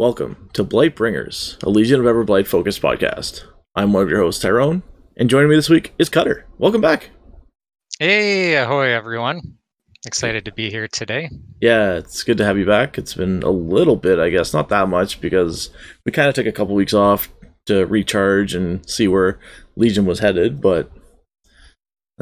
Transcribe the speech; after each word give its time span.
Welcome 0.00 0.48
to 0.54 0.64
Blight 0.64 0.96
Bringers, 0.96 1.58
a 1.62 1.68
Legion 1.68 2.00
of 2.00 2.06
Everblight 2.06 2.46
focused 2.46 2.80
podcast. 2.80 3.44
I'm 3.76 3.92
one 3.92 4.02
of 4.02 4.08
your 4.08 4.22
hosts, 4.22 4.40
Tyrone, 4.40 4.82
and 5.18 5.28
joining 5.28 5.50
me 5.50 5.56
this 5.56 5.68
week 5.68 5.92
is 5.98 6.08
Cutter. 6.08 6.46
Welcome 6.56 6.80
back. 6.80 7.10
Hey, 7.98 8.54
ahoy, 8.54 8.94
everyone. 8.94 9.58
Excited 10.06 10.46
to 10.46 10.54
be 10.54 10.70
here 10.70 10.88
today. 10.88 11.28
Yeah, 11.60 11.96
it's 11.96 12.22
good 12.22 12.38
to 12.38 12.46
have 12.46 12.56
you 12.56 12.64
back. 12.64 12.96
It's 12.96 13.12
been 13.12 13.42
a 13.42 13.50
little 13.50 13.94
bit, 13.94 14.18
I 14.18 14.30
guess, 14.30 14.54
not 14.54 14.70
that 14.70 14.88
much, 14.88 15.20
because 15.20 15.68
we 16.06 16.12
kind 16.12 16.30
of 16.30 16.34
took 16.34 16.46
a 16.46 16.52
couple 16.52 16.74
weeks 16.74 16.94
off 16.94 17.28
to 17.66 17.84
recharge 17.84 18.54
and 18.54 18.88
see 18.88 19.06
where 19.06 19.38
Legion 19.76 20.06
was 20.06 20.20
headed, 20.20 20.62
but. 20.62 20.90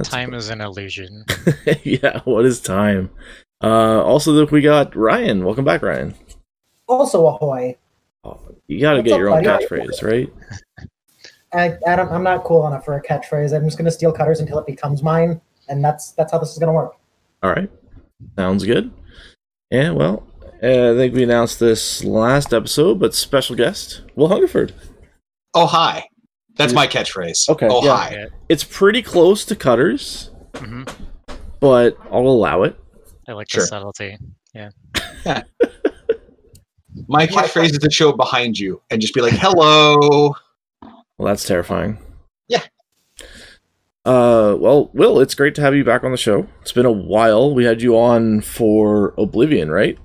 time 0.02 0.34
is 0.34 0.50
an 0.50 0.60
illusion. 0.60 1.26
yeah, 1.84 2.22
what 2.24 2.44
is 2.44 2.60
time? 2.60 3.10
Uh, 3.62 4.02
also, 4.02 4.44
we 4.46 4.62
got 4.62 4.96
Ryan. 4.96 5.44
Welcome 5.44 5.64
back, 5.64 5.82
Ryan. 5.82 6.16
Also, 6.88 7.26
ahoy. 7.26 7.76
Oh, 8.24 8.40
you 8.66 8.80
got 8.80 8.94
to 8.94 9.02
get 9.02 9.12
up, 9.14 9.18
your 9.18 9.28
own 9.30 9.42
buddy? 9.44 9.64
catchphrase, 9.66 10.02
right? 10.02 10.32
I, 11.52 11.76
Adam, 11.86 12.08
I'm 12.10 12.22
not 12.22 12.44
cool 12.44 12.66
enough 12.66 12.84
for 12.84 12.94
a 12.96 13.02
catchphrase. 13.02 13.54
I'm 13.56 13.64
just 13.64 13.78
gonna 13.78 13.90
steal 13.90 14.12
cutters 14.12 14.40
until 14.40 14.58
it 14.58 14.66
becomes 14.66 15.02
mine, 15.02 15.40
and 15.68 15.82
that's 15.82 16.10
that's 16.12 16.30
how 16.32 16.38
this 16.38 16.50
is 16.52 16.58
gonna 16.58 16.74
work. 16.74 16.94
All 17.42 17.50
right. 17.50 17.70
Sounds 18.36 18.64
good. 18.64 18.90
Yeah, 19.70 19.92
well, 19.92 20.26
uh, 20.62 20.92
I 20.92 20.94
think 20.94 21.14
we 21.14 21.22
announced 21.22 21.58
this 21.60 22.04
last 22.04 22.52
episode, 22.52 22.98
but 23.00 23.14
special 23.14 23.56
guest, 23.56 24.02
Will 24.14 24.28
Hungerford. 24.28 24.74
Oh 25.54 25.66
hi. 25.66 26.04
That's 26.56 26.72
my 26.74 26.86
catchphrase. 26.86 27.48
Okay, 27.48 27.68
Oh 27.70 27.82
yeah. 27.84 27.96
hi. 27.96 28.26
It's 28.50 28.64
pretty 28.64 29.00
close 29.00 29.44
to 29.46 29.56
Cutters, 29.56 30.30
hmm 30.56 30.82
but 31.60 31.96
I'll 32.10 32.26
allow 32.26 32.64
it. 32.64 32.78
I 33.26 33.32
like 33.32 33.48
Sure. 33.50 33.62
the 33.62 33.66
subtlety. 33.68 34.18
Yeah. 34.54 34.70
My 37.08 37.26
catchphrase 37.26 37.70
is 37.72 37.78
to 37.78 37.90
show 37.90 38.10
up 38.10 38.16
behind 38.16 38.58
you 38.58 38.80
and 38.90 39.00
just 39.00 39.14
be 39.14 39.20
like, 39.20 39.32
"Hello." 39.36 40.34
Well, 40.82 41.26
that's 41.26 41.44
terrifying. 41.44 41.98
Yeah. 42.48 42.62
Uh, 44.04 44.56
well, 44.58 44.90
Will, 44.94 45.20
it's 45.20 45.34
great 45.34 45.54
to 45.56 45.60
have 45.60 45.74
you 45.74 45.84
back 45.84 46.04
on 46.04 46.12
the 46.12 46.16
show. 46.16 46.46
It's 46.62 46.72
been 46.72 46.86
a 46.86 46.92
while. 46.92 47.54
We 47.54 47.64
had 47.64 47.82
you 47.82 47.98
on 47.98 48.40
for 48.40 49.14
Oblivion, 49.18 49.70
right? 49.70 49.98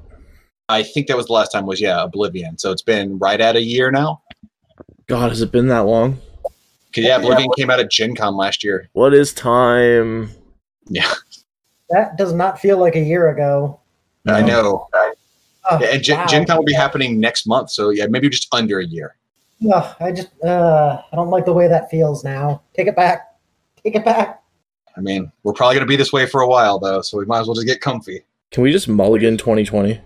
I 0.69 0.81
think 0.83 1.07
that 1.07 1.17
was 1.17 1.27
the 1.27 1.33
last 1.33 1.51
time 1.51 1.65
was 1.65 1.79
yeah 1.79 2.03
Oblivion. 2.03 2.57
So 2.57 2.71
it's 2.71 2.81
been 2.81 3.17
right 3.19 3.39
at 3.39 3.55
a 3.55 3.61
year 3.61 3.91
now. 3.91 4.21
God, 5.07 5.29
has 5.29 5.41
it 5.41 5.51
been 5.51 5.67
that 5.67 5.79
long? 5.85 6.19
'Cause, 6.93 7.03
yeah, 7.03 7.17
Oblivion 7.17 7.49
came 7.57 7.69
out 7.69 7.79
at 7.79 7.89
Gen 7.89 8.15
Con 8.15 8.35
last 8.38 8.63
year. 8.63 8.88
What 8.93 9.13
is 9.13 9.33
time? 9.33 10.29
Yeah, 10.88 11.11
That 11.89 12.17
does 12.17 12.33
not 12.33 12.59
feel 12.59 12.77
like 12.77 12.95
a 12.95 12.99
year 13.01 13.29
ago. 13.29 13.79
I 14.27 14.41
know. 14.41 14.88
Oh, 15.69 15.78
and 15.78 16.03
Gen, 16.03 16.17
wow. 16.17 16.25
Gen 16.25 16.45
Con 16.45 16.58
will 16.58 16.66
be 16.66 16.73
happening 16.73 17.19
next 17.19 17.47
month. 17.47 17.69
So 17.69 17.89
yeah, 17.89 18.06
maybe 18.08 18.30
just 18.30 18.53
under 18.53 18.80
a 18.80 18.86
year. 18.86 19.16
Ugh, 19.72 19.95
I 20.00 20.11
just 20.11 20.30
uh, 20.44 21.02
I 21.11 21.16
don't 21.16 21.30
like 21.30 21.45
the 21.45 21.53
way 21.53 21.67
that 21.67 21.89
feels 21.89 22.23
now. 22.23 22.61
Take 22.73 22.88
it 22.88 22.95
back. 22.95 23.36
Take 23.84 23.95
it 23.95 24.03
back. 24.03 24.41
I 24.95 25.02
mean, 25.02 25.31
we're 25.44 25.53
probably 25.53 25.75
gonna 25.75 25.88
be 25.88 25.95
this 25.95 26.11
way 26.11 26.25
for 26.25 26.41
a 26.41 26.47
while 26.47 26.80
though, 26.80 27.02
so 27.02 27.17
we 27.17 27.25
might 27.25 27.39
as 27.39 27.47
well 27.47 27.56
just 27.56 27.67
get 27.67 27.81
comfy. 27.81 28.23
Can 28.52 28.64
we 28.64 28.72
just 28.72 28.88
mulligan 28.88 29.38
2020? 29.38 30.00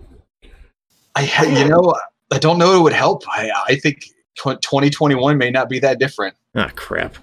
I, 1.16 1.46
you 1.46 1.68
know, 1.68 1.96
I 2.32 2.38
don't 2.38 2.60
know. 2.60 2.78
It 2.78 2.82
would 2.82 2.94
help. 2.94 3.24
I, 3.28 3.52
I 3.68 3.76
think 3.76 4.06
tw- 4.36 4.62
2021 4.62 5.38
may 5.38 5.50
not 5.50 5.68
be 5.68 5.80
that 5.80 6.00
different. 6.00 6.36
Ah, 6.56 6.72
crap. 6.76 7.16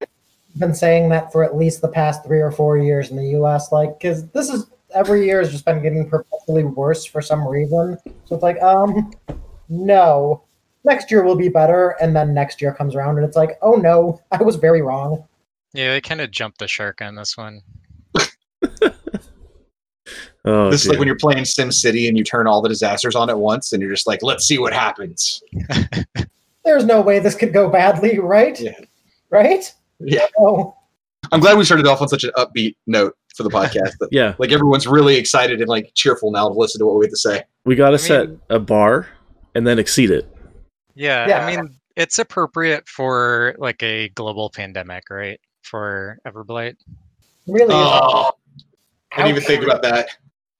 I've 0.00 0.08
been 0.60 0.74
saying 0.74 1.08
that 1.08 1.32
for 1.32 1.42
at 1.42 1.56
least 1.56 1.80
the 1.80 1.88
past 1.88 2.24
three 2.24 2.40
or 2.40 2.50
four 2.50 2.76
years 2.76 3.10
in 3.10 3.16
the 3.16 3.28
U.S. 3.28 3.72
Like, 3.72 3.98
because 3.98 4.28
this 4.28 4.50
is 4.50 4.66
every 4.94 5.26
year 5.26 5.40
has 5.40 5.50
just 5.50 5.64
been 5.64 5.82
getting 5.82 6.08
perpetually 6.08 6.64
worse 6.64 7.04
for 7.04 7.20
some 7.20 7.46
reason. 7.46 7.98
So 8.26 8.34
it's 8.34 8.42
like, 8.42 8.60
um, 8.62 9.12
no. 9.68 10.44
Next 10.84 11.10
year 11.10 11.22
will 11.22 11.36
be 11.36 11.48
better, 11.48 11.96
and 12.00 12.14
then 12.14 12.34
next 12.34 12.60
year 12.60 12.74
comes 12.74 12.96
around, 12.96 13.16
and 13.16 13.24
it's 13.26 13.36
like, 13.36 13.58
oh 13.62 13.74
no, 13.74 14.20
I 14.32 14.42
was 14.42 14.56
very 14.56 14.82
wrong. 14.82 15.24
Yeah, 15.72 15.92
they 15.92 16.00
kind 16.00 16.20
of 16.20 16.30
jumped 16.30 16.58
the 16.58 16.66
shark 16.66 17.00
on 17.00 17.14
this 17.14 17.36
one. 17.36 17.62
Oh, 20.44 20.70
this 20.70 20.82
is 20.82 20.88
like 20.88 20.98
when 20.98 21.06
you're 21.06 21.16
playing 21.16 21.44
Sim 21.44 21.70
City 21.70 22.08
and 22.08 22.18
you 22.18 22.24
turn 22.24 22.48
all 22.48 22.60
the 22.60 22.68
disasters 22.68 23.14
on 23.14 23.30
at 23.30 23.38
once, 23.38 23.72
and 23.72 23.80
you're 23.80 23.92
just 23.92 24.08
like, 24.08 24.22
"Let's 24.22 24.44
see 24.44 24.58
what 24.58 24.72
happens." 24.72 25.40
There's 26.64 26.84
no 26.84 27.00
way 27.00 27.20
this 27.20 27.36
could 27.36 27.52
go 27.52 27.68
badly, 27.68 28.18
right? 28.18 28.58
Yeah. 28.58 28.78
Right? 29.30 29.72
Yeah. 30.00 30.26
Oh, 30.38 30.76
I'm 31.32 31.40
glad 31.40 31.56
we 31.58 31.64
started 31.64 31.86
off 31.86 32.00
on 32.02 32.08
such 32.08 32.24
an 32.24 32.30
upbeat 32.36 32.76
note 32.86 33.16
for 33.34 33.42
the 33.42 33.48
podcast. 33.58 33.92
That, 34.00 34.08
yeah, 34.12 34.34
like 34.38 34.52
everyone's 34.52 34.86
really 34.86 35.16
excited 35.16 35.60
and 35.60 35.68
like 35.68 35.90
cheerful 35.94 36.30
now 36.30 36.48
to 36.48 36.54
listen 36.54 36.78
to 36.80 36.86
what 36.86 36.96
we 36.98 37.06
have 37.06 37.10
to 37.10 37.16
say. 37.16 37.42
we 37.64 37.74
got 37.74 37.88
to 37.90 37.94
I 37.94 37.98
set 37.98 38.28
mean- 38.28 38.40
a 38.50 38.58
bar 38.58 39.08
and 39.54 39.66
then 39.66 39.78
exceed 39.78 40.10
it. 40.10 40.28
Yeah, 40.94 41.26
Yeah. 41.28 41.46
I 41.46 41.56
mean, 41.56 41.74
it's 41.96 42.18
appropriate 42.18 42.88
for 42.88 43.54
like 43.58 43.82
a 43.82 44.08
global 44.10 44.50
pandemic, 44.50 45.04
right? 45.10 45.40
For 45.62 46.18
Everblight. 46.26 46.76
really? 47.46 47.74
Oh, 47.74 48.32
I 49.12 49.16
didn't 49.16 49.28
even 49.30 49.42
think 49.42 49.64
about 49.64 49.82
that. 49.82 50.08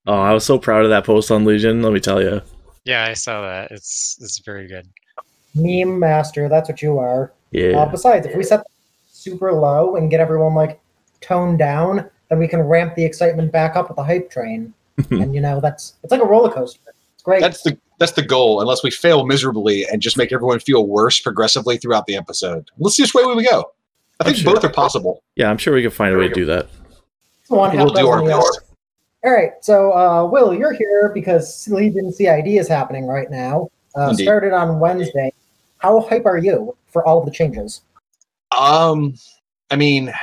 Oh, 0.07 0.13
I 0.19 0.33
was 0.33 0.43
so 0.45 0.57
proud 0.59 0.83
of 0.83 0.89
that 0.89 1.05
post 1.05 1.31
on 1.31 1.45
Legion. 1.45 1.81
Let 1.81 1.93
me 1.93 1.99
tell 1.99 2.21
you. 2.21 2.41
Yeah, 2.85 3.05
I 3.05 3.13
saw 3.13 3.41
that. 3.41 3.71
It's 3.71 4.17
it's 4.21 4.39
very 4.39 4.67
good. 4.67 4.87
Meme 5.55 5.99
master, 5.99 6.49
that's 6.49 6.67
what 6.67 6.81
you 6.81 6.97
are. 6.99 7.25
Uh, 7.25 7.29
Yeah. 7.51 7.85
besides, 7.85 8.25
if 8.25 8.35
we 8.35 8.43
set 8.43 8.65
super 9.23 9.53
low 9.53 9.95
and 9.95 10.09
get 10.09 10.19
everyone 10.19 10.53
like 10.53 10.79
toned 11.21 11.57
down, 11.57 12.09
then 12.29 12.39
we 12.39 12.47
can 12.47 12.61
ramp 12.61 12.95
the 12.95 13.05
excitement 13.05 13.51
back 13.51 13.75
up 13.75 13.87
with 13.87 13.95
the 13.95 14.03
hype 14.03 14.29
train. 14.29 14.73
and 15.09 15.33
you 15.33 15.41
know, 15.41 15.59
that's 15.59 15.93
it's 16.03 16.11
like 16.11 16.21
a 16.21 16.25
roller 16.25 16.51
coaster. 16.51 16.79
It's 17.13 17.23
great. 17.23 17.41
That's 17.41 17.63
the 17.63 17.77
that's 17.99 18.11
the 18.11 18.21
goal. 18.21 18.61
Unless 18.61 18.83
we 18.83 18.91
fail 18.91 19.25
miserably 19.25 19.85
and 19.87 20.01
just 20.01 20.17
make 20.17 20.31
everyone 20.31 20.59
feel 20.59 20.85
worse 20.85 21.19
progressively 21.19 21.77
throughout 21.77 22.05
the 22.05 22.15
episode. 22.15 22.69
Let's 22.77 22.95
see 22.95 23.03
which 23.03 23.13
way 23.13 23.23
we 23.25 23.47
go. 23.47 23.71
I 24.19 24.25
think 24.25 24.37
sure. 24.37 24.53
both 24.53 24.63
are 24.63 24.69
possible. 24.69 25.23
yeah, 25.35 25.49
I'm 25.49 25.57
sure 25.57 25.73
we 25.73 25.81
can 25.81 25.91
find 25.91 26.13
a 26.13 26.17
way 26.17 26.27
to 26.27 26.33
do 26.33 26.45
that. 26.45 26.69
one 27.47 27.71
half 27.71 27.85
We'll 27.85 27.93
do 27.93 28.07
our 28.07 28.23
best. 28.23 28.61
All 29.25 29.31
right, 29.31 29.51
so 29.61 29.93
uh, 29.93 30.25
Will, 30.25 30.53
you're 30.53 30.73
here 30.73 31.09
because 31.13 31.67
Legion 31.69 32.11
CID 32.11 32.47
is 32.47 32.67
happening 32.67 33.07
right 33.07 33.31
now. 33.31 33.69
Uh, 33.95 34.13
started 34.13 34.51
on 34.53 34.79
Wednesday. 34.79 35.31
How 35.77 36.01
hype 36.01 36.25
are 36.25 36.37
you 36.37 36.75
for 36.87 37.05
all 37.07 37.19
of 37.19 37.25
the 37.25 37.31
changes? 37.31 37.81
Um, 38.57 39.15
I 39.71 39.75
mean, 39.75 40.13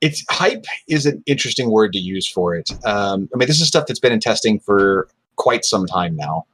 it's 0.00 0.24
hype 0.28 0.64
is 0.88 1.06
an 1.06 1.22
interesting 1.26 1.70
word 1.70 1.92
to 1.92 1.98
use 1.98 2.28
for 2.28 2.54
it. 2.54 2.70
Um, 2.84 3.28
I 3.34 3.38
mean, 3.38 3.48
this 3.48 3.60
is 3.60 3.68
stuff 3.68 3.86
that's 3.86 4.00
been 4.00 4.12
in 4.12 4.20
testing 4.20 4.60
for 4.60 5.08
quite 5.36 5.64
some 5.64 5.86
time 5.86 6.16
now, 6.16 6.46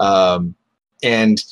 um, 0.00 0.54
and 1.02 1.42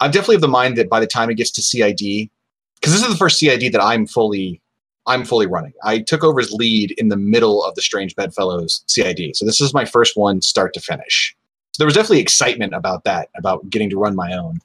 I'm 0.00 0.10
definitely 0.10 0.36
of 0.36 0.40
the 0.42 0.48
mind 0.48 0.76
that 0.76 0.90
by 0.90 1.00
the 1.00 1.06
time 1.06 1.30
it 1.30 1.36
gets 1.36 1.50
to 1.52 1.62
CID, 1.62 1.98
because 1.98 2.92
this 2.92 3.02
is 3.02 3.08
the 3.08 3.16
first 3.16 3.38
CID 3.38 3.72
that 3.72 3.82
I'm 3.82 4.06
fully 4.06 4.60
I'm 5.06 5.24
fully 5.24 5.46
running. 5.46 5.72
I 5.82 5.98
took 6.00 6.24
over 6.24 6.40
as 6.40 6.50
lead 6.52 6.92
in 6.92 7.08
the 7.08 7.16
middle 7.16 7.62
of 7.64 7.74
the 7.74 7.82
Strange 7.82 8.14
Bedfellows 8.16 8.84
CID, 8.86 9.36
so 9.36 9.44
this 9.44 9.60
is 9.60 9.74
my 9.74 9.84
first 9.84 10.16
one 10.16 10.40
start 10.40 10.74
to 10.74 10.80
finish. 10.80 11.36
So 11.72 11.78
there 11.78 11.86
was 11.86 11.94
definitely 11.94 12.20
excitement 12.20 12.74
about 12.74 13.04
that, 13.04 13.30
about 13.36 13.68
getting 13.68 13.90
to 13.90 13.98
run 13.98 14.14
my 14.14 14.32
own. 14.32 14.60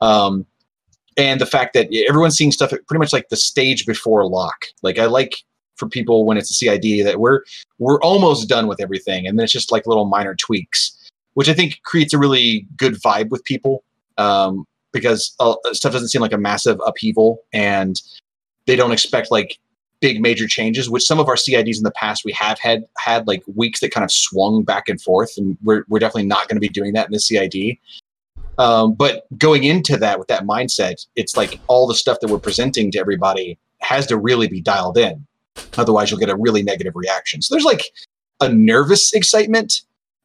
Um, 0.00 0.46
and 1.16 1.40
the 1.40 1.46
fact 1.46 1.74
that 1.74 1.88
everyone's 2.08 2.36
seeing 2.36 2.52
stuff 2.52 2.70
pretty 2.70 2.98
much 2.98 3.12
like 3.12 3.28
the 3.28 3.36
stage 3.36 3.86
before 3.86 4.26
lock. 4.26 4.66
Like 4.82 4.98
I 4.98 5.06
like 5.06 5.34
for 5.76 5.88
people 5.88 6.24
when 6.24 6.36
it's 6.36 6.50
a 6.50 6.54
CID 6.54 7.04
that 7.06 7.18
we're 7.18 7.42
we're 7.78 8.00
almost 8.00 8.48
done 8.48 8.68
with 8.68 8.80
everything, 8.80 9.26
and 9.26 9.38
then 9.38 9.44
it's 9.44 9.52
just 9.52 9.72
like 9.72 9.86
little 9.86 10.04
minor 10.04 10.34
tweaks, 10.34 10.96
which 11.34 11.48
I 11.48 11.54
think 11.54 11.80
creates 11.82 12.12
a 12.12 12.18
really 12.18 12.66
good 12.76 12.94
vibe 12.94 13.30
with 13.30 13.44
people 13.44 13.82
um, 14.18 14.64
because 14.92 15.34
uh, 15.40 15.54
stuff 15.72 15.92
doesn't 15.92 16.08
seem 16.08 16.22
like 16.22 16.32
a 16.32 16.38
massive 16.38 16.78
upheaval, 16.86 17.42
and 17.52 18.00
they 18.66 18.76
don't 18.76 18.92
expect 18.92 19.30
like 19.30 19.58
big 20.00 20.20
major 20.20 20.46
changes. 20.46 20.88
Which 20.88 21.04
some 21.04 21.18
of 21.18 21.28
our 21.28 21.36
CIDs 21.36 21.78
in 21.78 21.82
the 21.82 21.92
past 21.92 22.24
we 22.24 22.32
have 22.32 22.58
had 22.58 22.84
had 22.98 23.26
like 23.26 23.42
weeks 23.56 23.80
that 23.80 23.90
kind 23.90 24.04
of 24.04 24.12
swung 24.12 24.62
back 24.62 24.88
and 24.88 25.00
forth, 25.00 25.32
and 25.36 25.56
we're 25.64 25.84
we're 25.88 25.98
definitely 25.98 26.26
not 26.26 26.46
going 26.48 26.56
to 26.56 26.60
be 26.60 26.68
doing 26.68 26.92
that 26.92 27.06
in 27.06 27.12
this 27.12 27.26
CID. 27.26 27.78
Um, 28.60 28.92
but 28.92 29.24
going 29.38 29.64
into 29.64 29.96
that 29.96 30.18
with 30.18 30.28
that 30.28 30.44
mindset, 30.44 31.06
it's 31.16 31.34
like 31.34 31.58
all 31.66 31.86
the 31.86 31.94
stuff 31.94 32.18
that 32.20 32.28
we're 32.28 32.38
presenting 32.38 32.90
to 32.90 32.98
everybody 32.98 33.58
has 33.80 34.06
to 34.08 34.18
really 34.18 34.48
be 34.48 34.60
dialed 34.60 34.98
in. 34.98 35.26
Otherwise, 35.78 36.10
you'll 36.10 36.20
get 36.20 36.28
a 36.28 36.36
really 36.36 36.62
negative 36.62 36.92
reaction. 36.94 37.40
So 37.40 37.54
there's 37.54 37.64
like 37.64 37.84
a 38.40 38.52
nervous 38.52 39.14
excitement 39.14 39.80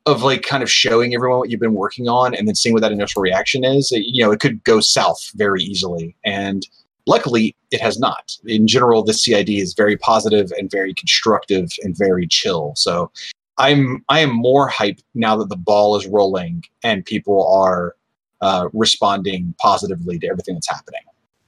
of 0.06 0.22
like 0.22 0.44
kind 0.44 0.62
of 0.62 0.70
showing 0.70 1.16
everyone 1.16 1.40
what 1.40 1.50
you've 1.50 1.62
been 1.62 1.76
working 1.76 2.10
on 2.10 2.36
and 2.36 2.46
then 2.46 2.56
seeing 2.56 2.74
what 2.74 2.82
that 2.82 2.92
initial 2.92 3.22
reaction 3.22 3.64
is. 3.64 3.90
You 3.92 4.26
know, 4.26 4.34
it 4.34 4.42
could 4.42 4.62
go 4.66 4.82
south 4.82 5.32
very 5.36 5.64
easily. 5.64 6.14
And 6.26 6.68
luckily, 7.08 7.56
it 7.72 7.80
has 7.80 7.98
not. 7.98 8.34
In 8.46 8.68
general, 8.68 9.02
this 9.02 9.24
CID 9.24 9.50
is 9.50 9.74
very 9.74 9.96
positive 9.96 10.52
and 10.60 10.70
very 10.70 10.94
constructive 10.94 11.72
and 11.84 11.98
very 11.98 12.28
chill. 12.28 12.74
So 12.76 13.12
I'm 13.58 14.04
I 14.10 14.20
am 14.20 14.32
more 14.32 14.68
hype 14.68 15.00
now 15.14 15.38
that 15.38 15.48
the 15.48 15.56
ball 15.56 15.96
is 15.96 16.06
rolling 16.06 16.66
and 16.84 17.06
people 17.06 17.48
are 17.48 17.96
uh, 18.42 18.70
responding 18.74 19.54
positively 19.60 20.20
to 20.20 20.28
everything 20.28 20.56
that's 20.56 20.70
happening. 20.70 21.02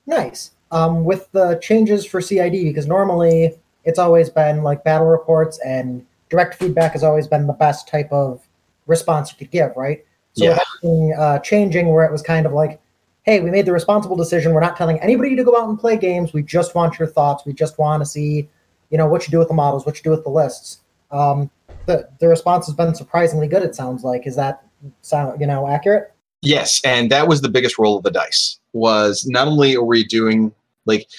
Nice. 0.06 0.52
Um, 0.72 1.06
with 1.06 1.32
the 1.32 1.60
changes 1.62 2.06
for 2.06 2.22
CID, 2.22 2.52
because 2.52 2.88
normally 2.88 3.58
it's 3.86 4.00
always 4.00 4.30
been 4.30 4.64
like 4.64 4.84
battle 4.84 5.08
reports 5.08 5.60
and 5.66 6.06
direct 6.30 6.56
feedback 6.56 6.92
has 6.94 7.04
always 7.04 7.28
been 7.28 7.48
the 7.48 7.54
best 7.54 7.88
type 7.88 8.12
of 8.12 8.46
response 8.86 9.32
you 9.32 9.38
could 9.38 9.52
give, 9.52 9.72
right? 9.76 10.04
So 10.34 10.46
Yeah. 10.46 10.60
with 10.84 11.18
uh, 11.18 11.40
changing 11.40 11.90
where 11.90 12.06
it 12.06 12.12
was 12.12 12.22
kind 12.22 12.46
of 12.46 12.54
like, 12.54 12.82
hey, 13.24 13.40
we 13.40 13.50
made 13.50 13.66
the 13.66 13.72
responsible 13.72 14.16
decision. 14.16 14.54
We're 14.54 14.62
not 14.62 14.78
telling 14.78 15.00
anybody 15.00 15.36
to 15.36 15.44
go 15.44 15.58
out 15.58 15.68
and 15.68 15.80
play 15.80 15.98
games. 15.98 16.34
We 16.34 16.44
just 16.44 16.76
want 16.76 17.00
your 17.00 17.08
thoughts. 17.08 17.46
We 17.46 17.54
just 17.54 17.78
want 17.78 18.02
to 18.02 18.06
see, 18.06 18.50
you 18.90 18.98
know, 18.98 19.08
what 19.08 19.28
you 19.28 19.32
do 19.32 19.40
with 19.40 19.50
the 19.50 19.54
models, 19.54 19.86
what 19.86 19.98
you 19.98 20.04
do 20.04 20.12
with 20.12 20.24
the 20.24 20.30
lists. 20.30 20.80
Um, 21.12 21.50
the 21.86 22.10
the 22.20 22.28
response 22.28 22.66
has 22.68 22.76
been 22.76 22.94
surprisingly 22.96 23.48
good. 23.48 23.64
It 23.64 23.76
sounds 23.76 24.04
like. 24.04 24.28
Is 24.28 24.36
that 24.36 24.64
sound 25.02 25.40
you 25.42 25.48
know 25.48 25.68
accurate? 25.68 26.14
Yes, 26.48 26.80
and 26.86 27.12
that 27.12 27.28
was 27.28 27.42
the 27.42 27.50
biggest 27.50 27.78
roll 27.78 27.98
of 27.98 28.04
the 28.04 28.12
dice. 28.12 28.58
Was 28.72 29.28
not 29.28 29.50
only 29.50 29.76
are 29.76 29.84
we 29.84 30.06
doing 30.06 30.54
like 30.86 31.10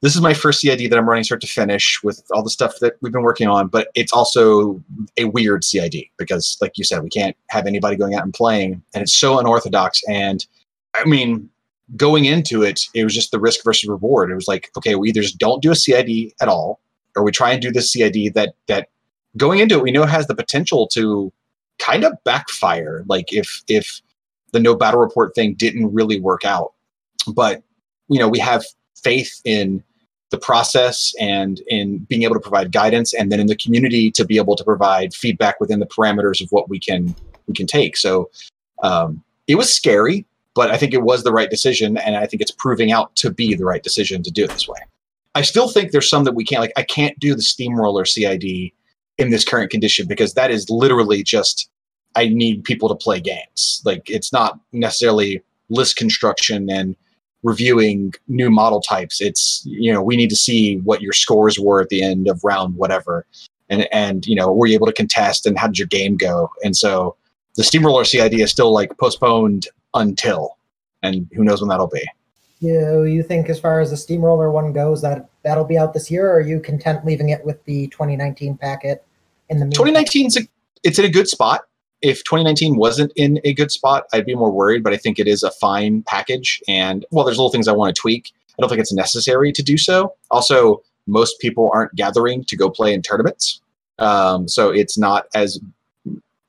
this 0.00 0.14
is 0.16 0.22
my 0.22 0.32
first 0.32 0.62
CID 0.62 0.90
that 0.90 0.96
I'm 0.96 1.06
running 1.06 1.24
start 1.24 1.42
to 1.42 1.46
finish 1.46 2.02
with 2.02 2.22
all 2.30 2.42
the 2.42 2.48
stuff 2.48 2.78
that 2.80 2.94
we've 3.02 3.12
been 3.12 3.22
working 3.22 3.48
on, 3.48 3.68
but 3.68 3.88
it's 3.94 4.14
also 4.14 4.82
a 5.18 5.26
weird 5.26 5.62
CID 5.62 6.06
because, 6.16 6.56
like 6.62 6.78
you 6.78 6.84
said, 6.84 7.02
we 7.02 7.10
can't 7.10 7.36
have 7.50 7.66
anybody 7.66 7.96
going 7.96 8.14
out 8.14 8.22
and 8.24 8.32
playing, 8.32 8.82
and 8.94 9.02
it's 9.02 9.12
so 9.12 9.38
unorthodox. 9.38 10.00
And 10.08 10.46
I 10.94 11.04
mean, 11.04 11.50
going 11.94 12.24
into 12.24 12.62
it, 12.62 12.88
it 12.94 13.04
was 13.04 13.14
just 13.14 13.30
the 13.30 13.40
risk 13.40 13.62
versus 13.64 13.90
reward. 13.90 14.30
It 14.30 14.36
was 14.36 14.48
like, 14.48 14.70
okay, 14.78 14.94
we 14.94 15.10
either 15.10 15.20
just 15.20 15.36
don't 15.36 15.60
do 15.60 15.70
a 15.70 15.76
CID 15.76 16.32
at 16.40 16.48
all, 16.48 16.80
or 17.14 17.22
we 17.22 17.30
try 17.30 17.52
and 17.52 17.60
do 17.60 17.70
this 17.70 17.92
CID 17.92 18.32
that 18.32 18.54
that 18.68 18.88
going 19.36 19.58
into 19.58 19.74
it, 19.74 19.82
we 19.82 19.90
know 19.90 20.06
has 20.06 20.28
the 20.28 20.34
potential 20.34 20.88
to 20.94 21.30
kind 21.78 22.04
of 22.04 22.14
backfire. 22.24 23.04
Like 23.06 23.34
if 23.34 23.62
if 23.68 24.00
the 24.52 24.60
no 24.60 24.74
battle 24.74 25.00
report 25.00 25.34
thing 25.34 25.54
didn't 25.54 25.92
really 25.92 26.20
work 26.20 26.44
out, 26.44 26.72
but 27.32 27.62
you 28.08 28.18
know, 28.18 28.28
we 28.28 28.38
have 28.38 28.64
faith 29.02 29.40
in 29.44 29.82
the 30.30 30.38
process 30.38 31.14
and 31.20 31.60
in 31.68 31.98
being 31.98 32.22
able 32.22 32.34
to 32.34 32.40
provide 32.40 32.72
guidance 32.72 33.14
and 33.14 33.32
then 33.32 33.40
in 33.40 33.46
the 33.46 33.56
community 33.56 34.10
to 34.10 34.24
be 34.24 34.36
able 34.36 34.56
to 34.56 34.64
provide 34.64 35.14
feedback 35.14 35.58
within 35.60 35.80
the 35.80 35.86
parameters 35.86 36.42
of 36.42 36.50
what 36.50 36.68
we 36.68 36.78
can 36.78 37.14
we 37.46 37.54
can 37.54 37.66
take. 37.66 37.96
So 37.96 38.30
um, 38.82 39.22
it 39.46 39.56
was 39.56 39.72
scary 39.74 40.26
but 40.58 40.72
i 40.72 40.76
think 40.76 40.92
it 40.92 41.02
was 41.02 41.22
the 41.22 41.30
right 41.30 41.50
decision 41.50 41.96
and 41.98 42.16
i 42.16 42.26
think 42.26 42.42
it's 42.42 42.50
proving 42.50 42.90
out 42.90 43.14
to 43.14 43.30
be 43.30 43.54
the 43.54 43.64
right 43.64 43.84
decision 43.84 44.24
to 44.24 44.30
do 44.30 44.44
it 44.44 44.50
this 44.50 44.68
way. 44.68 44.80
I 45.36 45.42
still 45.42 45.68
think 45.68 45.92
there's 45.92 46.10
some 46.10 46.24
that 46.24 46.34
we 46.34 46.44
can't 46.44 46.60
like 46.60 46.72
i 46.76 46.82
can't 46.82 47.16
do 47.20 47.34
the 47.36 47.42
steamroller 47.42 48.04
cid 48.04 48.44
in 49.18 49.30
this 49.30 49.44
current 49.44 49.70
condition 49.70 50.08
because 50.08 50.34
that 50.34 50.50
is 50.50 50.68
literally 50.68 51.22
just 51.22 51.70
i 52.18 52.28
need 52.28 52.64
people 52.64 52.88
to 52.88 52.94
play 52.94 53.20
games 53.20 53.82
like 53.84 54.08
it's 54.08 54.32
not 54.32 54.58
necessarily 54.72 55.42
list 55.70 55.96
construction 55.96 56.70
and 56.70 56.96
reviewing 57.42 58.14
new 58.26 58.50
model 58.50 58.80
types. 58.80 59.20
It's 59.20 59.62
you 59.64 59.92
know 59.92 60.02
we 60.02 60.16
need 60.16 60.30
to 60.30 60.36
see 60.36 60.78
what 60.78 61.02
your 61.02 61.12
scores 61.12 61.58
were 61.58 61.80
at 61.80 61.88
the 61.88 62.02
end 62.02 62.28
of 62.28 62.42
round 62.44 62.76
whatever, 62.76 63.26
and 63.68 63.88
and 63.92 64.26
you 64.26 64.34
know 64.34 64.52
were 64.52 64.66
you 64.66 64.74
able 64.74 64.86
to 64.86 64.92
contest 64.92 65.46
and 65.46 65.58
how 65.58 65.66
did 65.66 65.78
your 65.78 65.88
game 65.88 66.16
go? 66.16 66.50
And 66.64 66.76
so 66.76 67.16
the 67.56 67.64
steamroller 67.64 68.04
CID 68.04 68.34
is 68.34 68.50
still 68.50 68.72
like 68.72 68.96
postponed 68.98 69.66
until, 69.94 70.56
and 71.02 71.28
who 71.32 71.44
knows 71.44 71.60
when 71.60 71.68
that'll 71.68 71.88
be. 71.88 72.06
You 72.60 73.04
you 73.04 73.22
think 73.22 73.48
as 73.48 73.60
far 73.60 73.80
as 73.80 73.90
the 73.90 73.96
steamroller 73.96 74.50
one 74.50 74.72
goes 74.72 75.02
that 75.02 75.28
that'll 75.44 75.64
be 75.64 75.78
out 75.78 75.94
this 75.94 76.10
year, 76.10 76.28
or 76.28 76.38
are 76.38 76.40
you 76.40 76.60
content 76.60 77.04
leaving 77.04 77.28
it 77.28 77.44
with 77.44 77.64
the 77.64 77.86
2019 77.88 78.56
packet 78.56 79.04
in 79.48 79.60
the 79.60 79.66
2019's 79.66 80.36
a, 80.36 80.40
it's 80.82 80.98
in 80.98 81.04
a 81.04 81.08
good 81.08 81.28
spot 81.28 81.62
if 82.02 82.24
2019 82.24 82.76
wasn't 82.76 83.12
in 83.16 83.40
a 83.44 83.52
good 83.52 83.70
spot, 83.70 84.04
I'd 84.12 84.26
be 84.26 84.34
more 84.34 84.50
worried, 84.50 84.82
but 84.82 84.92
I 84.92 84.96
think 84.96 85.18
it 85.18 85.26
is 85.26 85.42
a 85.42 85.50
fine 85.50 86.02
package. 86.02 86.62
And 86.68 87.04
well, 87.10 87.24
there's 87.24 87.38
little 87.38 87.50
things 87.50 87.68
I 87.68 87.72
want 87.72 87.94
to 87.94 88.00
tweak. 88.00 88.32
I 88.58 88.62
don't 88.62 88.68
think 88.68 88.80
it's 88.80 88.92
necessary 88.92 89.52
to 89.52 89.62
do 89.62 89.76
so. 89.76 90.14
Also, 90.30 90.82
most 91.06 91.40
people 91.40 91.70
aren't 91.72 91.94
gathering 91.94 92.44
to 92.44 92.56
go 92.56 92.70
play 92.70 92.92
in 92.92 93.02
tournaments. 93.02 93.60
Um, 93.98 94.46
so 94.46 94.70
it's 94.70 94.96
not 94.96 95.26
as 95.34 95.58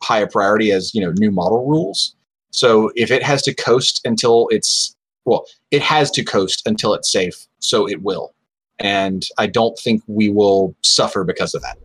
high 0.03 0.19
a 0.19 0.27
priority 0.27 0.71
as, 0.71 0.93
you 0.93 1.01
know, 1.01 1.11
new 1.17 1.31
model 1.31 1.65
rules. 1.65 2.15
So 2.51 2.91
if 2.95 3.11
it 3.11 3.23
has 3.23 3.41
to 3.43 3.53
coast 3.53 4.01
until 4.05 4.47
it's, 4.51 4.95
well, 5.25 5.45
it 5.71 5.81
has 5.81 6.11
to 6.11 6.23
coast 6.23 6.63
until 6.65 6.93
it's 6.93 7.11
safe. 7.11 7.47
So 7.59 7.87
it 7.87 8.01
will. 8.01 8.33
And 8.79 9.25
I 9.37 9.47
don't 9.47 9.77
think 9.77 10.03
we 10.07 10.29
will 10.29 10.75
suffer 10.81 11.23
because 11.23 11.53
of 11.53 11.61
that. 11.61 11.77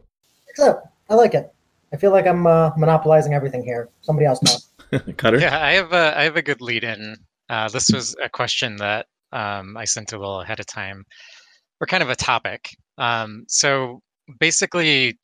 Good. 0.56 0.76
I 1.10 1.14
like 1.14 1.34
it. 1.34 1.53
I 1.94 1.96
feel 1.96 2.10
like 2.10 2.26
I'm 2.26 2.44
uh, 2.44 2.72
monopolizing 2.76 3.34
everything 3.34 3.62
here. 3.62 3.88
Somebody 4.00 4.26
else 4.26 4.40
talk. 4.40 5.16
Cutter. 5.16 5.38
Yeah, 5.38 5.64
I 5.64 5.74
have 5.74 5.92
a 5.92 6.18
I 6.18 6.24
have 6.24 6.34
a 6.34 6.42
good 6.42 6.60
lead 6.60 6.82
in. 6.82 7.16
Uh, 7.48 7.68
this 7.68 7.88
was 7.88 8.16
a 8.20 8.28
question 8.28 8.74
that 8.76 9.06
um, 9.32 9.76
I 9.76 9.84
sent 9.84 10.08
to 10.08 10.18
Will 10.18 10.40
ahead 10.40 10.58
of 10.58 10.66
time, 10.66 11.04
or 11.80 11.86
kind 11.86 12.02
of 12.02 12.10
a 12.10 12.16
topic. 12.16 12.68
Um, 12.98 13.44
so 13.46 14.00
basically, 14.40 15.20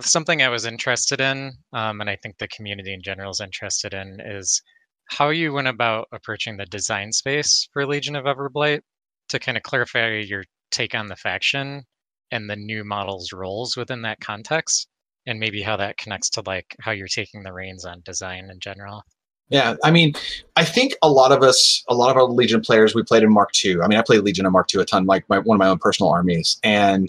something 0.00 0.42
I 0.42 0.50
was 0.50 0.66
interested 0.66 1.22
in, 1.22 1.52
um, 1.72 2.02
and 2.02 2.10
I 2.10 2.16
think 2.16 2.36
the 2.36 2.48
community 2.48 2.92
in 2.92 3.00
general 3.02 3.30
is 3.30 3.40
interested 3.40 3.94
in, 3.94 4.20
is 4.20 4.60
how 5.06 5.30
you 5.30 5.54
went 5.54 5.68
about 5.68 6.06
approaching 6.12 6.58
the 6.58 6.66
design 6.66 7.12
space 7.12 7.66
for 7.72 7.86
Legion 7.86 8.14
of 8.14 8.26
Everblight 8.26 8.82
to 9.30 9.38
kind 9.38 9.56
of 9.56 9.62
clarify 9.62 10.16
your 10.18 10.44
take 10.70 10.94
on 10.94 11.06
the 11.06 11.16
faction 11.16 11.82
and 12.30 12.50
the 12.50 12.56
new 12.56 12.84
model's 12.84 13.32
roles 13.32 13.74
within 13.74 14.02
that 14.02 14.20
context 14.20 14.89
and 15.26 15.38
maybe 15.38 15.62
how 15.62 15.76
that 15.76 15.96
connects 15.96 16.30
to 16.30 16.42
like 16.46 16.76
how 16.80 16.92
you're 16.92 17.08
taking 17.08 17.42
the 17.42 17.52
reins 17.52 17.84
on 17.84 18.00
design 18.04 18.50
in 18.50 18.60
general. 18.60 19.04
Yeah, 19.50 19.74
I 19.82 19.90
mean, 19.90 20.14
I 20.54 20.64
think 20.64 20.94
a 21.02 21.10
lot 21.10 21.32
of 21.32 21.42
us, 21.42 21.82
a 21.88 21.94
lot 21.94 22.10
of 22.10 22.16
our 22.16 22.24
Legion 22.24 22.60
players, 22.60 22.94
we 22.94 23.02
played 23.02 23.24
in 23.24 23.32
Mark 23.32 23.50
II. 23.64 23.80
I 23.82 23.88
mean, 23.88 23.98
I 23.98 24.02
played 24.02 24.20
Legion 24.20 24.46
in 24.46 24.52
Mark 24.52 24.72
II 24.72 24.80
a 24.80 24.84
ton, 24.84 25.06
like 25.06 25.28
my, 25.28 25.40
one 25.40 25.56
of 25.56 25.58
my 25.58 25.68
own 25.68 25.78
personal 25.78 26.10
armies, 26.10 26.58
and 26.62 27.08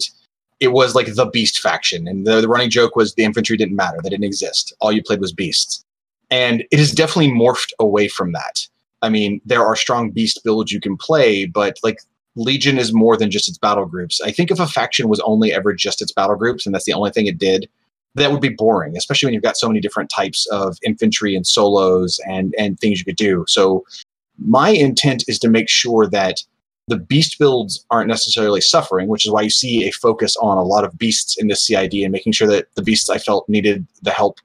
it 0.58 0.68
was 0.68 0.96
like 0.96 1.14
the 1.14 1.26
Beast 1.26 1.60
faction. 1.60 2.08
And 2.08 2.26
the, 2.26 2.40
the 2.40 2.48
running 2.48 2.70
joke 2.70 2.96
was 2.96 3.14
the 3.14 3.22
infantry 3.22 3.56
didn't 3.56 3.76
matter; 3.76 3.98
they 4.02 4.10
didn't 4.10 4.24
exist. 4.24 4.72
All 4.80 4.90
you 4.90 5.02
played 5.02 5.20
was 5.20 5.32
beasts, 5.32 5.84
and 6.30 6.64
it 6.72 6.80
has 6.80 6.90
definitely 6.90 7.30
morphed 7.30 7.72
away 7.78 8.08
from 8.08 8.32
that. 8.32 8.66
I 9.02 9.08
mean, 9.08 9.40
there 9.44 9.64
are 9.64 9.76
strong 9.76 10.10
beast 10.10 10.42
builds 10.42 10.72
you 10.72 10.80
can 10.80 10.96
play, 10.96 11.46
but 11.46 11.78
like 11.84 11.98
Legion 12.34 12.76
is 12.76 12.92
more 12.92 13.16
than 13.16 13.30
just 13.30 13.48
its 13.48 13.58
battle 13.58 13.86
groups. 13.86 14.20
I 14.20 14.32
think 14.32 14.50
if 14.50 14.58
a 14.58 14.66
faction 14.66 15.08
was 15.08 15.20
only 15.20 15.52
ever 15.52 15.72
just 15.72 16.02
its 16.02 16.12
battle 16.12 16.36
groups, 16.36 16.66
and 16.66 16.74
that's 16.74 16.86
the 16.86 16.92
only 16.92 17.10
thing 17.10 17.26
it 17.26 17.38
did, 17.38 17.68
that 18.14 18.30
would 18.30 18.40
be 18.40 18.50
boring, 18.50 18.96
especially 18.96 19.26
when 19.26 19.34
you've 19.34 19.42
got 19.42 19.56
so 19.56 19.68
many 19.68 19.80
different 19.80 20.10
types 20.10 20.46
of 20.48 20.76
infantry 20.84 21.34
and 21.34 21.46
solos 21.46 22.20
and 22.26 22.54
and 22.58 22.78
things 22.78 22.98
you 22.98 23.04
could 23.04 23.16
do. 23.16 23.44
So 23.48 23.84
my 24.38 24.70
intent 24.70 25.24
is 25.28 25.38
to 25.40 25.48
make 25.48 25.68
sure 25.68 26.08
that 26.08 26.42
the 26.88 26.98
beast 26.98 27.38
builds 27.38 27.84
aren't 27.90 28.08
necessarily 28.08 28.60
suffering, 28.60 29.08
which 29.08 29.24
is 29.24 29.32
why 29.32 29.42
you 29.42 29.50
see 29.50 29.86
a 29.86 29.92
focus 29.92 30.36
on 30.36 30.58
a 30.58 30.62
lot 30.62 30.84
of 30.84 30.98
beasts 30.98 31.38
in 31.38 31.46
this 31.46 31.64
CID 31.64 31.94
and 31.94 32.12
making 32.12 32.32
sure 32.32 32.48
that 32.48 32.66
the 32.74 32.82
beasts 32.82 33.08
I 33.08 33.18
felt 33.18 33.48
needed 33.48 33.86
the 34.02 34.10
help 34.10 34.38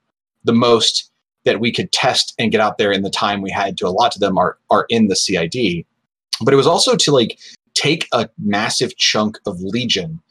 the 0.43 0.53
most 0.53 1.11
that 1.45 1.59
we 1.59 1.71
could 1.71 1.91
test 1.91 2.33
and 2.37 2.51
get 2.51 2.61
out 2.61 2.77
there 2.77 2.91
in 2.91 3.01
the 3.01 3.09
time 3.09 3.41
we 3.41 3.51
had 3.51 3.77
to 3.77 3.87
allot 3.87 4.11
to 4.13 4.19
them 4.19 4.37
are 4.37 4.57
are 4.69 4.85
in 4.89 5.07
the 5.07 5.15
CID. 5.15 5.85
But 6.41 6.53
it 6.53 6.57
was 6.57 6.67
also 6.67 6.95
to 6.95 7.11
like 7.11 7.39
take 7.73 8.07
a 8.11 8.29
massive 8.37 8.95
chunk 8.97 9.39
of 9.45 9.59
Legion 9.61 10.21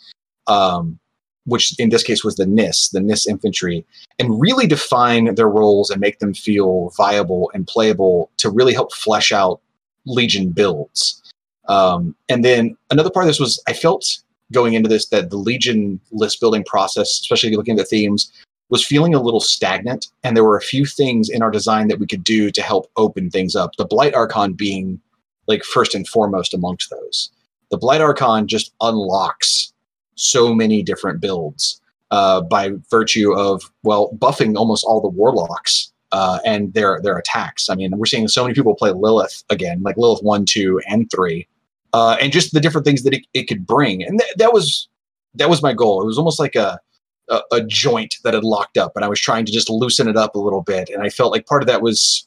um, 0.46 0.98
which 1.46 1.78
in 1.78 1.88
this 1.88 2.02
case 2.02 2.22
was 2.22 2.36
the 2.36 2.44
Nyss, 2.44 2.90
the 2.90 3.00
Nyss 3.00 3.26
infantry, 3.26 3.84
and 4.18 4.40
really 4.40 4.66
define 4.66 5.34
their 5.34 5.48
roles 5.48 5.90
and 5.90 6.00
make 6.00 6.18
them 6.18 6.34
feel 6.34 6.92
viable 6.96 7.50
and 7.54 7.66
playable 7.66 8.30
to 8.36 8.50
really 8.50 8.74
help 8.74 8.92
flesh 8.92 9.32
out 9.32 9.60
Legion 10.04 10.50
builds. 10.50 11.22
Um, 11.68 12.14
and 12.28 12.44
then 12.44 12.76
another 12.90 13.10
part 13.10 13.24
of 13.24 13.28
this 13.28 13.40
was 13.40 13.62
I 13.66 13.72
felt 13.72 14.18
going 14.52 14.74
into 14.74 14.88
this 14.88 15.08
that 15.08 15.30
the 15.30 15.36
Legion 15.36 16.00
list 16.12 16.40
building 16.40 16.64
process, 16.64 17.10
especially 17.20 17.56
looking 17.56 17.74
at 17.74 17.78
the 17.78 17.84
themes, 17.84 18.30
was 18.68 18.84
feeling 18.84 19.14
a 19.14 19.22
little 19.22 19.40
stagnant. 19.40 20.06
And 20.22 20.36
there 20.36 20.44
were 20.44 20.56
a 20.56 20.62
few 20.62 20.84
things 20.84 21.28
in 21.28 21.42
our 21.42 21.50
design 21.50 21.88
that 21.88 21.98
we 21.98 22.06
could 22.06 22.24
do 22.24 22.50
to 22.50 22.62
help 22.62 22.90
open 22.96 23.30
things 23.30 23.54
up. 23.54 23.70
The 23.76 23.86
Blight 23.86 24.14
Archon 24.14 24.52
being 24.54 25.00
like 25.46 25.62
first 25.64 25.94
and 25.94 26.06
foremost 26.06 26.54
amongst 26.54 26.90
those. 26.90 27.30
The 27.70 27.78
Blight 27.78 28.00
Archon 28.00 28.46
just 28.46 28.72
unlocks 28.80 29.72
so 30.16 30.54
many 30.54 30.82
different 30.82 31.20
builds 31.20 31.80
uh, 32.10 32.40
by 32.40 32.72
virtue 32.90 33.32
of 33.32 33.70
well 33.82 34.12
buffing 34.18 34.56
almost 34.56 34.84
all 34.84 35.00
the 35.00 35.08
warlocks 35.08 35.92
uh, 36.12 36.38
and 36.44 36.72
their 36.74 37.00
their 37.02 37.16
attacks. 37.18 37.68
I 37.68 37.74
mean, 37.74 37.96
we're 37.96 38.06
seeing 38.06 38.28
so 38.28 38.42
many 38.42 38.54
people 38.54 38.74
play 38.74 38.90
Lylyth 38.90 39.44
again, 39.50 39.82
like 39.82 39.96
Lylyth 39.96 40.22
one, 40.22 40.44
two, 40.44 40.80
and 40.88 41.10
three, 41.10 41.48
uh, 41.92 42.16
and 42.20 42.32
just 42.32 42.52
the 42.52 42.60
different 42.60 42.84
things 42.84 43.02
that 43.02 43.14
it, 43.14 43.26
it 43.34 43.44
could 43.44 43.66
bring. 43.66 44.02
And 44.02 44.20
th- 44.20 44.34
that 44.36 44.52
was 44.52 44.88
that 45.34 45.50
was 45.50 45.62
my 45.62 45.72
goal. 45.72 46.02
It 46.02 46.06
was 46.06 46.18
almost 46.18 46.40
like 46.40 46.54
a, 46.54 46.80
a 47.28 47.40
a 47.52 47.64
joint 47.64 48.16
that 48.24 48.34
had 48.34 48.44
locked 48.44 48.78
up, 48.78 48.92
and 48.96 49.04
I 49.04 49.08
was 49.08 49.20
trying 49.20 49.44
to 49.46 49.52
just 49.52 49.70
loosen 49.70 50.08
it 50.08 50.16
up 50.16 50.34
a 50.34 50.40
little 50.40 50.62
bit. 50.62 50.88
And 50.90 51.02
I 51.02 51.08
felt 51.08 51.32
like 51.32 51.46
part 51.46 51.62
of 51.62 51.66
that 51.68 51.82
was 51.82 52.26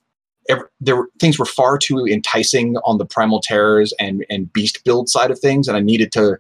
Every, 0.50 0.66
there 0.82 0.96
were, 0.96 1.10
things 1.20 1.38
were 1.38 1.46
far 1.46 1.78
too 1.78 2.08
enticing 2.08 2.76
on 2.78 2.98
the 2.98 3.06
primal 3.06 3.40
terrors 3.40 3.94
and 4.00 4.26
and 4.32 4.52
beast 4.52 4.84
build 4.84 5.08
side 5.08 5.30
of 5.30 5.40
things, 5.40 5.68
and 5.68 5.78
I 5.78 5.80
needed 5.80 6.12
to 6.14 6.40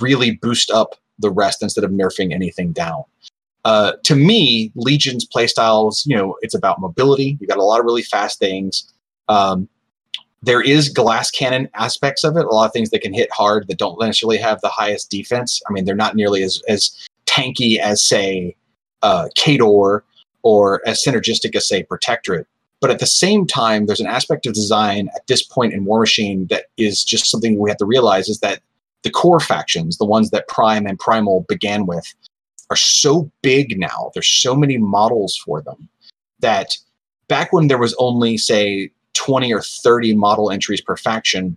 really 0.00 0.32
boost 0.32 0.70
up 0.70 0.94
the 1.18 1.30
rest 1.30 1.62
instead 1.62 1.84
of 1.84 1.90
nerfing 1.90 2.32
anything 2.32 2.72
down. 2.72 3.04
Uh, 3.64 3.92
to 4.04 4.14
me, 4.14 4.70
Legion's 4.76 5.26
playstyles, 5.26 6.06
you 6.06 6.16
know, 6.16 6.36
it's 6.40 6.54
about 6.54 6.80
mobility. 6.80 7.36
You 7.40 7.46
got 7.46 7.58
a 7.58 7.64
lot 7.64 7.80
of 7.80 7.86
really 7.86 8.02
fast 8.02 8.38
things. 8.38 8.92
Um, 9.28 9.68
there 10.42 10.62
is 10.62 10.88
glass 10.88 11.30
cannon 11.30 11.68
aspects 11.74 12.22
of 12.22 12.36
it. 12.36 12.44
A 12.44 12.48
lot 12.48 12.66
of 12.66 12.72
things 12.72 12.90
that 12.90 13.02
can 13.02 13.12
hit 13.12 13.28
hard 13.32 13.66
that 13.66 13.78
don't 13.78 13.98
necessarily 14.00 14.38
have 14.38 14.60
the 14.60 14.68
highest 14.68 15.10
defense. 15.10 15.60
I 15.68 15.72
mean, 15.72 15.84
they're 15.84 15.96
not 15.96 16.14
nearly 16.14 16.42
as 16.42 16.62
as 16.68 16.96
tanky 17.26 17.78
as 17.78 18.04
say 18.06 18.54
uh, 19.02 19.28
Khador 19.36 20.02
or 20.42 20.86
as 20.86 21.02
synergistic 21.02 21.56
as 21.56 21.68
say 21.68 21.82
Protectorate. 21.82 22.46
But 22.80 22.90
at 22.90 23.00
the 23.00 23.06
same 23.06 23.46
time, 23.46 23.86
there's 23.86 24.00
an 24.00 24.06
aspect 24.06 24.46
of 24.46 24.52
design 24.52 25.08
at 25.16 25.26
this 25.26 25.42
point 25.42 25.72
in 25.72 25.86
War 25.86 25.98
Machine 25.98 26.46
that 26.48 26.66
is 26.76 27.02
just 27.02 27.30
something 27.30 27.58
we 27.58 27.70
have 27.70 27.78
to 27.78 27.86
realize 27.86 28.28
is 28.28 28.38
that 28.40 28.60
the 29.06 29.12
core 29.12 29.38
factions, 29.38 29.98
the 29.98 30.04
ones 30.04 30.30
that 30.30 30.48
Prime 30.48 30.84
and 30.84 30.98
Primal 30.98 31.46
began 31.48 31.86
with, 31.86 32.12
are 32.70 32.76
so 32.76 33.30
big 33.40 33.78
now. 33.78 34.10
There's 34.12 34.26
so 34.26 34.56
many 34.56 34.78
models 34.78 35.36
for 35.36 35.62
them 35.62 35.88
that 36.40 36.76
back 37.28 37.52
when 37.52 37.68
there 37.68 37.78
was 37.78 37.94
only, 38.00 38.36
say, 38.36 38.90
20 39.14 39.54
or 39.54 39.62
30 39.62 40.16
model 40.16 40.50
entries 40.50 40.80
per 40.80 40.96
faction, 40.96 41.56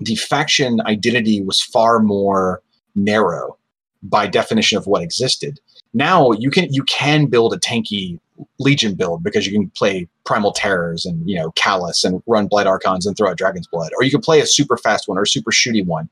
the 0.00 0.16
faction 0.16 0.82
identity 0.82 1.42
was 1.42 1.62
far 1.62 1.98
more 1.98 2.60
narrow 2.94 3.56
by 4.02 4.26
definition 4.26 4.76
of 4.76 4.86
what 4.86 5.02
existed. 5.02 5.58
Now 5.94 6.32
you 6.32 6.50
can 6.50 6.72
you 6.72 6.82
can 6.84 7.26
build 7.26 7.54
a 7.54 7.58
tanky 7.58 8.18
Legion 8.58 8.94
build 8.94 9.22
because 9.22 9.46
you 9.46 9.52
can 9.52 9.70
play 9.70 10.08
Primal 10.24 10.52
Terrors 10.52 11.04
and 11.04 11.28
you 11.28 11.36
know 11.36 11.52
Kallus 11.52 12.04
and 12.04 12.22
run 12.26 12.46
Blight 12.46 12.66
Archons 12.66 13.06
and 13.06 13.16
throw 13.16 13.30
out 13.30 13.36
Dragon's 13.36 13.66
Blood, 13.66 13.92
or 13.96 14.04
you 14.04 14.10
can 14.10 14.20
play 14.20 14.40
a 14.40 14.46
super 14.46 14.76
fast 14.76 15.08
one 15.08 15.18
or 15.18 15.22
a 15.22 15.26
super 15.26 15.50
shooty 15.50 15.84
one. 15.84 16.08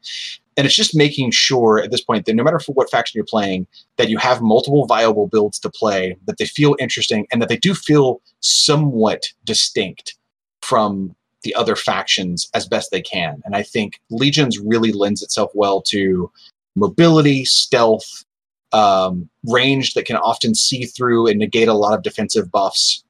And 0.60 0.66
it's 0.66 0.76
just 0.76 0.94
making 0.94 1.30
sure 1.30 1.78
at 1.78 1.90
this 1.90 2.02
point 2.02 2.26
that 2.26 2.34
no 2.34 2.44
matter 2.44 2.58
for 2.58 2.72
what 2.72 2.90
faction 2.90 3.16
you're 3.16 3.24
playing, 3.24 3.66
that 3.96 4.10
you 4.10 4.18
have 4.18 4.42
multiple 4.42 4.84
viable 4.84 5.26
builds 5.26 5.58
to 5.60 5.70
play, 5.70 6.18
that 6.26 6.36
they 6.36 6.44
feel 6.44 6.76
interesting, 6.78 7.26
and 7.32 7.40
that 7.40 7.48
they 7.48 7.56
do 7.56 7.72
feel 7.72 8.20
somewhat 8.40 9.22
distinct 9.46 10.18
from 10.60 11.16
the 11.44 11.54
other 11.54 11.76
factions 11.76 12.50
as 12.52 12.68
best 12.68 12.90
they 12.90 13.00
can. 13.00 13.40
And 13.46 13.56
I 13.56 13.62
think 13.62 14.00
Legions 14.10 14.58
really 14.58 14.92
lends 14.92 15.22
itself 15.22 15.50
well 15.54 15.80
to 15.88 16.30
mobility, 16.76 17.46
stealth, 17.46 18.26
um, 18.72 19.30
range 19.46 19.94
that 19.94 20.04
can 20.04 20.16
often 20.16 20.54
see 20.54 20.84
through 20.84 21.26
and 21.26 21.38
negate 21.38 21.68
a 21.68 21.72
lot 21.72 21.94
of 21.94 22.02
defensive 22.02 22.52
buffs, 22.52 23.02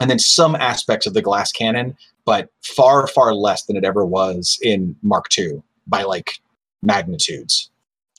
and 0.00 0.08
then 0.08 0.18
some 0.18 0.54
aspects 0.54 1.06
of 1.06 1.12
the 1.12 1.20
glass 1.20 1.52
cannon, 1.52 1.98
but 2.24 2.48
far, 2.62 3.06
far 3.08 3.34
less 3.34 3.64
than 3.64 3.76
it 3.76 3.84
ever 3.84 4.06
was 4.06 4.58
in 4.62 4.96
Mark 5.02 5.26
II 5.38 5.62
by 5.86 6.02
like 6.02 6.40
magnitudes. 6.84 7.70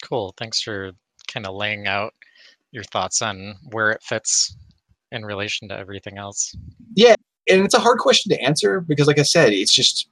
Cool. 0.02 0.34
Thanks 0.38 0.62
for 0.62 0.92
kind 1.28 1.46
of 1.46 1.56
laying 1.56 1.88
out 1.88 2.14
your 2.72 2.84
thoughts 2.84 3.22
on 3.22 3.56
where 3.72 3.92
it 3.92 4.04
fits 4.04 4.56
in 5.12 5.24
relation 5.24 5.68
to 5.70 5.78
everything 5.78 6.18
else. 6.18 6.56
Yeah, 6.96 7.16
and 7.50 7.64
it's 7.64 7.74
a 7.74 7.80
hard 7.80 8.00
question 8.00 8.30
to 8.32 8.42
answer 8.42 8.82
because, 8.82 9.08
like 9.08 9.20
I 9.20 9.24
said, 9.24 9.54
it's 9.54 9.74
just 9.74 10.10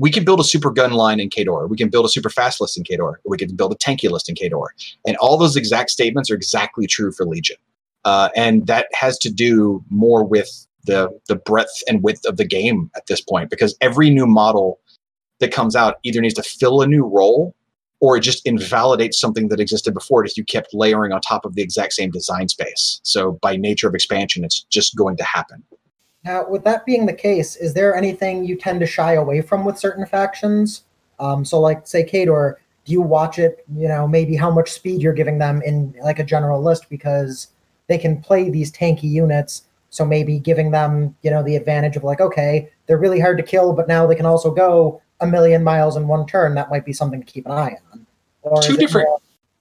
we 0.00 0.10
can 0.10 0.24
build 0.24 0.40
a 0.40 0.44
super 0.44 0.70
gun 0.70 0.92
line 0.92 1.20
in 1.20 1.28
Khador. 1.28 1.68
We 1.68 1.76
can 1.76 1.88
build 1.88 2.06
a 2.06 2.08
super 2.08 2.30
fast 2.30 2.60
list 2.60 2.78
in 2.78 2.84
Khador. 2.84 3.16
We 3.24 3.36
can 3.36 3.54
build 3.54 3.72
a 3.72 3.76
tanky 3.76 4.10
list 4.10 4.28
in 4.28 4.34
Khador. 4.34 4.68
And 5.06 5.16
all 5.18 5.36
those 5.36 5.56
exact 5.56 5.90
statements 5.90 6.30
are 6.30 6.34
exactly 6.34 6.86
true 6.86 7.12
for 7.12 7.26
Legion. 7.26 7.56
Uh, 8.04 8.30
and 8.34 8.66
that 8.66 8.86
has 8.94 9.18
to 9.18 9.30
do 9.30 9.84
more 9.90 10.24
with 10.24 10.66
the 10.84 11.08
the 11.28 11.36
breadth 11.36 11.82
and 11.88 12.02
width 12.02 12.24
of 12.26 12.36
the 12.36 12.44
game 12.44 12.90
at 12.96 13.06
this 13.06 13.20
point 13.20 13.50
because 13.50 13.76
every 13.80 14.10
new 14.10 14.26
model 14.26 14.80
that 15.38 15.52
comes 15.52 15.76
out 15.76 15.96
either 16.02 16.20
needs 16.20 16.34
to 16.34 16.42
fill 16.42 16.82
a 16.82 16.86
new 16.86 17.04
role 17.04 17.54
or 18.02 18.16
it 18.16 18.20
just 18.20 18.44
invalidates 18.44 19.18
something 19.18 19.46
that 19.48 19.60
existed 19.60 19.94
before 19.94 20.24
it 20.24 20.30
if 20.30 20.36
you 20.36 20.44
kept 20.44 20.74
layering 20.74 21.12
on 21.12 21.20
top 21.20 21.44
of 21.44 21.54
the 21.54 21.62
exact 21.62 21.92
same 21.92 22.10
design 22.10 22.48
space. 22.48 23.00
So 23.04 23.38
by 23.40 23.56
nature 23.56 23.86
of 23.86 23.94
expansion, 23.94 24.44
it's 24.44 24.64
just 24.64 24.96
going 24.96 25.16
to 25.18 25.24
happen. 25.24 25.62
Now, 26.24 26.48
with 26.48 26.64
that 26.64 26.84
being 26.84 27.06
the 27.06 27.12
case, 27.12 27.54
is 27.54 27.74
there 27.74 27.94
anything 27.94 28.44
you 28.44 28.56
tend 28.56 28.80
to 28.80 28.86
shy 28.86 29.12
away 29.12 29.40
from 29.40 29.64
with 29.64 29.78
certain 29.78 30.04
factions? 30.04 30.82
Um, 31.20 31.44
so, 31.44 31.60
like, 31.60 31.86
say, 31.86 32.04
Khador, 32.04 32.56
do 32.84 32.92
you 32.92 33.00
watch 33.00 33.38
it, 33.38 33.64
you 33.76 33.86
know, 33.86 34.08
maybe 34.08 34.34
how 34.34 34.50
much 34.50 34.72
speed 34.72 35.00
you're 35.00 35.12
giving 35.12 35.38
them 35.38 35.62
in 35.62 35.94
like 36.02 36.18
a 36.18 36.24
general 36.24 36.60
list 36.60 36.90
because 36.90 37.48
they 37.86 37.98
can 37.98 38.20
play 38.20 38.50
these 38.50 38.72
tanky 38.72 39.04
units. 39.04 39.62
So 39.90 40.04
maybe 40.04 40.40
giving 40.40 40.72
them, 40.72 41.14
you 41.22 41.30
know, 41.30 41.44
the 41.44 41.54
advantage 41.54 41.96
of 41.96 42.02
like, 42.02 42.20
okay, 42.20 42.68
they're 42.86 42.98
really 42.98 43.20
hard 43.20 43.36
to 43.38 43.44
kill, 43.44 43.72
but 43.74 43.86
now 43.86 44.08
they 44.08 44.16
can 44.16 44.26
also 44.26 44.50
go 44.50 45.00
a 45.22 45.26
million 45.26 45.62
miles 45.64 45.96
in 45.96 46.06
one 46.08 46.26
turn. 46.26 46.54
That 46.54 46.70
might 46.70 46.84
be 46.84 46.92
something 46.92 47.20
to 47.20 47.26
keep 47.26 47.46
an 47.46 47.52
eye 47.52 47.76
on. 47.92 48.06
Or 48.42 48.60
Two 48.62 48.76
different- 48.76 49.08
more- 49.08 49.18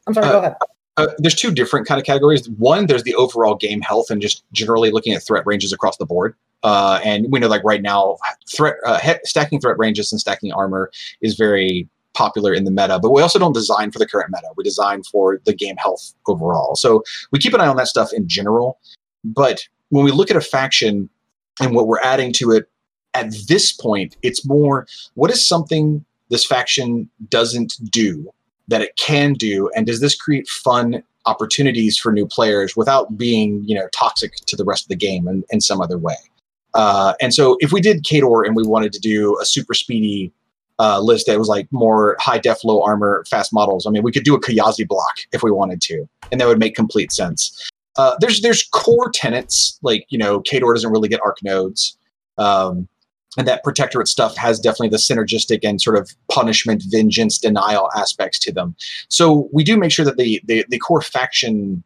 I'm 0.07 0.13
sorry. 0.13 0.27
uh, 0.27 0.31
go 0.31 0.37
ahead. 0.39 0.55
uh, 0.97 1.07
there's 1.19 1.35
two 1.35 1.51
different 1.51 1.87
kind 1.87 1.99
of 1.99 2.05
categories. 2.05 2.49
One, 2.57 2.87
there's 2.87 3.03
the 3.03 3.15
overall 3.15 3.55
game 3.55 3.81
health 3.81 4.09
and 4.09 4.21
just 4.21 4.43
generally 4.51 4.91
looking 4.91 5.13
at 5.13 5.23
threat 5.23 5.43
ranges 5.45 5.71
across 5.71 5.97
the 5.97 6.05
board. 6.05 6.35
Uh, 6.63 6.99
and 7.03 7.27
we 7.31 7.39
know, 7.39 7.47
like 7.47 7.63
right 7.63 7.81
now, 7.81 8.17
threat 8.49 8.75
uh, 8.85 8.99
he- 8.99 9.13
stacking 9.23 9.59
threat 9.59 9.77
ranges 9.77 10.11
and 10.11 10.19
stacking 10.19 10.51
armor 10.51 10.91
is 11.21 11.35
very 11.35 11.87
popular 12.13 12.53
in 12.53 12.65
the 12.65 12.71
meta. 12.71 12.99
But 12.99 13.11
we 13.11 13.21
also 13.21 13.39
don't 13.39 13.53
design 13.53 13.91
for 13.91 13.99
the 13.99 14.05
current 14.07 14.29
meta. 14.31 14.47
We 14.57 14.63
design 14.63 15.01
for 15.03 15.39
the 15.45 15.53
game 15.53 15.77
health 15.77 16.13
overall. 16.27 16.75
So 16.75 17.03
we 17.31 17.39
keep 17.39 17.53
an 17.53 17.61
eye 17.61 17.67
on 17.67 17.77
that 17.77 17.87
stuff 17.87 18.11
in 18.13 18.27
general. 18.27 18.79
But 19.23 19.61
when 19.89 20.03
we 20.03 20.11
look 20.11 20.29
at 20.29 20.37
a 20.37 20.41
faction 20.41 21.09
and 21.61 21.73
what 21.75 21.87
we're 21.87 22.01
adding 22.01 22.33
to 22.33 22.51
it 22.51 22.67
at 23.13 23.33
this 23.47 23.71
point, 23.73 24.15
it's 24.21 24.45
more 24.45 24.87
what 25.15 25.31
is 25.31 25.47
something 25.47 26.03
this 26.29 26.45
faction 26.45 27.09
doesn't 27.29 27.73
do 27.91 28.31
that 28.67 28.81
it 28.81 28.95
can 28.95 29.33
do? 29.33 29.69
And 29.75 29.85
does 29.85 29.99
this 29.99 30.15
create 30.15 30.47
fun 30.47 31.03
opportunities 31.25 31.97
for 31.97 32.11
new 32.11 32.25
players 32.25 32.75
without 32.75 33.17
being 33.17 33.63
you 33.65 33.75
know 33.75 33.87
toxic 33.93 34.35
to 34.47 34.55
the 34.55 34.65
rest 34.65 34.85
of 34.85 34.89
the 34.89 34.95
game 34.95 35.27
in, 35.27 35.43
in 35.49 35.61
some 35.61 35.81
other 35.81 35.97
way? 35.97 36.15
Uh, 36.73 37.13
and 37.21 37.33
so 37.33 37.57
if 37.59 37.71
we 37.71 37.81
did 37.81 38.03
Khador 38.03 38.45
and 38.45 38.55
we 38.55 38.65
wanted 38.65 38.93
to 38.93 38.99
do 38.99 39.37
a 39.41 39.45
super 39.45 39.73
speedy 39.73 40.31
uh, 40.79 40.99
list 40.99 41.27
that 41.27 41.37
was 41.37 41.49
like 41.49 41.67
more 41.71 42.15
high 42.19 42.39
def 42.39 42.63
low 42.63 42.81
armor 42.81 43.23
fast 43.29 43.53
models 43.53 43.85
i 43.85 43.91
mean 43.91 44.01
we 44.01 44.11
could 44.11 44.23
do 44.23 44.33
a 44.33 44.41
Kayazy 44.41 44.87
block 44.87 45.15
if 45.31 45.43
we 45.43 45.51
wanted 45.51 45.79
to 45.81 46.07
and 46.31 46.39
that 46.39 46.47
would 46.47 46.59
make 46.59 46.75
complete 46.75 47.11
sense. 47.11 47.69
Uh, 47.97 48.15
there's 48.19 48.41
there's 48.41 48.63
core 48.71 49.11
tenets 49.11 49.77
like 49.81 50.05
you 50.09 50.17
know 50.17 50.39
Khador 50.41 50.73
doesn't 50.73 50.91
really 50.91 51.09
get 51.09 51.19
arc 51.23 51.43
nodes. 51.43 51.97
Um, 52.37 52.87
and 53.37 53.47
that 53.47 53.63
protectorate 53.63 54.07
stuff 54.07 54.35
has 54.35 54.59
definitely 54.59 54.89
the 54.89 54.97
synergistic 54.97 55.59
and 55.63 55.81
sort 55.81 55.97
of 55.97 56.11
punishment, 56.29 56.83
vengeance, 56.87 57.37
denial 57.37 57.89
aspects 57.95 58.37
to 58.39 58.51
them. 58.51 58.75
So 59.09 59.49
we 59.53 59.63
do 59.63 59.77
make 59.77 59.91
sure 59.91 60.05
that 60.05 60.17
the 60.17 60.41
the, 60.45 60.65
the 60.69 60.79
core 60.79 61.01
faction 61.01 61.83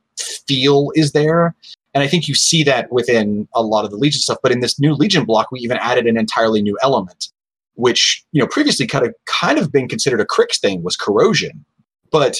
feel 0.47 0.91
is 0.95 1.11
there. 1.11 1.55
And 1.93 2.03
I 2.03 2.07
think 2.07 2.27
you 2.27 2.35
see 2.35 2.63
that 2.63 2.91
within 2.91 3.47
a 3.53 3.61
lot 3.61 3.85
of 3.85 3.91
the 3.91 3.97
Legion 3.97 4.19
stuff. 4.19 4.37
But 4.43 4.51
in 4.51 4.59
this 4.59 4.79
new 4.79 4.93
Legion 4.93 5.23
block, 5.23 5.51
we 5.51 5.59
even 5.61 5.77
added 5.77 6.07
an 6.07 6.17
entirely 6.17 6.61
new 6.61 6.77
element, 6.81 7.29
which 7.75 8.23
you 8.31 8.41
know 8.41 8.47
previously 8.47 8.87
kind 8.87 9.05
of 9.05 9.13
kind 9.25 9.59
of 9.59 9.71
been 9.71 9.87
considered 9.87 10.21
a 10.21 10.25
Cryx 10.25 10.59
thing 10.59 10.83
was 10.83 10.95
corrosion. 10.95 11.63
But 12.11 12.37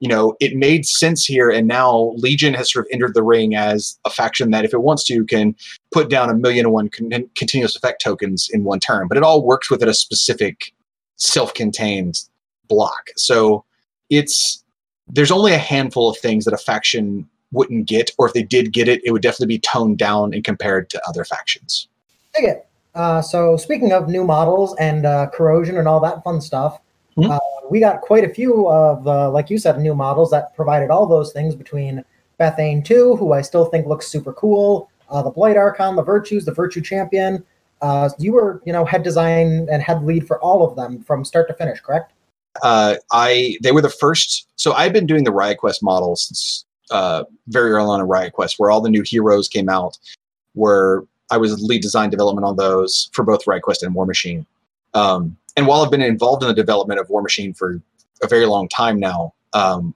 you 0.00 0.08
know, 0.08 0.34
it 0.40 0.54
made 0.54 0.84
sense 0.84 1.24
here, 1.24 1.48
and 1.48 1.66
now 1.66 2.12
Legion 2.16 2.52
has 2.54 2.70
sort 2.70 2.84
of 2.84 2.90
entered 2.92 3.14
the 3.14 3.22
ring 3.22 3.54
as 3.54 3.98
a 4.04 4.10
faction 4.10 4.50
that, 4.50 4.64
if 4.64 4.74
it 4.74 4.82
wants 4.82 5.04
to, 5.04 5.24
can 5.24 5.54
put 5.90 6.10
down 6.10 6.28
a 6.28 6.34
million 6.34 6.66
and 6.66 6.72
one 6.74 6.88
con- 6.88 7.30
continuous 7.34 7.76
effect 7.76 8.02
tokens 8.02 8.50
in 8.52 8.64
one 8.64 8.80
turn, 8.80 9.08
but 9.08 9.16
it 9.16 9.22
all 9.22 9.42
works 9.42 9.70
within 9.70 9.88
a 9.88 9.94
specific 9.94 10.72
self-contained 11.16 12.20
block. 12.68 13.08
So 13.16 13.64
it's 14.10 14.62
there's 15.08 15.30
only 15.30 15.52
a 15.52 15.58
handful 15.58 16.10
of 16.10 16.18
things 16.18 16.44
that 16.44 16.52
a 16.52 16.58
faction 16.58 17.28
wouldn't 17.52 17.86
get, 17.86 18.10
or 18.18 18.26
if 18.26 18.34
they 18.34 18.42
did 18.42 18.72
get 18.72 18.88
it, 18.88 19.00
it 19.04 19.12
would 19.12 19.22
definitely 19.22 19.54
be 19.54 19.60
toned 19.60 19.98
down 19.98 20.34
and 20.34 20.44
compared 20.44 20.90
to 20.90 21.00
other 21.08 21.24
factions. 21.24 21.88
Dig. 22.34 22.56
Uh, 22.94 23.22
so 23.22 23.56
speaking 23.56 23.92
of 23.92 24.08
new 24.08 24.24
models 24.24 24.74
and 24.78 25.06
uh, 25.06 25.28
corrosion 25.32 25.78
and 25.78 25.86
all 25.86 26.00
that 26.00 26.24
fun 26.24 26.40
stuff, 26.40 26.80
Mhm. 27.16 27.30
uh, 27.30 27.38
we 27.70 27.80
got 27.80 28.00
quite 28.00 28.24
a 28.24 28.28
few 28.28 28.68
of, 28.68 29.06
uh, 29.06 29.30
like 29.30 29.50
you 29.50 29.58
said, 29.58 29.80
new 29.80 29.94
models 29.94 30.30
that 30.30 30.54
provided 30.54 30.90
all 30.90 31.06
those 31.06 31.32
things 31.32 31.54
between 31.54 32.04
Bethayne 32.38 32.82
2, 32.82 33.16
who 33.16 33.32
I 33.32 33.40
still 33.42 33.64
think 33.66 33.86
looks 33.86 34.06
super 34.06 34.32
cool, 34.32 34.90
uh, 35.10 35.22
the 35.22 35.30
Blight 35.30 35.56
Archon, 35.56 35.96
the 35.96 36.02
Virtues, 36.02 36.44
the 36.44 36.52
Virtue 36.52 36.80
Champion. 36.80 37.42
Uh, 37.80 38.10
you 38.18 38.32
were, 38.32 38.62
you 38.64 38.72
know, 38.72 38.84
head 38.84 39.02
design 39.02 39.66
and 39.70 39.82
head 39.82 40.04
lead 40.04 40.26
for 40.26 40.40
all 40.40 40.62
of 40.62 40.76
them 40.76 41.02
from 41.02 41.24
start 41.24 41.48
to 41.48 41.54
finish, 41.54 41.80
correct? 41.80 42.12
uh, 42.62 42.96
I 43.10 43.58
they 43.62 43.72
were 43.72 43.82
the 43.82 43.90
first. 43.90 44.48
So 44.56 44.72
I've 44.72 44.92
been 44.92 45.06
doing 45.06 45.24
the 45.24 45.32
Riot 45.32 45.58
Quest 45.58 45.82
models 45.82 46.26
since 46.28 46.64
uh, 46.90 47.24
very 47.48 47.70
early 47.72 47.86
on 47.86 48.00
in 48.00 48.06
Riot 48.06 48.32
Quest, 48.32 48.58
where 48.58 48.70
all 48.70 48.80
the 48.80 48.90
new 48.90 49.02
heroes 49.02 49.48
came 49.48 49.68
out. 49.68 49.98
Where 50.54 51.02
I 51.30 51.36
was 51.36 51.60
lead 51.62 51.82
design 51.82 52.10
development 52.10 52.46
on 52.46 52.56
those 52.56 53.10
for 53.12 53.24
both 53.24 53.46
Riot 53.46 53.62
Quest 53.62 53.82
and 53.82 53.94
War 53.94 54.06
Machine. 54.06 54.46
Um, 54.94 55.36
and 55.56 55.66
while 55.66 55.82
I've 55.82 55.90
been 55.90 56.02
involved 56.02 56.42
in 56.42 56.48
the 56.48 56.54
development 56.54 57.00
of 57.00 57.08
War 57.08 57.22
Machine 57.22 57.54
for 57.54 57.80
a 58.22 58.28
very 58.28 58.46
long 58.46 58.68
time 58.68 58.98
now, 59.00 59.34
um, 59.52 59.94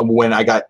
when 0.00 0.32
I 0.32 0.42
got 0.42 0.64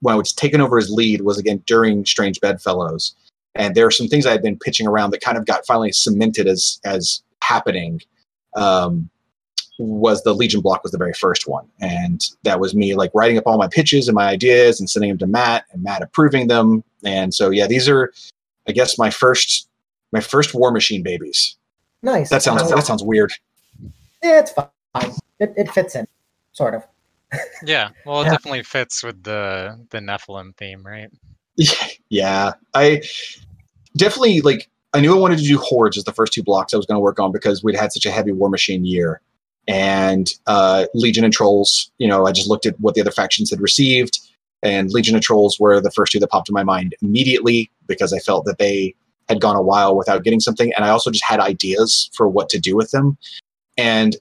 when 0.00 0.14
I 0.14 0.18
was 0.18 0.32
taken 0.32 0.60
over 0.60 0.78
as 0.78 0.90
lead 0.90 1.22
was 1.22 1.38
again 1.38 1.62
during 1.66 2.04
Strange 2.06 2.40
Bedfellows, 2.40 3.14
and 3.54 3.74
there 3.74 3.86
are 3.86 3.90
some 3.90 4.08
things 4.08 4.24
I 4.24 4.30
had 4.30 4.42
been 4.42 4.58
pitching 4.58 4.86
around 4.86 5.10
that 5.10 5.20
kind 5.20 5.36
of 5.36 5.46
got 5.46 5.66
finally 5.66 5.92
cemented 5.92 6.46
as 6.46 6.80
as 6.84 7.22
happening. 7.42 8.00
Um, 8.56 9.10
was 9.80 10.24
the 10.24 10.34
Legion 10.34 10.60
block 10.60 10.82
was 10.82 10.90
the 10.90 10.98
very 10.98 11.12
first 11.12 11.46
one, 11.46 11.66
and 11.80 12.24
that 12.42 12.60
was 12.60 12.74
me 12.74 12.94
like 12.94 13.10
writing 13.14 13.38
up 13.38 13.44
all 13.46 13.58
my 13.58 13.68
pitches 13.68 14.08
and 14.08 14.14
my 14.14 14.28
ideas 14.28 14.80
and 14.80 14.90
sending 14.90 15.10
them 15.10 15.18
to 15.18 15.26
Matt, 15.26 15.64
and 15.72 15.82
Matt 15.82 16.02
approving 16.02 16.48
them. 16.48 16.82
And 17.04 17.32
so 17.32 17.50
yeah, 17.50 17.66
these 17.66 17.88
are, 17.88 18.12
I 18.68 18.72
guess, 18.72 18.98
my 18.98 19.10
first 19.10 19.68
my 20.12 20.20
first 20.20 20.54
War 20.54 20.72
Machine 20.72 21.02
babies. 21.02 21.56
Nice. 22.02 22.30
That 22.30 22.42
sounds 22.42 22.68
that 22.68 22.86
sounds 22.86 23.02
weird. 23.02 23.32
Yeah, 24.22 24.40
it's 24.40 24.52
fine. 24.52 25.12
It, 25.40 25.52
it 25.56 25.70
fits 25.70 25.94
in, 25.96 26.06
sort 26.52 26.74
of. 26.74 26.84
Yeah, 27.64 27.90
well, 28.06 28.22
it 28.22 28.26
Yeah. 28.26 28.30
definitely 28.30 28.62
fits 28.62 29.02
with 29.02 29.22
the 29.22 29.78
the 29.90 29.98
Nephilim 29.98 30.56
theme, 30.56 30.84
right? 30.86 31.10
yeah, 32.08 32.52
I 32.74 33.02
definitely 33.96 34.40
like 34.40 34.68
I 34.94 35.00
knew 35.00 35.14
I 35.14 35.18
wanted 35.18 35.38
to 35.38 35.44
do 35.44 35.58
hordes 35.58 35.98
as 35.98 36.04
the 36.04 36.12
first 36.12 36.32
two 36.32 36.42
blocks 36.42 36.72
I 36.72 36.78
was 36.78 36.86
going 36.86 36.96
to 36.96 37.00
work 37.00 37.20
on 37.20 37.32
because 37.32 37.62
we'd 37.62 37.76
had 37.76 37.92
such 37.92 38.06
a 38.06 38.10
heavy 38.10 38.32
War 38.32 38.48
Machine 38.48 38.84
year. 38.84 39.20
And 39.66 40.30
uh, 40.46 40.86
Legion 40.94 41.24
and 41.24 41.32
Trolls, 41.32 41.90
you 41.98 42.08
know, 42.08 42.26
I 42.26 42.32
just 42.32 42.48
looked 42.48 42.64
at 42.64 42.80
what 42.80 42.94
the 42.94 43.02
other 43.02 43.10
factions 43.10 43.50
had 43.50 43.60
received, 43.60 44.18
and 44.62 44.90
Legion 44.92 45.14
and 45.14 45.22
Trolls 45.22 45.60
were 45.60 45.80
the 45.80 45.90
first 45.90 46.12
two 46.12 46.20
that 46.20 46.30
popped 46.30 46.48
in 46.48 46.54
my 46.54 46.64
mind 46.64 46.94
immediately 47.02 47.70
because 47.86 48.12
I 48.14 48.18
felt 48.18 48.46
that 48.46 48.58
they 48.58 48.94
had 49.28 49.40
gone 49.42 49.56
a 49.56 49.62
while 49.62 49.94
without 49.94 50.24
getting 50.24 50.40
something, 50.40 50.72
and 50.74 50.84
I 50.86 50.88
also 50.88 51.10
just 51.10 51.24
had 51.24 51.40
ideas 51.40 52.10
for 52.14 52.28
what 52.28 52.48
to 52.50 52.58
do 52.58 52.74
with 52.76 52.90
them. 52.92 53.18
And 53.78 54.16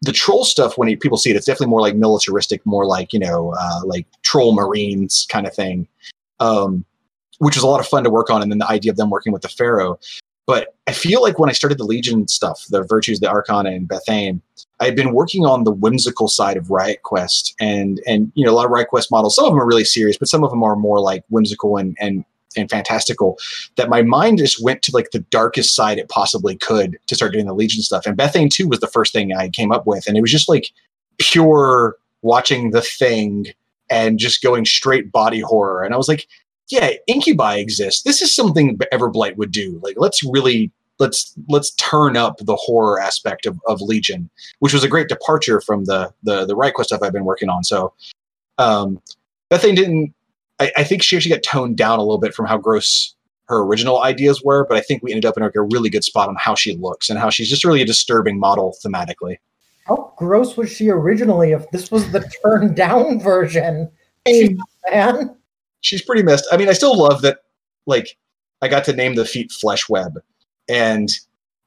the 0.00 0.12
troll 0.12 0.44
stuff, 0.44 0.76
when 0.76 0.96
people 0.98 1.18
see 1.18 1.30
it, 1.30 1.36
it's 1.36 1.46
definitely 1.46 1.68
more 1.68 1.80
like 1.80 1.94
militaristic, 1.94 2.64
more 2.66 2.86
like 2.86 3.12
you 3.12 3.20
know, 3.20 3.54
uh, 3.58 3.80
like 3.84 4.06
troll 4.22 4.54
marines 4.54 5.26
kind 5.30 5.46
of 5.46 5.54
thing. 5.54 5.86
Um, 6.40 6.84
which 7.38 7.56
was 7.56 7.64
a 7.64 7.66
lot 7.66 7.80
of 7.80 7.88
fun 7.88 8.04
to 8.04 8.10
work 8.10 8.30
on. 8.30 8.40
And 8.40 8.52
then 8.52 8.58
the 8.58 8.68
idea 8.68 8.92
of 8.92 8.96
them 8.96 9.10
working 9.10 9.32
with 9.32 9.42
the 9.42 9.48
Farrow. 9.48 9.98
But 10.46 10.74
I 10.86 10.92
feel 10.92 11.22
like 11.22 11.38
when 11.38 11.50
I 11.50 11.52
started 11.52 11.78
the 11.78 11.84
Legion 11.84 12.28
stuff, 12.28 12.66
the 12.70 12.82
Virtues, 12.82 13.20
the 13.20 13.28
Archon, 13.28 13.66
and 13.66 13.88
Bethayne, 13.88 14.40
I 14.80 14.84
had 14.84 14.96
been 14.96 15.12
working 15.12 15.44
on 15.44 15.64
the 15.64 15.72
whimsical 15.72 16.28
side 16.28 16.56
of 16.56 16.70
Riot 16.70 17.02
Quest, 17.02 17.54
and 17.60 18.00
and 18.06 18.32
you 18.34 18.44
know 18.44 18.52
a 18.52 18.54
lot 18.54 18.64
of 18.64 18.72
Riot 18.72 18.88
Quest 18.88 19.10
models. 19.10 19.36
Some 19.36 19.44
of 19.44 19.52
them 19.52 19.60
are 19.60 19.66
really 19.66 19.84
serious, 19.84 20.16
but 20.16 20.28
some 20.28 20.42
of 20.42 20.50
them 20.50 20.62
are 20.62 20.74
more 20.74 21.00
like 21.00 21.24
whimsical 21.30 21.76
and 21.76 21.96
and 22.00 22.24
and 22.56 22.70
fantastical. 22.70 23.38
That 23.76 23.88
my 23.88 24.02
mind 24.02 24.38
just 24.38 24.62
went 24.62 24.82
to 24.82 24.92
like 24.92 25.10
the 25.10 25.20
darkest 25.30 25.74
side 25.74 25.98
it 25.98 26.08
possibly 26.08 26.56
could 26.56 26.98
to 27.06 27.14
start 27.14 27.32
doing 27.32 27.46
the 27.46 27.54
Legion 27.54 27.82
stuff. 27.82 28.06
And 28.06 28.16
Bethayne 28.16 28.48
two 28.48 28.68
was 28.68 28.80
the 28.80 28.86
first 28.86 29.12
thing 29.12 29.34
I 29.34 29.48
came 29.48 29.72
up 29.72 29.86
with, 29.86 30.06
and 30.06 30.16
it 30.16 30.20
was 30.20 30.32
just 30.32 30.48
like 30.48 30.70
pure 31.18 31.96
watching 32.22 32.70
the 32.70 32.82
thing 32.82 33.46
and 33.90 34.18
just 34.18 34.42
going 34.42 34.64
straight 34.64 35.12
body 35.12 35.40
horror. 35.40 35.82
And 35.82 35.92
I 35.92 35.96
was 35.96 36.08
like, 36.08 36.26
yeah, 36.68 36.92
incubi 37.06 37.56
exists. 37.56 38.02
This 38.02 38.22
is 38.22 38.34
something 38.34 38.78
Everblight 38.92 39.36
would 39.36 39.50
do. 39.50 39.78
Like, 39.82 39.96
let's 39.98 40.22
really 40.24 40.72
let's 40.98 41.34
let's 41.48 41.72
turn 41.72 42.16
up 42.16 42.38
the 42.38 42.56
horror 42.56 43.00
aspect 43.00 43.44
of, 43.44 43.60
of 43.66 43.80
Legion, 43.80 44.30
which 44.60 44.72
was 44.72 44.84
a 44.84 44.88
great 44.88 45.08
departure 45.08 45.60
from 45.60 45.84
the 45.84 46.12
the 46.22 46.46
the 46.46 46.54
Quest 46.74 46.88
stuff 46.88 47.02
I've 47.02 47.12
been 47.12 47.24
working 47.24 47.48
on. 47.48 47.64
So, 47.64 47.92
um, 48.58 49.00
that 49.50 49.60
thing 49.60 49.74
didn't. 49.74 50.14
I, 50.62 50.72
I 50.76 50.84
think 50.84 51.02
she 51.02 51.16
actually 51.16 51.34
got 51.34 51.42
toned 51.42 51.76
down 51.76 51.98
a 51.98 52.02
little 52.02 52.18
bit 52.18 52.34
from 52.34 52.46
how 52.46 52.58
gross 52.58 53.14
her 53.48 53.58
original 53.62 54.02
ideas 54.02 54.42
were, 54.42 54.64
but 54.68 54.76
I 54.76 54.80
think 54.80 55.02
we 55.02 55.10
ended 55.10 55.26
up 55.26 55.36
in 55.36 55.42
like 55.42 55.56
a 55.56 55.62
really 55.62 55.90
good 55.90 56.04
spot 56.04 56.28
on 56.28 56.36
how 56.38 56.54
she 56.54 56.76
looks 56.76 57.10
and 57.10 57.18
how 57.18 57.30
she's 57.30 57.48
just 57.50 57.64
really 57.64 57.82
a 57.82 57.86
disturbing 57.86 58.38
model 58.38 58.74
thematically. 58.84 59.36
How 59.86 60.14
gross 60.16 60.56
was 60.56 60.70
she 60.70 60.88
originally? 60.90 61.50
If 61.52 61.68
this 61.70 61.90
was 61.90 62.10
the 62.12 62.20
turned 62.44 62.76
down 62.76 63.18
version, 63.20 63.90
Hey. 64.24 64.56
man. 64.90 65.36
she's 65.80 66.00
pretty 66.02 66.22
messed. 66.22 66.46
I 66.52 66.56
mean, 66.56 66.68
I 66.68 66.72
still 66.72 66.96
love 66.96 67.22
that. 67.22 67.38
Like, 67.86 68.16
I 68.62 68.68
got 68.68 68.84
to 68.84 68.92
name 68.92 69.16
the 69.16 69.24
feat 69.24 69.50
Flesh 69.50 69.88
Web, 69.88 70.18
and 70.68 71.08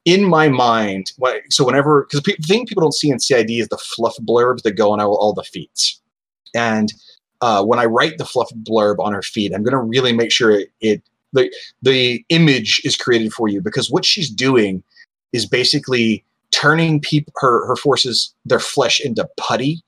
in 0.06 0.24
my 0.24 0.48
mind, 0.48 1.12
so 1.50 1.64
whenever 1.64 2.04
because 2.04 2.22
the 2.22 2.36
thing 2.46 2.64
people 2.64 2.80
don't 2.80 2.94
see 2.94 3.10
in 3.10 3.18
CID 3.20 3.50
is 3.50 3.68
the 3.68 3.76
fluff 3.76 4.16
blurbs 4.22 4.62
that 4.62 4.72
go 4.72 4.92
on 4.92 5.00
all, 5.00 5.14
all 5.16 5.34
the 5.34 5.42
feats, 5.42 6.00
and 6.54 6.94
uh, 7.40 7.64
when 7.64 7.78
I 7.78 7.84
write 7.84 8.18
the 8.18 8.24
fluff 8.24 8.50
blurb 8.62 8.98
on 8.98 9.12
her 9.12 9.22
feat, 9.22 9.52
I'm 9.54 9.62
going 9.62 9.72
to 9.72 9.78
really 9.80 10.12
make 10.12 10.32
sure 10.32 10.50
it, 10.50 10.70
it 10.80 11.02
the 11.32 11.52
the 11.82 12.24
image 12.28 12.80
is 12.84 12.96
created 12.96 13.32
for 13.32 13.48
you 13.48 13.60
because 13.60 13.90
what 13.90 14.04
she's 14.04 14.30
doing 14.30 14.82
is 15.32 15.46
basically 15.46 16.24
turning 16.52 17.00
peop- 17.00 17.30
her 17.36 17.66
her 17.66 17.76
forces 17.76 18.34
their 18.44 18.60
flesh 18.60 19.00
into 19.00 19.28
putty 19.36 19.82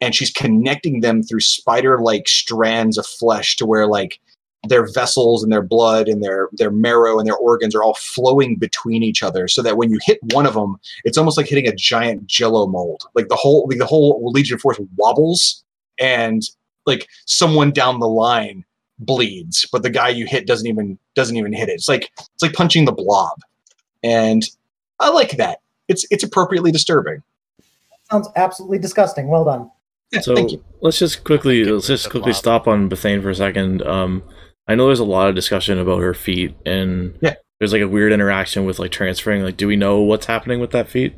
and 0.00 0.14
she's 0.14 0.30
connecting 0.30 1.00
them 1.00 1.22
through 1.22 1.40
spider 1.40 1.98
like 2.00 2.28
strands 2.28 2.98
of 2.98 3.06
flesh 3.06 3.56
to 3.56 3.66
where 3.66 3.86
like 3.86 4.20
their 4.68 4.86
vessels 4.92 5.42
and 5.42 5.52
their 5.52 5.62
blood 5.62 6.08
and 6.08 6.22
their 6.22 6.48
their 6.52 6.70
marrow 6.70 7.18
and 7.18 7.26
their 7.26 7.36
organs 7.36 7.74
are 7.74 7.82
all 7.82 7.94
flowing 7.94 8.56
between 8.56 9.02
each 9.02 9.22
other 9.22 9.48
so 9.48 9.62
that 9.62 9.76
when 9.76 9.90
you 9.90 9.98
hit 10.04 10.18
one 10.34 10.46
of 10.46 10.54
them 10.54 10.76
it's 11.04 11.18
almost 11.18 11.36
like 11.36 11.46
hitting 11.46 11.66
a 11.66 11.74
giant 11.74 12.26
jello 12.26 12.66
mold. 12.66 13.04
Like 13.14 13.28
the 13.28 13.36
whole 13.36 13.66
like 13.68 13.78
the 13.78 13.86
whole 13.86 14.30
legion 14.32 14.58
force 14.58 14.78
wobbles 14.96 15.64
and 15.98 16.42
like 16.86 17.08
someone 17.26 17.70
down 17.72 17.98
the 18.00 18.08
line 18.08 18.64
bleeds 18.98 19.66
but 19.72 19.82
the 19.82 19.90
guy 19.90 20.08
you 20.08 20.24
hit 20.26 20.46
doesn't 20.46 20.66
even 20.66 20.98
doesn't 21.14 21.36
even 21.36 21.52
hit 21.52 21.68
it 21.68 21.72
it's 21.72 21.88
like 21.88 22.10
it's 22.18 22.42
like 22.42 22.54
punching 22.54 22.86
the 22.86 22.92
blob 22.92 23.36
and 24.02 24.44
i 25.00 25.10
like 25.10 25.32
that 25.32 25.60
it's 25.88 26.06
it's 26.10 26.24
appropriately 26.24 26.72
disturbing 26.72 27.22
Sounds 28.10 28.28
absolutely 28.36 28.78
disgusting. 28.78 29.26
Well 29.26 29.44
done. 29.44 29.68
Yeah, 30.12 30.20
So 30.20 30.36
thank 30.36 30.52
you 30.52 30.64
let's 30.80 30.96
just 31.00 31.24
quickly 31.24 31.64
let's 31.64 31.88
just 31.88 32.04
quickly 32.08 32.30
blob. 32.30 32.36
stop 32.36 32.68
on 32.68 32.88
Bethayne 32.88 33.20
for 33.20 33.30
a 33.30 33.34
second. 33.34 33.82
Um, 33.82 34.22
I 34.68 34.76
know 34.76 34.86
there's 34.86 35.00
a 35.00 35.04
lot 35.04 35.28
of 35.28 35.34
discussion 35.34 35.76
about 35.80 36.00
her 36.00 36.14
feat, 36.14 36.54
and 36.64 37.18
Yeah. 37.20 37.34
there's 37.58 37.72
like 37.72 37.82
a 37.82 37.88
weird 37.88 38.12
interaction 38.12 38.64
with 38.64 38.78
like 38.78 38.92
transferring. 38.92 39.42
Like, 39.42 39.56
do 39.56 39.66
we 39.66 39.74
know 39.74 40.02
what's 40.02 40.26
happening 40.26 40.60
with 40.60 40.70
that 40.70 40.88
feat? 40.88 41.16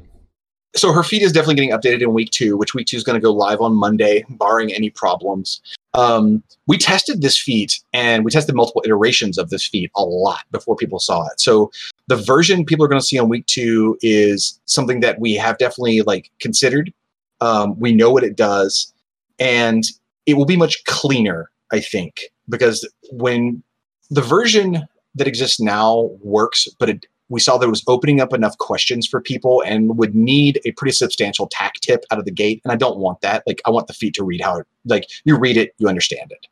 So 0.77 0.93
her 0.93 1.03
feed 1.03 1.23
is 1.23 1.33
definitely 1.33 1.55
getting 1.57 1.71
updated 1.71 2.03
in 2.03 2.13
week 2.13 2.31
two, 2.31 2.57
which 2.57 2.75
week 2.75 2.87
two 2.87 2.97
is 2.97 3.05
going 3.05 3.19
to 3.19 3.25
go 3.25 3.33
live 3.33 3.61
on 3.61 3.75
Monday, 3.75 4.25
barring 4.29 4.73
any 4.73 4.91
problems. 4.91 5.61
Um, 5.95 6.43
we 6.67 6.77
tested 6.77 7.23
this 7.23 7.39
feed 7.39 7.73
and 7.93 8.25
we 8.25 8.31
tested 8.31 8.55
multiple 8.55 8.83
iterations 8.85 9.39
of 9.39 9.51
this 9.51 9.67
feed 9.67 9.91
a 9.97 10.03
lot 10.03 10.45
before 10.51 10.77
people 10.77 10.99
saw 10.99 11.27
it. 11.27 11.41
So 11.41 11.71
the 12.07 12.17
version 12.17 12.65
people 12.65 12.85
are 12.85 12.89
going 12.89 13.01
to 13.01 13.07
see 13.07 13.19
on 13.19 13.29
week 13.29 13.47
two 13.47 13.99
is 14.03 14.61
something 14.67 15.01
that 15.01 15.19
we 15.21 15.35
have 15.35 15.59
definitely 15.59 16.03
like 16.03 16.31
considered. 16.41 16.93
Um, 17.41 17.79
we 17.79 17.93
know 17.93 18.11
what 18.11 18.25
it 18.25 18.37
does, 18.37 18.93
and 19.39 19.85
it 20.27 20.35
will 20.35 20.45
be 20.45 20.57
much 20.57 20.85
cleaner, 20.85 21.51
I 21.73 21.81
think, 21.81 22.23
because 22.49 22.89
when 23.11 23.63
the 24.11 24.23
version 24.23 24.87
that 25.15 25.29
exists 25.29 25.61
now 25.61 26.11
works, 26.21 26.69
but 26.79 26.91
it 26.91 27.07
we 27.29 27.41
saw 27.41 27.59
that 27.59 27.67
it 27.67 27.71
was 27.71 27.85
opening 27.87 28.21
up 28.21 28.33
enough 28.33 28.57
questions 28.59 29.07
for 29.07 29.21
people 29.21 29.63
and 29.67 29.99
would 29.99 30.15
need 30.15 30.61
a 30.65 30.73
pretty 30.73 30.93
substantial 30.93 31.47
tack 31.51 31.75
tip 31.75 32.05
out 32.11 32.19
of 32.19 32.25
the 32.25 32.31
gate. 32.31 32.61
And 32.65 32.73
I 32.73 32.77
don't 32.77 32.99
want 32.99 33.21
that. 33.21 33.43
Like, 33.47 33.61
I 33.67 33.71
want 33.71 33.87
the 33.87 33.93
feat 33.93 34.15
to 34.15 34.25
read 34.25 34.41
how 34.41 34.59
it, 34.59 34.67
like, 34.85 35.09
you 35.25 35.37
read 35.37 35.57
it, 35.57 35.75
you 35.79 35.89
understand 35.89 36.33
it. 36.33 36.47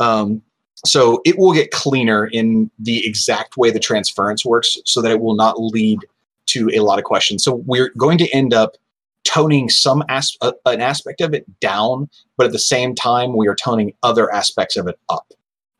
Um, 0.00 0.42
so 0.84 1.20
it 1.24 1.38
will 1.38 1.52
get 1.52 1.70
cleaner 1.70 2.26
in 2.26 2.70
the 2.78 3.06
exact 3.06 3.56
way 3.56 3.70
the 3.70 3.78
transference 3.78 4.44
works 4.44 4.76
so 4.84 5.00
that 5.02 5.12
it 5.12 5.20
will 5.20 5.36
not 5.36 5.62
lead 5.62 6.00
to 6.46 6.70
a 6.70 6.80
lot 6.80 6.98
of 6.98 7.04
questions. 7.04 7.44
So 7.44 7.62
we're 7.66 7.90
going 7.96 8.18
to 8.18 8.28
end 8.30 8.52
up 8.52 8.76
toning 9.24 9.68
some 9.68 10.02
as- 10.08 10.36
uh, 10.40 10.52
an 10.66 10.80
aspect 10.80 11.20
of 11.20 11.34
it 11.34 11.44
down, 11.60 12.10
but 12.36 12.46
at 12.46 12.52
the 12.52 12.58
same 12.58 12.94
time, 12.94 13.36
we 13.36 13.46
are 13.46 13.54
toning 13.54 13.94
other 14.02 14.32
aspects 14.32 14.76
of 14.76 14.88
it 14.88 14.98
up. 15.08 15.32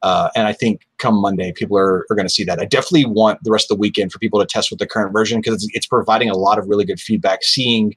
Uh, 0.02 0.30
and 0.34 0.48
I 0.48 0.52
think 0.52 0.86
come 0.98 1.20
Monday, 1.20 1.52
people 1.52 1.78
are, 1.78 2.06
are 2.10 2.16
going 2.16 2.26
to 2.26 2.32
see 2.32 2.44
that. 2.44 2.58
I 2.58 2.64
definitely 2.64 3.06
want 3.06 3.42
the 3.44 3.50
rest 3.50 3.70
of 3.70 3.76
the 3.76 3.80
weekend 3.80 4.12
for 4.12 4.18
people 4.18 4.40
to 4.40 4.46
test 4.46 4.70
with 4.70 4.78
the 4.78 4.86
current 4.86 5.12
version 5.12 5.40
because 5.40 5.62
it's, 5.62 5.68
it's 5.74 5.86
providing 5.86 6.28
a 6.28 6.36
lot 6.36 6.58
of 6.58 6.66
really 6.66 6.84
good 6.84 7.00
feedback, 7.00 7.44
seeing 7.44 7.94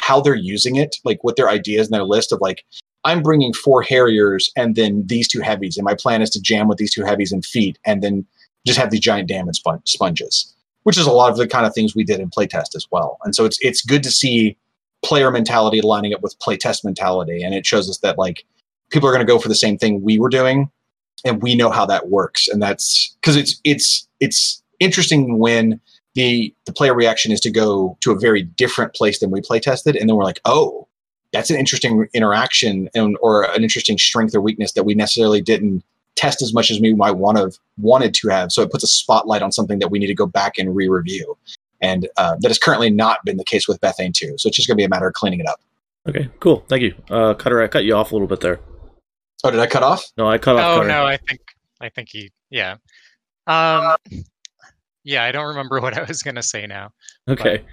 how 0.00 0.20
they're 0.20 0.34
using 0.34 0.76
it, 0.76 0.96
like 1.04 1.22
what 1.24 1.36
their 1.36 1.48
ideas 1.48 1.88
and 1.88 1.94
their 1.94 2.04
list 2.04 2.32
of 2.32 2.40
like, 2.40 2.64
I'm 3.04 3.22
bringing 3.22 3.52
four 3.52 3.82
Harriers 3.82 4.50
and 4.56 4.76
then 4.76 5.04
these 5.06 5.28
two 5.28 5.40
heavies, 5.40 5.76
and 5.76 5.84
my 5.84 5.94
plan 5.94 6.22
is 6.22 6.30
to 6.30 6.40
jam 6.40 6.68
with 6.68 6.78
these 6.78 6.92
two 6.92 7.04
heavies 7.04 7.32
and 7.32 7.44
feat, 7.44 7.78
and 7.84 8.02
then 8.02 8.24
just 8.66 8.78
have 8.78 8.90
these 8.90 9.00
giant 9.00 9.28
damage 9.28 9.56
spon- 9.56 9.80
sponges, 9.86 10.54
which 10.82 10.98
is 10.98 11.06
a 11.06 11.12
lot 11.12 11.30
of 11.30 11.36
the 11.36 11.46
kind 11.46 11.64
of 11.64 11.74
things 11.74 11.94
we 11.94 12.04
did 12.04 12.20
in 12.20 12.28
playtest 12.28 12.74
as 12.74 12.86
well. 12.90 13.18
And 13.24 13.34
so 13.34 13.44
it's 13.44 13.56
it's 13.60 13.82
good 13.82 14.02
to 14.02 14.10
see 14.10 14.56
player 15.04 15.30
mentality 15.30 15.80
lining 15.80 16.12
up 16.12 16.22
with 16.22 16.38
playtest 16.40 16.84
mentality, 16.84 17.42
and 17.42 17.54
it 17.54 17.64
shows 17.64 17.88
us 17.88 17.98
that 17.98 18.18
like 18.18 18.44
people 18.90 19.08
are 19.08 19.12
going 19.12 19.26
to 19.26 19.32
go 19.32 19.38
for 19.38 19.48
the 19.48 19.54
same 19.54 19.78
thing 19.78 20.02
we 20.02 20.18
were 20.18 20.28
doing, 20.28 20.70
and 21.24 21.42
we 21.42 21.54
know 21.54 21.70
how 21.70 21.86
that 21.86 22.08
works 22.08 22.48
and 22.48 22.62
that's 22.62 23.16
because 23.20 23.36
it's 23.36 23.60
it's 23.64 24.06
it's 24.20 24.62
interesting 24.80 25.38
when 25.38 25.80
the 26.14 26.54
the 26.66 26.72
player 26.72 26.94
reaction 26.94 27.32
is 27.32 27.40
to 27.40 27.50
go 27.50 27.96
to 28.00 28.12
a 28.12 28.18
very 28.18 28.42
different 28.42 28.94
place 28.94 29.18
than 29.20 29.30
we 29.30 29.40
play 29.40 29.60
tested 29.60 29.96
and 29.96 30.08
then 30.08 30.16
we're 30.16 30.24
like 30.24 30.40
oh 30.44 30.86
that's 31.32 31.50
an 31.50 31.56
interesting 31.56 32.08
interaction 32.14 32.88
and 32.94 33.16
or 33.20 33.44
an 33.54 33.62
interesting 33.62 33.98
strength 33.98 34.34
or 34.34 34.40
weakness 34.40 34.72
that 34.72 34.84
we 34.84 34.94
necessarily 34.94 35.40
didn't 35.40 35.82
test 36.16 36.42
as 36.42 36.52
much 36.52 36.70
as 36.70 36.80
we 36.80 36.94
might 36.94 37.12
want 37.12 37.38
have 37.38 37.58
wanted 37.76 38.12
to 38.14 38.28
have 38.28 38.50
so 38.50 38.62
it 38.62 38.70
puts 38.70 38.84
a 38.84 38.88
spotlight 38.88 39.42
on 39.42 39.52
something 39.52 39.78
that 39.78 39.88
we 39.88 39.98
need 39.98 40.08
to 40.08 40.14
go 40.14 40.26
back 40.26 40.58
and 40.58 40.74
re-review 40.74 41.36
and 41.80 42.08
uh, 42.16 42.34
that 42.40 42.48
has 42.48 42.58
currently 42.58 42.90
not 42.90 43.24
been 43.24 43.36
the 43.36 43.44
case 43.44 43.68
with 43.68 43.80
Bethayne 43.80 44.12
2 44.12 44.36
so 44.36 44.48
it's 44.48 44.56
just 44.56 44.66
going 44.66 44.74
to 44.74 44.80
be 44.80 44.84
a 44.84 44.88
matter 44.88 45.06
of 45.06 45.14
cleaning 45.14 45.40
it 45.40 45.46
up 45.46 45.60
Okay, 46.08 46.30
cool. 46.40 46.64
Thank 46.68 46.82
you. 46.82 46.94
Uh, 47.10 47.34
Cutter, 47.34 47.62
I 47.62 47.68
cut 47.68 47.84
you 47.84 47.94
off 47.94 48.12
a 48.12 48.14
little 48.14 48.28
bit 48.28 48.40
there. 48.40 48.60
Oh 49.44 49.50
did 49.50 49.60
I 49.60 49.66
cut 49.66 49.82
off 49.82 50.04
No, 50.16 50.28
I 50.28 50.38
cut 50.38 50.56
off. 50.56 50.62
Oh 50.64 50.76
Cutter. 50.78 50.88
no, 50.88 51.04
I 51.04 51.16
think 51.16 51.40
I 51.80 51.88
think 51.88 52.08
he 52.10 52.30
yeah. 52.50 52.76
Um 53.46 53.96
yeah, 55.04 55.24
I 55.24 55.32
don't 55.32 55.46
remember 55.48 55.80
what 55.82 55.96
I 55.96 56.02
was 56.04 56.22
gonna 56.22 56.42
say 56.42 56.66
now. 56.66 56.90
Okay. 57.28 57.64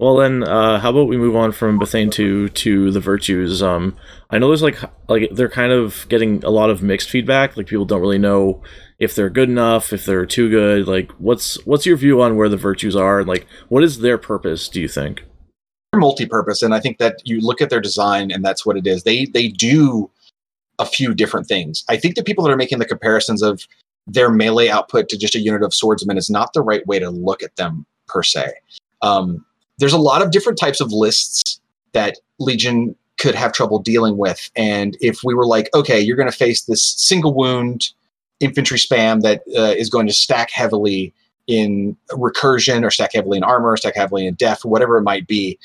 Well 0.00 0.14
then, 0.16 0.44
uh, 0.44 0.78
how 0.78 0.90
about 0.90 1.08
we 1.08 1.16
move 1.16 1.34
on 1.34 1.50
from 1.50 1.76
Bethayne 1.76 2.10
to 2.10 2.48
to 2.50 2.92
the 2.92 3.00
virtues? 3.00 3.64
Um, 3.64 3.96
I 4.30 4.38
know 4.38 4.46
there's 4.46 4.62
like 4.62 4.78
like 5.08 5.28
they're 5.32 5.48
kind 5.48 5.72
of 5.72 6.06
getting 6.08 6.44
a 6.44 6.50
lot 6.50 6.70
of 6.70 6.84
mixed 6.84 7.10
feedback. 7.10 7.56
Like 7.56 7.66
people 7.66 7.84
don't 7.84 8.00
really 8.00 8.16
know 8.18 8.62
if 9.00 9.16
they're 9.16 9.28
good 9.28 9.48
enough, 9.48 9.92
if 9.92 10.04
they're 10.04 10.24
too 10.24 10.48
good. 10.50 10.86
Like, 10.86 11.10
what's 11.18 11.56
what's 11.66 11.84
your 11.84 11.96
view 11.96 12.22
on 12.22 12.36
where 12.36 12.48
the 12.48 12.56
virtues 12.56 12.94
are, 12.94 13.18
and 13.18 13.28
like 13.28 13.48
what 13.70 13.82
is 13.82 13.98
their 13.98 14.18
purpose? 14.18 14.68
Do 14.68 14.80
you 14.80 14.88
think? 14.88 15.22
they're 15.92 16.00
multi-purpose 16.00 16.60
and 16.60 16.74
i 16.74 16.80
think 16.80 16.98
that 16.98 17.16
you 17.24 17.40
look 17.40 17.62
at 17.62 17.70
their 17.70 17.80
design 17.80 18.30
and 18.30 18.44
that's 18.44 18.66
what 18.66 18.76
it 18.76 18.86
is 18.86 19.04
they 19.04 19.24
they 19.24 19.48
do 19.48 20.10
a 20.78 20.86
few 20.86 21.14
different 21.14 21.46
things 21.46 21.84
i 21.88 21.96
think 21.96 22.14
the 22.14 22.22
people 22.22 22.44
that 22.44 22.50
are 22.50 22.56
making 22.56 22.78
the 22.78 22.84
comparisons 22.84 23.42
of 23.42 23.66
their 24.08 24.30
melee 24.30 24.68
output 24.68 25.08
to 25.10 25.18
just 25.18 25.34
a 25.34 25.40
unit 25.40 25.62
of 25.62 25.74
swordsmen 25.74 26.16
is 26.16 26.30
not 26.30 26.52
the 26.54 26.62
right 26.62 26.86
way 26.86 26.98
to 26.98 27.10
look 27.10 27.42
at 27.42 27.54
them 27.56 27.84
per 28.08 28.22
se. 28.22 28.52
Um, 29.02 29.44
there's 29.78 29.92
a 29.92 29.98
lot 29.98 30.22
of 30.22 30.32
different 30.32 30.58
types 30.58 30.80
of 30.80 30.92
lists 30.92 31.60
that 31.92 32.18
Legion 32.40 32.96
could 33.18 33.34
have 33.34 33.52
trouble 33.52 33.78
dealing 33.78 34.16
with. 34.16 34.50
And 34.56 34.96
if 35.00 35.22
we 35.22 35.34
were 35.34 35.46
like, 35.46 35.68
okay, 35.74 36.00
you're 36.00 36.16
going 36.16 36.30
to 36.30 36.36
face 36.36 36.62
this 36.62 36.82
single 36.82 37.34
wound 37.34 37.90
infantry 38.40 38.78
spam 38.78 39.20
that 39.22 39.42
uh, 39.56 39.74
is 39.76 39.90
going 39.90 40.06
to 40.06 40.12
stack 40.12 40.50
heavily 40.50 41.12
in 41.46 41.96
recursion 42.10 42.84
or 42.84 42.90
stack 42.90 43.12
heavily 43.14 43.38
in 43.38 43.44
armor, 43.44 43.72
or 43.72 43.76
stack 43.76 43.96
heavily 43.96 44.26
in 44.26 44.34
death, 44.34 44.64
whatever 44.64 44.96
it 44.98 45.02
might 45.02 45.26
be. 45.26 45.58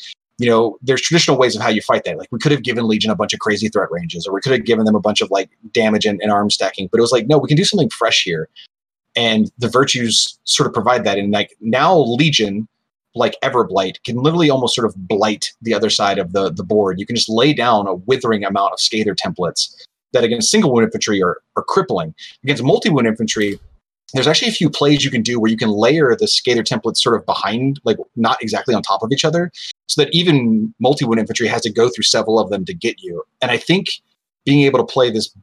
You 0.43 0.49
know, 0.49 0.77
there's 0.81 1.01
traditional 1.01 1.37
ways 1.37 1.55
of 1.55 1.61
how 1.61 1.69
you 1.69 1.81
fight 1.81 2.03
that. 2.03 2.17
Like 2.17 2.27
we 2.31 2.39
could 2.39 2.51
have 2.51 2.63
given 2.63 2.85
Legion 2.85 3.11
a 3.11 3.15
bunch 3.15 3.33
of 3.33 3.39
crazy 3.39 3.69
threat 3.69 3.89
ranges, 3.91 4.27
or 4.27 4.33
we 4.33 4.41
could 4.41 4.51
have 4.51 4.65
given 4.65 4.83
them 4.83 4.93
a 4.95 4.99
bunch 4.99 5.21
of 5.21 5.31
like 5.31 5.49
damage 5.71 6.05
and, 6.05 6.21
and 6.21 6.33
arm 6.33 6.49
stacking. 6.49 6.89
But 6.91 6.97
it 6.97 7.01
was 7.01 7.13
like, 7.13 7.27
no, 7.27 7.37
we 7.37 7.47
can 7.47 7.55
do 7.55 7.63
something 7.63 7.89
fresh 7.89 8.23
here. 8.23 8.49
And 9.15 9.49
the 9.57 9.69
virtues 9.69 10.37
sort 10.43 10.67
of 10.67 10.73
provide 10.73 11.05
that. 11.05 11.17
And 11.17 11.31
like 11.31 11.55
now 11.61 11.97
Legion 11.97 12.67
like 13.15 13.35
Everblight 13.41 14.03
can 14.03 14.17
literally 14.17 14.49
almost 14.49 14.75
sort 14.75 14.85
of 14.85 15.07
blight 15.07 15.53
the 15.61 15.73
other 15.73 15.89
side 15.89 16.19
of 16.19 16.33
the, 16.33 16.51
the 16.51 16.63
board. 16.63 16.99
You 16.99 17.05
can 17.05 17.15
just 17.15 17.29
lay 17.29 17.53
down 17.53 17.87
a 17.87 17.93
withering 17.93 18.43
amount 18.43 18.73
of 18.73 18.79
Scather 18.79 19.15
templates 19.15 19.73
that 20.11 20.23
against 20.23 20.49
single 20.49 20.73
wound 20.73 20.85
infantry 20.85 21.21
are, 21.21 21.37
are 21.55 21.63
crippling. 21.63 22.13
Against 22.43 22.63
multi 22.63 22.89
wound 22.89 23.07
infantry, 23.07 23.59
there's 24.13 24.27
actually 24.27 24.49
a 24.49 24.53
few 24.53 24.69
plays 24.69 25.03
you 25.03 25.11
can 25.11 25.21
do 25.21 25.39
where 25.39 25.49
you 25.49 25.57
can 25.57 25.69
layer 25.69 26.15
the 26.15 26.25
scather 26.25 26.63
templates 26.63 26.97
sort 26.97 27.15
of 27.15 27.25
behind, 27.25 27.79
like 27.83 27.97
not 28.15 28.41
exactly 28.41 28.75
on 28.75 28.81
top 28.81 29.03
of 29.03 29.11
each 29.11 29.25
other, 29.25 29.51
so 29.87 30.01
that 30.01 30.13
even 30.13 30.73
multi 30.79 31.05
wound 31.05 31.19
infantry 31.19 31.47
has 31.47 31.61
to 31.61 31.71
go 31.71 31.89
through 31.89 32.03
several 32.03 32.39
of 32.39 32.49
them 32.49 32.65
to 32.65 32.73
get 32.73 33.01
you. 33.01 33.23
And 33.41 33.51
I 33.51 33.57
think 33.57 33.87
being 34.45 34.61
able 34.61 34.79
to 34.79 34.85
play 34.85 35.09
this 35.09 35.33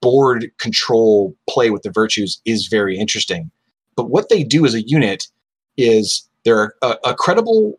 board 0.00 0.50
control 0.58 1.34
play 1.48 1.70
with 1.70 1.82
the 1.82 1.90
virtues 1.90 2.40
is 2.44 2.66
very 2.66 2.98
interesting. 2.98 3.50
But 3.96 4.10
what 4.10 4.28
they 4.28 4.42
do 4.42 4.66
as 4.66 4.74
a 4.74 4.82
unit 4.82 5.26
is 5.76 6.28
they're 6.44 6.74
a, 6.82 6.96
a 7.04 7.14
credible 7.14 7.78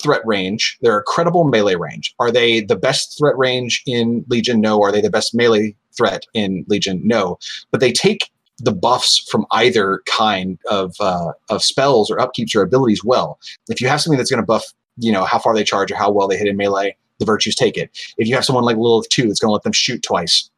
threat 0.00 0.22
range. 0.24 0.78
They're 0.82 0.98
a 0.98 1.02
credible 1.02 1.44
melee 1.44 1.74
range. 1.74 2.14
Are 2.18 2.30
they 2.30 2.60
the 2.60 2.76
best 2.76 3.18
threat 3.18 3.36
range 3.36 3.82
in 3.86 4.24
Legion? 4.28 4.60
No. 4.60 4.82
Are 4.82 4.92
they 4.92 5.00
the 5.00 5.10
best 5.10 5.34
melee 5.34 5.74
threat 5.96 6.24
in 6.34 6.64
Legion? 6.68 7.00
No. 7.04 7.38
But 7.70 7.80
they 7.80 7.92
take 7.92 8.30
the 8.58 8.72
buffs 8.72 9.18
from 9.30 9.46
either 9.52 10.02
kind 10.06 10.58
of 10.70 10.94
uh, 11.00 11.32
of 11.50 11.62
spells 11.62 12.10
or 12.10 12.16
upkeeps 12.16 12.54
or 12.54 12.62
abilities 12.62 13.04
well. 13.04 13.38
If 13.68 13.80
you 13.80 13.88
have 13.88 14.00
something 14.00 14.18
that's 14.18 14.30
going 14.30 14.42
to 14.42 14.46
buff, 14.46 14.64
you 14.96 15.12
know, 15.12 15.24
how 15.24 15.38
far 15.38 15.54
they 15.54 15.64
charge 15.64 15.92
or 15.92 15.96
how 15.96 16.10
well 16.10 16.28
they 16.28 16.38
hit 16.38 16.48
in 16.48 16.56
melee, 16.56 16.96
the 17.18 17.26
virtues 17.26 17.54
take 17.54 17.76
it. 17.76 17.90
If 18.16 18.28
you 18.28 18.34
have 18.34 18.44
someone 18.44 18.64
like 18.64 18.76
Lylyth 18.76 19.08
two 19.08 19.26
that's 19.26 19.40
going 19.40 19.50
to 19.50 19.54
let 19.54 19.62
them 19.62 19.72
shoot 19.72 20.02
twice, 20.02 20.50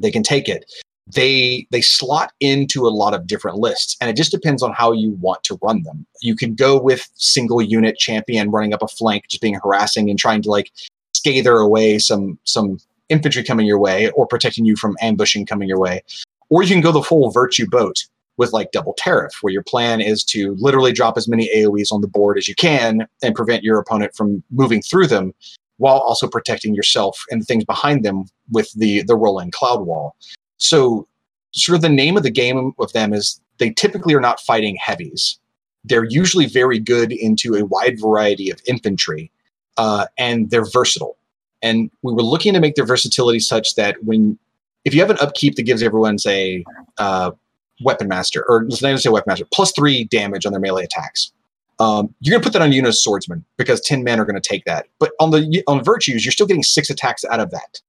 they 0.00 0.10
can 0.10 0.22
take 0.22 0.48
it 0.48 0.64
they 1.06 1.66
they 1.70 1.80
slot 1.80 2.32
into 2.40 2.86
a 2.86 2.88
lot 2.88 3.14
of 3.14 3.26
different 3.26 3.58
lists 3.58 3.96
and 4.00 4.08
it 4.08 4.16
just 4.16 4.30
depends 4.30 4.62
on 4.62 4.72
how 4.72 4.92
you 4.92 5.12
want 5.20 5.42
to 5.44 5.58
run 5.62 5.82
them 5.82 6.06
you 6.22 6.34
can 6.34 6.54
go 6.54 6.80
with 6.80 7.08
single 7.14 7.60
unit 7.60 7.98
champion 7.98 8.50
running 8.50 8.72
up 8.72 8.82
a 8.82 8.88
flank 8.88 9.24
just 9.28 9.42
being 9.42 9.58
harassing 9.62 10.08
and 10.08 10.18
trying 10.18 10.40
to 10.40 10.50
like 10.50 10.70
scather 11.14 11.62
away 11.62 11.98
some 11.98 12.38
some 12.44 12.78
infantry 13.10 13.44
coming 13.44 13.66
your 13.66 13.78
way 13.78 14.10
or 14.10 14.26
protecting 14.26 14.64
you 14.64 14.76
from 14.76 14.96
ambushing 15.02 15.44
coming 15.44 15.68
your 15.68 15.78
way 15.78 16.02
or 16.50 16.62
you 16.62 16.68
can 16.68 16.80
go 16.80 16.92
the 16.92 17.02
full 17.02 17.30
virtue 17.30 17.66
boat 17.68 18.04
with 18.36 18.52
like 18.52 18.72
double 18.72 18.96
Teraph 18.98 19.34
where 19.42 19.52
your 19.52 19.62
plan 19.62 20.00
is 20.00 20.24
to 20.24 20.56
literally 20.58 20.92
drop 20.92 21.16
as 21.16 21.28
many 21.28 21.48
aoes 21.54 21.92
on 21.92 22.00
the 22.00 22.08
board 22.08 22.36
as 22.36 22.48
you 22.48 22.54
can 22.54 23.06
and 23.22 23.34
prevent 23.34 23.62
your 23.62 23.78
opponent 23.78 24.14
from 24.14 24.42
moving 24.50 24.82
through 24.82 25.06
them 25.06 25.32
while 25.78 25.98
also 25.98 26.28
protecting 26.28 26.74
yourself 26.74 27.22
and 27.30 27.42
the 27.42 27.46
things 27.46 27.64
behind 27.64 28.04
them 28.04 28.24
with 28.50 28.72
the 28.74 29.02
the 29.04 29.16
rolling 29.16 29.50
cloud 29.50 29.86
wall 29.86 30.16
so, 30.64 31.06
sort 31.52 31.76
of 31.76 31.82
the 31.82 31.88
name 31.88 32.16
of 32.16 32.22
the 32.22 32.30
game 32.30 32.72
with 32.78 32.92
them 32.92 33.12
is 33.12 33.40
they 33.58 33.70
typically 33.70 34.14
are 34.14 34.20
not 34.20 34.40
fighting 34.40 34.76
heavies. 34.80 35.38
They're 35.84 36.04
usually 36.04 36.46
very 36.46 36.78
good 36.78 37.12
into 37.12 37.54
a 37.54 37.64
wide 37.66 38.00
variety 38.00 38.50
of 38.50 38.60
infantry, 38.66 39.30
uh, 39.76 40.06
and 40.16 40.50
they're 40.50 40.64
versatile. 40.64 41.16
And 41.62 41.90
we 42.02 42.12
were 42.12 42.22
looking 42.22 42.54
to 42.54 42.60
make 42.60 42.74
their 42.74 42.86
versatility 42.86 43.40
such 43.40 43.74
that 43.74 44.02
when, 44.02 44.38
if 44.84 44.94
you 44.94 45.00
have 45.00 45.10
an 45.10 45.18
upkeep 45.20 45.56
that 45.56 45.62
gives 45.62 45.82
everyone, 45.82 46.18
say, 46.18 46.64
uh, 46.98 47.30
weapon 47.82 48.08
master, 48.08 48.44
or 48.48 48.64
let's 48.64 48.82
not 48.82 48.98
say 49.00 49.08
weapon 49.08 49.30
master, 49.30 49.46
plus 49.52 49.72
three 49.72 50.04
damage 50.04 50.46
on 50.46 50.52
their 50.52 50.60
melee 50.60 50.84
attacks. 50.84 51.32
Um, 51.80 52.14
you're 52.20 52.32
going 52.32 52.40
to 52.40 52.46
put 52.46 52.52
that 52.52 52.62
on 52.62 52.72
Una's 52.72 53.02
swordsman 53.02 53.44
because 53.56 53.80
10 53.80 54.04
men 54.04 54.20
are 54.20 54.24
going 54.24 54.40
to 54.40 54.48
take 54.48 54.64
that. 54.64 54.86
But 55.00 55.12
on 55.18 55.30
the 55.30 55.62
on 55.66 55.82
virtues, 55.82 56.24
you're 56.24 56.32
still 56.32 56.46
getting 56.46 56.62
six 56.62 56.88
attacks 56.88 57.24
out 57.24 57.40
of 57.40 57.50
that. 57.50 57.80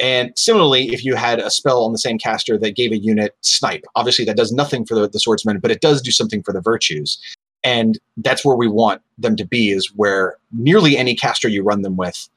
And 0.00 0.32
similarly, 0.36 0.92
if 0.92 1.04
you 1.04 1.14
had 1.14 1.38
a 1.38 1.50
spell 1.50 1.84
on 1.84 1.92
the 1.92 1.98
same 1.98 2.18
caster 2.18 2.58
that 2.58 2.74
gave 2.74 2.90
a 2.90 2.96
unit 2.96 3.36
snipe, 3.42 3.84
obviously 3.94 4.24
that 4.24 4.36
does 4.36 4.50
nothing 4.50 4.84
for 4.84 4.94
the, 4.94 5.08
the 5.08 5.20
swordsman, 5.20 5.60
but 5.60 5.70
it 5.70 5.80
does 5.80 6.02
do 6.02 6.10
something 6.10 6.42
for 6.42 6.52
the 6.52 6.60
virtues. 6.60 7.18
And 7.62 7.98
that's 8.16 8.44
where 8.44 8.56
we 8.56 8.66
want 8.66 9.02
them 9.18 9.36
to 9.36 9.44
be, 9.44 9.70
is 9.70 9.92
where 9.94 10.36
nearly 10.52 10.96
any 10.96 11.14
caster 11.14 11.48
you 11.48 11.62
run 11.62 11.82
them 11.82 11.96
with, 11.96 12.28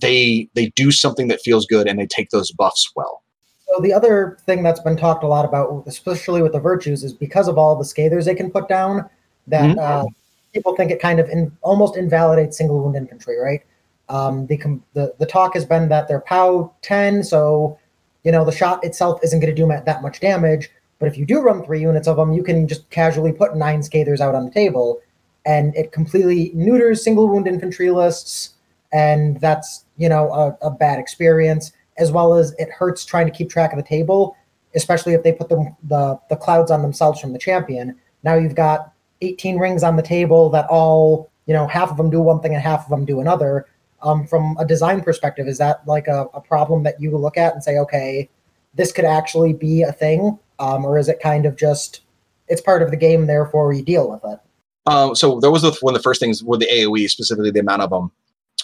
they 0.00 0.48
they 0.54 0.68
do 0.76 0.92
something 0.92 1.28
that 1.28 1.40
feels 1.40 1.66
good 1.66 1.88
and 1.88 1.98
they 1.98 2.06
take 2.06 2.30
those 2.30 2.52
buffs 2.52 2.90
well. 2.94 3.22
So 3.70 3.80
the 3.80 3.92
other 3.92 4.36
thing 4.46 4.62
that's 4.62 4.80
been 4.80 4.96
talked 4.96 5.22
a 5.22 5.28
lot 5.28 5.44
about, 5.44 5.84
especially 5.86 6.42
with 6.42 6.52
the 6.52 6.60
virtues, 6.60 7.04
is 7.04 7.12
because 7.12 7.46
of 7.46 7.56
all 7.56 7.76
the 7.76 7.84
scathers 7.84 8.24
they 8.24 8.34
can 8.34 8.50
put 8.50 8.68
down, 8.68 9.08
that 9.46 9.76
mm-hmm. 9.76 9.78
uh, 9.78 10.10
people 10.52 10.74
think 10.74 10.90
it 10.90 11.00
kind 11.00 11.20
of 11.20 11.28
in, 11.28 11.56
almost 11.62 11.96
invalidates 11.96 12.58
single 12.58 12.80
wound 12.80 12.96
infantry, 12.96 13.38
right? 13.38 13.62
Um, 14.08 14.46
the, 14.48 14.56
the 14.94 15.14
the 15.18 15.26
talk 15.26 15.54
has 15.54 15.64
been 15.64 15.88
that 15.88 16.08
they're 16.08 16.20
POW 16.20 16.74
10, 16.82 17.22
so 17.22 17.78
you 18.24 18.32
know 18.32 18.44
the 18.44 18.52
shot 18.52 18.82
itself 18.82 19.20
isn't 19.22 19.38
going 19.38 19.54
to 19.54 19.62
do 19.62 19.68
that 19.68 20.02
much 20.02 20.18
damage. 20.18 20.70
But 20.98 21.06
if 21.06 21.16
you 21.16 21.24
do 21.24 21.40
run 21.40 21.64
three 21.64 21.80
units 21.80 22.08
of 22.08 22.16
them, 22.16 22.32
you 22.32 22.42
can 22.42 22.66
just 22.66 22.90
casually 22.90 23.32
put 23.32 23.56
nine 23.56 23.82
Scathers 23.82 24.20
out 24.20 24.34
on 24.34 24.44
the 24.44 24.50
table, 24.50 25.00
and 25.46 25.74
it 25.76 25.92
completely 25.92 26.50
neuters 26.54 27.04
single 27.04 27.28
wound 27.28 27.46
infantry 27.46 27.92
lists, 27.92 28.54
and 28.92 29.40
that's 29.40 29.84
you 29.96 30.08
know 30.08 30.32
a, 30.32 30.66
a 30.66 30.70
bad 30.70 30.98
experience. 30.98 31.72
As 32.00 32.10
well 32.10 32.34
as 32.34 32.52
it 32.58 32.70
hurts 32.70 33.04
trying 33.04 33.26
to 33.26 33.32
keep 33.32 33.50
track 33.50 33.72
of 33.72 33.76
the 33.76 33.84
table, 33.84 34.36
especially 34.74 35.14
if 35.14 35.22
they 35.22 35.32
put 35.32 35.48
the, 35.48 35.72
the 35.84 36.18
the 36.28 36.36
clouds 36.36 36.70
on 36.70 36.82
themselves 36.82 37.20
from 37.20 37.32
the 37.32 37.38
champion. 37.38 37.96
Now 38.24 38.34
you've 38.34 38.54
got 38.54 38.92
18 39.22 39.58
rings 39.58 39.82
on 39.82 39.96
the 39.96 40.02
table 40.02 40.50
that 40.50 40.66
all 40.68 41.30
you 41.46 41.54
know 41.54 41.66
half 41.66 41.90
of 41.90 41.96
them 41.96 42.10
do 42.10 42.20
one 42.20 42.40
thing 42.40 42.54
and 42.54 42.62
half 42.62 42.84
of 42.84 42.90
them 42.90 43.04
do 43.04 43.20
another. 43.20 43.66
Um, 44.02 44.26
from 44.26 44.56
a 44.58 44.64
design 44.64 45.02
perspective 45.02 45.46
is 45.46 45.58
that 45.58 45.86
like 45.86 46.08
a, 46.08 46.26
a, 46.32 46.40
problem 46.40 46.84
that 46.84 46.98
you 47.02 47.14
look 47.18 47.36
at 47.36 47.52
and 47.52 47.62
say 47.62 47.76
okay 47.76 48.30
this 48.72 48.92
could 48.92 49.04
actually 49.04 49.52
be 49.52 49.82
a 49.82 49.92
thing? 49.92 50.38
Um, 50.58 50.84
or 50.84 50.98
is 50.98 51.08
it 51.08 51.20
kind 51.20 51.46
of 51.46 51.56
just 51.56 52.02
it's 52.48 52.60
part 52.60 52.82
of 52.82 52.90
the 52.90 52.96
game 52.96 53.26
therefore 53.26 53.68
we 53.68 53.82
deal 53.82 54.10
with 54.10 54.24
it? 54.24 54.38
Um, 54.86 55.14
so 55.14 55.38
that 55.40 55.50
was 55.50 55.62
one 55.82 55.94
of 55.94 55.98
the 55.98 56.02
first 56.02 56.20
things 56.20 56.42
with 56.42 56.60
the 56.60 56.66
aoe 56.66 57.08
specifically 57.08 57.50
the 57.50 57.60
amount 57.60 57.82
of 57.82 57.90
them 57.90 58.10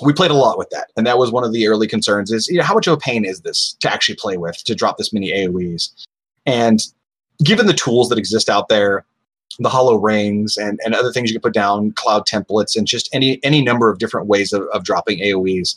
we 0.02 0.12
played 0.12 0.30
a 0.30 0.35
lot 0.35 0.59
with 0.59 0.68
that 0.70 0.90
and 0.96 1.06
that 1.06 1.18
was 1.18 1.30
one 1.30 1.44
of 1.44 1.52
the 1.52 1.66
early 1.66 1.87
concerns 1.87 2.30
is 2.30 2.48
you 2.48 2.59
know 2.59 2.64
how 2.64 2.74
much 2.74 2.87
of 2.87 2.92
a 2.92 2.98
pain 2.98 3.24
is 3.24 3.40
this 3.40 3.76
to 3.80 3.92
actually 3.92 4.14
play 4.14 4.37
with 4.37 4.62
to 4.64 4.74
drop 4.74 4.98
this 4.98 5.12
many 5.12 5.32
aoes 5.32 5.90
and 6.44 6.87
given 7.42 7.66
the 7.66 7.72
tools 7.72 8.09
that 8.09 8.18
exist 8.18 8.48
out 8.48 8.68
there 8.68 9.04
the 9.59 9.68
hollow 9.68 9.96
rings 9.96 10.56
and, 10.56 10.80
and 10.85 10.94
other 10.94 11.12
things 11.12 11.30
you 11.30 11.35
can 11.35 11.42
put 11.42 11.54
down, 11.54 11.92
cloud 11.92 12.26
templates, 12.26 12.76
and 12.76 12.87
just 12.87 13.09
any 13.14 13.42
any 13.42 13.62
number 13.62 13.90
of 13.90 13.98
different 13.98 14.26
ways 14.26 14.52
of, 14.52 14.62
of 14.72 14.85
dropping 14.85 15.18
AoEs. 15.20 15.76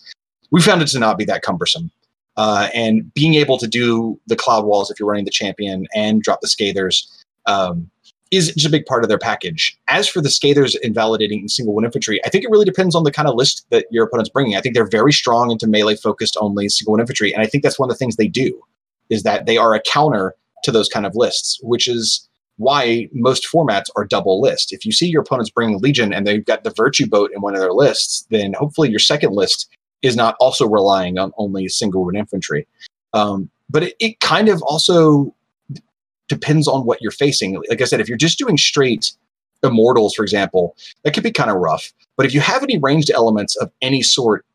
We 0.52 0.62
found 0.62 0.82
it 0.82 0.88
to 0.90 1.00
not 1.00 1.18
be 1.18 1.26
that 1.26 1.42
cumbersome. 1.42 1.92
Uh, 2.38 2.70
and 2.74 3.14
being 3.14 3.34
able 3.34 3.58
to 3.58 3.68
do 3.68 4.20
the 4.28 4.36
cloud 4.36 4.64
walls 4.64 4.90
if 4.90 5.00
you're 5.00 5.10
running 5.10 5.26
the 5.26 5.32
champion 5.32 5.88
and 5.94 6.22
drop 6.22 6.40
the 6.40 6.48
scathers 6.48 7.06
um, 7.48 7.90
is 8.32 8.54
just 8.54 8.68
a 8.68 8.70
big 8.70 8.86
part 8.86 9.04
of 9.04 9.10
their 9.10 9.18
package. 9.18 9.78
As 9.88 10.08
for 10.08 10.22
the 10.22 10.30
scathers 10.30 10.76
invalidating 10.76 11.48
single 11.48 11.74
wound 11.74 11.86
infantry, 11.86 12.24
I 12.26 12.30
think 12.30 12.44
it 12.44 12.52
really 12.52 12.66
depends 12.66 12.96
on 12.96 13.04
the 13.04 13.12
kind 13.12 13.28
of 13.28 13.36
list 13.36 13.66
that 13.72 13.86
your 13.90 14.06
opponent's 14.06 14.30
bringing. 14.30 14.56
I 14.56 14.62
think 14.62 14.76
they're 14.76 14.88
very 14.88 15.12
strong 15.14 15.52
into 15.52 15.68
melee 15.68 15.96
focused 15.96 16.38
only 16.40 16.70
single 16.70 16.94
wound 16.94 17.02
infantry, 17.02 17.34
and 17.34 17.42
I 17.42 17.48
think 17.48 17.64
that's 17.64 17.80
one 17.80 17.90
of 17.90 17.96
the 17.96 17.98
things 17.98 18.16
they 18.16 18.28
do 18.28 18.62
is 19.10 19.24
that 19.24 19.46
they 19.46 19.58
are 19.58 19.74
a 19.74 19.82
counter 19.82 20.36
to 20.64 20.72
those 20.72 20.90
kind 20.90 21.06
of 21.06 21.16
lists, 21.16 21.60
which 21.64 21.88
is 21.88 22.30
why 22.58 23.08
most 23.14 23.48
formats 23.52 23.86
are 23.96 24.06
double 24.06 24.42
list. 24.42 24.74
If 24.74 24.86
you 24.86 24.92
see 24.92 25.08
your 25.08 25.22
opponents 25.22 25.50
bringing 25.50 25.80
Legion 25.80 26.14
and 26.14 26.28
they've 26.28 26.46
got 26.46 26.64
the 26.64 26.74
Virtue 26.76 27.08
Boat 27.08 27.32
in 27.34 27.42
one 27.42 27.56
of 27.56 27.62
their 27.62 27.72
lists, 27.72 28.28
then 28.30 28.54
hopefully 28.54 28.90
your 28.90 29.00
second 29.00 29.32
list 29.34 29.70
is 30.02 30.16
not 30.16 30.36
also 30.40 30.68
relying 30.68 31.18
on 31.18 31.32
only 31.38 31.68
single 31.70 32.04
wound 32.04 32.18
infantry. 32.18 32.68
Um, 33.14 33.50
but 33.70 33.84
it, 33.84 33.96
it 34.00 34.20
kind 34.20 34.50
of 34.50 34.62
also 34.64 35.34
depends 36.30 36.68
on 36.68 36.86
what 36.86 37.02
you're 37.02 37.12
facing. 37.12 37.62
Like 37.70 37.82
I 37.82 37.86
said, 37.86 38.00
if 38.00 38.08
you're 38.08 38.18
just 38.18 38.40
doing 38.40 38.58
straight 38.58 39.12
immortals, 39.64 40.14
for 40.14 40.24
example, 40.24 40.76
that 41.04 41.14
could 41.14 41.24
be 41.24 41.32
kind 41.32 41.50
of 41.50 41.58
rough. 41.58 41.92
But 42.16 42.26
if 42.26 42.34
you 42.34 42.40
have 42.40 42.64
any 42.64 42.78
ranged 42.78 43.12
elements 43.12 43.56
of 43.58 43.72
any 43.82 44.02
sort, 44.02 44.46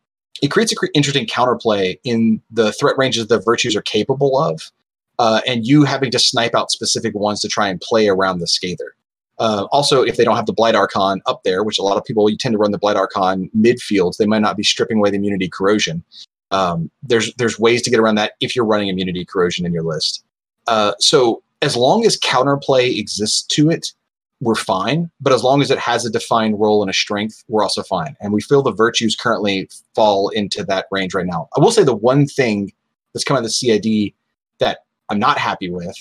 it 0.42 0.50
creates 0.50 0.72
an 0.72 0.88
interesting 0.94 1.26
counterplay 1.26 1.98
in 2.04 2.40
the 2.50 2.72
threat 2.72 2.96
ranges 2.96 3.26
the 3.26 3.40
virtues 3.40 3.76
are 3.76 3.82
capable 3.82 4.38
of 4.38 4.70
uh, 5.18 5.40
and 5.46 5.66
you 5.66 5.84
having 5.84 6.10
to 6.10 6.18
snipe 6.18 6.54
out 6.54 6.70
specific 6.70 7.14
ones 7.14 7.40
to 7.40 7.48
try 7.48 7.68
and 7.68 7.80
play 7.80 8.08
around 8.08 8.38
the 8.38 8.46
Scather. 8.46 8.90
Uh, 9.38 9.66
also, 9.72 10.02
if 10.02 10.16
they 10.16 10.24
don't 10.24 10.37
have 10.37 10.46
the 10.46 10.52
Blight 10.52 10.74
Archon 10.74 11.20
up 11.26 11.42
there, 11.44 11.64
which 11.64 11.78
a 11.78 11.82
lot 11.82 11.96
of 11.96 12.04
people 12.04 12.28
you 12.30 12.37
tend 12.37 12.52
to 12.52 12.58
run 12.58 12.70
the 12.70 12.78
Blight 12.78 12.96
Archon 12.96 13.50
midfield, 13.56 14.16
they 14.16 14.26
might 14.26 14.42
not 14.42 14.56
be 14.56 14.62
stripping 14.62 14.98
away 14.98 15.10
the 15.10 15.16
immunity 15.16 15.48
corrosion. 15.48 16.04
Um, 16.50 16.90
there's 17.02 17.34
there's 17.34 17.58
ways 17.58 17.82
to 17.82 17.90
get 17.90 17.98
around 17.98 18.14
that 18.16 18.32
if 18.40 18.54
you're 18.54 18.64
running 18.64 18.88
immunity 18.88 19.24
corrosion 19.24 19.66
in 19.66 19.72
your 19.72 19.82
list. 19.82 20.24
Uh, 20.68 20.92
so 21.00 21.42
as 21.64 21.77
long 21.77 22.05
as 22.05 22.18
counterplay 22.18 22.98
exists 22.98 23.42
to 23.42 23.70
it, 23.70 23.92
we're 24.40 24.55
fine. 24.55 25.11
But 25.20 25.33
as 25.33 25.42
long 25.42 25.62
as 25.62 25.70
it 25.70 25.79
has 25.79 26.05
a 26.05 26.11
defined 26.11 26.61
role 26.61 26.83
and 26.83 26.90
a 26.90 26.94
strength, 26.94 27.42
we're 27.48 27.62
also 27.62 27.83
fine. 27.83 28.14
And 28.20 28.33
we 28.33 28.42
feel 28.42 28.62
the 28.62 28.70
virtues 28.70 29.16
currently 29.16 29.68
fall 29.94 30.29
into 30.29 30.62
that 30.64 30.87
range 30.90 31.14
right 31.14 31.24
now. 31.24 31.48
I 31.57 31.61
will 31.61 31.70
say 31.70 31.83
the 31.83 31.94
one 31.94 32.27
thing 32.27 32.70
that's 33.12 33.24
come 33.24 33.37
out 33.37 33.38
of 33.38 33.44
the 33.44 33.50
CID 33.50 34.12
that 34.59 34.81
I'm 35.09 35.18
not 35.18 35.38
happy 35.38 35.70
with 35.70 35.96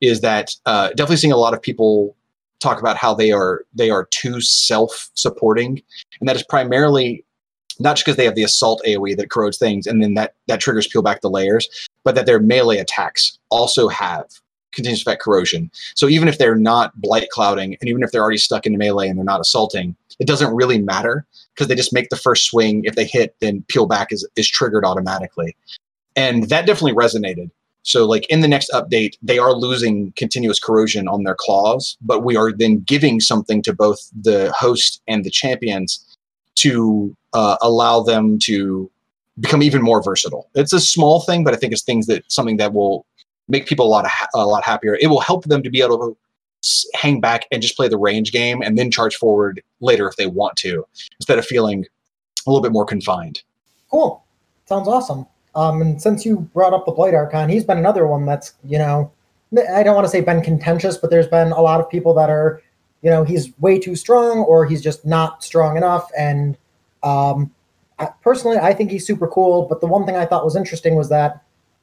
is 0.00 0.22
that 0.22 0.56
uh, 0.64 0.88
definitely 0.88 1.16
seeing 1.16 1.32
a 1.32 1.36
lot 1.36 1.52
of 1.52 1.60
people 1.60 2.16
talk 2.60 2.80
about 2.80 2.96
how 2.96 3.12
they 3.12 3.32
are 3.32 3.64
they 3.74 3.90
are 3.90 4.06
too 4.06 4.40
self-supporting, 4.40 5.82
and 6.20 6.28
that 6.28 6.36
is 6.36 6.44
primarily 6.44 7.24
not 7.80 7.96
just 7.96 8.06
because 8.06 8.16
they 8.16 8.24
have 8.24 8.34
the 8.34 8.44
assault 8.44 8.80
AOE 8.86 9.16
that 9.16 9.30
corrodes 9.30 9.58
things, 9.58 9.86
and 9.86 10.02
then 10.02 10.14
that 10.14 10.34
that 10.46 10.60
triggers 10.60 10.86
peel 10.86 11.02
back 11.02 11.20
the 11.20 11.30
layers, 11.30 11.68
but 12.04 12.14
that 12.14 12.26
their 12.26 12.40
melee 12.40 12.78
attacks 12.78 13.38
also 13.50 13.88
have 13.88 14.26
continuous 14.72 15.02
effect 15.02 15.22
corrosion. 15.22 15.70
So 15.94 16.08
even 16.08 16.28
if 16.28 16.38
they're 16.38 16.56
not 16.56 16.98
blight 17.00 17.28
clouding, 17.30 17.76
and 17.80 17.88
even 17.88 18.02
if 18.02 18.10
they're 18.10 18.22
already 18.22 18.38
stuck 18.38 18.66
in 18.66 18.76
melee 18.76 19.08
and 19.08 19.18
they're 19.18 19.24
not 19.24 19.40
assaulting, 19.40 19.96
it 20.18 20.26
doesn't 20.26 20.54
really 20.54 20.80
matter 20.80 21.26
because 21.54 21.68
they 21.68 21.74
just 21.74 21.92
make 21.92 22.08
the 22.08 22.16
first 22.16 22.46
swing. 22.46 22.84
If 22.84 22.94
they 22.94 23.04
hit, 23.04 23.34
then 23.40 23.64
peel 23.68 23.86
back 23.86 24.12
is 24.12 24.26
is 24.36 24.48
triggered 24.48 24.84
automatically, 24.84 25.56
and 26.16 26.48
that 26.48 26.66
definitely 26.66 26.94
resonated. 26.94 27.50
So, 27.84 28.06
like 28.06 28.26
in 28.28 28.40
the 28.40 28.48
next 28.48 28.70
update, 28.72 29.16
they 29.22 29.38
are 29.38 29.52
losing 29.52 30.12
continuous 30.12 30.60
corrosion 30.60 31.08
on 31.08 31.24
their 31.24 31.34
claws, 31.36 31.96
but 32.00 32.24
we 32.24 32.36
are 32.36 32.52
then 32.52 32.80
giving 32.80 33.20
something 33.20 33.62
to 33.62 33.72
both 33.72 34.08
the 34.14 34.52
host 34.56 35.02
and 35.08 35.24
the 35.24 35.30
champions 35.30 36.04
to 36.56 37.16
uh, 37.32 37.56
allow 37.60 38.00
them 38.00 38.38
to 38.40 38.90
become 39.40 39.62
even 39.62 39.82
more 39.82 40.02
versatile. 40.02 40.48
It's 40.54 40.72
a 40.72 40.80
small 40.80 41.22
thing, 41.22 41.42
but 41.42 41.54
I 41.54 41.56
think 41.56 41.72
it's 41.72 41.82
things 41.82 42.06
that 42.06 42.30
something 42.30 42.58
that 42.58 42.72
will 42.72 43.06
make 43.48 43.66
people 43.66 43.86
a 43.86 43.88
lot 43.88 44.06
ha- 44.06 44.28
a 44.34 44.46
lot 44.46 44.64
happier. 44.64 44.96
It 45.00 45.08
will 45.08 45.20
help 45.20 45.44
them 45.44 45.62
to 45.62 45.70
be 45.70 45.82
able 45.82 45.98
to 45.98 46.16
hang 46.94 47.20
back 47.20 47.46
and 47.50 47.60
just 47.60 47.76
play 47.76 47.88
the 47.88 47.98
range 47.98 48.32
game 48.32 48.62
and 48.62 48.78
then 48.78 48.90
charge 48.90 49.16
forward 49.16 49.62
later 49.80 50.06
if 50.06 50.16
they 50.16 50.26
want 50.26 50.56
to, 50.56 50.86
instead 51.18 51.38
of 51.38 51.44
feeling 51.44 51.84
a 52.46 52.50
little 52.50 52.62
bit 52.62 52.72
more 52.72 52.84
confined. 52.84 53.42
Cool. 53.90 54.24
Sounds 54.66 54.88
awesome. 54.88 55.26
Um, 55.54 55.82
and 55.82 56.00
since 56.00 56.24
you 56.24 56.40
brought 56.54 56.72
up 56.72 56.86
the 56.86 56.92
Blight 56.92 57.14
Archon, 57.14 57.48
he's 57.48 57.64
been 57.64 57.78
another 57.78 58.06
one 58.06 58.24
that's, 58.24 58.54
you 58.64 58.78
know, 58.78 59.10
I 59.74 59.82
don't 59.82 59.94
want 59.94 60.06
to 60.06 60.10
say 60.10 60.20
been 60.22 60.40
contentious, 60.40 60.96
but 60.96 61.10
there's 61.10 61.26
been 61.26 61.52
a 61.52 61.60
lot 61.60 61.80
of 61.80 61.90
people 61.90 62.14
that 62.14 62.30
are, 62.30 62.62
you 63.02 63.10
know, 63.10 63.22
he's 63.22 63.52
way 63.58 63.78
too 63.78 63.96
strong 63.96 64.38
or 64.38 64.64
he's 64.64 64.80
just 64.80 65.04
not 65.04 65.44
strong 65.44 65.76
enough. 65.76 66.08
And 66.16 66.56
um, 67.02 67.50
I, 67.98 68.06
personally, 68.22 68.56
I 68.56 68.72
think 68.72 68.90
he's 68.90 69.06
super 69.06 69.26
cool. 69.28 69.66
But 69.66 69.80
the 69.80 69.86
one 69.86 70.06
thing 70.06 70.16
I 70.16 70.24
thought 70.24 70.44
was 70.44 70.56
interesting 70.56 70.94
was 70.94 71.10
that 71.10 71.42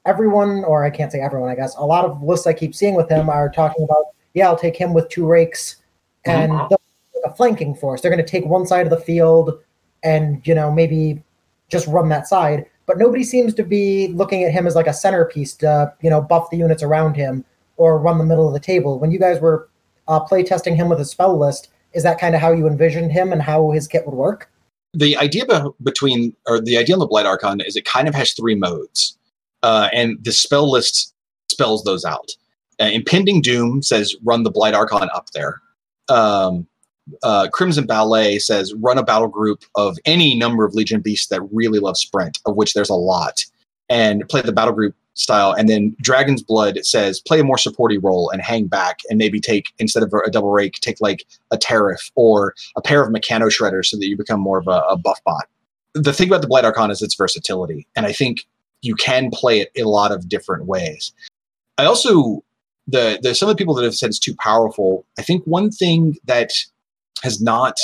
everyone, 0.09 0.63
or 0.63 0.83
I 0.83 0.89
can't 0.89 1.11
say 1.11 1.19
everyone, 1.19 1.49
I 1.49 1.55
guess, 1.55 1.75
a 1.75 1.85
lot 1.85 2.05
of 2.05 2.21
lists 2.21 2.47
I 2.47 2.53
keep 2.53 2.75
seeing 2.75 2.95
with 2.95 3.09
him 3.09 3.29
are 3.29 3.49
talking 3.49 3.83
about, 3.83 4.05
yeah, 4.33 4.47
I'll 4.47 4.57
take 4.57 4.75
him 4.75 4.93
with 4.93 5.09
two 5.09 5.25
rakes 5.25 5.77
and 6.25 6.51
a 6.51 7.33
flanking 7.35 7.75
force. 7.75 8.01
They're 8.01 8.11
going 8.11 8.23
to 8.23 8.29
take 8.29 8.45
one 8.45 8.65
side 8.65 8.85
of 8.85 8.89
the 8.89 8.99
field 8.99 9.59
and, 10.03 10.45
you 10.45 10.55
know, 10.55 10.71
maybe 10.71 11.23
just 11.69 11.87
run 11.87 12.09
that 12.09 12.27
side 12.27 12.65
but 12.89 12.97
nobody 12.97 13.23
seems 13.23 13.53
to 13.53 13.61
be 13.61 14.07
looking 14.07 14.43
at 14.43 14.51
him 14.51 14.65
as 14.65 14.73
like 14.73 14.87
a 14.87 14.93
centerpiece 14.93 15.53
to 15.53 15.93
you 16.01 16.09
know 16.09 16.19
buff 16.19 16.49
the 16.49 16.57
units 16.57 16.81
around 16.81 17.13
him 17.13 17.45
or 17.77 17.99
run 17.99 18.17
the 18.17 18.25
middle 18.25 18.47
of 18.47 18.53
the 18.53 18.59
table. 18.59 18.97
When 18.97 19.11
you 19.11 19.19
guys 19.19 19.39
were 19.39 19.69
uh, 20.07 20.19
play 20.21 20.41
testing 20.41 20.75
him 20.75 20.89
with 20.89 20.99
a 20.99 21.05
spell 21.05 21.37
list, 21.37 21.69
is 21.93 22.01
that 22.01 22.19
kind 22.19 22.33
of 22.33 22.41
how 22.41 22.51
you 22.51 22.65
envisioned 22.65 23.11
him 23.11 23.31
and 23.31 23.43
how 23.43 23.69
his 23.69 23.87
kit 23.87 24.07
would 24.07 24.15
work? 24.15 24.51
The 24.95 25.15
idea 25.17 25.45
be- 25.45 25.69
between 25.83 26.35
or 26.47 26.59
the 26.59 26.79
idea 26.79 26.95
on 26.95 26.99
the 26.99 27.05
Blight 27.05 27.27
Archon 27.27 27.61
is 27.61 27.75
it 27.75 27.85
kind 27.85 28.07
of 28.07 28.15
has 28.15 28.33
three 28.33 28.55
modes, 28.55 29.18
uh, 29.63 29.89
and 29.93 30.17
the 30.23 30.31
spell 30.31 30.69
list 30.69 31.13
spells 31.49 31.83
those 31.83 32.05
out. 32.05 32.31
Uh, 32.79 32.85
Impending 32.85 33.41
Doom 33.41 33.81
says 33.81 34.15
run 34.23 34.43
the 34.43 34.51
Blight 34.51 34.73
Archon 34.73 35.09
up 35.13 35.29
there. 35.31 35.61
Um, 36.07 36.67
uh, 37.23 37.47
Crimson 37.51 37.85
Ballet 37.85 38.39
says 38.39 38.73
run 38.75 38.97
a 38.97 39.03
battle 39.03 39.27
group 39.27 39.63
of 39.75 39.97
any 40.05 40.35
number 40.35 40.63
of 40.63 40.75
Legion 40.75 41.01
beasts 41.01 41.27
that 41.27 41.41
really 41.51 41.79
love 41.79 41.97
sprint, 41.97 42.39
of 42.45 42.55
which 42.55 42.73
there's 42.73 42.89
a 42.89 42.95
lot, 42.95 43.43
and 43.89 44.27
play 44.29 44.41
the 44.41 44.51
battle 44.51 44.73
group 44.73 44.95
style. 45.15 45.51
And 45.51 45.67
then 45.67 45.95
Dragon's 46.01 46.41
Blood 46.41 46.79
says 46.85 47.19
play 47.19 47.39
a 47.39 47.43
more 47.43 47.57
supporty 47.57 48.01
role 48.01 48.29
and 48.29 48.41
hang 48.41 48.67
back 48.67 48.99
and 49.09 49.17
maybe 49.17 49.39
take 49.39 49.65
instead 49.79 50.03
of 50.03 50.13
a 50.25 50.31
double 50.31 50.51
rake, 50.51 50.75
take 50.75 51.01
like 51.01 51.25
a 51.51 51.57
Teraph 51.57 52.11
or 52.15 52.53
a 52.75 52.81
pair 52.81 53.03
of 53.03 53.11
Mechano 53.11 53.49
Shredders 53.49 53.87
so 53.87 53.97
that 53.97 54.07
you 54.07 54.15
become 54.15 54.39
more 54.39 54.59
of 54.59 54.67
a, 54.67 54.81
a 54.89 54.97
buff 54.97 55.19
bot. 55.25 55.47
The 55.93 56.13
thing 56.13 56.29
about 56.29 56.41
the 56.41 56.47
Blight 56.47 56.65
Archon 56.65 56.91
is 56.91 57.01
its 57.01 57.15
versatility, 57.15 57.87
and 57.95 58.05
I 58.05 58.13
think 58.13 58.45
you 58.81 58.95
can 58.95 59.29
play 59.31 59.59
it 59.59 59.71
in 59.75 59.85
a 59.85 59.89
lot 59.89 60.11
of 60.11 60.29
different 60.29 60.65
ways. 60.65 61.11
I 61.77 61.85
also 61.85 62.43
the 62.87 63.19
the 63.21 63.35
some 63.35 63.49
of 63.49 63.55
the 63.55 63.61
people 63.61 63.75
that 63.75 63.83
have 63.83 63.95
said 63.95 64.09
it's 64.09 64.19
too 64.19 64.35
powerful. 64.35 65.05
I 65.17 65.21
think 65.21 65.43
one 65.45 65.71
thing 65.71 66.17
that 66.25 66.51
has 67.23 67.41
not 67.41 67.79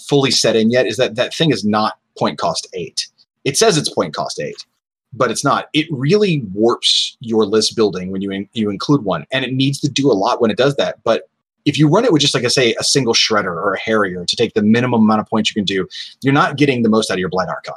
fully 0.00 0.30
set 0.30 0.56
in 0.56 0.70
yet 0.70 0.86
is 0.86 0.96
that 0.96 1.16
that 1.16 1.34
thing 1.34 1.50
is 1.50 1.64
not 1.64 1.98
point 2.18 2.38
cost 2.38 2.66
eight. 2.74 3.08
It 3.44 3.56
says 3.56 3.76
it's 3.76 3.88
point 3.88 4.14
cost 4.14 4.40
eight, 4.40 4.64
but 5.12 5.30
it's 5.30 5.44
not. 5.44 5.68
It 5.72 5.86
really 5.90 6.42
warps 6.52 7.16
your 7.20 7.46
list 7.46 7.76
building 7.76 8.10
when 8.10 8.22
you 8.22 8.30
in, 8.30 8.48
you 8.52 8.70
include 8.70 9.04
one, 9.04 9.26
and 9.30 9.44
it 9.44 9.52
needs 9.52 9.80
to 9.80 9.88
do 9.88 10.10
a 10.10 10.14
lot 10.14 10.40
when 10.40 10.50
it 10.50 10.56
does 10.56 10.76
that. 10.76 11.02
But 11.04 11.28
if 11.64 11.78
you 11.78 11.88
run 11.88 12.04
it 12.04 12.12
with 12.12 12.22
just 12.22 12.34
like 12.34 12.44
I 12.44 12.48
say, 12.48 12.74
a 12.78 12.84
single 12.84 13.12
shredder 13.12 13.46
or 13.46 13.74
a 13.74 13.78
harrier 13.78 14.24
to 14.24 14.36
take 14.36 14.54
the 14.54 14.62
minimum 14.62 15.02
amount 15.02 15.20
of 15.20 15.26
points 15.26 15.50
you 15.50 15.54
can 15.54 15.64
do, 15.64 15.86
you're 16.22 16.32
not 16.32 16.56
getting 16.56 16.82
the 16.82 16.88
most 16.88 17.10
out 17.10 17.14
of 17.14 17.18
your 17.20 17.28
blight 17.28 17.48
archon. 17.48 17.74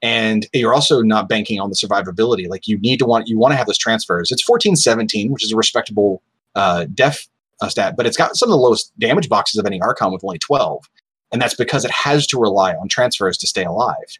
And 0.00 0.46
you're 0.52 0.74
also 0.74 1.02
not 1.02 1.28
banking 1.28 1.60
on 1.60 1.70
the 1.70 1.76
survivability. 1.76 2.48
Like 2.48 2.68
you 2.68 2.78
need 2.78 2.98
to 2.98 3.04
want 3.04 3.28
you 3.28 3.38
want 3.38 3.52
to 3.52 3.56
have 3.56 3.66
those 3.66 3.78
transfers. 3.78 4.30
It's 4.30 4.42
14 4.42 4.76
17, 4.76 5.32
which 5.32 5.44
is 5.44 5.52
a 5.52 5.56
respectable 5.56 6.22
uh, 6.54 6.86
def 6.94 7.28
uh, 7.60 7.68
stat, 7.68 7.96
but 7.96 8.06
it's 8.06 8.16
got 8.16 8.36
some 8.36 8.48
of 8.48 8.52
the 8.52 8.58
lowest 8.58 8.92
damage 8.98 9.28
boxes 9.28 9.58
of 9.58 9.66
any 9.66 9.80
Archon 9.80 10.12
with 10.12 10.22
only 10.24 10.38
12. 10.38 10.88
And 11.32 11.42
that's 11.42 11.54
because 11.54 11.84
it 11.84 11.90
has 11.90 12.26
to 12.28 12.40
rely 12.40 12.74
on 12.74 12.88
transfers 12.88 13.36
to 13.38 13.46
stay 13.46 13.64
alive. 13.64 14.18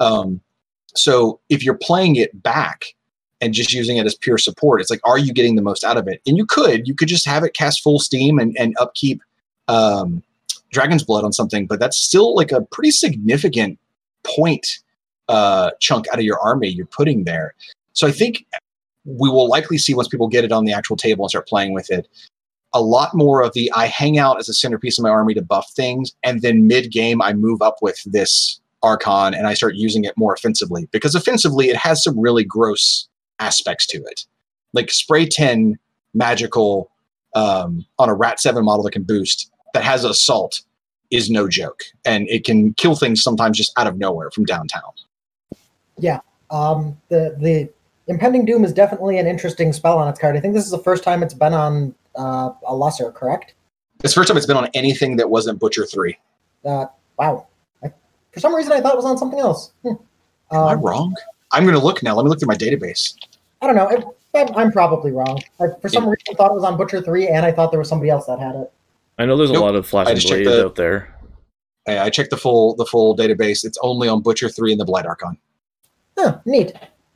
Um, 0.00 0.40
so 0.94 1.40
if 1.48 1.64
you're 1.64 1.74
playing 1.74 2.16
it 2.16 2.42
back 2.42 2.94
and 3.40 3.52
just 3.52 3.72
using 3.72 3.96
it 3.96 4.06
as 4.06 4.14
pure 4.14 4.38
support, 4.38 4.80
it's 4.80 4.90
like, 4.90 5.00
are 5.04 5.18
you 5.18 5.32
getting 5.32 5.56
the 5.56 5.62
most 5.62 5.82
out 5.82 5.96
of 5.96 6.06
it? 6.06 6.20
And 6.26 6.36
you 6.36 6.46
could, 6.46 6.86
you 6.86 6.94
could 6.94 7.08
just 7.08 7.26
have 7.26 7.42
it 7.42 7.54
cast 7.54 7.82
full 7.82 7.98
steam 7.98 8.38
and, 8.38 8.56
and 8.58 8.76
upkeep 8.78 9.22
um, 9.68 10.22
Dragon's 10.70 11.02
Blood 11.02 11.24
on 11.24 11.32
something, 11.32 11.66
but 11.66 11.80
that's 11.80 11.96
still 11.96 12.34
like 12.34 12.52
a 12.52 12.60
pretty 12.60 12.90
significant 12.90 13.78
point 14.22 14.78
uh, 15.28 15.70
chunk 15.80 16.06
out 16.12 16.18
of 16.18 16.24
your 16.24 16.38
army 16.40 16.68
you're 16.68 16.86
putting 16.86 17.24
there. 17.24 17.54
So 17.92 18.06
I 18.06 18.12
think 18.12 18.46
we 19.04 19.28
will 19.28 19.48
likely 19.48 19.78
see 19.78 19.94
once 19.94 20.08
people 20.08 20.28
get 20.28 20.44
it 20.44 20.52
on 20.52 20.64
the 20.64 20.72
actual 20.72 20.96
table 20.96 21.24
and 21.24 21.30
start 21.30 21.46
playing 21.46 21.74
with 21.74 21.90
it 21.90 22.08
a 22.74 22.82
lot 22.82 23.14
more 23.14 23.40
of 23.42 23.52
the 23.54 23.72
I 23.74 23.86
hang 23.86 24.18
out 24.18 24.38
as 24.38 24.48
a 24.48 24.52
centerpiece 24.52 24.98
of 24.98 25.04
my 25.04 25.08
army 25.08 25.32
to 25.34 25.42
buff 25.42 25.70
things, 25.74 26.12
and 26.24 26.42
then 26.42 26.66
mid 26.66 26.90
game 26.90 27.22
I 27.22 27.32
move 27.32 27.62
up 27.62 27.76
with 27.80 28.02
this 28.04 28.60
Archon 28.82 29.32
and 29.32 29.46
I 29.46 29.54
start 29.54 29.76
using 29.76 30.04
it 30.04 30.16
more 30.18 30.34
offensively 30.34 30.88
because 30.90 31.14
offensively 31.14 31.68
it 31.68 31.76
has 31.76 32.02
some 32.04 32.18
really 32.18 32.44
gross 32.44 33.08
aspects 33.38 33.86
to 33.86 33.98
it, 33.98 34.26
like 34.74 34.90
spray 34.90 35.24
ten 35.24 35.78
magical 36.12 36.90
um, 37.34 37.86
on 37.98 38.08
a 38.08 38.14
Rat 38.14 38.40
Seven 38.40 38.64
model 38.64 38.82
that 38.84 38.92
can 38.92 39.04
boost 39.04 39.50
that 39.72 39.84
has 39.84 40.04
assault 40.04 40.60
is 41.10 41.30
no 41.30 41.48
joke, 41.48 41.84
and 42.04 42.28
it 42.28 42.44
can 42.44 42.74
kill 42.74 42.96
things 42.96 43.22
sometimes 43.22 43.56
just 43.56 43.72
out 43.78 43.86
of 43.86 43.98
nowhere 43.98 44.32
from 44.32 44.44
downtown. 44.44 44.82
Yeah, 45.98 46.20
um, 46.50 47.00
the 47.08 47.36
the 47.38 47.70
impending 48.06 48.44
doom 48.44 48.64
is 48.64 48.72
definitely 48.72 49.18
an 49.18 49.26
interesting 49.26 49.72
spell 49.72 49.98
on 49.98 50.08
its 50.08 50.18
card. 50.18 50.36
I 50.36 50.40
think 50.40 50.54
this 50.54 50.64
is 50.64 50.70
the 50.70 50.78
first 50.78 51.04
time 51.04 51.22
it's 51.22 51.34
been 51.34 51.54
on 51.54 51.94
uh, 52.16 52.50
a 52.66 52.74
lesser, 52.74 53.10
correct? 53.10 53.54
It's 54.02 54.14
the 54.14 54.20
first 54.20 54.28
time 54.28 54.36
it's 54.36 54.46
been 54.46 54.56
on 54.56 54.68
anything 54.74 55.16
that 55.16 55.30
wasn't 55.30 55.58
Butcher 55.58 55.86
3. 55.86 56.16
Uh, 56.64 56.86
wow. 57.18 57.46
I, 57.82 57.92
for 58.32 58.40
some 58.40 58.54
reason, 58.54 58.72
I 58.72 58.80
thought 58.80 58.92
it 58.92 58.96
was 58.96 59.04
on 59.04 59.16
something 59.16 59.38
else. 59.38 59.72
Hmm. 59.82 59.88
Um, 59.88 59.98
Am 60.50 60.68
I 60.68 60.74
wrong? 60.74 61.14
I'm 61.52 61.64
going 61.64 61.78
to 61.78 61.84
look 61.84 62.02
now. 62.02 62.14
Let 62.14 62.24
me 62.24 62.28
look 62.28 62.40
through 62.40 62.48
my 62.48 62.56
database. 62.56 63.14
I 63.62 63.66
don't 63.66 63.76
know. 63.76 64.12
I, 64.34 64.52
I'm 64.56 64.72
probably 64.72 65.12
wrong. 65.12 65.40
I, 65.60 65.68
for 65.80 65.88
some 65.88 66.04
yeah. 66.04 66.10
reason, 66.10 66.24
I 66.30 66.34
thought 66.34 66.50
it 66.50 66.54
was 66.54 66.64
on 66.64 66.76
Butcher 66.76 67.00
3, 67.00 67.28
and 67.28 67.46
I 67.46 67.52
thought 67.52 67.70
there 67.70 67.78
was 67.78 67.88
somebody 67.88 68.10
else 68.10 68.26
that 68.26 68.38
had 68.38 68.56
it. 68.56 68.72
I 69.18 69.26
know 69.26 69.36
there's 69.36 69.52
nope. 69.52 69.62
a 69.62 69.64
lot 69.64 69.76
of 69.76 69.86
flashing 69.86 70.14
blades 70.28 70.48
the, 70.48 70.64
out 70.64 70.74
there. 70.74 71.14
I 71.86 72.10
checked 72.10 72.30
the 72.30 72.36
full 72.36 72.74
the 72.76 72.86
full 72.86 73.14
database. 73.16 73.64
It's 73.64 73.78
only 73.82 74.08
on 74.08 74.22
Butcher 74.22 74.48
3 74.48 74.72
and 74.72 74.80
the 74.80 74.84
Blight 74.84 75.06
Archon. 75.06 75.38
Huh, 76.16 76.38
neat. 76.44 76.72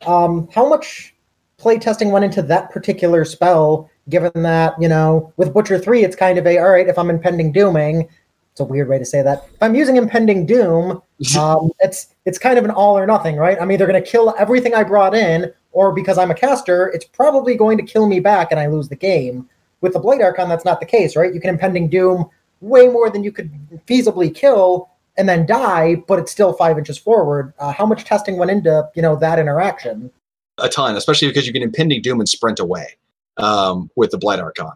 Um, 0.06 0.48
how 0.52 0.68
much 0.68 1.14
play 1.56 1.78
testing 1.78 2.10
went 2.10 2.24
into 2.24 2.42
that 2.42 2.70
particular 2.70 3.24
spell 3.24 3.90
given 4.08 4.30
that, 4.42 4.80
you 4.80 4.88
know, 4.88 5.32
with 5.36 5.52
Butcher 5.52 5.78
3, 5.78 6.04
it's 6.04 6.16
kind 6.16 6.38
of 6.38 6.46
a, 6.46 6.58
all 6.58 6.70
right, 6.70 6.88
if 6.88 6.98
I'm 6.98 7.10
impending 7.10 7.52
dooming, 7.52 8.08
it's 8.52 8.60
a 8.60 8.64
weird 8.64 8.88
way 8.88 8.98
to 8.98 9.04
say 9.04 9.22
that. 9.22 9.44
If 9.54 9.62
I'm 9.62 9.74
using 9.74 9.96
impending 9.96 10.46
doom, 10.46 11.02
um, 11.38 11.70
it's 11.80 12.14
it's 12.24 12.38
kind 12.38 12.58
of 12.58 12.64
an 12.64 12.70
all 12.70 12.98
or 12.98 13.06
nothing, 13.06 13.36
right? 13.36 13.60
I'm 13.60 13.70
either 13.70 13.86
going 13.86 14.02
to 14.02 14.10
kill 14.10 14.34
everything 14.38 14.74
I 14.74 14.82
brought 14.82 15.14
in, 15.14 15.52
or 15.72 15.92
because 15.92 16.18
I'm 16.18 16.30
a 16.30 16.34
caster, 16.34 16.88
it's 16.88 17.04
probably 17.04 17.54
going 17.54 17.76
to 17.78 17.84
kill 17.84 18.08
me 18.08 18.20
back 18.20 18.50
and 18.50 18.58
I 18.58 18.66
lose 18.66 18.88
the 18.88 18.96
game. 18.96 19.48
With 19.80 19.92
the 19.92 20.00
Blight 20.00 20.20
Archon, 20.20 20.48
that's 20.48 20.64
not 20.64 20.80
the 20.80 20.86
case, 20.86 21.14
right? 21.14 21.32
You 21.32 21.40
can 21.40 21.50
impending 21.50 21.88
doom 21.88 22.28
way 22.60 22.88
more 22.88 23.10
than 23.10 23.22
you 23.22 23.30
could 23.30 23.52
feasibly 23.86 24.34
kill 24.34 24.90
and 25.18 25.28
then 25.28 25.44
die, 25.44 25.96
but 26.06 26.18
it's 26.18 26.32
still 26.32 26.54
five 26.54 26.78
inches 26.78 26.96
forward. 26.96 27.52
Uh, 27.58 27.72
how 27.72 27.84
much 27.84 28.04
testing 28.04 28.38
went 28.38 28.50
into 28.50 28.88
you 28.94 29.02
know 29.02 29.16
that 29.16 29.38
interaction? 29.38 30.10
A 30.58 30.68
ton, 30.68 30.96
especially 30.96 31.28
because 31.28 31.46
you 31.46 31.52
can 31.52 31.62
impending 31.62 32.00
doom 32.00 32.20
and 32.20 32.28
sprint 32.28 32.58
away. 32.58 32.96
um, 33.38 33.90
with 33.96 34.10
the 34.10 34.18
Blight 34.18 34.40
Archon, 34.40 34.72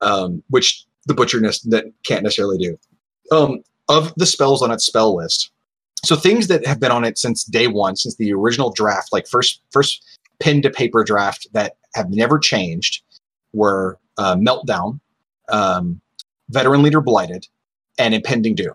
um, 0.00 0.42
which 0.50 0.84
the 1.06 1.14
Butcher 1.14 1.40
that 1.40 1.84
can't 2.04 2.22
necessarily 2.22 2.58
do. 2.58 2.78
Um, 3.30 3.62
of 3.88 4.14
the 4.16 4.26
spells 4.26 4.62
on 4.62 4.70
its 4.70 4.84
spell 4.84 5.16
list, 5.16 5.50
so 6.04 6.16
things 6.16 6.48
that 6.48 6.66
have 6.66 6.80
been 6.80 6.92
on 6.92 7.04
it 7.04 7.18
since 7.18 7.44
day 7.44 7.66
one, 7.66 7.96
since 7.96 8.16
the 8.16 8.32
original 8.32 8.72
draft, 8.72 9.12
like 9.12 9.26
first 9.26 9.60
first 9.70 10.04
pen 10.40 10.62
to 10.62 10.70
paper 10.70 11.04
draft 11.04 11.46
that 11.52 11.76
have 11.94 12.10
never 12.10 12.38
changed, 12.38 13.02
were 13.52 13.98
uh, 14.18 14.36
Meltdown, 14.36 15.00
um, 15.48 16.00
Veteran 16.50 16.82
Leader 16.82 17.00
Blighted, 17.00 17.46
and 17.98 18.14
Impending 18.14 18.54
Doom. 18.54 18.74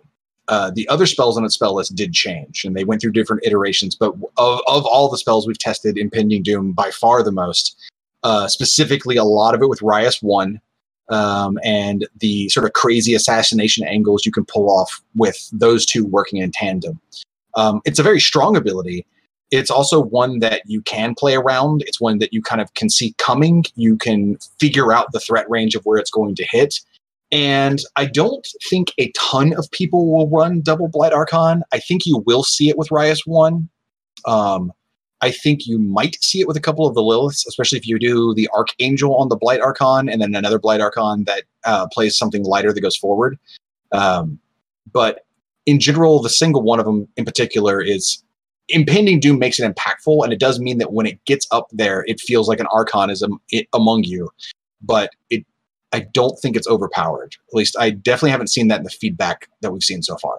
Uh, 0.50 0.72
the 0.74 0.88
other 0.88 1.06
spells 1.06 1.38
on 1.38 1.44
its 1.44 1.56
spell 1.56 1.76
list 1.76 1.96
did 1.96 2.14
change, 2.14 2.64
and 2.64 2.76
they 2.76 2.86
went 2.86 3.02
through 3.02 3.12
different 3.12 3.46
iterations. 3.46 3.96
But 3.96 4.14
of, 4.38 4.62
of 4.68 4.86
all 4.86 5.10
the 5.10 5.18
spells 5.18 5.46
we've 5.46 5.60
tested, 5.60 5.98
Impending 5.98 6.44
Doom 6.44 6.72
by 6.74 6.92
far 6.92 7.22
the 7.24 7.32
most. 7.32 7.76
Uh, 8.24 8.48
specifically, 8.48 9.18
a 9.18 9.24
lot 9.24 9.54
of 9.54 9.62
it 9.62 9.70
with 9.70 9.82
Rhyas 9.82 10.24
One, 10.24 10.60
um, 11.10 11.58
and 11.64 12.08
the 12.20 12.50
sort 12.50 12.66
of 12.66 12.74
crazy 12.74 13.14
assassination 13.14 13.86
angles 13.86 14.26
you 14.26 14.32
can 14.32 14.46
pull 14.46 14.70
off 14.70 15.02
with 15.16 15.50
those 15.52 15.86
two 15.86 16.06
working 16.06 16.42
in 16.42 16.52
tandem. 16.52 17.00
Um, 17.56 17.82
it's 17.86 18.00
a 18.00 18.04
very 18.04 18.20
strong 18.20 18.56
ability. 18.56 19.06
It's 19.50 19.72
also 19.72 20.02
one 20.02 20.40
that 20.40 20.62
you 20.66 20.82
can 20.82 21.16
play 21.16 21.36
around. 21.36 21.84
It's 21.88 22.02
one 22.02 22.20
that 22.20 22.34
you 22.34 22.42
kind 22.42 22.60
of 22.60 22.74
can 22.74 22.90
see 22.90 23.14
coming. 23.18 23.64
You 23.76 23.96
can 23.98 24.38
figure 24.60 24.92
out 24.92 25.12
the 25.14 25.20
threat 25.20 25.50
range 25.50 25.74
of 25.76 25.86
where 25.86 25.98
it's 25.98 26.12
going 26.12 26.36
to 26.36 26.46
hit. 26.50 26.80
And 27.32 27.82
I 27.96 28.06
don't 28.06 28.48
think 28.70 28.94
a 28.98 29.12
ton 29.12 29.54
of 29.58 29.70
people 29.72 30.12
will 30.12 30.30
run 30.30 30.62
double 30.62 30.88
Blight 30.88 31.14
Archon. 31.14 31.64
I 31.74 31.80
think 31.80 32.06
you 32.06 32.24
will 32.26 32.44
see 32.44 32.70
it 32.70 32.78
with 32.78 32.90
Rhyas 32.90 33.22
1. 33.26 33.68
Um, 34.26 34.72
I 35.22 35.32
think 35.32 35.66
you 35.66 35.80
might 35.80 36.16
see 36.24 36.40
it 36.40 36.48
with 36.48 36.58
a 36.58 36.62
couple 36.62 36.86
of 36.86 36.94
the 36.94 37.02
Lylyths, 37.02 37.46
especially 37.48 37.80
if 37.80 37.88
you 37.88 37.98
do 37.98 38.34
the 38.36 38.48
Archangel 38.56 39.16
on 39.16 39.30
the 39.30 39.36
Blight 39.36 39.62
Archon 39.62 40.10
and 40.10 40.22
then 40.22 40.36
another 40.36 40.60
Blight 40.60 40.80
Archon 40.80 41.24
that 41.26 41.44
uh, 41.66 41.88
plays 41.92 42.18
something 42.18 42.44
lighter 42.44 42.72
that 42.72 42.82
goes 42.82 42.96
forward. 42.96 43.38
Um, 43.92 44.40
but 44.92 45.26
in 45.66 45.80
general, 45.80 46.22
the 46.22 46.30
single 46.30 46.62
one 46.62 46.80
of 46.80 46.86
them 46.86 47.08
in 47.18 47.26
particular 47.26 47.82
is 47.82 48.24
impending 48.70 49.20
doom 49.20 49.40
makes 49.40 49.60
it 49.60 49.76
impactful, 49.76 50.24
and 50.24 50.32
it 50.32 50.40
does 50.40 50.60
mean 50.60 50.78
that 50.78 50.94
when 50.94 51.06
it 51.06 51.24
gets 51.26 51.48
up 51.52 51.68
there, 51.72 52.04
it 52.08 52.20
feels 52.20 52.48
like 52.48 52.60
an 52.60 52.68
Archon 52.72 53.10
is 53.10 53.24
am- 53.24 53.40
among 53.74 54.04
you. 54.04 54.30
But 54.82 55.12
it, 55.30 55.46
I 55.94 56.02
don't 56.14 56.38
think 56.42 56.56
it's 56.56 56.68
overpowered. 56.68 57.36
At 57.50 57.54
least 57.54 57.76
I 57.80 57.92
definitely 57.92 58.32
haven't 58.32 58.50
seen 58.50 58.68
that 58.68 58.80
in 58.80 58.84
the 58.84 58.90
feedback 58.90 59.48
that 59.62 59.72
we've 59.72 59.84
seen 59.84 60.04
so 60.04 60.18
far. 60.18 60.36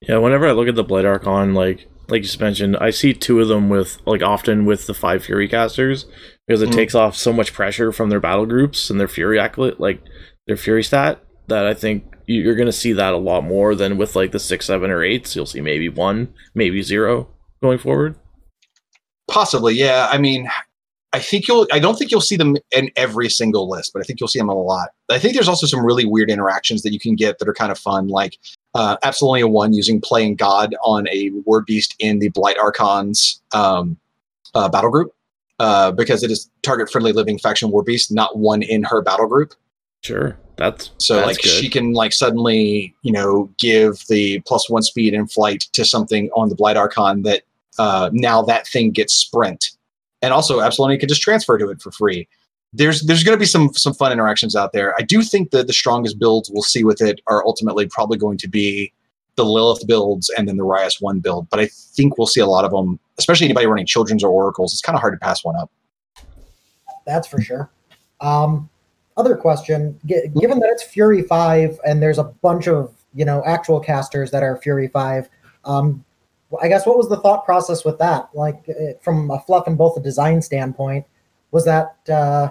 Yeah, 0.00 0.18
whenever 0.18 0.46
I 0.46 0.52
look 0.52 0.68
at 0.68 0.74
the 0.74 0.84
Blight 0.84 1.04
Archon, 1.04 1.54
like 1.54 1.88
like 2.08 2.18
you 2.18 2.24
just 2.24 2.40
mentioned, 2.40 2.76
I 2.76 2.90
see 2.90 3.14
two 3.14 3.40
of 3.40 3.48
them 3.48 3.68
with 3.68 3.98
like 4.06 4.22
often 4.22 4.66
with 4.66 4.86
the 4.86 4.94
five 4.94 5.24
Fury 5.24 5.48
casters 5.48 6.06
because 6.46 6.60
it 6.60 6.66
mm-hmm. 6.66 6.76
takes 6.76 6.94
off 6.94 7.16
so 7.16 7.32
much 7.32 7.52
pressure 7.52 7.92
from 7.92 8.10
their 8.10 8.20
battle 8.20 8.46
groups 8.46 8.90
and 8.90 9.00
their 9.00 9.08
Fury 9.08 9.38
accolade, 9.38 9.78
like 9.78 10.02
their 10.46 10.56
Fury 10.56 10.82
stat, 10.82 11.24
that 11.48 11.66
I 11.66 11.74
think 11.74 12.04
you're 12.26 12.56
going 12.56 12.66
to 12.66 12.72
see 12.72 12.92
that 12.92 13.14
a 13.14 13.18
lot 13.18 13.44
more 13.44 13.74
than 13.74 13.96
with 13.96 14.16
like 14.16 14.32
the 14.32 14.38
six, 14.38 14.66
seven, 14.66 14.90
or 14.90 15.02
eights. 15.02 15.34
You'll 15.34 15.46
see 15.46 15.60
maybe 15.60 15.88
one, 15.88 16.34
maybe 16.54 16.82
zero 16.82 17.28
going 17.62 17.78
forward. 17.78 18.16
Possibly, 19.30 19.74
yeah. 19.74 20.08
I 20.10 20.18
mean, 20.18 20.50
I 21.14 21.20
think 21.20 21.46
you'll. 21.46 21.68
I 21.70 21.78
don't 21.78 21.96
think 21.96 22.10
you'll 22.10 22.20
see 22.20 22.36
them 22.36 22.56
in 22.72 22.90
every 22.96 23.28
single 23.28 23.70
list, 23.70 23.92
but 23.92 24.00
I 24.00 24.02
think 24.02 24.18
you'll 24.18 24.28
see 24.28 24.40
them 24.40 24.48
a 24.48 24.54
lot. 24.54 24.88
I 25.08 25.20
think 25.20 25.34
there's 25.34 25.46
also 25.46 25.64
some 25.64 25.86
really 25.86 26.04
weird 26.04 26.28
interactions 26.28 26.82
that 26.82 26.92
you 26.92 26.98
can 26.98 27.14
get 27.14 27.38
that 27.38 27.48
are 27.48 27.54
kind 27.54 27.70
of 27.70 27.78
fun, 27.78 28.08
like 28.08 28.36
uh, 28.74 28.96
Absylonia 28.96 29.48
One 29.48 29.72
using 29.72 30.00
playing 30.00 30.34
God 30.34 30.74
on 30.82 31.06
a 31.08 31.30
warbeast 31.46 31.94
in 32.00 32.18
the 32.18 32.30
Blight 32.30 32.58
Archons 32.58 33.40
um, 33.52 33.96
uh, 34.56 34.68
battle 34.68 34.90
group 34.90 35.14
uh, 35.60 35.92
because 35.92 36.24
it 36.24 36.32
is 36.32 36.50
target 36.64 36.90
friendly 36.90 37.12
living 37.12 37.38
faction 37.38 37.70
warbeast, 37.70 38.10
not 38.10 38.36
one 38.36 38.62
in 38.62 38.82
her 38.82 39.00
battle 39.00 39.28
group. 39.28 39.54
Sure, 40.02 40.36
that's 40.56 40.90
so 40.98 41.14
that's 41.14 41.26
like 41.28 41.36
good. 41.36 41.48
she 41.48 41.70
can 41.70 41.92
like 41.92 42.12
suddenly 42.12 42.92
you 43.02 43.12
know 43.12 43.48
give 43.60 44.02
the 44.08 44.40
plus 44.40 44.68
one 44.68 44.82
speed 44.82 45.14
in 45.14 45.28
flight 45.28 45.60
to 45.74 45.84
something 45.84 46.28
on 46.34 46.48
the 46.48 46.56
Blight 46.56 46.76
Archon 46.76 47.22
that 47.22 47.44
uh, 47.78 48.10
now 48.12 48.42
that 48.42 48.66
thing 48.66 48.90
gets 48.90 49.14
sprint, 49.14 49.70
and 50.24 50.32
also 50.32 50.60
Absylonia 50.60 50.98
can 50.98 51.08
just 51.08 51.22
transfer 51.22 51.58
to 51.58 51.68
it 51.70 51.80
for 51.80 51.92
free 51.92 52.26
there's 52.74 53.02
there's 53.02 53.22
going 53.22 53.36
to 53.36 53.40
be 53.40 53.46
some 53.46 53.72
some 53.72 53.94
fun 53.94 54.12
interactions 54.12 54.56
out 54.56 54.72
there. 54.72 54.94
I 54.98 55.02
do 55.02 55.22
think 55.22 55.52
that 55.52 55.68
the 55.68 55.72
strongest 55.72 56.18
builds 56.18 56.50
we'll 56.50 56.62
see 56.62 56.82
with 56.84 57.00
it 57.00 57.20
are 57.28 57.44
ultimately 57.46 57.86
probably 57.86 58.18
going 58.18 58.36
to 58.38 58.48
be 58.48 58.92
the 59.36 59.44
Lylyth 59.44 59.86
builds 59.86 60.28
and 60.36 60.48
then 60.48 60.56
the 60.56 60.64
Rhyas 60.64 61.00
one 61.00 61.20
build. 61.20 61.48
But 61.50 61.60
I 61.60 61.66
think 61.66 62.18
we'll 62.18 62.26
see 62.26 62.40
a 62.40 62.46
lot 62.46 62.64
of 62.64 62.72
them, 62.72 62.98
especially 63.18 63.46
anybody 63.46 63.66
running 63.66 63.86
children's 63.86 64.22
or 64.22 64.30
oracles. 64.30 64.72
It's 64.72 64.82
kind 64.82 64.96
of 64.96 65.00
hard 65.00 65.14
to 65.14 65.18
pass 65.18 65.44
one 65.44 65.56
up. 65.56 65.70
That's 67.06 67.28
for 67.28 67.40
sure. 67.40 67.70
Um, 68.20 68.68
other 69.16 69.36
question: 69.36 69.98
Given 70.04 70.58
that 70.58 70.70
it's 70.70 70.82
Fury 70.82 71.22
five 71.22 71.78
and 71.86 72.02
there's 72.02 72.18
a 72.18 72.24
bunch 72.24 72.66
of 72.66 72.92
you 73.14 73.24
know 73.24 73.42
actual 73.46 73.78
casters 73.78 74.32
that 74.32 74.42
are 74.42 74.56
Fury 74.56 74.88
five, 74.88 75.28
um, 75.64 76.04
I 76.62 76.68
guess 76.68 76.86
what 76.86 76.96
was 76.96 77.08
the 77.08 77.20
thought 77.20 77.44
process 77.44 77.84
with 77.84 77.98
that? 77.98 78.28
Like 78.34 78.68
from 79.00 79.30
a 79.30 79.40
fluff 79.40 79.66
and 79.66 79.78
both 79.78 79.96
a 79.96 80.00
design 80.00 80.42
standpoint, 80.42 81.06
was 81.50 81.64
that 81.64 81.96
uh, 82.08 82.50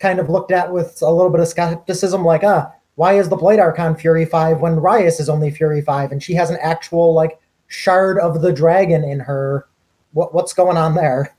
kind 0.00 0.18
of 0.18 0.28
looked 0.28 0.50
at 0.50 0.72
with 0.72 1.00
a 1.02 1.10
little 1.10 1.30
bit 1.30 1.40
of 1.40 1.48
skepticism, 1.48 2.24
like, 2.24 2.42
ah, 2.42 2.72
why 2.96 3.14
is 3.14 3.28
the 3.28 3.36
Blight 3.36 3.60
Archon 3.60 3.94
Fury 3.94 4.24
5 4.24 4.60
when 4.60 4.76
Rhyas 4.76 5.20
is 5.20 5.28
only 5.28 5.50
Fury 5.50 5.80
5 5.80 6.10
and 6.12 6.22
she 6.22 6.34
has 6.34 6.50
an 6.50 6.58
actual, 6.60 7.14
like, 7.14 7.38
shard 7.68 8.18
of 8.18 8.42
the 8.42 8.52
dragon 8.52 9.04
in 9.04 9.20
her? 9.20 9.66
What, 10.12 10.34
what's 10.34 10.52
going 10.52 10.76
on 10.76 10.96
there? 10.96 11.34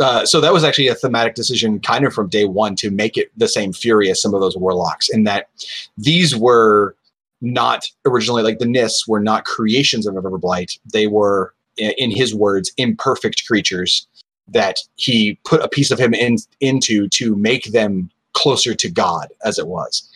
Uh, 0.00 0.24
so 0.26 0.40
that 0.40 0.52
was 0.52 0.64
actually 0.64 0.88
a 0.88 0.94
thematic 0.94 1.34
decision 1.34 1.78
kind 1.78 2.04
of 2.04 2.12
from 2.12 2.28
day 2.28 2.46
one 2.46 2.74
to 2.76 2.90
make 2.90 3.16
it 3.16 3.30
the 3.36 3.46
same 3.46 3.72
fury 3.72 4.10
as 4.10 4.20
some 4.20 4.34
of 4.34 4.40
those 4.40 4.56
warlocks 4.56 5.08
in 5.08 5.22
that 5.24 5.48
these 5.96 6.34
were 6.34 6.96
not 7.40 7.86
originally 8.06 8.42
like 8.42 8.58
the 8.58 8.64
Nyss 8.64 9.06
were 9.06 9.20
not 9.20 9.44
creations 9.44 10.06
of 10.06 10.14
Everblight. 10.14 10.78
They 10.92 11.06
were, 11.06 11.53
in 11.76 12.10
his 12.10 12.34
words, 12.34 12.72
imperfect 12.76 13.46
creatures 13.46 14.06
that 14.48 14.78
he 14.96 15.38
put 15.44 15.62
a 15.62 15.68
piece 15.68 15.90
of 15.90 15.98
him 15.98 16.14
in, 16.14 16.36
into 16.60 17.08
to 17.08 17.34
make 17.36 17.72
them 17.72 18.10
closer 18.34 18.74
to 18.74 18.90
God, 18.90 19.28
as 19.44 19.58
it 19.58 19.66
was. 19.66 20.08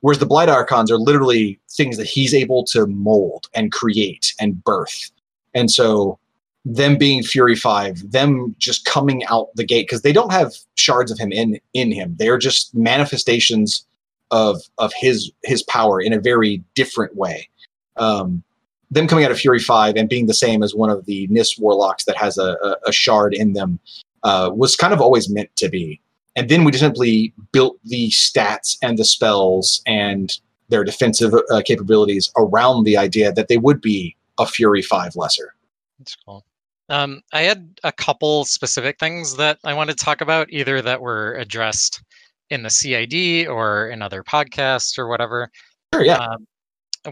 Whereas 0.00 0.18
the 0.18 0.26
Blight 0.26 0.48
Archons 0.48 0.90
are 0.90 0.98
literally 0.98 1.58
things 1.70 1.96
that 1.96 2.06
he's 2.06 2.34
able 2.34 2.64
to 2.64 2.86
mold 2.86 3.48
and 3.54 3.72
create 3.72 4.34
and 4.40 4.62
birth. 4.62 5.10
And 5.54 5.70
so, 5.70 6.18
them 6.64 6.98
being 6.98 7.22
Fury 7.22 7.54
5, 7.54 8.10
them 8.10 8.54
just 8.58 8.84
coming 8.84 9.24
out 9.26 9.54
the 9.54 9.64
gate, 9.64 9.84
because 9.84 10.02
they 10.02 10.12
don't 10.12 10.32
have 10.32 10.52
shards 10.74 11.12
of 11.12 11.18
him 11.18 11.30
in, 11.32 11.60
in 11.74 11.92
him. 11.92 12.16
They're 12.18 12.38
just 12.38 12.74
manifestations 12.74 13.86
of 14.30 14.60
of 14.78 14.92
his 14.96 15.30
his 15.44 15.62
power 15.62 16.00
in 16.00 16.12
a 16.12 16.20
very 16.20 16.62
different 16.74 17.14
way. 17.16 17.48
Um, 17.96 18.42
them 18.90 19.08
coming 19.08 19.24
out 19.24 19.30
of 19.30 19.38
Fury 19.38 19.58
5 19.58 19.96
and 19.96 20.08
being 20.08 20.26
the 20.26 20.34
same 20.34 20.62
as 20.62 20.74
one 20.74 20.90
of 20.90 21.06
the 21.06 21.26
Nyss 21.28 21.58
warlocks 21.58 22.04
that 22.04 22.16
has 22.16 22.38
a, 22.38 22.56
a, 22.62 22.76
a 22.86 22.92
shard 22.92 23.34
in 23.34 23.52
them 23.52 23.78
uh, 24.22 24.50
was 24.54 24.76
kind 24.76 24.92
of 24.92 25.00
always 25.00 25.28
meant 25.28 25.54
to 25.56 25.68
be. 25.68 26.00
And 26.36 26.48
then 26.48 26.64
we 26.64 26.70
just 26.70 26.82
simply 26.82 27.32
built 27.52 27.78
the 27.84 28.10
stats 28.10 28.76
and 28.82 28.98
the 28.98 29.04
spells 29.04 29.82
and 29.86 30.38
their 30.68 30.84
defensive 30.84 31.32
uh, 31.34 31.62
capabilities 31.64 32.30
around 32.36 32.84
the 32.84 32.96
idea 32.96 33.32
that 33.32 33.48
they 33.48 33.56
would 33.56 33.80
be 33.80 34.16
a 34.38 34.46
Fury 34.46 34.82
5 34.82 35.16
lesser. 35.16 35.54
That's 35.98 36.16
cool. 36.16 36.44
Um, 36.88 37.22
I 37.32 37.42
had 37.42 37.80
a 37.82 37.90
couple 37.90 38.44
specific 38.44 38.98
things 38.98 39.36
that 39.36 39.58
I 39.64 39.74
wanted 39.74 39.98
to 39.98 40.04
talk 40.04 40.20
about, 40.20 40.48
either 40.50 40.82
that 40.82 41.00
were 41.00 41.34
addressed 41.34 42.02
in 42.50 42.62
the 42.62 42.70
CID 42.70 43.48
or 43.48 43.88
in 43.88 44.02
other 44.02 44.22
podcasts 44.22 44.98
or 44.98 45.08
whatever. 45.08 45.50
Sure, 45.92 46.04
yeah. 46.04 46.18
Um, 46.18 46.46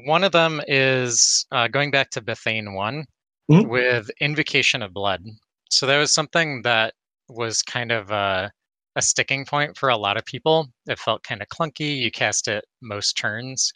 one 0.05 0.25
of 0.25 0.33
them 0.33 0.61
is 0.67 1.47
uh, 1.53 1.69
going 1.69 1.91
back 1.91 2.11
to 2.11 2.21
Bethayne 2.21 2.75
one 2.75 3.05
mm-hmm. 3.51 3.69
with 3.69 4.11
Invocation 4.21 4.83
of 4.83 4.93
Blood. 4.93 5.25
So 5.71 5.87
that 5.87 5.99
was 5.99 6.13
something 6.13 6.63
that 6.63 6.95
was 7.29 7.63
kind 7.63 7.91
of 7.91 8.11
a, 8.11 8.53
a 8.97 9.03
sticking 9.03 9.45
point 9.45 9.77
for 9.77 9.89
a 9.89 9.97
lot 9.97 10.17
of 10.17 10.25
people. 10.25 10.69
It 10.87 10.99
felt 10.99 11.23
kind 11.23 11.43
of 11.43 11.49
clunky. 11.49 11.97
You 11.97 12.11
cast 12.11 12.49
it 12.49 12.65
most 12.83 13.17
turns. 13.17 13.73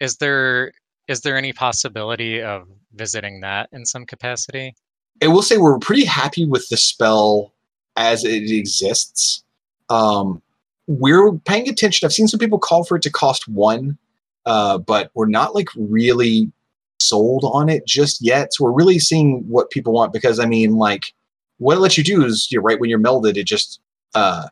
Is 0.00 0.16
there 0.16 0.72
is 1.08 1.22
there 1.22 1.36
any 1.38 1.54
possibility 1.54 2.42
of 2.42 2.68
visiting 2.92 3.40
that 3.40 3.70
in 3.72 3.86
some 3.86 4.04
capacity? 4.04 4.74
I 5.22 5.28
will 5.28 5.42
say 5.42 5.56
we're 5.56 5.78
pretty 5.78 6.04
happy 6.04 6.44
with 6.44 6.68
the 6.68 6.76
spell 6.76 7.54
as 7.96 8.24
it 8.24 8.50
exists. 8.50 9.42
Um, 9.88 10.42
we're 10.86 11.32
paying 11.32 11.68
attention. 11.68 12.06
I've 12.06 12.12
seen 12.12 12.28
some 12.28 12.38
people 12.38 12.58
call 12.58 12.84
for 12.84 12.96
it 12.96 13.02
to 13.02 13.10
cost 13.10 13.48
one 13.48 13.98
uh, 14.46 14.78
but 14.78 15.10
we're 15.14 15.26
not 15.26 15.54
like 15.54 15.68
really 15.76 16.50
sold 17.00 17.44
on 17.44 17.68
it 17.68 17.86
just 17.86 18.20
yet. 18.20 18.52
So 18.52 18.64
we're 18.64 18.72
really 18.72 18.98
seeing 18.98 19.44
what 19.48 19.70
people 19.70 19.92
want 19.92 20.12
because 20.12 20.38
I 20.38 20.46
mean, 20.46 20.76
like, 20.76 21.14
what 21.58 21.76
it 21.76 21.80
lets 21.80 21.98
you 21.98 22.04
do 22.04 22.24
is 22.24 22.48
you're 22.50 22.62
right 22.62 22.78
when 22.78 22.90
you're 22.90 22.98
melded, 22.98 23.36
it 23.36 23.44
just 23.44 23.80
uh, 24.14 24.48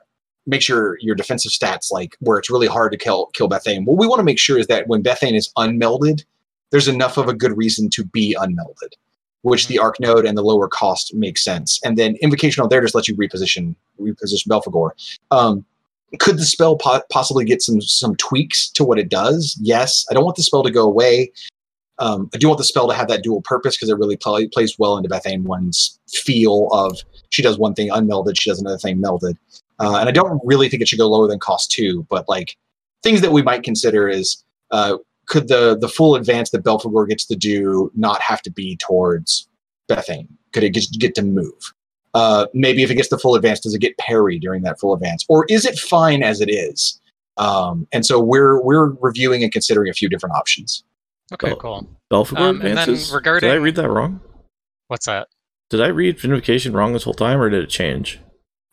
makes 0.46 0.68
your 0.68 0.98
your 1.00 1.14
defensive 1.14 1.52
stats 1.52 1.90
like 1.90 2.16
where 2.20 2.38
it's 2.38 2.50
really 2.50 2.66
hard 2.66 2.92
to 2.92 2.98
kill 2.98 3.26
kill 3.26 3.48
Bethayne. 3.48 3.84
What 3.84 3.98
we 3.98 4.06
want 4.06 4.20
to 4.20 4.24
make 4.24 4.38
sure 4.38 4.58
is 4.58 4.66
that 4.68 4.88
when 4.88 5.02
Bethayne 5.02 5.34
is 5.34 5.52
unmelded, 5.56 6.24
there's 6.70 6.88
enough 6.88 7.16
of 7.16 7.28
a 7.28 7.34
good 7.34 7.56
reason 7.56 7.90
to 7.90 8.04
be 8.04 8.36
unmelded, 8.38 8.94
which 9.42 9.68
the 9.68 9.78
arc 9.78 10.00
node 10.00 10.24
and 10.26 10.36
the 10.36 10.42
lower 10.42 10.68
cost 10.68 11.14
makes 11.14 11.44
sense. 11.44 11.80
And 11.84 11.96
then 11.96 12.16
invocational 12.16 12.68
there 12.68 12.80
just 12.80 12.94
lets 12.94 13.08
you 13.08 13.16
reposition 13.16 13.74
reposition 14.00 14.48
Belphegor. 14.48 14.90
Um, 15.30 15.64
could 16.18 16.38
the 16.38 16.44
spell 16.44 16.76
po- 16.76 17.02
possibly 17.10 17.44
get 17.44 17.62
some 17.62 17.80
some 17.80 18.16
tweaks 18.16 18.70
to 18.70 18.84
what 18.84 18.98
it 18.98 19.08
does? 19.08 19.58
Yes. 19.60 20.06
I 20.10 20.14
don't 20.14 20.24
want 20.24 20.36
the 20.36 20.42
spell 20.42 20.62
to 20.62 20.70
go 20.70 20.84
away. 20.84 21.32
Um, 21.98 22.28
I 22.34 22.38
do 22.38 22.48
want 22.48 22.58
the 22.58 22.64
spell 22.64 22.88
to 22.88 22.94
have 22.94 23.08
that 23.08 23.22
dual 23.22 23.40
purpose 23.42 23.76
because 23.76 23.88
it 23.88 23.96
really 23.96 24.16
play, 24.16 24.46
plays 24.48 24.78
well 24.78 24.96
into 24.98 25.08
Bethayne 25.08 25.44
One's 25.44 25.98
feel 26.08 26.68
of 26.70 26.98
she 27.30 27.42
does 27.42 27.58
one 27.58 27.74
thing 27.74 27.90
unmelded, 27.90 28.38
she 28.38 28.50
does 28.50 28.60
another 28.60 28.76
thing 28.76 29.00
melded. 29.00 29.36
Uh, 29.78 29.96
and 29.98 30.08
I 30.08 30.12
don't 30.12 30.40
really 30.44 30.68
think 30.68 30.82
it 30.82 30.88
should 30.88 30.98
go 30.98 31.08
lower 31.08 31.26
than 31.26 31.38
cost 31.38 31.70
two, 31.70 32.06
but 32.10 32.28
like 32.28 32.56
things 33.02 33.22
that 33.22 33.32
we 33.32 33.42
might 33.42 33.62
consider 33.62 34.08
is 34.08 34.42
uh, 34.70 34.98
could 35.26 35.48
the 35.48 35.76
the 35.78 35.88
full 35.88 36.14
advance 36.14 36.50
that 36.50 36.64
Belphegor 36.64 37.08
gets 37.08 37.24
to 37.26 37.36
do 37.36 37.90
not 37.94 38.20
have 38.20 38.42
to 38.42 38.50
be 38.50 38.76
towards 38.76 39.48
Bethayne? 39.88 40.28
Could 40.52 40.64
it 40.64 40.70
get 40.98 41.14
to 41.16 41.22
move? 41.22 41.72
Uh, 42.16 42.46
maybe 42.54 42.82
if 42.82 42.90
it 42.90 42.94
gets 42.94 43.08
the 43.10 43.18
full 43.18 43.34
advance, 43.34 43.60
does 43.60 43.74
it 43.74 43.78
get 43.80 43.96
parry 43.98 44.38
during 44.38 44.62
that 44.62 44.80
full 44.80 44.94
advance, 44.94 45.24
or 45.28 45.44
is 45.50 45.66
it 45.66 45.78
fine 45.78 46.22
as 46.22 46.40
it 46.40 46.48
is? 46.48 46.98
Um, 47.36 47.86
and 47.92 48.06
so 48.06 48.18
we're 48.18 48.60
we're 48.62 48.92
reviewing 49.02 49.42
and 49.42 49.52
considering 49.52 49.90
a 49.90 49.92
few 49.92 50.08
different 50.08 50.34
options. 50.34 50.82
Okay, 51.34 51.50
Oh. 51.52 51.56
cool. 51.56 51.88
Belphegor 52.10 52.38
Um, 52.38 52.60
and 52.62 52.76
then 52.78 52.78
advances. 52.78 53.12
regarding- 53.12 53.48
Did 53.48 53.54
I 53.54 53.58
read 53.58 53.74
that 53.76 53.90
wrong? 53.90 54.20
What's 54.88 55.04
that? 55.06 55.28
Did 55.68 55.80
I 55.82 55.88
read 55.88 56.18
Vinification 56.18 56.72
wrong 56.72 56.92
this 56.94 57.02
whole 57.02 57.12
time, 57.14 57.38
or 57.40 57.50
did 57.50 57.62
it 57.64 57.68
change? 57.68 58.20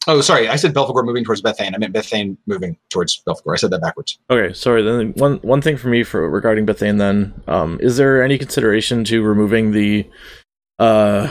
Oh, 0.07 0.21
sorry, 0.21 0.47
I 0.47 0.55
said 0.57 0.73
Belphegor 0.73 1.03
moving 1.03 1.23
towards 1.25 1.41
Bethayne. 1.41 1.73
I 1.73 1.77
meant 1.79 1.93
Bethayne 1.93 2.37
moving 2.45 2.77
towards 2.89 3.21
Belphegor. 3.27 3.53
I 3.53 3.57
said 3.57 3.71
that 3.71 3.81
backwards. 3.81 4.19
Okay, 4.29 4.53
sorry. 4.53 4.83
Then 4.83 5.13
one 5.17 5.37
one 5.41 5.61
thing 5.61 5.75
for 5.77 5.87
me 5.87 6.03
for 6.03 6.29
regarding 6.29 6.65
Bethayne, 6.65 6.97
then 6.97 7.33
um, 7.47 7.79
is 7.81 7.97
there 7.97 8.21
any 8.23 8.37
consideration 8.37 9.03
to 9.05 9.21
removing 9.23 9.71
the 9.71 10.05
uh, 10.79 11.27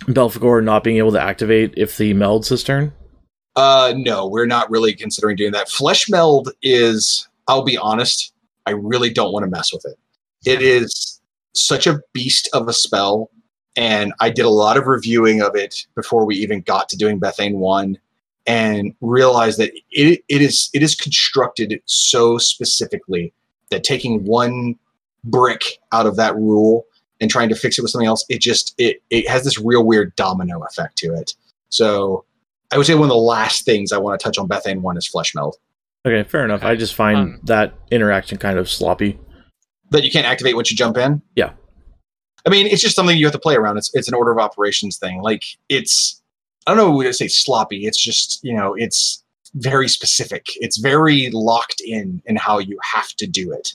Belphegor 0.00 0.62
not 0.62 0.84
being 0.84 0.98
able 0.98 1.12
to 1.12 1.20
activate 1.20 1.74
if 1.76 1.96
the 1.96 2.14
meld 2.14 2.44
cistern? 2.44 2.92
Uh, 3.56 3.94
no, 3.96 4.26
we're 4.26 4.46
not 4.46 4.70
really 4.70 4.94
considering 4.94 5.36
doing 5.36 5.52
that. 5.52 5.68
Flesh 5.68 6.08
meld 6.10 6.50
is, 6.62 7.28
I'll 7.46 7.62
be 7.62 7.78
honest, 7.78 8.32
I 8.66 8.72
really 8.72 9.10
don't 9.12 9.32
want 9.32 9.44
to 9.44 9.50
mess 9.50 9.72
with 9.72 9.84
it. 9.86 9.96
It 10.44 10.60
is 10.60 11.20
such 11.54 11.86
a 11.86 12.00
beast 12.12 12.48
of 12.52 12.68
a 12.68 12.72
spell, 12.72 13.30
and 13.76 14.12
I 14.20 14.30
did 14.30 14.44
a 14.44 14.50
lot 14.50 14.76
of 14.76 14.86
reviewing 14.86 15.40
of 15.40 15.54
it 15.54 15.86
before 15.94 16.24
we 16.24 16.36
even 16.36 16.62
got 16.62 16.88
to 16.90 16.96
doing 16.96 17.18
Bethayne 17.18 17.58
one, 17.58 17.98
and 18.46 18.94
realized 19.00 19.58
that 19.58 19.72
it 19.90 20.22
it 20.28 20.42
is 20.42 20.68
it 20.74 20.82
is 20.82 20.94
constructed 20.94 21.80
so 21.86 22.36
specifically 22.38 23.32
that 23.70 23.84
taking 23.84 24.24
one 24.24 24.76
brick 25.24 25.78
out 25.92 26.06
of 26.06 26.16
that 26.16 26.34
rule 26.36 26.84
and 27.20 27.30
trying 27.30 27.48
to 27.48 27.54
fix 27.54 27.78
it 27.78 27.82
with 27.82 27.90
something 27.90 28.08
else, 28.08 28.24
it 28.28 28.40
just 28.40 28.74
it 28.78 29.02
it 29.10 29.28
has 29.28 29.44
this 29.44 29.58
real 29.58 29.84
weird 29.84 30.14
domino 30.16 30.62
effect 30.64 30.96
to 30.98 31.14
it. 31.14 31.34
So 31.68 32.24
I 32.72 32.76
would 32.76 32.86
say 32.86 32.94
one 32.94 33.04
of 33.04 33.08
the 33.10 33.16
last 33.16 33.64
things 33.64 33.92
I 33.92 33.98
want 33.98 34.18
to 34.18 34.24
touch 34.24 34.38
on 34.38 34.46
Bethayne 34.48 34.82
one 34.82 34.96
is 34.96 35.06
flesh 35.06 35.34
meld. 35.34 35.56
Okay, 36.06 36.28
fair 36.28 36.44
enough. 36.44 36.62
I 36.64 36.76
just 36.76 36.94
find 36.94 37.18
Um, 37.18 37.40
that 37.44 37.74
interaction 37.90 38.36
kind 38.38 38.58
of 38.58 38.68
sloppy. 38.68 39.18
That 39.90 40.04
you 40.04 40.10
can't 40.10 40.26
activate 40.26 40.54
once 40.56 40.70
you 40.70 40.76
jump 40.76 40.96
in. 40.96 41.22
Yeah. 41.36 41.52
I 42.46 42.50
mean, 42.50 42.66
it's 42.66 42.82
just 42.82 42.94
something 42.94 43.16
you 43.16 43.24
have 43.24 43.32
to 43.32 43.38
play 43.38 43.54
around. 43.54 43.78
It's 43.78 43.90
it's 43.94 44.08
an 44.08 44.14
order 44.14 44.32
of 44.32 44.38
operations 44.38 44.98
thing. 44.98 45.22
Like 45.22 45.44
it's 45.68 46.20
I 46.66 46.70
don't 46.74 46.78
know 46.78 46.90
what 46.90 47.04
to 47.04 47.12
say 47.12 47.28
sloppy. 47.28 47.86
It's 47.86 48.00
just, 48.02 48.40
you 48.42 48.54
know, 48.54 48.74
it's 48.74 49.22
very 49.54 49.88
specific. 49.88 50.46
It's 50.56 50.78
very 50.78 51.30
locked 51.30 51.80
in 51.80 52.22
in 52.26 52.36
how 52.36 52.58
you 52.58 52.78
have 52.82 53.08
to 53.14 53.26
do 53.26 53.52
it. 53.52 53.74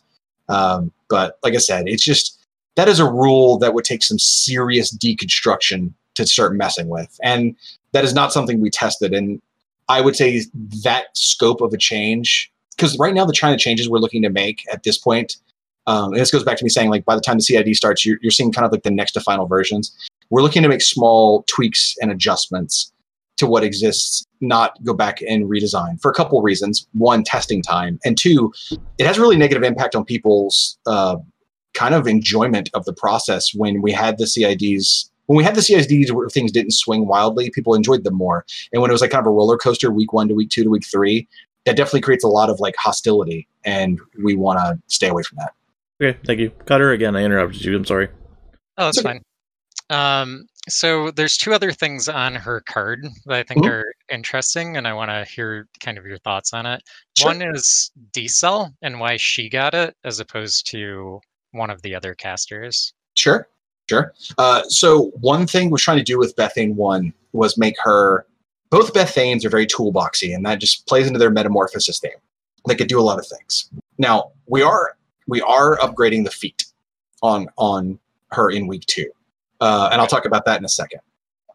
Um, 0.50 0.92
but 1.10 1.38
like 1.44 1.54
I 1.54 1.60
said, 1.60 1.88
it's 1.88 2.04
just 2.04 2.39
that 2.76 2.88
is 2.88 3.00
a 3.00 3.10
rule 3.10 3.58
that 3.60 3.74
would 3.74 3.86
take 3.86 4.04
some 4.04 4.20
serious 4.20 4.96
deconstruction 4.96 5.94
to 6.16 6.26
start 6.26 6.56
messing 6.56 6.88
with. 6.88 7.20
And 7.24 7.56
that 7.92 8.04
is 8.04 8.14
not 8.14 8.34
something 8.34 8.62
we 8.62 8.70
tested. 8.70 9.14
And 9.14 9.42
I 9.88 10.02
would 10.02 10.16
say 10.16 10.44
that 10.84 11.06
scope 11.14 11.62
of 11.62 11.74
a 11.74 11.78
change, 11.78 12.52
because 12.76 12.98
right 12.98 13.14
now 13.14 13.26
the 13.26 13.34
China 13.34 13.58
changes 13.58 13.90
we're 13.90 14.00
looking 14.00 14.22
to 14.22 14.30
make 14.30 14.64
at 14.72 14.84
this 14.84 14.98
point, 14.98 15.38
um, 15.88 16.14
and 16.14 16.22
this 16.22 16.32
goes 16.32 16.44
back 16.44 16.58
to 16.58 16.64
me 16.64 16.70
saying 16.70 16.90
like 16.90 17.06
by 17.06 17.16
the 17.16 17.22
time 17.22 17.38
the 17.38 17.44
CID 17.44 17.76
starts, 17.76 18.06
you're, 18.06 18.20
you're 18.22 18.32
seeing 18.32 18.52
kind 18.52 18.66
of 18.66 18.72
like 18.72 18.84
the 18.84 18.92
next 18.92 19.14
to 19.14 19.22
final 19.22 19.48
versions. 19.48 19.92
We're 20.30 20.44
looking 20.44 20.62
to 20.62 20.70
make 20.70 20.82
small 20.82 21.44
tweaks 21.48 21.96
and 22.00 22.12
adjustments 22.12 22.92
to 23.38 23.48
what 23.48 23.64
exists, 23.64 24.26
not 24.42 24.74
go 24.84 24.94
back 24.94 25.22
and 25.22 25.46
redesign 25.46 26.00
for 26.00 26.12
a 26.12 26.14
couple 26.14 26.42
reasons. 26.42 26.88
One, 26.94 27.24
testing 27.24 27.62
time, 27.62 27.98
and 28.06 28.18
two, 28.18 28.54
it 28.98 29.08
has 29.08 29.18
really 29.18 29.38
negative 29.38 29.64
impact 29.64 29.96
on 29.96 30.06
people's 30.06 30.78
uh, 30.86 31.16
kind 31.74 31.94
of 31.94 32.08
enjoyment 32.08 32.70
of 32.74 32.86
the 32.86 32.94
process. 32.94 33.54
When 33.54 33.82
we 33.82 33.92
had 33.92 34.18
the 34.18 34.26
CIDs, 34.26 35.10
when 35.28 35.38
we 35.38 35.44
had 35.44 35.56
the 35.56 35.62
CIDs 35.62 36.12
where 36.12 36.30
things 36.30 36.52
didn't 36.52 36.72
swing 36.72 37.08
wildly, 37.08 37.50
people 37.52 37.76
enjoyed 37.76 38.04
them 38.04 38.16
more. 38.16 38.46
And 38.74 38.82
when 38.82 38.90
it 38.90 38.94
was 38.94 39.02
like 39.02 39.12
kind 39.12 39.22
of 39.22 39.28
a 39.28 39.32
roller 39.32 39.58
coaster, 39.58 39.92
week 39.92 40.14
one 40.14 40.28
to 40.28 40.34
week 40.34 40.50
two 40.50 40.64
to 40.64 40.70
week 40.70 40.86
three, 40.86 41.28
that 41.66 41.76
definitely 41.76 42.02
creates 42.02 42.24
a 42.24 42.28
lot 42.28 42.50
of 42.50 42.60
like 42.60 42.76
hostility, 42.78 43.48
and 43.66 44.00
we 44.24 44.36
want 44.36 44.60
to 44.60 44.80
stay 44.88 45.08
away 45.10 45.24
from 45.24 45.38
that. 45.38 45.54
Okay, 46.02 46.18
thank 46.26 46.40
you. 46.40 46.50
Cutter 46.66 46.92
again. 46.92 47.16
I 47.16 47.24
interrupted 47.24 47.64
you. 47.64 47.76
I'm 47.76 47.86
sorry. 47.86 48.08
Oh, 48.78 48.86
that's 48.86 48.98
okay. 49.00 49.20
fine. 49.20 49.22
Um, 49.92 50.46
so 50.70 51.12
there's 51.12 51.36
two 51.36 51.54
other 51.54 51.72
things 51.72 52.08
on 52.08 52.36
her 52.36 52.62
card 52.62 53.06
that 53.26 53.40
I 53.40 53.44
think 53.44 53.66
Mhm. 53.66 53.70
are 53.70 53.94
interesting, 54.10 54.78
and 54.78 54.88
I 54.88 54.94
want 54.94 55.10
to 55.10 55.26
hear 55.26 55.68
kind 55.80 55.98
of 55.98 56.06
your 56.06 56.20
thoughts 56.20 56.54
on 56.54 56.66
it. 56.66 56.82
Sure. 57.18 57.28
One 57.32 57.42
is 57.42 57.92
D-Cell 58.14 58.74
and 58.82 59.00
why 59.00 59.18
she 59.18 59.50
got 59.50 59.74
it 59.74 59.96
as 60.04 60.20
opposed 60.20 60.68
to 60.72 61.20
one 61.52 61.70
of 61.70 61.82
the 61.82 61.96
other 61.96 62.16
casters. 62.16 62.94
Sure, 63.16 63.48
sure. 63.90 64.14
Uh, 64.38 64.64
so 64.64 65.12
one 65.22 65.48
thing 65.48 65.70
we're 65.70 65.78
trying 65.78 65.98
to 65.98 66.04
do 66.04 66.18
with 66.18 66.36
Bethayne 66.36 66.76
one 66.76 67.14
was 67.34 67.58
make 67.58 67.76
her. 67.84 68.26
Both 68.70 68.94
Bethaynes 68.94 69.44
are 69.46 69.50
very 69.50 69.66
toolboxy, 69.66 70.34
and 70.34 70.46
that 70.46 70.60
just 70.60 70.86
plays 70.88 71.08
into 71.08 71.18
their 71.18 71.32
metamorphosis 71.32 72.00
theme. 72.00 72.12
They 72.68 72.76
could 72.76 72.88
do 72.88 73.00
a 73.00 73.02
lot 73.02 73.18
of 73.18 73.26
things. 73.28 73.70
Now 73.98 74.32
we 74.46 74.62
are 74.62 74.96
we 75.28 75.42
are 75.42 75.78
upgrading 75.78 76.26
the 76.26 76.32
feat 76.32 76.66
on 77.22 77.48
on 77.58 78.00
her 78.32 78.50
in 78.50 78.68
week 78.68 78.86
two, 78.86 79.10
uh, 79.60 79.90
and 79.92 80.00
I'll 80.00 80.08
talk 80.08 80.26
about 80.26 80.46
that 80.46 80.60
in 80.60 80.66
a 80.66 80.70
second. 80.70 81.00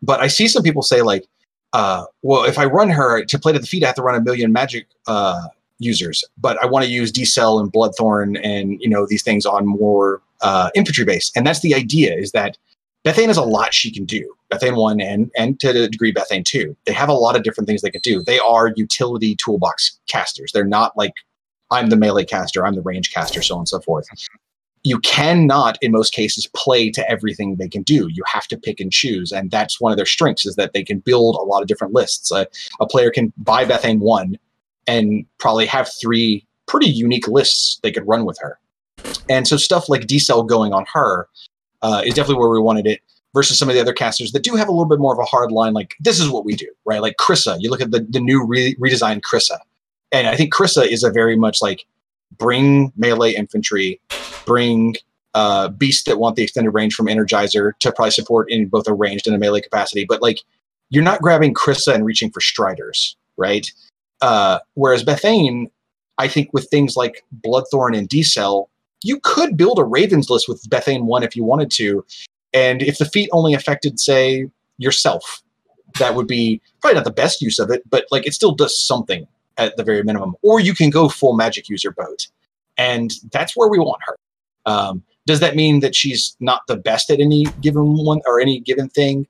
But 0.02 0.20
I 0.20 0.26
see 0.26 0.48
some 0.48 0.62
people 0.62 0.82
say 0.82 1.02
like, 1.02 1.26
uh, 1.72 2.04
well, 2.22 2.44
if 2.44 2.58
I 2.58 2.64
run 2.64 2.90
her 2.90 3.24
to 3.24 3.38
play 3.38 3.52
to 3.52 3.58
the 3.58 3.66
feat, 3.66 3.84
I 3.84 3.86
have 3.86 3.96
to 3.96 4.02
run 4.02 4.16
a 4.16 4.20
million 4.20 4.52
magic 4.52 4.86
uh, 5.06 5.48
users, 5.84 6.24
but 6.38 6.62
I 6.62 6.66
want 6.66 6.84
to 6.84 6.90
use 6.90 7.12
D-Cell 7.12 7.58
and 7.58 7.72
Bloodthorn 7.72 8.40
and 8.42 8.80
you 8.80 8.88
know 8.88 9.06
these 9.06 9.22
things 9.22 9.46
on 9.46 9.66
more 9.66 10.22
uh, 10.40 10.70
infantry 10.74 11.04
base, 11.04 11.30
and 11.36 11.46
that's 11.46 11.60
the 11.60 11.74
idea. 11.74 12.14
Is 12.14 12.32
that 12.32 12.56
Bethayne 13.04 13.28
has 13.28 13.36
a 13.36 13.42
lot 13.42 13.74
she 13.74 13.92
can 13.92 14.04
do. 14.04 14.34
Bethayne 14.50 14.76
one 14.76 15.00
and 15.00 15.30
and 15.36 15.60
to 15.60 15.70
a 15.70 15.88
degree 15.88 16.12
Bethayne 16.12 16.44
two. 16.44 16.76
They 16.86 16.92
have 16.92 17.08
a 17.08 17.14
lot 17.14 17.36
of 17.36 17.42
different 17.42 17.68
things 17.68 17.82
they 17.82 17.90
can 17.90 18.00
do. 18.00 18.22
They 18.22 18.38
are 18.38 18.72
utility 18.76 19.36
toolbox 19.36 19.98
casters. 20.08 20.52
They're 20.52 20.64
not 20.64 20.96
like 20.96 21.12
I'm 21.70 21.90
the 21.90 21.96
melee 21.96 22.24
caster, 22.24 22.64
I'm 22.64 22.74
the 22.74 22.82
range 22.82 23.12
caster, 23.12 23.42
so 23.42 23.54
on 23.54 23.60
and 23.60 23.68
so 23.68 23.80
forth. 23.80 24.06
You 24.86 24.98
cannot, 25.00 25.78
in 25.80 25.92
most 25.92 26.12
cases, 26.12 26.46
play 26.54 26.90
to 26.90 27.10
everything 27.10 27.56
they 27.56 27.68
can 27.68 27.82
do. 27.82 28.08
You 28.12 28.22
have 28.26 28.46
to 28.48 28.58
pick 28.58 28.80
and 28.80 28.92
choose, 28.92 29.32
and 29.32 29.50
that's 29.50 29.80
one 29.80 29.92
of 29.92 29.96
their 29.96 30.06
strengths 30.06 30.44
is 30.44 30.56
that 30.56 30.72
they 30.74 30.84
can 30.84 30.98
build 30.98 31.36
a 31.36 31.42
lot 31.42 31.62
of 31.62 31.68
different 31.68 31.94
lists. 31.94 32.30
A, 32.30 32.46
a 32.80 32.86
player 32.86 33.10
can 33.10 33.32
buy 33.38 33.64
Bethayne 33.64 34.00
one 34.00 34.36
and 34.86 35.24
probably 35.38 35.66
have 35.66 35.90
three 36.00 36.46
pretty 36.66 36.88
unique 36.88 37.28
lists 37.28 37.78
they 37.82 37.92
could 37.92 38.06
run 38.06 38.24
with 38.24 38.38
her. 38.40 38.58
And 39.28 39.46
so 39.46 39.56
stuff 39.56 39.88
like 39.88 40.06
D-Cell 40.06 40.44
going 40.44 40.72
on 40.72 40.86
her 40.92 41.28
uh, 41.82 42.02
is 42.04 42.14
definitely 42.14 42.40
where 42.40 42.50
we 42.50 42.60
wanted 42.60 42.86
it 42.86 43.00
versus 43.34 43.58
some 43.58 43.68
of 43.68 43.74
the 43.74 43.80
other 43.80 43.92
casters 43.92 44.32
that 44.32 44.42
do 44.42 44.54
have 44.54 44.68
a 44.68 44.70
little 44.70 44.88
bit 44.88 44.98
more 44.98 45.12
of 45.12 45.18
a 45.18 45.24
hard 45.24 45.52
line. 45.52 45.74
Like 45.74 45.94
this 46.00 46.20
is 46.20 46.28
what 46.28 46.44
we 46.44 46.54
do, 46.54 46.68
right? 46.84 47.02
Like 47.02 47.16
Kryssa, 47.20 47.56
you 47.60 47.68
look 47.68 47.80
at 47.80 47.90
the, 47.90 48.06
the 48.08 48.20
new 48.20 48.46
re- 48.46 48.76
redesigned 48.76 49.22
Kryssa. 49.22 49.58
And 50.12 50.28
I 50.28 50.36
think 50.36 50.54
Kryssa 50.54 50.86
is 50.86 51.02
a 51.02 51.10
very 51.10 51.36
much 51.36 51.60
like 51.60 51.84
bring 52.38 52.92
melee 52.96 53.34
infantry, 53.34 54.00
bring 54.46 54.94
uh, 55.34 55.68
beasts 55.68 56.04
that 56.04 56.18
want 56.18 56.36
the 56.36 56.44
extended 56.44 56.70
range 56.70 56.94
from 56.94 57.06
Energizer 57.06 57.72
to 57.80 57.92
probably 57.92 58.12
support 58.12 58.50
in 58.50 58.68
both 58.68 58.86
a 58.86 58.94
ranged 58.94 59.26
and 59.26 59.34
a 59.34 59.38
melee 59.38 59.60
capacity. 59.60 60.04
But 60.08 60.22
like 60.22 60.38
you're 60.90 61.02
not 61.02 61.20
grabbing 61.20 61.54
Kryssa 61.54 61.92
and 61.92 62.04
reaching 62.04 62.30
for 62.30 62.40
Striders, 62.40 63.16
right? 63.36 63.66
Uh, 64.24 64.58
whereas 64.72 65.02
Bethayne, 65.02 65.70
I 66.16 66.28
think 66.28 66.48
with 66.54 66.70
things 66.70 66.96
like 66.96 67.22
Bloodthorn 67.44 67.94
and 67.94 68.08
D-Cell, 68.08 68.70
you 69.02 69.20
could 69.22 69.54
build 69.54 69.78
a 69.78 69.84
Ravens 69.84 70.30
list 70.30 70.48
with 70.48 70.66
Bethayne 70.70 71.04
1 71.04 71.22
if 71.22 71.36
you 71.36 71.44
wanted 71.44 71.70
to. 71.72 72.02
And 72.54 72.82
if 72.82 72.96
the 72.96 73.04
feat 73.04 73.28
only 73.32 73.52
affected, 73.52 74.00
say, 74.00 74.48
yourself, 74.78 75.42
that 75.98 76.14
would 76.14 76.26
be 76.26 76.62
probably 76.80 76.94
not 76.94 77.04
the 77.04 77.12
best 77.12 77.42
use 77.42 77.58
of 77.58 77.70
it, 77.70 77.82
but 77.90 78.06
like 78.10 78.26
it 78.26 78.32
still 78.32 78.54
does 78.54 78.80
something 78.80 79.28
at 79.58 79.76
the 79.76 79.84
very 79.84 80.02
minimum. 80.02 80.36
Or 80.40 80.58
you 80.58 80.74
can 80.74 80.88
go 80.88 81.10
full 81.10 81.34
magic 81.34 81.68
user 81.68 81.90
boat. 81.90 82.26
And 82.78 83.12
that's 83.30 83.54
where 83.54 83.68
we 83.68 83.78
want 83.78 84.00
her. 84.06 84.16
Um, 84.64 85.02
does 85.26 85.40
that 85.40 85.54
mean 85.54 85.80
that 85.80 85.94
she's 85.94 86.34
not 86.40 86.62
the 86.66 86.78
best 86.78 87.10
at 87.10 87.20
any 87.20 87.44
given 87.60 87.98
one 88.02 88.22
or 88.24 88.40
any 88.40 88.60
given 88.60 88.88
thing? 88.88 89.26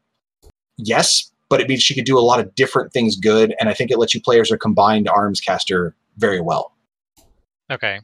Yes, 0.77 1.33
but 1.49 1.61
it 1.61 1.69
means 1.69 1.83
she 1.83 1.95
could 1.95 2.05
do 2.05 2.19
a 2.19 2.21
lot 2.21 2.41
of 2.41 2.55
different 2.55 2.93
things 2.93 3.17
good. 3.17 3.55
And 3.61 3.69
I 3.69 3.75
think 3.75 3.91
it 3.91 3.99
lets 3.99 4.15
you 4.15 4.21
play 4.21 4.41
as 4.41 4.51
a 4.51 4.59
combined 4.59 5.09
arms 5.09 5.41
caster 5.41 5.95
very 6.17 6.41
well. 6.41 6.73
Okay. 7.71 8.01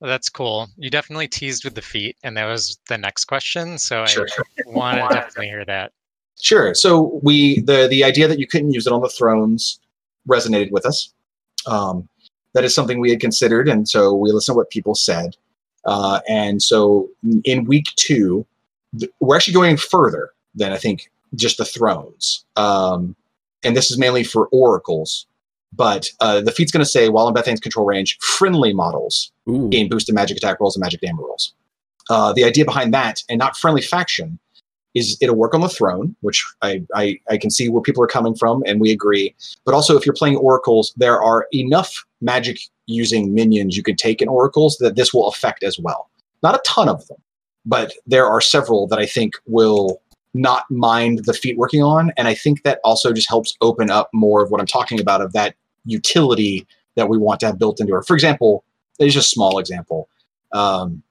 Well, 0.00 0.10
that's 0.10 0.28
cool. 0.28 0.68
You 0.76 0.90
definitely 0.90 1.28
teased 1.28 1.64
with 1.64 1.74
the 1.74 1.82
feat, 1.82 2.16
and 2.22 2.36
that 2.36 2.44
was 2.44 2.78
the 2.88 2.98
next 2.98 3.24
question. 3.24 3.78
So 3.78 4.04
Sure. 4.06 4.26
I 4.36 4.70
want 4.70 4.98
to 4.98 5.14
definitely 5.14 5.48
hear 5.48 5.64
that. 5.64 5.92
Sure. 6.40 6.74
So 6.74 7.18
we 7.22 7.60
the 7.60 7.88
the 7.88 8.04
idea 8.04 8.28
that 8.28 8.38
you 8.38 8.46
couldn't 8.46 8.72
use 8.72 8.86
it 8.86 8.92
on 8.92 9.00
the 9.00 9.08
thrones 9.08 9.80
resonated 10.28 10.70
with 10.70 10.84
us. 10.84 11.12
Um, 11.66 12.08
that 12.52 12.64
is 12.64 12.74
something 12.74 13.00
we 13.00 13.10
had 13.10 13.20
considered, 13.20 13.68
and 13.68 13.88
so 13.88 14.14
we 14.14 14.32
listened 14.32 14.54
to 14.54 14.58
what 14.58 14.70
people 14.70 14.94
said. 14.94 15.36
Uh, 15.86 16.20
and 16.28 16.62
so 16.62 17.08
in 17.44 17.64
week 17.64 17.86
two, 17.96 18.44
th- 18.98 19.10
we're 19.20 19.36
actually 19.36 19.54
going 19.54 19.76
further 19.76 20.30
than 20.54 20.72
I 20.72 20.78
think 20.78 21.10
just 21.34 21.58
the 21.58 21.64
thrones. 21.64 22.44
Um, 22.56 23.16
and 23.64 23.76
this 23.76 23.90
is 23.90 23.98
mainly 23.98 24.24
for 24.24 24.48
oracles. 24.52 25.26
But 25.72 26.08
uh, 26.20 26.40
the 26.40 26.52
feat's 26.52 26.72
going 26.72 26.84
to 26.84 26.90
say, 26.90 27.08
while 27.08 27.28
in 27.28 27.34
Bethayne's 27.34 27.60
control 27.60 27.86
range, 27.86 28.16
friendly 28.20 28.72
models 28.72 29.32
Ooh. 29.48 29.68
gain 29.68 29.88
boosted 29.88 30.14
magic 30.14 30.36
attack 30.36 30.60
rolls 30.60 30.76
and 30.76 30.80
magic 30.80 31.00
damage 31.00 31.20
rolls. 31.20 31.54
Uh, 32.08 32.32
the 32.32 32.44
idea 32.44 32.64
behind 32.64 32.94
that, 32.94 33.22
and 33.28 33.38
not 33.38 33.56
friendly 33.56 33.82
faction, 33.82 34.38
is 34.94 35.18
it'll 35.20 35.36
work 35.36 35.54
on 35.54 35.60
the 35.60 35.68
throne, 35.68 36.16
which 36.20 36.44
I, 36.62 36.82
I, 36.94 37.18
I 37.28 37.36
can 37.36 37.50
see 37.50 37.68
where 37.68 37.82
people 37.82 38.02
are 38.02 38.08
coming 38.08 38.34
from, 38.34 38.62
and 38.64 38.80
we 38.80 38.90
agree. 38.90 39.34
But 39.64 39.74
also, 39.74 39.96
if 39.96 40.06
you're 40.06 40.14
playing 40.14 40.36
oracles, 40.36 40.94
there 40.96 41.22
are 41.22 41.46
enough 41.52 42.06
magic 42.22 42.58
using 42.86 43.34
minions 43.34 43.76
you 43.76 43.82
can 43.82 43.96
take 43.96 44.22
in 44.22 44.28
oracles 44.28 44.78
that 44.78 44.96
this 44.96 45.12
will 45.12 45.28
affect 45.28 45.62
as 45.62 45.78
well. 45.78 46.08
Not 46.42 46.54
a 46.54 46.62
ton 46.64 46.88
of 46.88 47.06
them, 47.08 47.18
but 47.66 47.92
there 48.06 48.26
are 48.26 48.40
several 48.40 48.86
that 48.86 48.98
I 48.98 49.06
think 49.06 49.34
will 49.46 50.00
not 50.36 50.64
mind 50.70 51.24
the 51.24 51.32
feat 51.32 51.56
working 51.56 51.82
on. 51.82 52.12
And 52.16 52.28
I 52.28 52.34
think 52.34 52.62
that 52.62 52.80
also 52.84 53.12
just 53.12 53.28
helps 53.28 53.56
open 53.60 53.90
up 53.90 54.10
more 54.12 54.42
of 54.42 54.50
what 54.50 54.60
I'm 54.60 54.66
talking 54.66 55.00
about 55.00 55.20
of 55.20 55.32
that 55.32 55.54
utility 55.84 56.66
that 56.96 57.08
we 57.08 57.18
want 57.18 57.40
to 57.40 57.46
have 57.46 57.58
built 57.58 57.80
into 57.80 57.92
her. 57.94 58.02
For 58.02 58.14
example, 58.14 58.64
it's 58.98 59.14
just 59.14 59.28
a 59.28 59.30
small 59.30 59.58
example. 59.58 60.08
Um, 60.52 61.02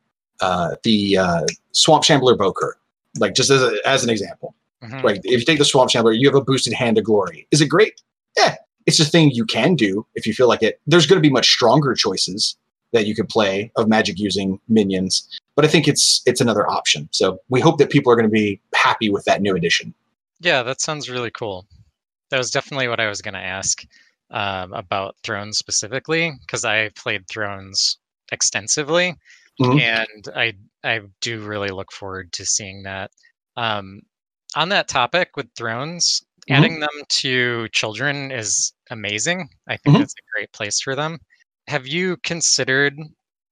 uh, 0.41 0.75
the 0.83 1.17
uh, 1.17 1.45
Swamp 1.71 2.03
Shambler 2.03 2.35
Bokor, 2.35 2.73
like 3.19 3.35
just 3.35 3.49
as, 3.49 3.61
a, 3.61 3.77
as 3.85 4.03
an 4.03 4.09
example. 4.09 4.55
Mhm. 4.83 5.03
Like 5.03 5.17
if 5.23 5.39
you 5.39 5.45
take 5.45 5.59
the 5.59 5.65
Swamp 5.65 5.89
Shambler, 5.89 6.11
you 6.11 6.27
have 6.27 6.35
a 6.35 6.43
boosted 6.43 6.73
hand 6.73 6.97
of 6.97 7.03
glory. 7.03 7.47
Is 7.51 7.61
it 7.61 7.67
great? 7.67 8.01
Yeah, 8.37 8.55
it's 8.85 8.99
a 8.99 9.05
thing 9.05 9.31
you 9.31 9.45
can 9.45 9.75
do 9.75 10.05
if 10.15 10.27
you 10.27 10.33
feel 10.33 10.47
like 10.47 10.61
it. 10.61 10.79
There's 10.85 11.05
going 11.05 11.17
to 11.17 11.27
be 11.27 11.31
much 11.31 11.49
stronger 11.49 11.93
choices 11.93 12.57
that 12.95 13.05
you 13.05 13.13
could 13.13 13.29
play 13.29 13.71
of 13.75 13.87
magic 13.87 14.17
using 14.17 14.59
minions, 14.67 15.27
but 15.55 15.65
I 15.65 15.67
think 15.67 15.87
it's 15.87 16.21
it's 16.25 16.41
another 16.41 16.67
option. 16.67 17.07
So 17.11 17.39
we 17.49 17.61
hope 17.61 17.77
that 17.77 17.91
people 17.91 18.11
are 18.11 18.15
going 18.15 18.27
to 18.27 18.33
be 18.33 18.59
happy 18.73 19.09
with 19.09 19.25
that 19.25 19.41
new 19.41 19.55
addition. 19.55 19.93
Yeah, 20.39 20.63
that 20.63 20.81
sounds 20.81 21.09
really 21.09 21.31
cool. 21.31 21.65
That 22.29 22.37
was 22.37 22.51
definitely 22.51 22.87
what 22.87 22.99
I 22.99 23.07
was 23.07 23.21
going 23.21 23.35
to 23.35 23.39
ask 23.39 23.83
um, 24.31 24.73
about 24.73 25.15
Thrones 25.23 25.57
specifically, 25.57 26.33
because 26.41 26.65
I 26.65 26.89
played 26.89 27.27
Thrones 27.27 27.97
extensively, 28.31 29.15
Mhm. 29.61 29.79
and 29.81 30.27
I 30.35 30.53
I 30.83 31.01
do 31.21 31.41
really 31.41 31.69
look 31.69 31.91
forward 31.91 32.31
to 32.33 32.45
seeing 32.45 32.83
that. 32.83 33.11
Um, 33.57 34.01
on 34.55 34.69
that 34.69 34.87
topic 34.87 35.35
with 35.35 35.47
Thrones, 35.55 36.23
Mhm. 36.49 36.55
adding 36.55 36.79
them 36.79 36.97
to 37.09 37.67
children 37.69 38.31
is 38.31 38.73
amazing. 38.89 39.49
I 39.67 39.77
think 39.77 39.95
Mhm. 39.95 39.99
that's 39.99 40.13
a 40.13 40.31
great 40.33 40.51
place 40.53 40.79
for 40.79 40.95
them. 40.95 41.19
Have 41.67 41.87
you 41.87 42.17
considered 42.17 42.95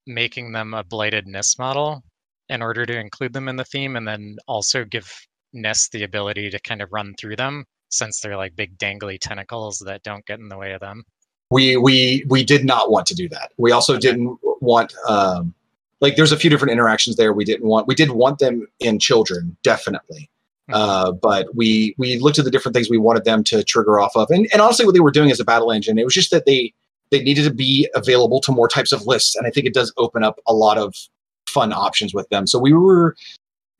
making 0.06 0.52
them 0.52 0.74
a 0.74 0.84
blighted 0.84 1.26
Nyss 1.26 1.58
model 1.58 2.02
in 2.48 2.62
order 2.62 2.84
to 2.86 2.98
include 2.98 3.32
them 3.32 3.48
in 3.48 3.56
the 3.56 3.64
theme, 3.64 3.96
and 3.96 4.06
then 4.06 4.36
also 4.46 4.84
give 4.84 5.10
Nyss 5.54 5.90
the 5.90 6.04
ability 6.04 6.50
to 6.50 6.60
kind 6.60 6.82
of 6.82 6.92
run 6.92 7.14
through 7.18 7.36
them 7.36 7.64
since 7.88 8.20
they're 8.20 8.36
like 8.36 8.56
big 8.56 8.76
dangly 8.78 9.18
tentacles 9.20 9.82
that 9.86 10.02
don't 10.02 10.26
get 10.26 10.40
in 10.40 10.48
the 10.48 10.58
way 10.58 10.72
of 10.72 10.80
them. 10.80 11.04
we 11.50 11.76
we 11.76 12.24
we 12.28 12.44
did 12.44 12.64
not 12.64 12.90
want 12.90 13.06
to 13.06 13.14
do 13.14 13.28
that. 13.28 13.52
We 13.56 13.72
also 13.72 13.98
didn't 13.98 14.38
want 14.60 14.94
um, 15.08 15.54
like 16.00 16.16
there's 16.16 16.32
a 16.32 16.36
few 16.36 16.50
different 16.50 16.72
interactions 16.72 17.16
there. 17.16 17.32
We 17.32 17.44
didn't 17.44 17.66
want 17.66 17.86
we 17.86 17.94
did 17.94 18.10
want 18.10 18.38
them 18.38 18.66
in 18.80 18.98
children 18.98 19.56
definitely, 19.62 20.30
uh, 20.72 21.12
but 21.12 21.54
we 21.54 21.94
we 21.98 22.18
looked 22.18 22.38
at 22.38 22.44
the 22.44 22.50
different 22.50 22.74
things 22.74 22.90
we 22.90 22.98
wanted 22.98 23.24
them 23.24 23.44
to 23.44 23.62
trigger 23.62 24.00
off 24.00 24.16
of, 24.16 24.30
and 24.30 24.48
and 24.52 24.60
honestly, 24.60 24.84
what 24.84 24.94
they 24.94 25.00
were 25.00 25.10
doing 25.10 25.30
as 25.30 25.40
a 25.40 25.44
battle 25.44 25.70
engine, 25.70 25.98
it 25.98 26.04
was 26.04 26.14
just 26.14 26.30
that 26.30 26.46
they 26.46 26.72
they 27.14 27.22
needed 27.22 27.44
to 27.44 27.54
be 27.54 27.88
available 27.94 28.40
to 28.40 28.50
more 28.50 28.66
types 28.66 28.90
of 28.90 29.06
lists, 29.06 29.36
and 29.36 29.46
I 29.46 29.50
think 29.50 29.66
it 29.66 29.72
does 29.72 29.92
open 29.96 30.24
up 30.24 30.40
a 30.48 30.52
lot 30.52 30.78
of 30.78 30.96
fun 31.46 31.72
options 31.72 32.12
with 32.12 32.28
them. 32.30 32.48
So 32.48 32.58
we 32.58 32.72
were 32.72 33.14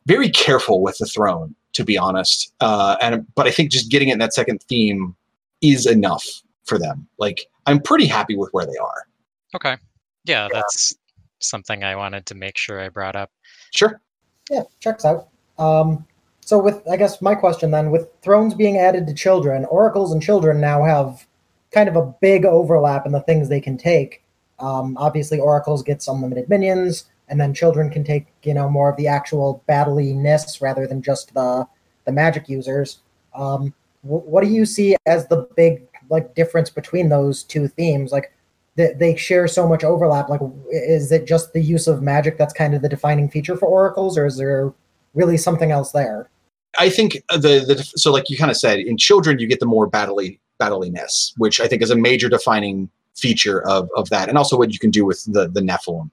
very 0.06 0.30
careful 0.30 0.80
with 0.82 0.98
the 0.98 1.06
throne, 1.06 1.52
to 1.72 1.84
be 1.84 1.98
honest. 1.98 2.52
Uh, 2.60 2.96
and 3.02 3.26
but 3.34 3.48
I 3.48 3.50
think 3.50 3.72
just 3.72 3.90
getting 3.90 4.08
it 4.08 4.12
in 4.12 4.18
that 4.20 4.34
second 4.34 4.62
theme 4.68 5.16
is 5.62 5.84
enough 5.84 6.24
for 6.64 6.78
them. 6.78 7.08
Like 7.18 7.46
I'm 7.66 7.80
pretty 7.80 8.06
happy 8.06 8.36
with 8.36 8.50
where 8.52 8.66
they 8.66 8.78
are. 8.80 9.08
Okay. 9.56 9.76
Yeah, 10.24 10.48
that's 10.52 10.94
something 11.40 11.82
I 11.82 11.96
wanted 11.96 12.26
to 12.26 12.36
make 12.36 12.56
sure 12.56 12.80
I 12.80 12.88
brought 12.88 13.16
up. 13.16 13.32
Sure. 13.74 14.00
Yeah, 14.48 14.62
checks 14.78 15.04
out. 15.04 15.28
Um, 15.58 16.06
so 16.40 16.58
with 16.58 16.86
I 16.88 16.96
guess 16.96 17.20
my 17.20 17.34
question 17.34 17.72
then, 17.72 17.90
with 17.90 18.08
thrones 18.22 18.54
being 18.54 18.78
added 18.78 19.08
to 19.08 19.14
children, 19.14 19.64
oracles 19.64 20.12
and 20.12 20.22
children 20.22 20.60
now 20.60 20.84
have 20.84 21.26
kind 21.74 21.88
of 21.88 21.96
a 21.96 22.14
big 22.20 22.44
overlap 22.44 23.04
in 23.04 23.12
the 23.12 23.20
things 23.20 23.48
they 23.48 23.60
can 23.60 23.76
take. 23.76 24.22
Um, 24.60 24.96
obviously, 24.96 25.40
oracles 25.40 25.82
gets 25.82 26.08
unlimited 26.08 26.48
minions, 26.48 27.06
and 27.28 27.40
then 27.40 27.52
children 27.52 27.90
can 27.90 28.04
take 28.04 28.26
you 28.44 28.54
know 28.54 28.70
more 28.70 28.88
of 28.88 28.96
the 28.96 29.08
actual 29.08 29.62
battliness 29.68 30.62
rather 30.62 30.86
than 30.86 31.02
just 31.02 31.34
the 31.34 31.66
the 32.04 32.12
magic 32.12 32.48
users. 32.48 33.00
Um, 33.34 33.74
wh- 34.02 34.26
what 34.26 34.44
do 34.44 34.50
you 34.50 34.64
see 34.64 34.96
as 35.06 35.26
the 35.26 35.48
big 35.56 35.86
like 36.08 36.34
difference 36.34 36.70
between 36.70 37.08
those 37.08 37.42
two 37.42 37.66
themes? 37.66 38.12
Like 38.12 38.32
they, 38.76 38.92
they 38.92 39.16
share 39.16 39.48
so 39.48 39.68
much 39.68 39.84
overlap. 39.84 40.28
Like, 40.28 40.40
is 40.70 41.10
it 41.10 41.26
just 41.26 41.52
the 41.52 41.60
use 41.60 41.86
of 41.86 42.02
magic 42.02 42.38
that's 42.38 42.52
kind 42.52 42.74
of 42.74 42.82
the 42.82 42.88
defining 42.88 43.28
feature 43.28 43.56
for 43.56 43.66
oracles, 43.66 44.16
or 44.16 44.26
is 44.26 44.36
there 44.36 44.72
really 45.14 45.36
something 45.36 45.72
else 45.72 45.92
there? 45.92 46.30
I 46.78 46.90
think 46.90 47.22
the 47.30 47.64
the 47.66 47.82
so 47.96 48.12
like 48.12 48.30
you 48.30 48.36
kind 48.36 48.50
of 48.50 48.56
said 48.56 48.78
in 48.78 48.96
children 48.96 49.38
you 49.38 49.46
get 49.46 49.60
the 49.60 49.66
more 49.66 49.88
battly 49.88 50.38
battliness, 50.58 51.34
which 51.36 51.60
I 51.60 51.68
think 51.68 51.82
is 51.82 51.90
a 51.90 51.96
major 51.96 52.28
defining 52.28 52.90
feature 53.16 53.66
of 53.68 53.88
of 53.96 54.10
that, 54.10 54.28
and 54.28 54.36
also 54.36 54.56
what 54.56 54.72
you 54.72 54.78
can 54.78 54.90
do 54.90 55.04
with 55.04 55.24
the 55.32 55.48
the 55.48 55.60
Nephilim. 55.60 56.10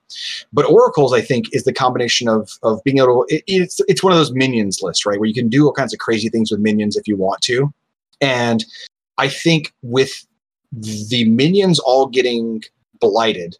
But 0.53 0.69
oracles, 0.69 1.13
I 1.13 1.21
think, 1.21 1.53
is 1.53 1.63
the 1.63 1.73
combination 1.73 2.27
of 2.27 2.51
of 2.63 2.83
being 2.83 2.99
able. 2.99 3.25
To, 3.27 3.35
it, 3.35 3.43
it's 3.47 3.81
it's 3.87 4.03
one 4.03 4.13
of 4.13 4.19
those 4.19 4.31
minions 4.31 4.81
lists, 4.81 5.05
right, 5.05 5.19
where 5.19 5.27
you 5.27 5.33
can 5.33 5.49
do 5.49 5.65
all 5.65 5.73
kinds 5.73 5.93
of 5.93 5.99
crazy 5.99 6.29
things 6.29 6.51
with 6.51 6.59
minions 6.59 6.95
if 6.95 7.07
you 7.07 7.15
want 7.17 7.41
to, 7.41 7.73
and 8.21 8.63
I 9.17 9.27
think 9.27 9.73
with 9.81 10.25
the 10.71 11.25
minions 11.25 11.79
all 11.79 12.07
getting 12.07 12.63
blighted, 12.99 13.57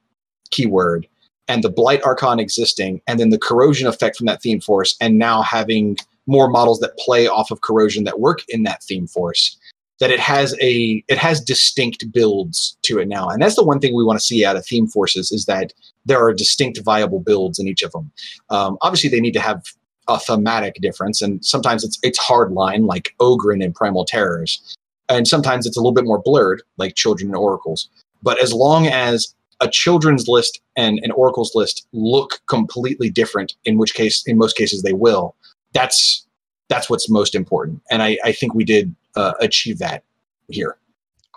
keyword, 0.52 1.08
and 1.48 1.64
the 1.64 1.70
blight 1.70 2.02
archon 2.04 2.40
existing, 2.40 3.02
and 3.08 3.20
then 3.20 3.30
the 3.30 3.40
corrosion 3.40 3.88
effect 3.88 4.18
from 4.18 4.28
that 4.28 4.42
theme 4.42 4.62
force, 4.62 4.96
and 5.02 5.18
now 5.18 5.42
having 5.42 5.98
more 6.28 6.48
models 6.48 6.80
that 6.80 6.98
play 6.98 7.28
off 7.28 7.52
of 7.52 7.62
corrosion 7.62 8.04
that 8.04 8.20
work 8.20 8.44
in 8.48 8.64
that 8.64 8.84
theme 8.84 9.08
force 9.08 9.58
that 10.02 10.10
it 10.10 10.20
has 10.20 10.56
a 10.60 11.04
it 11.08 11.18
has 11.20 11.40
distinct 11.40 12.12
builds 12.12 12.76
to 12.82 12.98
it 13.00 13.08
now. 13.08 13.30
And 13.30 13.42
that's 13.42 13.56
the 13.56 13.64
one 13.64 13.80
thing 13.80 13.96
we 13.96 14.04
want 14.04 14.20
to 14.20 14.26
see 14.26 14.44
out 14.44 14.58
of 14.58 14.66
theme 14.66 14.88
forces 14.88 15.32
is 15.32 15.46
that 15.46 15.74
there 16.06 16.20
are 16.20 16.34
distinct 16.34 16.82
viable 16.84 17.20
builds 17.20 17.60
in 17.60 17.68
each 17.68 17.84
of 17.84 17.92
them. 17.92 18.12
Um, 18.50 18.78
obviously 18.82 19.12
they 19.12 19.22
need 19.22 19.34
to 19.34 19.40
have 19.40 19.64
a 20.08 20.20
thematic 20.20 20.76
difference 20.82 21.22
and 21.22 21.46
sometimes 21.46 21.84
it's 21.84 22.00
it's 22.02 22.18
hard 22.18 22.52
line 22.52 22.88
like 22.88 23.14
ogren 23.20 23.62
and 23.62 23.76
primal 23.76 24.04
terrors 24.04 24.76
and 25.08 25.28
sometimes 25.28 25.68
it's 25.68 25.78
a 25.78 25.80
little 25.80 25.94
bit 25.94 26.06
more 26.06 26.20
blurred 26.20 26.64
like 26.78 26.96
children 26.96 27.30
and 27.30 27.38
oracles. 27.38 27.88
But 28.24 28.42
as 28.42 28.54
long 28.54 28.88
as 28.88 29.36
a 29.60 29.70
children's 29.70 30.28
list 30.28 30.60
and 30.76 31.00
an 31.04 31.12
oracles 31.12 31.52
list 31.54 31.86
look 31.94 32.40
completely 32.48 33.12
different 33.12 33.54
in 33.66 33.78
which 33.78 33.94
case 33.94 34.24
in 34.26 34.40
most 34.40 34.58
cases 34.58 34.82
they 34.82 34.94
will 34.94 35.36
that's 35.74 36.26
that's 36.70 36.90
what's 36.90 37.08
most 37.08 37.36
important. 37.36 37.84
And 37.92 38.02
i, 38.02 38.18
I 38.26 38.32
think 38.32 38.56
we 38.56 38.64
did 38.64 38.96
uh, 39.16 39.34
achieve 39.40 39.78
that 39.80 40.04
here 40.50 40.78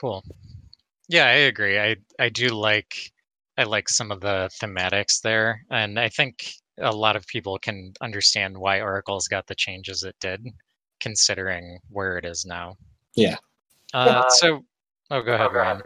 Cool. 0.05 0.25
Yeah, 1.09 1.27
I 1.27 1.49
agree. 1.49 1.79
I 1.79 1.97
I 2.19 2.29
do 2.29 2.49
like 2.49 3.13
I 3.57 3.65
like 3.65 3.89
some 3.89 4.11
of 4.11 4.21
the 4.21 4.51
thematics 4.61 5.21
there, 5.21 5.65
and 5.71 5.99
I 5.99 6.09
think 6.09 6.55
a 6.79 6.95
lot 6.95 7.17
of 7.17 7.27
people 7.27 7.59
can 7.59 7.95
understand 8.01 8.59
why 8.59 8.81
Oracle's 8.81 9.29
got 9.29 9.47
the 9.47 9.55
changes 9.55 10.03
it 10.03 10.17
did, 10.21 10.47
considering 11.01 11.79
where 11.91 12.19
it 12.19 12.25
is 12.25 12.45
now. 12.45 12.77
Yeah. 13.15 13.37
Uh, 13.93 14.29
so, 14.29 14.65
oh, 15.11 15.23
go 15.23 15.35
ahead, 15.35 15.53
Ryan. 15.53 15.81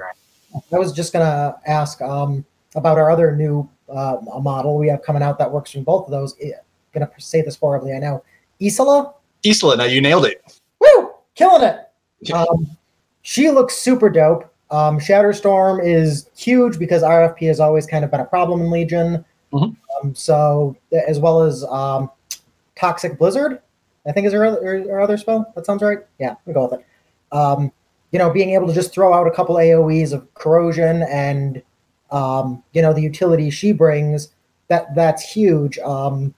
I 0.73 0.79
was 0.79 0.93
just 0.93 1.13
gonna 1.13 1.57
ask 1.67 2.01
um, 2.01 2.45
about 2.75 2.97
our 2.97 3.11
other 3.11 3.37
new 3.37 3.69
uh, 3.89 4.17
model 4.41 4.79
we 4.79 4.89
have 4.89 5.03
coming 5.03 5.23
out 5.23 5.39
that 5.39 5.51
works 5.51 5.73
from 5.73 5.85
both 5.85 6.07
of 6.07 6.11
those. 6.11 6.35
I'm 6.43 6.53
gonna 6.93 7.11
say 7.19 7.43
this 7.43 7.57
horribly, 7.57 7.93
I 7.93 7.99
know. 7.99 8.25
Isola, 8.63 9.15
isla 9.45 9.77
now 9.77 9.85
you 9.85 10.01
nailed 10.01 10.25
it 10.25 10.43
woo, 10.43 10.58
killing 11.39 11.63
it. 11.63 12.33
Um, 12.33 12.67
she 13.23 13.51
looks 13.51 13.77
super 13.77 14.11
dope. 14.11 14.53
Um, 14.71 14.99
Shatterstorm 14.99 15.83
is 15.83 16.29
huge 16.37 16.79
because 16.79 17.03
RFP 17.03 17.47
has 17.47 17.61
always 17.61 17.87
kind 17.87 18.05
of 18.05 18.11
been 18.11 18.21
a 18.21 18.25
problem 18.25 18.61
in 18.61 18.71
Legion. 18.71 19.25
Mhm. 19.53 19.77
Um, 19.97 20.15
so 20.15 20.77
as 21.07 21.19
well 21.19 21.43
as 21.43 21.65
um, 21.65 22.11
Toxic 22.77 23.19
Blizzard, 23.19 23.63
I 24.07 24.13
think 24.13 24.27
is 24.27 24.33
her 24.33 24.45
other, 24.45 24.63
her, 24.63 24.79
her 24.91 25.01
other 25.01 25.17
spell. 25.17 25.51
That 25.55 25.65
sounds 25.65 25.83
right. 25.83 26.01
Yeah, 26.19 26.35
we 26.45 26.53
go 26.53 26.69
with 26.69 26.81
it. 26.81 26.87
Um, 27.33 27.73
you 28.11 28.19
know, 28.19 28.31
being 28.31 28.51
able 28.51 28.67
to 28.67 28.75
just 28.75 28.93
throw 28.93 29.15
out 29.15 29.27
a 29.27 29.31
couple 29.31 29.57
AOE's 29.57 30.13
of 30.13 30.33
corrosion 30.35 31.03
and 31.03 31.63
um, 32.11 32.63
you 32.73 32.83
know 32.83 32.93
the 32.93 33.03
utility 33.03 33.51
she 33.51 33.73
brings 33.73 34.31
that 34.69 34.95
that's 34.95 35.23
huge. 35.23 35.79
Um, 35.79 36.35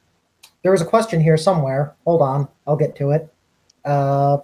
there 0.63 0.73
was 0.73 0.83
a 0.83 0.87
question 0.87 1.21
here 1.21 1.37
somewhere. 1.37 1.95
Hold 2.05 2.23
on, 2.23 2.49
I'll 2.67 2.77
get 2.77 2.97
to 2.97 3.11
it. 3.11 3.33
Uh, 3.85 4.39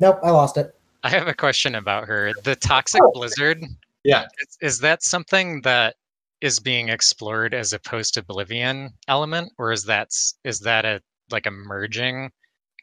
nope, 0.00 0.18
I 0.22 0.30
lost 0.30 0.56
it. 0.56 0.74
I 1.04 1.10
have 1.10 1.28
a 1.28 1.34
question 1.34 1.74
about 1.74 2.06
her. 2.06 2.32
The 2.44 2.56
Toxic 2.56 3.02
Oh. 3.02 3.12
Blizzard 3.12 3.64
Yeah. 4.04 4.26
Is, 4.40 4.58
is 4.60 4.78
that 4.80 5.02
something 5.02 5.60
that 5.62 5.96
is 6.40 6.60
being 6.60 6.88
explored 6.88 7.54
as 7.54 7.72
a 7.72 7.78
post 7.78 8.16
Oblivion 8.16 8.90
element, 9.08 9.52
or 9.58 9.72
is 9.72 9.84
that 9.84 10.08
is 10.08 10.34
is 10.44 10.60
that 10.60 10.84
a 10.84 11.00
like 11.30 11.46
a 11.46 11.50
merging 11.50 12.30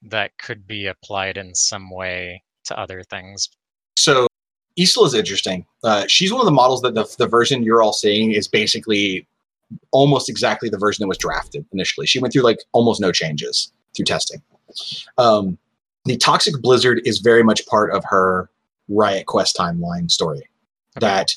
that 0.03 0.37
could 0.37 0.67
be 0.67 0.87
applied 0.87 1.37
in 1.37 1.55
some 1.55 1.89
way 1.89 2.43
to 2.65 2.77
other 2.79 3.03
things? 3.03 3.49
So 3.97 4.27
Isla 4.77 5.07
is 5.07 5.13
interesting. 5.13 5.65
Uh, 5.83 6.05
she's 6.07 6.31
one 6.31 6.41
of 6.41 6.45
the 6.45 6.51
models 6.51 6.81
that 6.81 6.95
the, 6.95 7.05
the 7.17 7.27
version 7.27 7.63
you're 7.63 7.81
all 7.81 7.93
seeing 7.93 8.31
is 8.33 8.47
basically 8.47 9.25
almost 9.91 10.29
exactly 10.29 10.69
the 10.69 10.77
version 10.77 11.01
that 11.03 11.07
was 11.07 11.17
drafted 11.17 11.65
initially. 11.71 12.05
She 12.05 12.19
went 12.19 12.33
through 12.33 12.43
like 12.43 12.59
almost 12.73 12.99
no 13.01 13.11
changes 13.11 13.71
through 13.95 14.05
testing. 14.05 14.41
Um, 15.17 15.57
the 16.05 16.17
Toxic 16.17 16.61
Blizzard 16.61 17.01
is 17.05 17.19
very 17.19 17.43
much 17.43 17.65
part 17.65 17.91
of 17.91 18.03
her 18.05 18.49
Riot 18.87 19.25
Quest 19.25 19.57
timeline 19.57 20.09
story. 20.09 20.47
Okay. 20.97 21.07
That 21.07 21.35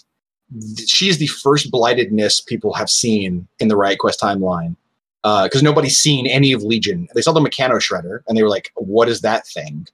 th- 0.53 0.89
she 0.89 1.09
is 1.09 1.19
the 1.19 1.27
first 1.27 1.71
blighted 1.71 2.13
Nyss 2.13 2.45
people 2.47 2.75
have 2.75 2.91
seen 2.91 3.49
in 3.59 3.69
the 3.69 3.77
Riot 3.77 3.99
Quest 3.99 4.21
timeline 4.21 4.77
uh, 5.25 5.45
because 5.45 5.63
nobody's 5.63 5.97
seen 5.97 6.27
any 6.27 6.53
of 6.53 6.63
Legion. 6.63 7.09
They 7.15 7.23
saw 7.23 7.33
the 7.33 7.41
Mechano 7.41 7.81
Shredder 7.81 8.21
and 8.29 8.37
they 8.37 8.43
were 8.43 8.49
like, 8.49 8.71
"What 8.77 9.09
is 9.09 9.23
that 9.23 9.47
thing?" 9.47 9.89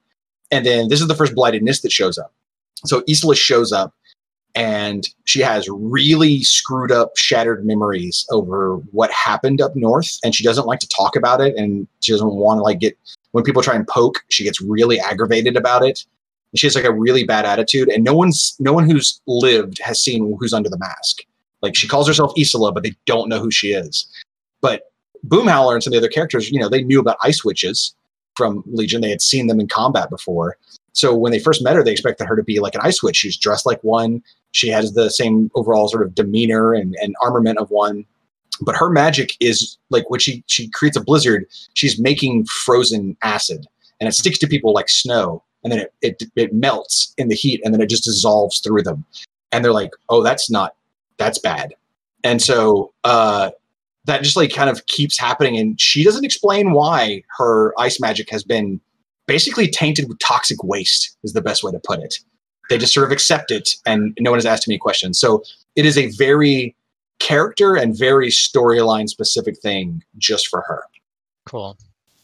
And 0.51 0.65
then 0.65 0.89
this 0.89 1.01
is 1.01 1.07
the 1.07 1.15
first 1.15 1.33
blighted 1.33 1.63
Nyss 1.63 1.81
that 1.81 1.91
shows 1.91 2.17
up. 2.17 2.33
So 2.85 3.03
Isla 3.07 3.35
shows 3.35 3.71
up 3.71 3.93
and 4.53 5.07
she 5.25 5.41
has 5.41 5.67
really 5.69 6.43
screwed 6.43 6.91
up, 6.91 7.17
shattered 7.17 7.65
memories 7.65 8.25
over 8.31 8.77
what 8.91 9.11
happened 9.11 9.59
up 9.61 9.75
north, 9.75 10.17
and 10.23 10.33
she 10.33 10.43
doesn't 10.43 10.65
like 10.65 10.79
to 10.79 10.87
talk 10.87 11.15
about 11.15 11.41
it, 11.41 11.55
and 11.57 11.87
she 12.01 12.11
doesn't 12.11 12.33
want 12.33 12.59
to 12.59 12.61
like 12.61 12.79
get 12.79 12.97
when 13.35 13.43
people 13.43 13.61
try 13.61 13.75
and 13.75 13.85
poke, 13.85 14.23
she 14.29 14.45
gets 14.45 14.61
really 14.61 14.97
aggravated 14.97 15.57
about 15.57 15.83
it. 15.83 16.05
She 16.55 16.67
has 16.67 16.73
like 16.73 16.85
a 16.85 16.93
really 16.93 17.25
bad 17.25 17.43
attitude, 17.43 17.89
and 17.89 18.01
no 18.01 18.13
one's 18.13 18.55
no 18.59 18.71
one 18.71 18.89
who's 18.89 19.19
lived 19.27 19.77
has 19.79 20.01
seen 20.01 20.37
who's 20.39 20.53
under 20.53 20.69
the 20.69 20.77
mask. 20.77 21.17
Like 21.61 21.75
she 21.75 21.85
calls 21.85 22.07
herself 22.07 22.31
Isola, 22.39 22.71
but 22.71 22.83
they 22.83 22.95
don't 23.05 23.27
know 23.27 23.41
who 23.41 23.51
she 23.51 23.73
is. 23.73 24.07
But 24.61 24.83
Boomhowler 25.27 25.73
and 25.73 25.83
some 25.83 25.91
of 25.91 25.95
the 25.95 25.97
other 25.97 26.13
characters, 26.13 26.49
you 26.49 26.61
know, 26.61 26.69
they 26.69 26.81
knew 26.81 27.01
about 27.01 27.17
ice 27.23 27.43
witches 27.43 27.93
from 28.37 28.63
Legion. 28.67 29.01
They 29.01 29.09
had 29.09 29.21
seen 29.21 29.47
them 29.47 29.59
in 29.59 29.67
combat 29.67 30.09
before. 30.09 30.55
So 30.93 31.13
when 31.13 31.33
they 31.33 31.39
first 31.39 31.61
met 31.61 31.75
her, 31.75 31.83
they 31.83 31.91
expected 31.91 32.27
her 32.27 32.37
to 32.37 32.43
be 32.43 32.61
like 32.61 32.75
an 32.75 32.81
ice 32.85 33.03
witch. 33.03 33.17
She's 33.17 33.35
dressed 33.35 33.65
like 33.65 33.83
one. 33.83 34.23
She 34.53 34.69
has 34.69 34.93
the 34.93 35.09
same 35.09 35.51
overall 35.55 35.89
sort 35.89 36.03
of 36.03 36.15
demeanor 36.15 36.73
and, 36.73 36.95
and 37.01 37.17
armament 37.21 37.57
of 37.57 37.69
one. 37.69 38.05
But 38.61 38.75
her 38.75 38.89
magic 38.89 39.35
is 39.39 39.77
like 39.89 40.09
when 40.09 40.19
she 40.19 40.43
she 40.47 40.69
creates 40.69 40.97
a 40.97 41.01
blizzard, 41.01 41.45
she's 41.73 41.99
making 41.99 42.45
frozen 42.45 43.17
acid, 43.21 43.65
and 43.99 44.07
it 44.07 44.13
sticks 44.13 44.37
to 44.39 44.47
people 44.47 44.73
like 44.73 44.89
snow, 44.89 45.43
and 45.63 45.71
then 45.71 45.79
it 45.79 45.93
it, 46.01 46.23
it 46.35 46.53
melts 46.53 47.13
in 47.17 47.27
the 47.27 47.35
heat, 47.35 47.61
and 47.63 47.73
then 47.73 47.81
it 47.81 47.89
just 47.89 48.05
dissolves 48.05 48.59
through 48.59 48.83
them. 48.83 49.05
And 49.51 49.63
they're 49.63 49.73
like, 49.73 49.91
"Oh, 50.09 50.23
that's 50.23 50.49
not 50.49 50.75
that's 51.17 51.39
bad." 51.39 51.73
And 52.23 52.41
so 52.41 52.93
uh, 53.03 53.51
that 54.05 54.23
just 54.23 54.37
like 54.37 54.53
kind 54.53 54.69
of 54.69 54.85
keeps 54.87 55.19
happening, 55.19 55.57
and 55.57 55.79
she 55.79 56.03
doesn't 56.03 56.25
explain 56.25 56.71
why 56.71 57.23
her 57.37 57.73
ice 57.79 57.99
magic 57.99 58.29
has 58.29 58.43
been 58.43 58.79
basically 59.27 59.67
tainted 59.67 60.07
with 60.07 60.19
toxic 60.19 60.63
waste 60.63 61.17
is 61.23 61.33
the 61.33 61.41
best 61.41 61.63
way 61.63 61.71
to 61.71 61.79
put 61.83 61.99
it 61.99 62.15
they 62.69 62.77
just 62.77 62.93
sort 62.93 63.05
of 63.05 63.11
accept 63.11 63.51
it 63.51 63.69
and 63.85 64.17
no 64.19 64.31
one 64.31 64.37
has 64.37 64.45
asked 64.45 64.67
me 64.67 64.75
any 64.75 64.79
questions 64.79 65.19
so 65.19 65.43
it 65.75 65.85
is 65.85 65.97
a 65.97 66.07
very 66.11 66.75
character 67.19 67.75
and 67.75 67.97
very 67.97 68.29
storyline 68.29 69.07
specific 69.07 69.57
thing 69.59 70.03
just 70.17 70.47
for 70.47 70.61
her 70.61 70.83
Cool. 71.45 71.77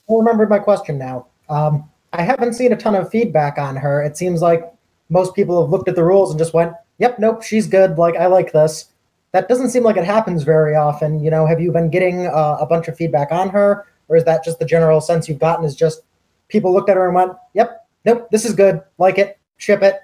I 0.10 0.14
remembered 0.14 0.50
my 0.50 0.60
question 0.60 0.98
now. 0.98 1.28
Um, 1.50 1.90
I 2.14 2.24
haven't 2.24 2.54
seen 2.54 2.74
a 2.74 2.76
ton 2.76 2.96
of 2.96 3.10
feedback 3.10 3.58
on 3.58 3.76
her. 3.78 4.02
It 4.02 4.18
seems 4.18 4.42
like 4.42 4.72
most 5.10 5.36
people 5.36 5.62
have 5.62 5.70
looked 5.70 5.88
at 5.88 5.96
the 5.96 6.04
rules 6.04 6.32
and 6.32 6.40
just 6.40 6.54
went, 6.54 6.74
"Yep, 6.98 7.20
nope, 7.20 7.44
she's 7.44 7.68
good. 7.68 7.98
Like 7.98 8.16
I 8.16 8.26
like 8.26 8.52
this." 8.52 8.88
That 9.32 9.48
doesn't 9.48 9.70
seem 9.70 9.84
like 9.84 9.96
it 9.96 10.04
happens 10.04 10.44
very 10.44 10.76
often. 10.76 11.24
You 11.24 11.32
know, 11.32 11.46
have 11.46 11.62
you 11.62 11.72
been 11.72 11.90
getting 11.90 12.28
uh, 12.28 12.58
a 12.60 12.66
bunch 12.66 12.88
of 12.88 12.98
feedback 12.98 13.32
on 13.32 13.50
her, 13.50 13.86
or 14.10 14.18
is 14.18 14.26
that 14.26 14.44
just 14.44 14.60
the 14.60 14.66
general 14.66 15.00
sense 15.00 15.30
you've 15.30 15.40
gotten? 15.40 15.64
Is 15.64 15.76
just 15.76 16.02
people 16.50 16.74
looked 16.74 16.90
at 16.90 16.98
her 16.98 17.06
and 17.06 17.16
went, 17.16 17.34
"Yep, 17.54 17.88
nope, 18.06 18.28
this 18.32 18.44
is 18.44 18.54
good. 18.54 18.82
Like 18.98 19.18
it. 19.18 19.40
Ship 19.58 19.82
it. 19.84 20.00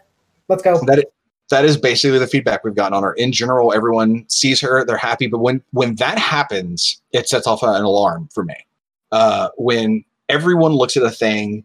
Let's 0.47 0.63
go." 0.63 0.79
that 0.85 1.03
that 1.49 1.65
is 1.65 1.77
basically 1.77 2.19
the 2.19 2.27
feedback 2.27 2.63
we've 2.63 2.75
gotten 2.75 2.93
on 2.93 3.03
her. 3.03 3.13
In 3.13 3.31
general 3.31 3.73
everyone 3.73 4.25
sees 4.29 4.61
her 4.61 4.85
they're 4.85 4.97
happy 4.97 5.27
but 5.27 5.39
when 5.39 5.61
when 5.71 5.95
that 5.95 6.17
happens 6.17 7.01
it 7.11 7.27
sets 7.27 7.47
off 7.47 7.63
an 7.63 7.83
alarm 7.83 8.29
for 8.33 8.43
me. 8.43 8.55
Uh, 9.11 9.49
when 9.57 10.03
everyone 10.29 10.73
looks 10.73 10.97
at 10.97 11.03
a 11.03 11.11
thing 11.11 11.63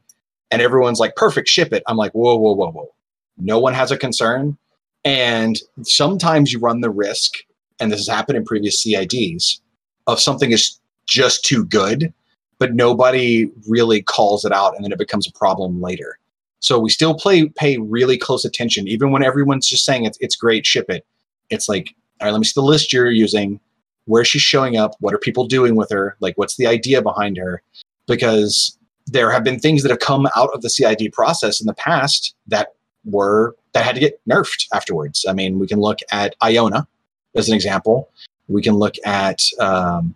and 0.51 0.62
everyone's 0.62 1.01
like 1.01 1.16
perfect 1.16 1.49
ship 1.49 1.72
it 1.72 1.83
i'm 1.89 1.97
like 1.97 2.12
whoa 2.12 2.37
whoa 2.37 2.53
whoa 2.53 2.70
whoa. 2.70 2.95
No 3.39 3.59
one 3.59 3.74
has 3.74 3.91
a 3.91 3.97
concern. 3.97 4.57
And 5.05 5.59
sometimes 5.83 6.53
you 6.53 6.61
run 6.61 6.80
the 6.80 6.91
risk 6.91 7.35
and 7.80 7.91
this 7.91 7.99
has 7.99 8.09
happened 8.09 8.37
in 8.37 8.45
previous 8.45 8.85
cids 8.85 9.61
of 10.07 10.20
something 10.20 10.53
is 10.53 10.78
just 11.07 11.45
too 11.45 11.64
good 11.64 12.12
but 12.59 12.74
nobody 12.74 13.51
really 13.66 14.01
calls 14.01 14.45
it 14.45 14.53
out 14.53 14.76
and 14.76 14.85
then 14.85 14.93
it 14.93 14.99
becomes 14.99 15.26
a 15.26 15.33
problem 15.33 15.80
later 15.80 16.18
so 16.63 16.79
we 16.79 16.91
still 16.91 17.15
play 17.15 17.49
pay 17.49 17.77
really 17.77 18.17
close 18.17 18.45
attention, 18.45 18.87
even 18.89 19.11
when 19.11 19.25
everyone's 19.25 19.69
just 19.69 19.85
saying 19.85 20.05
it's 20.05 20.17
it's 20.21 20.37
great, 20.37 20.65
ship 20.65 20.89
it. 20.89 21.05
It's 21.51 21.69
like, 21.69 21.95
all 22.21 22.27
right, 22.27 22.33
let 22.33 22.39
me 22.39 22.45
see 22.45 22.53
the 22.55 22.63
list 22.63 22.93
you're 22.93 23.11
using. 23.11 23.61
Where's 24.07 24.29
she 24.29 24.39
showing 24.39 24.77
up? 24.77 24.95
What 25.01 25.13
are 25.13 25.19
people 25.19 25.47
doing 25.47 25.75
with 25.75 25.91
her? 25.91 26.17
Like, 26.21 26.39
what's 26.39 26.57
the 26.57 26.67
idea 26.67 27.03
behind 27.03 27.37
her? 27.37 27.63
Because 28.07 28.79
there 29.07 29.31
have 29.31 29.43
been 29.43 29.59
things 29.59 29.83
that 29.83 29.91
have 29.91 29.99
come 29.99 30.29
out 30.37 30.51
of 30.55 30.63
the 30.63 30.71
CID 30.71 31.13
process 31.13 31.61
in 31.61 31.67
the 31.67 31.75
past 31.75 32.35
that 32.47 32.75
were 33.05 33.57
that 33.73 33.85
had 33.85 33.97
to 33.97 34.01
get 34.01 34.21
nerfed 34.29 34.67
afterwards. 34.73 35.27
I 35.29 35.33
mean, 35.33 35.59
we 35.59 35.67
can 35.67 35.81
look 35.81 35.99
at 36.13 36.37
Iona 36.43 36.87
as 37.35 37.49
an 37.49 37.57
example. 37.57 38.09
We 38.47 38.63
can 38.63 38.75
look 38.75 38.95
at 39.05 39.43
um, 39.59 40.15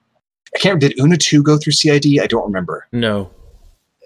I 0.55 0.59
can't. 0.59 0.81
Did 0.81 0.97
Una 1.01 1.17
two 1.17 1.43
go 1.43 1.59
through 1.59 1.73
CID? 1.73 2.21
I 2.21 2.29
don't 2.29 2.45
remember. 2.45 2.87
No, 2.93 3.31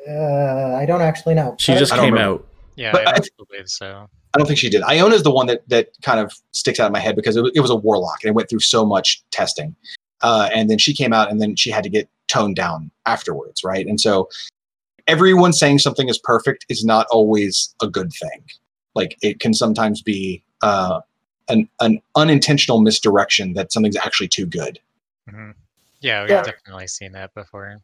Uh, 0.09 0.75
I 0.77 0.87
don't 0.87 1.03
actually 1.03 1.35
know. 1.35 1.57
she 1.59 1.75
just 1.75 1.93
came 1.93 2.15
remember. 2.15 2.35
out. 2.43 2.47
Yeah, 2.77 2.93
But 2.93 3.07
I 3.07 3.11
I- 3.13 3.15
don't 3.19 3.49
believe 3.49 3.69
so. 3.69 4.09
I 4.35 4.39
don't 4.39 4.47
think 4.47 4.59
she 4.61 4.71
did. 4.71 4.83
Iona 4.83 5.15
is 5.17 5.25
the 5.25 5.31
one 5.33 5.47
that 5.49 5.69
that 5.69 5.89
kind 6.03 6.21
of 6.21 6.33
sticks 6.53 6.79
out 6.79 6.87
of 6.87 6.93
my 6.93 7.01
head 7.01 7.17
because 7.17 7.37
it 7.37 7.43
was, 7.43 7.51
it 7.55 7.61
was 7.61 7.71
a 7.71 7.75
warlock 7.75 8.19
and 8.23 8.29
it 8.31 8.35
went 8.35 8.49
through 8.49 8.61
so 8.61 8.87
much 8.87 9.23
testing, 9.33 9.75
uh, 10.23 10.49
and 10.55 10.71
then 10.71 10.79
she 10.79 10.95
came 10.95 11.13
out 11.13 11.31
and 11.31 11.41
then 11.41 11.57
she 11.57 11.71
had 11.71 11.83
to 11.83 11.91
get 11.91 12.09
toned 12.29 12.55
down 12.55 12.91
afterwards, 13.07 13.65
right? 13.65 13.87
And 13.89 14.01
so 14.01 14.29
everyone 15.09 15.53
saying 15.53 15.81
something 15.81 16.09
is 16.09 16.17
perfect 16.17 16.65
is 16.69 16.85
not 16.85 17.07
always 17.11 17.75
a 17.83 17.89
good 17.89 18.13
thing. 18.13 18.45
Like 18.95 19.17
it 19.21 19.41
can 19.41 19.53
sometimes 19.53 20.01
be 20.01 20.45
uh, 20.63 21.01
an 21.49 21.69
an 21.81 22.01
unintentional 22.15 22.81
misdirection 22.81 23.55
that 23.55 23.73
something's 23.73 23.97
actually 23.97 24.29
too 24.29 24.47
good. 24.47 24.79
hmm 25.29 25.51
Yeah, 26.01 26.21
we've 26.23 26.31
Yeah. 26.31 26.43
definitely 26.43 26.87
seen 26.87 27.13
that 27.13 27.35
before. 27.35 27.79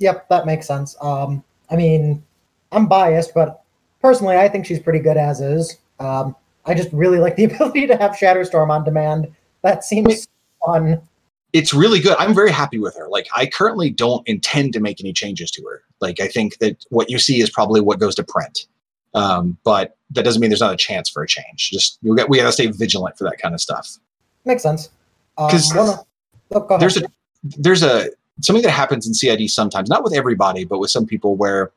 Yep, 0.00 0.28
that 0.30 0.46
makes 0.46 0.66
sense. 0.66 0.96
Um, 1.00 1.44
I 1.70 1.76
mean, 1.76 2.22
I'm 2.70 2.86
biased, 2.86 3.34
but 3.34 3.62
personally, 4.00 4.36
I 4.36 4.48
think 4.48 4.66
she's 4.66 4.80
pretty 4.80 4.98
good 4.98 5.16
as 5.16 5.40
is. 5.40 5.78
Um, 6.00 6.34
I 6.64 6.74
just 6.74 6.92
really 6.92 7.18
like 7.18 7.36
the 7.36 7.44
ability 7.52 7.86
to 7.88 7.96
have 7.96 8.12
Shatterstorm 8.12 8.70
on 8.70 8.84
demand. 8.84 9.32
That 9.62 9.84
seems 9.84 10.26
fun. 10.64 11.00
it's 11.52 11.72
really 11.74 12.00
good. 12.00 12.16
I'm 12.18 12.34
very 12.34 12.50
happy 12.50 12.78
with 12.78 12.96
her. 12.96 13.08
Like 13.08 13.28
I 13.36 13.46
currently 13.46 13.90
don't 13.90 14.26
intend 14.28 14.72
to 14.74 14.80
make 14.80 15.00
any 15.00 15.12
changes 15.12 15.50
to 15.52 15.62
her. 15.64 15.82
Like 16.00 16.20
I 16.20 16.28
think 16.28 16.58
that 16.58 16.84
what 16.90 17.10
you 17.10 17.18
see 17.18 17.40
is 17.40 17.50
probably 17.50 17.80
what 17.80 17.98
goes 18.00 18.14
to 18.16 18.24
print. 18.24 18.66
Um, 19.14 19.58
but 19.62 19.96
that 20.10 20.24
doesn't 20.24 20.40
mean 20.40 20.48
there's 20.50 20.60
not 20.60 20.72
a 20.72 20.76
chance 20.76 21.08
for 21.10 21.22
a 21.22 21.26
change. 21.28 21.70
Just 21.70 21.98
you 22.02 22.16
got 22.16 22.28
we 22.30 22.38
got 22.38 22.46
to 22.46 22.52
stay 22.52 22.66
vigilant 22.68 23.16
for 23.18 23.24
that 23.24 23.38
kind 23.40 23.54
of 23.54 23.60
stuff. 23.60 23.88
Makes 24.44 24.62
sense. 24.62 24.88
Um, 25.38 25.50
'Cause 25.50 25.72
one 25.74 25.88
of- 25.90 26.04
oh. 26.70 26.78
There's 26.78 26.96
a 26.96 27.02
there's 27.44 27.82
a 27.82 28.08
something 28.40 28.62
that 28.62 28.70
happens 28.70 29.06
in 29.06 29.14
CID 29.14 29.50
sometimes, 29.50 29.88
not 29.88 30.02
with 30.02 30.14
everybody, 30.14 30.64
but 30.64 30.78
with 30.78 30.90
some 30.90 31.06
people 31.06 31.36
where 31.36 31.72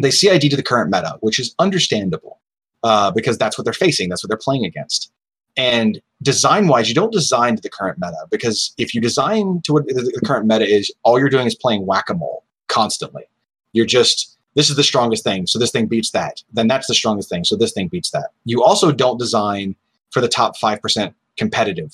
they 0.00 0.10
CID 0.10 0.42
to 0.42 0.56
the 0.56 0.62
current 0.62 0.90
meta, 0.90 1.16
which 1.20 1.38
is 1.38 1.54
understandable 1.58 2.40
uh, 2.82 3.10
because 3.10 3.38
that's 3.38 3.58
what 3.58 3.64
they're 3.64 3.72
facing, 3.72 4.08
that's 4.08 4.22
what 4.22 4.28
they're 4.28 4.38
playing 4.38 4.64
against. 4.64 5.10
And 5.56 6.00
design 6.22 6.68
wise, 6.68 6.88
you 6.88 6.94
don't 6.94 7.12
design 7.12 7.56
to 7.56 7.62
the 7.62 7.70
current 7.70 7.98
meta 7.98 8.26
because 8.30 8.74
if 8.76 8.94
you 8.94 9.00
design 9.00 9.62
to 9.64 9.72
what 9.72 9.86
the 9.86 10.20
current 10.24 10.46
meta 10.46 10.66
is, 10.66 10.92
all 11.02 11.18
you're 11.18 11.30
doing 11.30 11.46
is 11.46 11.54
playing 11.54 11.86
whack 11.86 12.10
a 12.10 12.14
mole 12.14 12.44
constantly. 12.68 13.24
You're 13.72 13.86
just, 13.86 14.36
this 14.54 14.68
is 14.70 14.76
the 14.76 14.84
strongest 14.84 15.24
thing, 15.24 15.46
so 15.46 15.58
this 15.58 15.70
thing 15.70 15.86
beats 15.86 16.10
that. 16.10 16.42
Then 16.52 16.68
that's 16.68 16.86
the 16.86 16.94
strongest 16.94 17.28
thing, 17.28 17.44
so 17.44 17.56
this 17.56 17.72
thing 17.72 17.88
beats 17.88 18.10
that. 18.10 18.30
You 18.44 18.62
also 18.62 18.92
don't 18.92 19.18
design 19.18 19.76
for 20.10 20.20
the 20.20 20.28
top 20.28 20.58
5% 20.58 21.14
competitive 21.36 21.92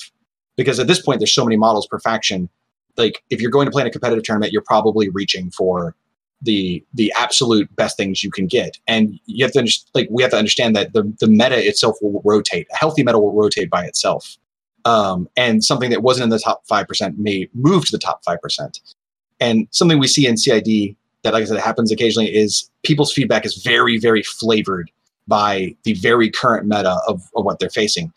because 0.56 0.78
at 0.78 0.86
this 0.86 1.00
point, 1.00 1.20
there's 1.20 1.34
so 1.34 1.44
many 1.44 1.56
models 1.56 1.86
per 1.86 1.98
faction. 1.98 2.48
Like, 2.97 3.22
if 3.30 3.40
you're 3.40 3.51
going 3.51 3.66
to 3.66 3.70
play 3.70 3.82
in 3.82 3.86
a 3.86 3.90
competitive 3.90 4.24
tournament, 4.24 4.53
you're 4.53 4.62
probably 4.62 5.09
reaching 5.09 5.51
for 5.51 5.95
the 6.43 6.84
the 6.95 7.12
absolute 7.16 7.74
best 7.76 7.97
things 7.97 8.24
you 8.24 8.30
can 8.30 8.49
get 8.49 8.76
and 8.88 9.20
you 9.26 9.45
have 9.45 9.53
to 9.53 9.64
like 9.95 10.09
we 10.11 10.22
have 10.22 10.32
to 10.32 10.36
understand 10.36 10.74
that 10.74 10.93
the 10.93 11.05
the 11.20 11.28
meta 11.28 11.68
itself 11.68 11.97
will 12.03 12.20
rotate 12.24 12.66
a 12.72 12.76
healthy 12.76 13.05
meta 13.05 13.16
will 13.16 13.32
rotate 13.32 13.70
by 13.70 13.84
itself 13.84 14.36
um, 14.84 15.28
and 15.36 15.62
something 15.62 15.88
that 15.90 16.03
wasn't 16.03 16.24
in 16.24 16.30
the 16.30 16.40
top 16.40 16.66
5% 16.66 17.16
may 17.16 17.49
move 17.55 17.84
to 17.84 17.93
the 17.93 17.99
top 17.99 18.24
5% 18.24 18.80
and 19.38 19.68
something 19.70 20.01
we 20.01 20.09
see 20.09 20.26
in 20.26 20.36
cid 20.36 20.97
that 21.22 21.32
like 21.32 21.43
i 21.43 21.45
said 21.45 21.59
happens 21.59 21.93
occasionally 21.93 22.34
is 22.34 22.68
people's 22.82 23.12
feedback 23.12 23.47
is 23.47 23.62
very 23.62 23.97
very 23.97 24.24
flavored 24.24 24.90
by 25.28 25.76
the 25.84 25.93
very 25.93 26.28
current 26.28 26.66
meta 26.66 26.99
of, 27.07 27.22
of 27.36 27.45
what 27.45 27.61
they're 27.61 27.70
facing 27.70 28.12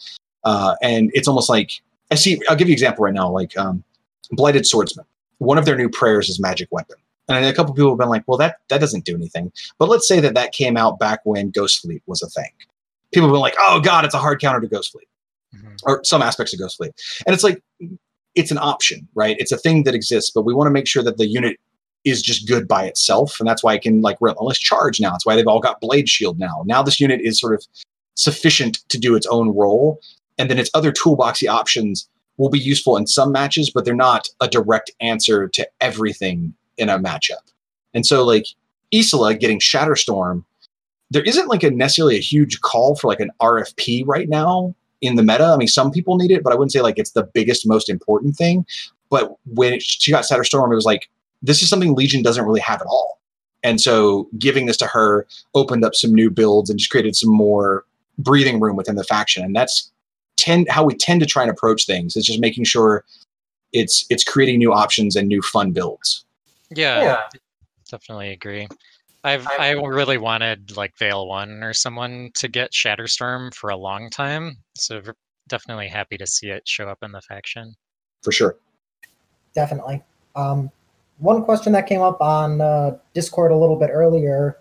uh, 0.45 0.75
and 0.81 1.11
it's 1.13 1.27
almost 1.27 1.47
like 1.47 1.81
I 2.11 2.15
see. 2.15 2.39
I'll 2.47 2.55
give 2.55 2.67
you 2.67 2.73
an 2.73 2.75
example 2.75 3.03
right 3.03 3.13
now. 3.13 3.29
Like 3.29 3.57
um, 3.57 3.83
Blighted 4.31 4.65
Swordsman, 4.65 5.05
one 5.39 5.57
of 5.57 5.65
their 5.65 5.77
new 5.77 5.89
prayers 5.89 6.29
is 6.29 6.39
Magic 6.39 6.67
Weapon, 6.71 6.97
and 7.27 7.45
a 7.45 7.53
couple 7.53 7.73
people 7.73 7.91
have 7.91 7.99
been 7.99 8.09
like, 8.09 8.23
"Well, 8.27 8.37
that 8.37 8.57
that 8.69 8.79
doesn't 8.79 9.05
do 9.05 9.15
anything." 9.15 9.51
But 9.79 9.89
let's 9.89 10.07
say 10.07 10.19
that 10.19 10.33
that 10.35 10.51
came 10.51 10.77
out 10.77 10.99
back 10.99 11.19
when 11.23 11.51
Ghost 11.51 11.79
Fleet 11.81 12.01
was 12.05 12.21
a 12.21 12.29
thing. 12.29 12.51
People 13.13 13.27
have 13.29 13.33
been 13.33 13.41
like, 13.41 13.55
"Oh 13.59 13.79
God, 13.79 14.05
it's 14.05 14.15
a 14.15 14.19
hard 14.19 14.41
counter 14.41 14.61
to 14.61 14.67
Ghost 14.67 14.91
Fleet," 14.91 15.07
Mhm. 15.55 15.77
or 15.83 16.01
some 16.03 16.21
aspects 16.21 16.53
of 16.53 16.59
Ghost 16.59 16.77
Fleet, 16.77 16.91
and 17.25 17.33
it's 17.33 17.43
like 17.43 17.61
it's 18.35 18.51
an 18.51 18.57
option, 18.57 19.07
right? 19.15 19.37
It's 19.39 19.53
a 19.53 19.57
thing 19.57 19.83
that 19.83 19.95
exists, 19.95 20.29
but 20.33 20.41
we 20.43 20.53
want 20.53 20.67
to 20.67 20.71
make 20.71 20.87
sure 20.87 21.01
that 21.03 21.17
the 21.17 21.25
unit 21.25 21.57
is 22.03 22.21
just 22.21 22.47
good 22.47 22.67
by 22.67 22.85
itself, 22.85 23.39
and 23.39 23.47
that's 23.47 23.63
why 23.63 23.73
it 23.73 23.81
can 23.81 24.01
like 24.01 24.17
relentless 24.19 24.59
charge 24.59 24.99
now. 24.99 25.15
It's 25.15 25.25
why 25.25 25.35
they've 25.35 25.47
all 25.47 25.61
got 25.61 25.79
blade 25.81 26.09
shield 26.09 26.37
now. 26.37 26.63
Now 26.65 26.83
this 26.83 26.99
unit 26.99 27.21
is 27.21 27.39
sort 27.39 27.53
of 27.53 27.65
sufficient 28.15 28.79
to 28.89 28.97
do 28.97 29.15
its 29.15 29.25
own 29.27 29.49
role, 29.55 29.99
and 30.37 30.49
then 30.49 30.59
its 30.59 30.69
other 30.73 30.91
toolboxy 30.91 31.49
options 31.49 32.07
will 32.37 32.49
be 32.49 32.59
useful 32.59 32.97
in 32.97 33.07
some 33.07 33.31
matches, 33.31 33.69
but 33.69 33.85
they're 33.85 33.95
not 33.95 34.27
a 34.41 34.47
direct 34.47 34.91
answer 34.99 35.47
to 35.47 35.67
everything 35.81 36.53
in 36.77 36.89
a 36.89 36.99
matchup. 36.99 37.51
And 37.93 38.05
so, 38.05 38.23
like 38.23 38.47
Isola 38.93 39.35
getting 39.35 39.59
Shatterstorm, 39.59 40.43
there 41.11 41.23
isn't 41.23 41.47
like 41.47 41.63
a 41.63 41.71
necessarily 41.71 42.17
a 42.17 42.21
huge 42.21 42.61
call 42.61 42.95
for 42.95 43.07
like 43.07 43.19
an 43.19 43.31
RFP 43.41 44.03
right 44.05 44.27
now 44.27 44.75
in 45.01 45.15
the 45.15 45.23
meta. 45.23 45.45
I 45.45 45.57
mean, 45.57 45.67
some 45.67 45.91
people 45.91 46.17
need 46.17 46.31
it, 46.31 46.43
but 46.43 46.51
I 46.51 46.55
wouldn't 46.55 46.71
say 46.71 46.81
like 46.81 46.97
it's 46.97 47.11
the 47.11 47.23
biggest, 47.23 47.67
most 47.67 47.89
important 47.89 48.35
thing. 48.35 48.65
But 49.09 49.35
when 49.45 49.79
she 49.79 50.11
got 50.11 50.25
Shatterstorm, 50.25 50.71
it 50.71 50.75
was 50.75 50.85
like 50.85 51.09
this 51.41 51.61
is 51.61 51.69
something 51.69 51.95
Legion 51.95 52.23
doesn't 52.23 52.45
really 52.45 52.61
have 52.61 52.81
at 52.81 52.87
all. 52.87 53.19
And 53.63 53.81
so, 53.81 54.27
giving 54.37 54.65
this 54.65 54.77
to 54.77 54.87
her 54.87 55.25
opened 55.53 55.85
up 55.85 55.95
some 55.95 56.13
new 56.13 56.29
builds 56.29 56.69
and 56.69 56.77
just 56.77 56.91
created 56.91 57.15
some 57.15 57.31
more 57.31 57.85
breathing 58.17 58.59
room 58.59 58.75
within 58.75 58.95
the 58.95 59.03
faction. 59.03 59.43
And 59.43 59.55
that's 59.55 59.91
tend 60.37 60.67
how 60.69 60.83
we 60.83 60.93
tend 60.95 61.21
to 61.21 61.25
try 61.25 61.41
and 61.41 61.51
approach 61.51 61.85
things. 61.85 62.15
It's 62.15 62.25
just 62.25 62.39
making 62.39 62.65
sure 62.65 63.03
it's 63.73 64.05
it's 64.09 64.23
creating 64.23 64.59
new 64.59 64.73
options 64.73 65.15
and 65.15 65.27
new 65.27 65.41
fun 65.41 65.71
builds. 65.71 66.25
Yeah, 66.69 67.01
Yeah. 67.03 67.21
definitely 67.89 68.31
agree. 68.31 68.67
I've 69.23 69.47
I 69.47 69.71
really 69.71 70.17
wanted 70.17 70.75
like 70.77 70.95
Vayl 70.97 71.27
One 71.27 71.63
or 71.63 71.73
someone 71.73 72.29
to 72.35 72.47
get 72.47 72.71
Shatterstorm 72.71 73.53
for 73.55 73.69
a 73.71 73.75
long 73.75 74.09
time, 74.09 74.57
so 74.75 75.01
definitely 75.47 75.87
happy 75.87 76.17
to 76.17 76.27
see 76.27 76.49
it 76.49 76.67
show 76.67 76.87
up 76.87 76.99
in 77.01 77.11
the 77.11 77.21
faction. 77.21 77.75
For 78.23 78.31
sure. 78.31 78.57
Definitely. 79.53 80.03
Um, 80.35 80.69
one 81.19 81.43
question 81.43 81.71
that 81.73 81.87
came 81.87 82.01
up 82.01 82.21
on 82.21 82.61
uh, 82.61 82.97
Discord 83.13 83.51
a 83.51 83.55
little 83.55 83.77
bit 83.77 83.89
earlier 83.91 84.57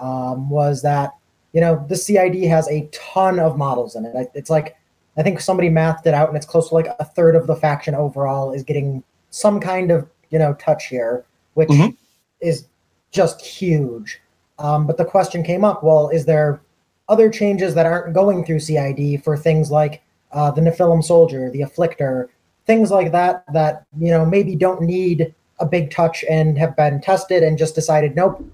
um, 0.00 0.48
was 0.50 0.82
that 0.82 1.14
you 1.52 1.60
know 1.60 1.84
the 1.88 1.96
CID 1.96 2.44
has 2.44 2.66
a 2.68 2.88
ton 2.92 3.38
of 3.38 3.56
models 3.56 3.94
in 3.94 4.04
it. 4.04 4.30
It's 4.34 4.50
like 4.50 4.76
I 5.18 5.22
think 5.22 5.40
somebody 5.40 5.68
mathed 5.68 6.06
it 6.06 6.14
out, 6.14 6.28
and 6.28 6.36
it's 6.36 6.46
close 6.46 6.68
to 6.68 6.74
like 6.74 6.86
a 6.98 7.04
third 7.04 7.34
of 7.34 7.46
the 7.46 7.56
faction 7.56 7.94
overall 7.94 8.52
is 8.52 8.62
getting 8.62 9.02
some 9.30 9.60
kind 9.60 9.90
of 9.90 10.08
you 10.30 10.38
know 10.38 10.54
touch 10.54 10.86
here, 10.86 11.24
which 11.54 11.68
Mhm. 11.70 11.96
is 12.40 12.66
just 13.10 13.40
huge. 13.44 14.20
Um, 14.58 14.86
but 14.86 14.96
the 14.96 15.04
question 15.04 15.42
came 15.42 15.64
up: 15.64 15.82
Well, 15.82 16.08
is 16.08 16.24
there 16.24 16.60
other 17.08 17.30
changes 17.30 17.74
that 17.74 17.86
aren't 17.86 18.14
going 18.14 18.44
through 18.44 18.60
CID 18.60 19.16
for 19.16 19.36
things 19.36 19.70
like 19.70 20.02
uh, 20.32 20.50
the 20.50 20.60
Nephilim 20.60 21.02
Soldier, 21.02 21.50
the 21.50 21.60
Afflictor, 21.60 22.28
things 22.66 22.90
like 22.90 23.10
that 23.12 23.44
that 23.52 23.84
you 23.98 24.10
know 24.10 24.24
maybe 24.24 24.54
don't 24.54 24.82
need 24.82 25.34
a 25.58 25.66
big 25.66 25.90
touch 25.90 26.22
and 26.30 26.56
have 26.58 26.76
been 26.76 27.00
tested 27.00 27.42
and 27.42 27.58
just 27.58 27.74
decided 27.74 28.14
nope 28.14 28.44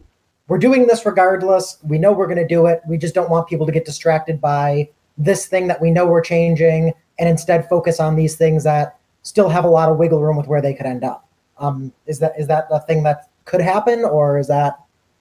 we're 0.49 0.57
doing 0.57 0.87
this 0.87 1.05
regardless 1.05 1.79
we 1.87 1.99
know 1.99 2.12
we're 2.12 2.29
going 2.29 2.39
to 2.39 2.47
do 2.47 2.65
it 2.67 2.81
we 2.89 2.97
just 2.97 3.15
don't 3.15 3.29
want 3.29 3.47
people 3.49 3.67
to 3.67 3.73
get 3.73 3.85
distracted 3.85 4.41
by 4.41 4.89
this 5.17 5.47
thing 5.47 5.67
that 5.69 5.81
we 5.81 5.91
know 5.91 6.07
we're 6.07 6.21
changing 6.21 6.93
and 7.19 7.29
instead 7.29 7.69
focus 7.69 8.01
on 8.01 8.17
these 8.17 8.37
things 8.37 8.65
that 8.65 8.99
still 9.23 9.49
have 9.49 9.65
a 9.65 9.69
lot 9.69 9.89
of 9.89 9.97
wiggle 9.97 10.21
room 10.21 10.37
with 10.37 10.47
where 10.47 10.61
they 10.61 10.75
could 10.75 10.87
end 10.87 11.05
up 11.05 11.29
um, 11.59 11.93
is 12.07 12.19
that 12.19 12.33
is 12.39 12.47
that 12.49 12.67
a 12.71 12.81
thing 12.81 13.03
that 13.03 13.29
could 13.45 13.61
happen 13.61 14.05
or 14.05 14.39
is 14.39 14.49
that 14.49 14.79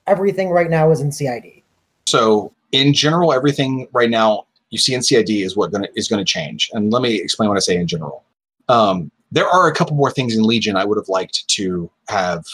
everything 0.07 0.49
right 0.49 0.69
now 0.69 0.91
is 0.91 1.01
in 1.01 1.11
cid 1.11 1.61
So 2.05 2.53
in 2.71 2.93
general, 2.93 3.33
everything 3.33 3.87
right 3.93 4.09
now 4.09 4.45
you 4.69 4.79
see 4.79 4.93
in 4.95 5.03
CID 5.03 5.29
is 5.29 5.55
what 5.55 5.71
gonna 5.71 5.87
is 5.95 6.07
gonna 6.07 6.25
change. 6.25 6.69
And 6.73 6.91
let 6.91 7.01
me 7.01 7.15
explain 7.15 7.49
what 7.49 7.57
I 7.57 7.61
say 7.61 7.77
in 7.77 7.87
general. 7.87 8.23
Um, 8.67 9.11
there 9.31 9.47
are 9.47 9.67
a 9.67 9.73
couple 9.73 9.95
more 9.95 10.11
things 10.11 10.35
in 10.35 10.43
Legion 10.43 10.75
I 10.75 10.85
would 10.85 10.97
have 10.97 11.09
liked 11.09 11.47
to 11.49 11.89
have 12.07 12.45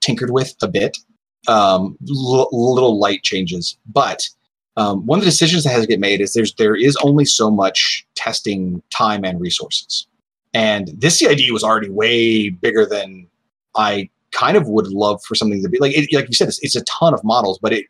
tinkered 0.00 0.30
with 0.30 0.54
a 0.62 0.68
bit, 0.68 0.96
um, 1.48 1.96
l- 2.08 2.48
little 2.52 2.98
light 2.98 3.22
changes. 3.22 3.78
But 3.86 4.28
um, 4.76 5.06
one 5.06 5.18
of 5.18 5.24
the 5.24 5.30
decisions 5.30 5.64
that 5.64 5.70
has 5.70 5.82
to 5.82 5.88
get 5.88 6.00
made 6.00 6.20
is 6.20 6.32
there's 6.32 6.54
there 6.54 6.74
is 6.74 6.96
only 7.02 7.24
so 7.24 7.50
much 7.50 8.06
testing 8.14 8.82
time 8.90 9.24
and 9.24 9.40
resources, 9.40 10.06
and 10.52 10.88
this 10.96 11.18
CID 11.18 11.52
was 11.52 11.62
already 11.62 11.90
way 11.90 12.50
bigger 12.50 12.84
than 12.84 13.26
I 13.76 14.10
kind 14.32 14.56
of 14.56 14.66
would 14.68 14.88
love 14.88 15.22
for 15.24 15.34
something 15.34 15.62
to 15.62 15.68
be 15.68 15.78
like. 15.78 15.96
It, 15.96 16.12
like 16.12 16.28
you 16.28 16.34
said, 16.34 16.48
it's, 16.48 16.58
it's 16.62 16.76
a 16.76 16.84
ton 16.84 17.14
of 17.14 17.22
models, 17.22 17.58
but 17.62 17.72
it 17.72 17.86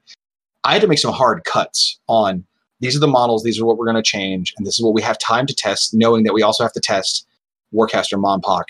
I 0.65 0.73
had 0.73 0.83
to 0.83 0.89
make 0.89 0.99
some 0.99 1.13
hard 1.13 1.45
cuts 1.45 1.99
on 2.07 2.45
these 2.81 2.97
are 2.97 3.01
the 3.01 3.07
models, 3.07 3.45
these 3.45 3.59
are 3.59 3.65
what 3.65 3.79
we're 3.79 3.87
going 3.87 3.97
to 3.97 4.03
change, 4.03 4.53
and 4.57 4.67
this 4.67 4.75
is 4.75 4.85
what 4.85 4.93
we 4.93 5.01
have 5.01 5.19
time 5.19 5.47
to 5.47 5.55
test, 5.55 5.95
knowing 5.95 6.25
that 6.25 6.35
we 6.35 6.43
also 6.43 6.63
have 6.63 6.73
to 6.73 6.81
test 6.81 7.27
Warcaster, 7.73 8.21
Monpok, 8.21 8.65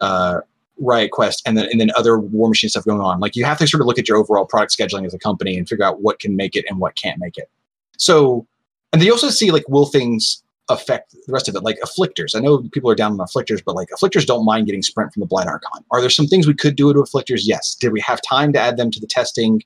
uh, 0.00 0.40
Riot 0.78 1.10
Quest, 1.10 1.42
and 1.46 1.56
then 1.56 1.68
and 1.70 1.80
then 1.80 1.90
other 1.96 2.18
War 2.18 2.48
Machine 2.48 2.70
stuff 2.70 2.84
going 2.84 3.00
on. 3.00 3.18
Like 3.18 3.34
you 3.34 3.44
have 3.44 3.58
to 3.58 3.66
sort 3.66 3.80
of 3.80 3.86
look 3.86 3.98
at 3.98 4.08
your 4.08 4.18
overall 4.18 4.44
product 4.44 4.76
scheduling 4.76 5.06
as 5.06 5.14
a 5.14 5.18
company 5.18 5.56
and 5.56 5.68
figure 5.68 5.84
out 5.84 6.00
what 6.00 6.20
can 6.20 6.36
make 6.36 6.54
it 6.54 6.64
and 6.68 6.78
what 6.78 6.94
can't 6.96 7.18
make 7.18 7.36
it. 7.38 7.50
So, 7.96 8.46
and 8.92 9.00
they 9.00 9.10
also 9.10 9.30
see 9.30 9.50
like 9.50 9.68
will 9.68 9.86
things 9.86 10.42
affect 10.68 11.12
the 11.12 11.32
rest 11.32 11.48
of 11.48 11.54
it, 11.54 11.62
like 11.62 11.78
afflictors. 11.84 12.34
I 12.34 12.40
know 12.40 12.58
people 12.72 12.90
are 12.90 12.96
down 12.96 13.12
on 13.12 13.18
afflictors, 13.18 13.62
but 13.64 13.76
like 13.76 13.88
afflictors 13.90 14.26
don't 14.26 14.44
mind 14.44 14.66
getting 14.66 14.82
sprint 14.82 15.12
from 15.12 15.20
the 15.20 15.26
Blight 15.26 15.46
Archon. 15.46 15.84
Are 15.92 16.00
there 16.00 16.10
some 16.10 16.26
things 16.26 16.46
we 16.46 16.54
could 16.54 16.74
do 16.74 16.92
to 16.92 17.00
afflictors? 17.00 17.42
Yes. 17.44 17.74
Did 17.74 17.92
we 17.92 18.00
have 18.00 18.20
time 18.22 18.52
to 18.54 18.60
add 18.60 18.76
them 18.76 18.90
to 18.90 19.00
the 19.00 19.06
testing? 19.06 19.62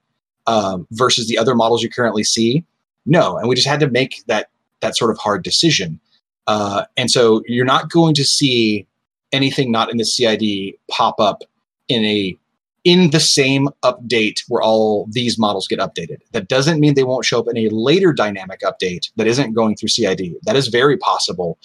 um, 0.46 0.86
versus 0.92 1.28
the 1.28 1.38
other 1.38 1.54
models 1.54 1.82
you 1.82 1.90
currently 1.90 2.24
see? 2.24 2.64
No, 3.06 3.38
and 3.38 3.48
we 3.48 3.54
just 3.54 3.68
had 3.68 3.80
to 3.80 3.88
make 3.88 4.22
that 4.26 4.48
that 4.80 4.96
sort 4.96 5.10
of 5.10 5.18
hard 5.18 5.42
decision. 5.42 6.00
Uh, 6.46 6.84
and 6.96 7.10
so 7.10 7.42
you're 7.46 7.64
not 7.64 7.90
going 7.90 8.14
to 8.14 8.24
see 8.24 8.86
anything 9.32 9.70
not 9.70 9.90
in 9.90 9.98
the 9.98 10.04
CID 10.04 10.74
pop 10.90 11.20
up 11.20 11.42
in 11.88 12.04
a 12.04 12.36
in 12.84 13.10
the 13.10 13.20
same 13.20 13.68
update 13.84 14.42
where 14.48 14.62
all 14.62 15.06
these 15.10 15.38
models 15.38 15.68
get 15.68 15.78
updated. 15.78 16.18
That 16.32 16.48
doesn't 16.48 16.80
mean 16.80 16.94
they 16.94 17.04
won't 17.04 17.24
show 17.24 17.40
up 17.40 17.48
in 17.48 17.58
a 17.58 17.68
later 17.68 18.12
dynamic 18.12 18.60
update 18.60 19.10
that 19.16 19.26
isn't 19.26 19.54
going 19.54 19.76
through 19.76 19.90
CID. 19.90 20.36
That 20.44 20.56
is 20.56 20.68
very 20.68 20.96
possible. 20.96 21.58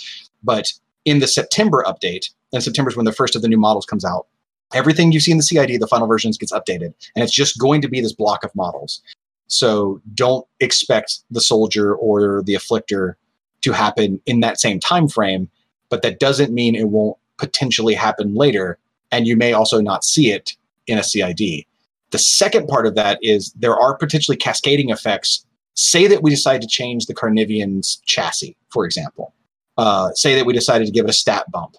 But 0.44 0.74
in 1.06 1.20
the 1.20 1.28
September 1.28 1.84
update, 1.88 2.32
and 2.52 2.64
September 2.64 2.90
is 2.90 2.98
when 2.98 3.06
the 3.06 3.14
first 3.14 3.36
of 3.36 3.42
the 3.42 3.48
new 3.48 3.58
models 3.58 3.86
comes 3.86 4.04
out, 4.04 4.28
everything 4.74 5.12
you 5.12 5.20
see 5.20 5.32
in 5.32 5.38
the 5.38 5.44
CID, 5.44 5.80
the 5.80 5.88
final 5.88 6.08
versions 6.08 6.38
gets 6.38 6.52
updated, 6.52 6.94
and 7.16 7.24
it's 7.24 7.34
just 7.34 7.60
going 7.60 7.82
to 7.82 7.88
be 7.88 8.02
this 8.02 8.14
block 8.14 8.44
of 8.44 8.56
models. 8.56 9.02
So 9.48 10.02
don't 10.14 10.46
expect 10.60 11.20
the 11.32 11.42
soldier 11.42 11.96
or 11.96 12.42
the 12.44 12.56
afflictor 12.56 13.14
to 13.62 13.72
happen 13.72 14.20
in 14.26 14.42
that 14.42 14.60
same 14.60 14.80
time 14.80 15.08
frame, 15.08 15.50
but 15.90 16.02
that 16.02 16.20
doesn't 16.20 16.54
mean 16.54 16.76
it 16.76 16.90
won't 16.90 17.18
potentially 17.38 17.94
happen 17.94 18.36
later, 18.36 18.78
and 19.12 19.28
you 19.28 19.38
may 19.38 19.54
also 19.54 19.80
not 19.82 20.04
see 20.04 20.32
it 20.32 20.58
in 20.88 20.98
a 20.98 21.04
CID. 21.04 21.66
The 22.12 22.20
second 22.20 22.68
part 22.68 22.88
of 22.88 22.96
that 22.96 23.20
is 23.22 23.52
there 23.54 23.76
are 23.76 23.98
potentially 23.98 24.38
cascading 24.38 24.90
effects. 24.90 25.46
Say 25.74 26.08
that 26.08 26.24
we 26.24 26.30
decide 26.30 26.62
to 26.62 26.68
change 26.68 27.06
the 27.06 27.14
Carnivean's 27.14 28.02
chassis, 28.06 28.56
for 28.70 28.86
example. 28.86 29.34
Uh, 29.78 30.12
say 30.14 30.36
that 30.36 30.46
we 30.46 30.54
decided 30.54 30.86
to 30.86 30.92
give 30.92 31.06
it 31.06 31.10
a 31.10 31.14
stat 31.14 31.50
bump. 31.52 31.76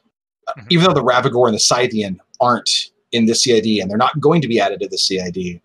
Mhm. 0.58 0.66
Even 0.70 0.86
though 0.86 0.94
the 0.94 1.02
Ravagore 1.02 1.48
and 1.48 1.54
the 1.54 1.58
Scythean 1.58 2.18
aren't 2.40 2.90
in 3.12 3.26
the 3.26 3.34
CID 3.34 3.80
and 3.80 3.90
they're 3.90 3.96
not 3.96 4.20
going 4.20 4.42
to 4.42 4.48
be 4.48 4.60
added 4.60 4.80
to 4.80 4.88
the 4.88 4.98
CID, 4.98 5.60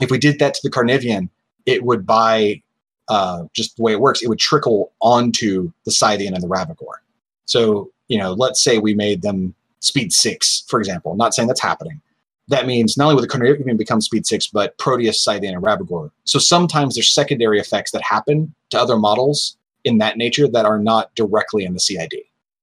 if 0.00 0.10
we 0.10 0.18
did 0.18 0.38
that 0.38 0.54
to 0.54 0.60
the 0.62 0.70
Carnivian, 0.70 1.28
it 1.66 1.84
would 1.84 2.06
by 2.06 2.62
uh, 3.08 3.44
just 3.52 3.76
the 3.76 3.82
way 3.82 3.92
it 3.92 4.00
works, 4.00 4.22
it 4.22 4.28
would 4.28 4.38
trickle 4.38 4.92
onto 5.00 5.70
the 5.84 5.90
Scythean 5.90 6.32
and 6.32 6.42
the 6.42 6.48
Ravagore. 6.48 7.02
So, 7.44 7.90
you 8.08 8.18
know, 8.18 8.32
let's 8.32 8.62
say 8.62 8.78
we 8.78 8.94
made 8.94 9.20
them 9.20 9.54
speed 9.80 10.12
six, 10.12 10.64
for 10.68 10.78
example. 10.78 11.12
I'm 11.12 11.18
not 11.18 11.34
saying 11.34 11.48
that's 11.48 11.60
happening. 11.60 12.00
That 12.48 12.66
means 12.66 12.96
not 12.96 13.04
only 13.04 13.14
would 13.16 13.24
the 13.24 13.28
Carnivean 13.28 13.76
become 13.76 14.00
speed 14.00 14.26
six, 14.26 14.46
but 14.48 14.76
Proteus, 14.78 15.24
Scythean, 15.26 15.52
and 15.54 15.62
Ravagore. 15.62 16.10
So 16.24 16.38
sometimes 16.38 16.94
there's 16.94 17.12
secondary 17.12 17.58
effects 17.58 17.90
that 17.92 18.02
happen 18.02 18.54
to 18.70 18.78
other 18.78 18.96
models 18.98 19.56
in 19.84 19.98
that 19.98 20.16
nature 20.18 20.46
that 20.48 20.64
are 20.66 20.78
not 20.78 21.14
directly 21.14 21.64
in 21.64 21.72
the 21.72 21.80
CID. 21.80 22.12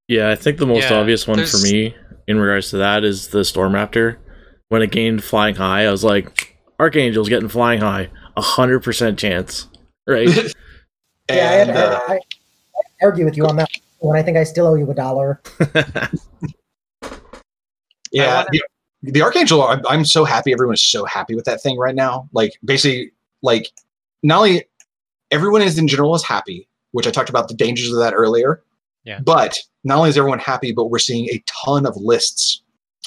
Yeah, 0.08 0.30
I 0.30 0.36
think 0.36 0.58
the 0.58 0.68
most 0.68 0.90
Yeah, 0.90 1.00
obvious 1.00 1.28
one 1.28 1.44
for 1.46 1.58
me 1.58 1.96
in 2.28 2.40
regards 2.40 2.70
to 2.72 2.78
that 2.78 3.04
is 3.04 3.30
the 3.30 3.44
Storm 3.44 3.74
Raptor. 3.74 4.18
When 4.70 4.82
it 4.82 4.92
gained 4.92 5.24
flying 5.24 5.56
high, 5.56 5.86
I 5.86 5.92
was 5.92 6.04
like, 6.04 6.58
Archangel's 6.80 7.30
getting 7.30 7.50
flying 7.50 7.82
high, 7.82 8.10
a 8.38 8.42
hundred 8.42 8.82
percent 8.82 9.18
chance, 9.20 9.68
right? 10.08 10.28
yeah 11.30 11.50
I, 11.50 11.56
And, 11.56 11.72
uh, 11.72 12.00
I, 12.08 12.14
I 12.16 12.20
argue 13.04 13.26
with 13.26 13.38
you 13.38 13.46
on 13.46 13.56
that 13.56 13.70
one 14.00 14.18
i 14.18 14.24
think 14.24 14.36
i 14.36 14.44
still 14.44 14.68
owe 14.68 14.74
you 14.76 14.90
a 14.90 14.94
dollar 14.96 15.42
Yeah, 18.12 18.36
wanna- 18.36 18.50
the, 18.52 18.62
the 19.04 19.22
Archangel. 19.22 19.64
I'm, 19.64 19.82
I'm 19.90 20.06
so 20.06 20.24
happy. 20.24 20.54
Everyone 20.54 20.74
is 20.74 20.82
so 20.82 21.06
happy 21.06 21.36
with 21.36 21.46
that 21.46 21.62
thing 21.62 21.78
right 21.78 21.96
now. 21.96 22.30
Like 22.34 22.54
basically, 22.64 23.12
like 23.42 23.72
not 24.24 24.38
only 24.38 24.66
everyone 25.32 25.62
is 25.62 25.78
in 25.78 25.88
general 25.88 26.14
is 26.16 26.24
happy, 26.24 26.68
which 26.92 27.08
I 27.08 27.12
talked 27.12 27.30
about 27.30 27.48
the 27.48 27.54
dangers 27.54 27.92
of 27.92 28.00
that 28.00 28.14
earlier. 28.14 28.62
Yeah. 29.04 29.20
But 29.24 29.58
not 29.84 29.98
only 29.98 30.10
is 30.10 30.18
everyone 30.18 30.40
happy, 30.40 30.72
but 30.72 30.88
we're 30.88 31.00
seeing 31.00 31.28
a 31.30 31.44
ton 31.48 31.86
of 31.86 31.96
lists 31.98 32.62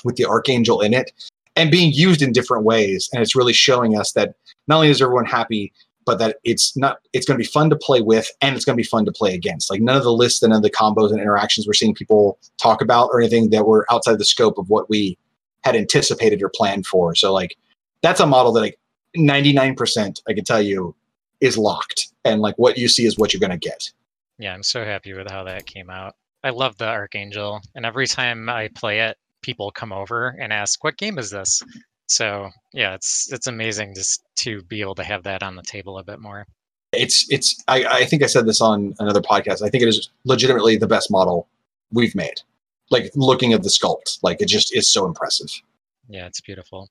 with 0.05 0.17
the 0.17 0.25
Archangel 0.25 0.81
in 0.81 0.93
it 0.93 1.13
and 1.57 1.71
being 1.71 1.93
used 1.93 2.21
in 2.21 2.33
different 2.33 2.65
ways. 2.65 3.09
And 3.13 3.23
it's 3.23 3.37
really 3.37 3.53
showing 3.53 3.97
us 3.97 4.13
that 4.13 4.35
not 4.67 4.77
only 4.77 4.89
is 4.89 5.01
everyone 5.01 5.27
happy, 5.27 5.73
but 6.05 6.19
that 6.19 6.37
it's 6.45 6.77
not 6.77 6.99
it's 7.13 7.27
going 7.27 7.39
to 7.39 7.43
be 7.43 7.49
fun 7.49 7.71
to 7.71 7.77
play 7.77 8.03
with 8.03 8.29
and 8.41 8.55
it's 8.55 8.65
going 8.65 8.77
to 8.77 8.83
be 8.83 8.87
fun 8.87 9.05
to 9.05 9.13
play 9.13 9.35
against. 9.35 9.71
Like 9.71 9.81
none 9.81 9.97
of 9.97 10.03
the 10.03 10.13
lists 10.13 10.43
and 10.43 10.51
none 10.51 10.59
of 10.59 10.63
the 10.63 10.71
combos 10.71 11.11
and 11.11 11.21
interactions 11.21 11.67
we're 11.67 11.73
seeing 11.73 11.95
people 11.95 12.39
talk 12.59 12.83
about 12.83 13.09
or 13.13 13.21
anything 13.21 13.51
that 13.51 13.67
were 13.67 13.87
outside 13.91 14.19
the 14.19 14.25
scope 14.25 14.59
of 14.59 14.69
what 14.69 14.91
we 14.91 15.17
had 15.65 15.77
anticipated 15.77 16.43
or 16.43 16.51
planned 16.55 16.87
for. 16.87 17.15
So 17.15 17.33
like 17.33 17.57
that's 18.03 18.21
a 18.21 18.27
model 18.27 18.53
that 18.53 18.61
like 18.61 18.79
99% 19.17 20.21
I 20.29 20.33
can 20.33 20.45
tell 20.45 20.63
you 20.63 20.95
is 21.41 21.57
locked 21.57 22.09
and 22.25 22.41
like 22.41 22.57
what 22.57 22.79
you 22.79 22.89
see 22.89 23.07
is 23.07 23.19
what 23.19 23.33
you're 23.33 23.41
going 23.41 23.51
to 23.51 23.57
get. 23.59 23.91
Yeah, 24.39 24.53
I'm 24.53 24.63
so 24.63 24.85
happy 24.85 25.13
with 25.13 25.31
how 25.31 25.45
that 25.45 25.67
came 25.67 25.91
out. 25.91 26.15
I 26.43 26.51
love 26.51 26.77
the 26.77 26.89
Archangel, 26.89 27.63
and 27.75 27.87
every 27.87 28.07
time 28.07 28.51
I 28.51 28.69
play 28.75 29.01
it, 29.01 29.17
people 29.41 29.71
come 29.71 29.93
over 29.93 30.37
and 30.41 30.53
ask, 30.53 30.83
"What 30.85 30.99
game 30.99 31.19
is 31.19 31.31
this?" 31.31 31.63
So 32.07 32.51
yeah, 32.73 32.95
it's 32.95 33.33
it's 33.33 33.47
amazing 33.47 33.95
just 33.95 34.23
to 34.37 34.63
be 34.65 34.81
able 34.81 34.95
to 34.97 35.05
have 35.05 35.23
that 35.23 35.43
on 35.43 35.57
the 35.57 35.63
table 35.63 35.99
a 35.99 36.05
bit 36.05 36.21
more. 36.21 36.47
It's 36.93 37.27
it's 37.31 37.63
I, 37.69 37.85
I 37.85 38.05
think 38.05 38.23
I 38.23 38.27
said 38.27 38.47
this 38.47 38.61
on 38.61 38.95
another 38.99 39.23
podcast. 39.23 39.63
I 39.63 39.71
think 39.71 39.83
it 39.83 39.89
is 39.89 40.11
legitimately 40.25 40.77
the 40.77 40.87
best 40.87 41.11
model 41.11 41.49
we've 41.93 42.15
made. 42.15 42.43
Like 42.91 43.11
looking 43.15 43.53
at 43.53 43.63
the 43.63 43.69
sculpt, 43.69 44.19
like 44.23 44.41
it 44.41 44.49
just 44.49 44.75
is 44.75 44.91
so 44.91 45.07
impressive. 45.07 45.49
Yeah, 46.09 46.27
it's 46.27 46.41
beautiful. 46.41 46.89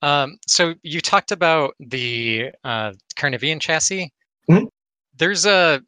Um, 0.00 0.38
so 0.46 0.74
you 0.82 1.00
talked 1.00 1.30
about 1.30 1.74
the 1.78 2.50
uh, 2.64 2.92
Carnivean 3.16 3.60
chassis. 3.60 4.12
Mhm. 4.50 4.68
There's 5.16 5.46
a 5.46 5.82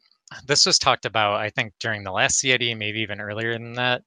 this 0.47 0.65
was 0.65 0.79
talked 0.79 1.05
about 1.05 1.35
I 1.35 1.49
think 1.49 1.73
during 1.79 2.03
the 2.03 2.11
last 2.11 2.39
CID, 2.39 2.77
maybe 2.77 2.99
even 3.01 3.19
earlier 3.19 3.53
than 3.53 3.73
that. 3.73 4.03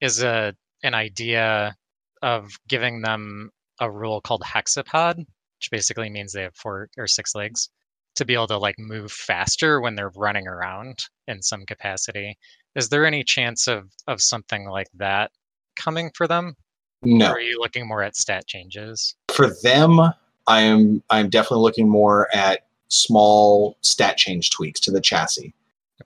Is 0.00 0.22
a 0.22 0.54
an 0.82 0.94
idea 0.94 1.76
of 2.22 2.50
giving 2.68 3.02
them 3.02 3.50
a 3.80 3.90
rule 3.90 4.20
called 4.20 4.42
hexapod, 4.42 5.16
which 5.18 5.70
basically 5.70 6.08
means 6.08 6.32
they 6.32 6.42
have 6.42 6.54
four 6.54 6.88
or 6.96 7.06
six 7.06 7.34
legs 7.34 7.68
to 8.16 8.24
be 8.24 8.34
able 8.34 8.46
to 8.46 8.58
like 8.58 8.78
move 8.78 9.12
faster 9.12 9.80
when 9.80 9.94
they're 9.94 10.12
running 10.16 10.46
around 10.46 11.04
in 11.28 11.42
some 11.42 11.64
capacity. 11.66 12.36
Is 12.76 12.88
there 12.88 13.04
any 13.04 13.24
chance 13.24 13.66
of 13.66 13.90
of 14.06 14.20
something 14.20 14.68
like 14.68 14.88
that 14.94 15.30
coming 15.76 16.10
for 16.14 16.26
them? 16.28 16.56
No. 17.02 17.30
Or 17.30 17.34
are 17.36 17.40
you 17.40 17.58
looking 17.58 17.86
more 17.88 18.02
at 18.02 18.16
stat 18.16 18.46
changes? 18.46 19.14
for 19.40 19.54
them, 19.62 19.98
I 20.46 20.60
am 20.60 21.02
I'm 21.08 21.30
definitely 21.30 21.62
looking 21.62 21.88
more 21.88 22.28
at 22.34 22.66
small 22.88 23.78
stat 23.80 24.18
change 24.18 24.50
tweaks 24.50 24.80
to 24.80 24.90
the 24.90 25.00
chassis. 25.00 25.54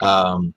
Um, 0.00 0.54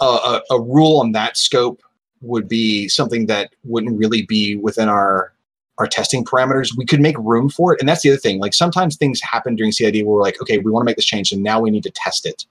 a, 0.00 0.04
a, 0.04 0.42
a 0.52 0.60
rule 0.60 1.00
on 1.00 1.12
that 1.12 1.36
scope 1.36 1.82
would 2.22 2.48
be 2.48 2.88
something 2.88 3.26
that 3.26 3.50
wouldn't 3.64 3.98
really 3.98 4.22
be 4.22 4.56
within 4.56 4.88
our 4.88 5.34
our 5.76 5.86
testing 5.86 6.24
parameters. 6.24 6.76
We 6.76 6.86
could 6.86 7.00
make 7.00 7.16
room 7.18 7.50
for 7.50 7.74
it, 7.74 7.80
and 7.80 7.88
that's 7.88 8.02
the 8.02 8.10
other 8.10 8.18
thing. 8.18 8.40
Like 8.40 8.54
sometimes 8.54 8.96
things 8.96 9.20
happen 9.20 9.54
during 9.54 9.70
CID 9.70 9.96
where 9.96 10.16
we're 10.16 10.22
like, 10.22 10.40
okay, 10.40 10.58
we 10.58 10.70
want 10.70 10.82
to 10.82 10.86
make 10.86 10.96
this 10.96 11.04
change, 11.04 11.30
and 11.30 11.42
now 11.42 11.60
we 11.60 11.70
need 11.70 11.82
to 11.84 11.90
test 11.90 12.24
it. 12.24 12.46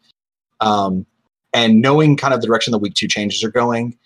Um, 0.60 1.06
and 1.54 1.82
knowing 1.82 2.18
kind 2.18 2.34
of 2.34 2.41
the 2.41 2.48
direction 2.48 2.72
the 2.72 2.80
week 2.80 2.93
two 2.93 3.08
changes 3.08 3.43
are 3.43 3.52
going, 3.52 3.98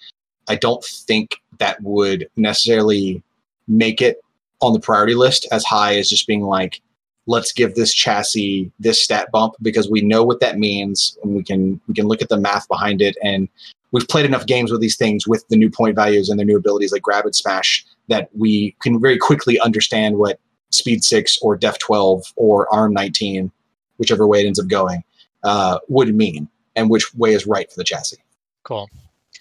I 0.48 0.56
don't 0.56 0.84
think 0.84 1.38
that 1.60 1.82
would 1.82 2.28
necessarily 2.36 3.22
make 3.68 4.02
it 4.02 4.22
on 4.62 4.74
the 4.74 4.80
priority 4.80 5.16
list 5.16 5.48
as 5.52 5.64
high 5.64 5.96
as 5.96 6.10
just 6.10 6.28
being 6.28 6.42
like, 6.44 6.82
let's 7.28 7.52
give 7.54 7.76
this 7.76 7.94
chassis 7.94 8.72
this 8.80 9.02
stat 9.02 9.30
bump 9.32 9.54
because 9.62 9.90
we 9.90 10.02
know 10.02 10.24
what 10.24 10.40
that 10.40 10.58
means 10.58 11.18
and 11.24 11.36
we 11.36 11.44
can 11.44 11.80
we 11.88 11.94
can 11.94 12.08
look 12.08 12.22
at 12.22 12.30
the 12.30 12.38
math 12.38 12.68
behind 12.68 13.02
it. 13.02 13.16
And 13.24 13.48
we've 13.92 14.08
played 14.08 14.26
enough 14.26 14.46
games 14.46 14.72
with 14.72 14.82
these 14.82 14.98
things 14.98 15.28
with 15.28 15.48
the 15.50 15.56
new 15.56 15.70
point 15.70 15.96
values 15.96 16.30
and 16.30 16.40
their 16.40 16.46
new 16.46 16.58
abilities 16.58 16.92
like 16.92 17.02
grab 17.02 17.26
and 17.26 17.36
smash 17.36 17.86
that 18.08 18.30
we 18.36 18.76
can 18.82 19.00
very 19.00 19.18
quickly 19.18 19.60
understand 19.60 20.18
what 20.18 20.40
speed 20.72 21.04
6 21.04 21.38
or 21.42 21.56
def 21.56 21.78
12 21.80 22.24
or 22.38 22.74
arm 22.74 22.94
19 22.94 23.52
whichever 23.98 24.26
way 24.26 24.42
it 24.42 24.48
ends 24.48 24.60
up 24.60 24.68
going 24.68 25.04
uh, 25.44 25.80
would 25.90 26.16
mean 26.16 26.48
and 26.76 26.90
which 26.90 27.14
way 27.16 27.34
is 27.34 27.46
right 27.48 27.70
for 27.72 27.78
the 27.78 27.84
chassis 27.84 28.18
Cool. 28.64 28.90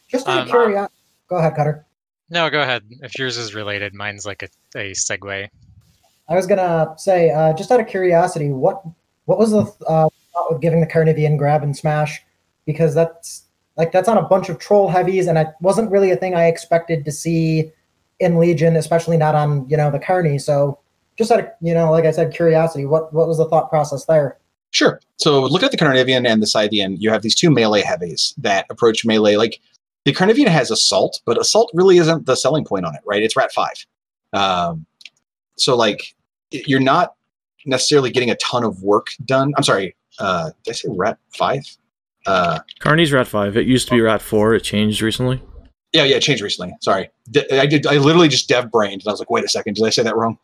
Just 0.08 0.26
out 0.26 0.38
of 0.38 0.42
Um, 0.44 0.48
curiosity. 0.48 0.94
Go 1.28 1.36
ahead, 1.36 1.54
Cutter. 1.54 1.84
No, 2.30 2.48
go 2.48 2.62
ahead. 2.62 2.82
If 3.02 3.18
yours 3.18 3.36
is 3.36 3.54
related, 3.54 3.92
mine's 3.94 4.24
like 4.24 4.42
a, 4.42 4.48
a 4.78 4.92
segue. 4.92 5.48
I 6.28 6.34
was 6.34 6.46
gonna 6.46 6.94
say, 6.96 7.30
uh, 7.30 7.52
just 7.52 7.70
out 7.70 7.80
of 7.80 7.86
curiosity, 7.86 8.50
what 8.50 8.82
what 9.26 9.38
was 9.38 9.50
the 9.50 9.62
uh, 9.86 10.08
thought 10.32 10.52
with 10.52 10.60
giving 10.60 10.80
the 10.80 10.86
Carnivean 10.86 11.36
grab 11.36 11.62
and 11.62 11.76
smash? 11.76 12.22
Because 12.66 12.94
that's 12.94 13.42
like 13.76 13.92
that's 13.92 14.08
on 14.08 14.16
a 14.16 14.22
bunch 14.22 14.48
of 14.48 14.58
troll 14.58 14.88
heavies, 14.88 15.26
and 15.26 15.36
it 15.36 15.48
wasn't 15.60 15.90
really 15.90 16.10
a 16.12 16.16
thing 16.16 16.34
I 16.34 16.46
expected 16.46 17.04
to 17.04 17.12
see 17.12 17.72
in 18.20 18.38
Legion, 18.38 18.76
especially 18.76 19.16
not 19.16 19.34
on 19.34 19.68
you 19.68 19.76
know 19.76 19.90
the 19.90 19.98
Carney. 19.98 20.38
So 20.38 20.78
just 21.18 21.30
out 21.30 21.40
of 21.40 21.46
you 21.60 21.74
know, 21.74 21.90
like 21.90 22.04
I 22.04 22.10
said, 22.12 22.32
curiosity. 22.32 22.86
What 22.86 23.12
what 23.12 23.28
was 23.28 23.38
the 23.38 23.48
thought 23.48 23.68
process 23.70 24.04
there? 24.06 24.38
Sure. 24.70 25.00
So 25.16 25.42
look 25.42 25.62
at 25.62 25.70
the 25.70 25.76
Carnivean 25.76 26.26
and 26.26 26.40
the 26.42 26.46
Scythean. 26.46 26.96
You 26.98 27.10
have 27.10 27.22
these 27.22 27.34
two 27.34 27.50
melee 27.50 27.82
heavies 27.82 28.34
that 28.38 28.66
approach 28.70 29.04
melee. 29.04 29.36
Like 29.36 29.60
the 30.04 30.12
Carnivean 30.12 30.46
has 30.48 30.70
assault, 30.70 31.20
but 31.26 31.38
assault 31.40 31.70
really 31.74 31.98
isn't 31.98 32.26
the 32.26 32.36
selling 32.36 32.64
point 32.64 32.84
on 32.84 32.94
it, 32.94 33.00
right? 33.04 33.22
It's 33.22 33.36
rat 33.36 33.52
five. 33.52 33.84
Um, 34.32 34.86
so 35.56 35.76
like 35.76 36.14
you're 36.50 36.80
not 36.80 37.14
necessarily 37.66 38.10
getting 38.10 38.30
a 38.30 38.36
ton 38.36 38.64
of 38.64 38.82
work 38.82 39.08
done. 39.24 39.52
I'm 39.56 39.62
sorry. 39.62 39.96
Uh, 40.18 40.50
did 40.64 40.72
I 40.72 40.74
say 40.74 40.88
rat 40.90 41.18
five? 41.36 41.64
Uh, 42.26 42.60
Carney's 42.80 43.12
Rat 43.12 43.26
5. 43.26 43.56
It 43.56 43.66
used 43.66 43.88
to 43.88 43.94
be 43.94 44.00
Rat 44.02 44.20
4. 44.20 44.54
It 44.54 44.60
changed 44.60 45.00
recently. 45.00 45.42
yeah, 45.92 46.04
yeah, 46.04 46.16
it 46.16 46.20
changed 46.20 46.42
recently. 46.42 46.74
Sorry, 46.82 47.08
I 47.50 47.64
did. 47.66 47.86
I 47.86 47.96
literally 47.96 48.28
just 48.28 48.46
dev 48.46 48.70
brained, 48.70 49.00
and 49.00 49.08
I 49.08 49.10
was 49.10 49.20
like, 49.20 49.30
wait 49.30 49.42
a 49.42 49.48
second, 49.48 49.74
did 49.74 49.86
I 49.86 49.90
say 49.90 50.02
that 50.02 50.14
wrong? 50.16 50.38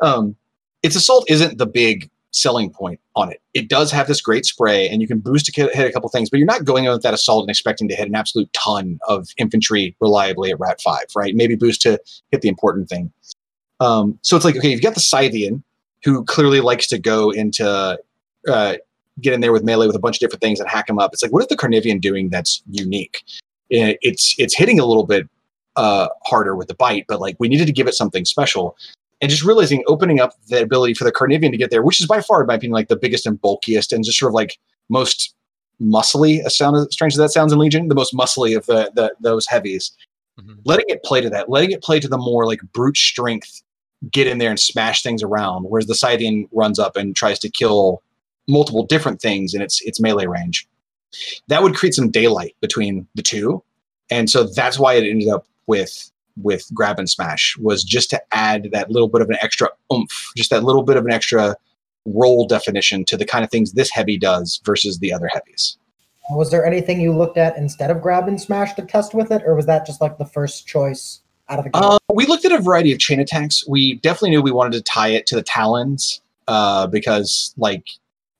Um, 0.00 0.34
its 0.82 0.96
assault 0.96 1.30
isn't 1.30 1.58
the 1.58 1.66
big 1.66 2.10
selling 2.32 2.70
point 2.70 3.00
on 3.16 3.30
it. 3.30 3.40
It 3.54 3.68
does 3.68 3.90
have 3.92 4.06
this 4.06 4.20
great 4.20 4.44
spray, 4.46 4.88
and 4.88 5.02
you 5.02 5.08
can 5.08 5.18
boost 5.18 5.46
to 5.46 5.52
hit 5.52 5.86
a 5.86 5.92
couple 5.92 6.08
things, 6.08 6.30
but 6.30 6.38
you're 6.38 6.46
not 6.46 6.64
going 6.64 6.84
in 6.84 6.92
with 6.92 7.02
that 7.02 7.14
assault 7.14 7.42
and 7.42 7.50
expecting 7.50 7.88
to 7.88 7.94
hit 7.94 8.08
an 8.08 8.14
absolute 8.14 8.52
ton 8.52 8.98
of 9.08 9.28
infantry 9.36 9.96
reliably 10.00 10.50
at 10.50 10.60
Rat 10.60 10.80
Five, 10.80 11.06
right? 11.16 11.34
Maybe 11.34 11.56
boost 11.56 11.82
to 11.82 12.00
hit 12.30 12.42
the 12.42 12.48
important 12.48 12.88
thing. 12.88 13.12
Um, 13.80 14.18
so 14.22 14.36
it's 14.36 14.44
like, 14.44 14.56
okay, 14.56 14.70
you've 14.70 14.82
got 14.82 14.94
the 14.94 15.00
Scythean, 15.00 15.62
who 16.04 16.24
clearly 16.24 16.60
likes 16.60 16.86
to 16.88 16.98
go 16.98 17.30
into 17.30 17.98
uh, 18.48 18.74
get 19.20 19.32
in 19.34 19.40
there 19.40 19.52
with 19.52 19.64
melee 19.64 19.86
with 19.86 19.96
a 19.96 20.00
bunch 20.00 20.16
of 20.16 20.20
different 20.20 20.40
things 20.40 20.60
and 20.60 20.68
hack 20.68 20.86
them 20.86 20.98
up. 20.98 21.12
It's 21.12 21.22
like, 21.22 21.32
what 21.32 21.42
is 21.42 21.48
the 21.48 21.56
Carnivean 21.56 22.00
doing 22.00 22.30
that's 22.30 22.62
unique? 22.70 23.22
Eh, 23.72 23.94
It's 24.02 24.34
it's 24.38 24.56
hitting 24.56 24.80
a 24.80 24.86
little 24.86 25.06
bit 25.06 25.28
uh, 25.76 26.08
harder 26.24 26.56
with 26.56 26.68
the 26.68 26.74
bite, 26.74 27.04
but 27.08 27.20
like 27.20 27.36
we 27.38 27.48
needed 27.48 27.66
to 27.66 27.72
give 27.72 27.86
it 27.86 27.94
something 27.94 28.24
special. 28.24 28.76
And 29.20 29.30
just 29.30 29.44
realizing 29.44 29.84
opening 29.86 30.18
up 30.18 30.32
the 30.48 30.62
ability 30.62 30.94
for 30.94 31.04
the 31.04 31.12
Carnivean 31.12 31.52
to 31.52 31.58
get 31.58 31.70
there, 31.70 31.82
which 31.82 32.00
is 32.00 32.06
by 32.06 32.22
far, 32.22 32.40
in 32.40 32.46
my 32.46 32.54
opinion, 32.54 32.72
like 32.72 32.88
the 32.88 32.96
biggest 32.96 33.26
and 33.26 33.40
bulkiest 33.40 33.92
and 33.92 34.02
just 34.04 34.18
sort 34.18 34.30
of 34.30 34.34
like 34.34 34.58
most 34.88 35.34
muscly, 35.80 36.44
as 36.44 36.56
sound 36.56 36.76
as 36.76 36.88
strange 36.90 37.14
as 37.14 37.18
that 37.18 37.30
sounds 37.30 37.52
in 37.52 37.58
Legion, 37.58 37.88
the 37.88 37.94
most 37.94 38.14
muscly 38.14 38.56
of 38.56 38.66
the, 38.66 38.90
the 38.94 39.14
those 39.20 39.46
heavies. 39.46 39.92
Mhm. 40.40 40.58
Letting 40.64 40.86
it 40.88 41.02
play 41.02 41.20
to 41.20 41.30
that, 41.30 41.50
letting 41.50 41.70
it 41.70 41.82
play 41.82 42.00
to 42.00 42.08
the 42.08 42.18
more 42.18 42.46
like 42.46 42.60
brute 42.72 42.96
strength, 42.96 43.62
get 44.10 44.26
in 44.26 44.38
there 44.38 44.50
and 44.50 44.60
smash 44.60 45.02
things 45.02 45.22
around, 45.22 45.64
whereas 45.64 45.86
the 45.86 45.94
Scythean 45.94 46.48
runs 46.52 46.78
up 46.78 46.96
and 46.96 47.14
tries 47.14 47.38
to 47.40 47.50
kill 47.50 48.02
multiple 48.48 48.84
different 48.86 49.20
things 49.20 49.54
in 49.54 49.60
its 49.60 49.80
its 49.82 50.00
melee 50.00 50.26
range. 50.26 50.66
That 51.48 51.62
would 51.62 51.74
create 51.74 51.94
some 51.94 52.10
daylight 52.10 52.56
between 52.60 53.06
the 53.14 53.22
two, 53.22 53.62
and 54.10 54.30
so 54.30 54.44
that's 54.44 54.78
why 54.78 54.94
it 54.94 55.04
ended 55.04 55.28
up 55.28 55.46
with 55.66 56.09
with 56.36 56.66
grab 56.74 56.98
and 56.98 57.08
smash 57.08 57.56
was 57.58 57.84
just 57.84 58.10
to 58.10 58.22
add 58.32 58.68
that 58.72 58.90
little 58.90 59.08
bit 59.08 59.22
of 59.22 59.28
an 59.30 59.36
extra 59.40 59.68
oomph, 59.92 60.30
just 60.36 60.50
that 60.50 60.64
little 60.64 60.82
bit 60.82 60.96
of 60.96 61.04
an 61.04 61.12
extra 61.12 61.56
role 62.06 62.46
definition 62.46 63.04
to 63.04 63.16
the 63.16 63.26
kind 63.26 63.44
of 63.44 63.50
things 63.50 63.72
this 63.72 63.90
heavy 63.90 64.18
does 64.18 64.60
versus 64.64 64.98
the 64.98 65.12
other 65.12 65.28
heavies. 65.32 65.76
Was 66.30 66.50
there 66.50 66.64
anything 66.64 67.00
you 67.00 67.16
looked 67.16 67.36
at 67.36 67.56
instead 67.56 67.90
of 67.90 68.00
grab 68.00 68.28
and 68.28 68.40
smash 68.40 68.74
to 68.74 68.82
test 68.82 69.14
with 69.14 69.30
it, 69.32 69.42
or 69.44 69.54
was 69.54 69.66
that 69.66 69.84
just 69.84 70.00
like 70.00 70.18
the 70.18 70.24
first 70.24 70.66
choice 70.66 71.20
out 71.48 71.58
of 71.58 71.64
the? 71.64 71.70
Uh, 71.74 71.98
we 72.14 72.26
looked 72.26 72.44
at 72.44 72.52
a 72.52 72.60
variety 72.60 72.92
of 72.92 72.98
chain 72.98 73.18
attacks. 73.18 73.66
We 73.66 73.96
definitely 73.96 74.30
knew 74.30 74.42
we 74.42 74.52
wanted 74.52 74.72
to 74.74 74.82
tie 74.82 75.08
it 75.08 75.26
to 75.26 75.34
the 75.34 75.42
talons 75.42 76.20
uh, 76.46 76.86
because, 76.86 77.52
like, 77.56 77.84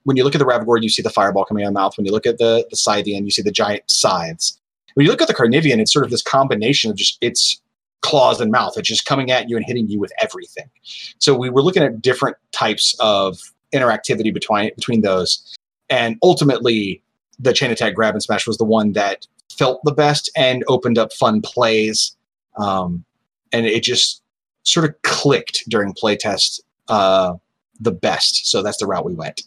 when 0.05 0.16
you 0.16 0.24
look 0.24 0.34
at 0.34 0.38
the 0.38 0.47
Ravagore, 0.47 0.78
you 0.78 0.88
see 0.88 1.03
the 1.03 1.11
fireball 1.11 1.45
coming 1.45 1.64
out 1.64 1.68
of 1.68 1.74
the 1.74 1.80
mouth. 1.80 1.97
When 1.97 2.07
you 2.07 2.12
look 2.12 2.26
at 2.26 2.38
the 2.38 2.64
the 2.70 2.76
Scythean, 2.76 3.24
you 3.24 3.30
see 3.30 3.43
the 3.43 3.51
giant 3.51 3.82
scythes. 3.88 4.61
When 4.95 5.05
you 5.05 5.11
look 5.11 5.22
at 5.22 5.28
the 5.28 5.34
Carnivean, 5.34 5.80
it's 5.80 5.93
sort 5.93 6.05
of 6.05 6.11
this 6.11 6.22
combination 6.22 6.91
of 6.91 6.97
just 6.97 7.18
its 7.20 7.61
claws 8.03 8.41
and 8.41 8.51
mouth. 8.51 8.75
It's 8.77 8.89
just 8.89 9.05
coming 9.05 9.31
at 9.31 9.49
you 9.49 9.57
and 9.57 9.65
hitting 9.65 9.89
you 9.89 9.99
with 9.99 10.13
everything. 10.21 10.71
So 11.19 11.37
we 11.37 11.51
were 11.51 11.63
looking 11.63 11.83
at 11.83 12.01
different 12.01 12.37
types 12.53 12.95
of 13.01 13.39
interactivity 13.73 14.33
between 14.33 14.71
between 14.75 15.03
those, 15.03 15.57
and 15.89 16.17
ultimately, 16.23 17.03
the 17.39 17.53
chain 17.53 17.71
attack 17.71 17.95
grab 17.95 18.15
and 18.15 18.23
smash 18.23 18.47
was 18.47 18.59
the 18.59 18.65
one 18.65 18.93
that 18.93 19.27
felt 19.51 19.81
the 19.85 19.93
best 19.93 20.31
and 20.37 20.65
opened 20.69 20.99
up 20.99 21.13
fun 21.13 21.41
plays. 21.41 22.17
Um, 22.57 23.05
and 23.53 23.67
it 23.67 23.83
just 23.83 24.23
sort 24.63 24.89
of 24.89 25.01
clicked 25.03 25.65
during 25.69 25.93
playtest 25.95 26.61
uh, 26.89 27.35
the 27.81 27.93
best. 27.93 28.51
So 28.51 28.63
that's 28.63 28.79
the 28.79 28.87
route 28.87 29.05
we 29.05 29.15
went. 29.15 29.43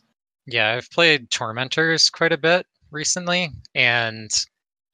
Yeah, 0.45 0.73
I've 0.73 0.89
played 0.91 1.29
Tormentors 1.29 2.09
quite 2.09 2.33
a 2.33 2.37
bit 2.37 2.65
recently, 2.91 3.49
and 3.75 4.29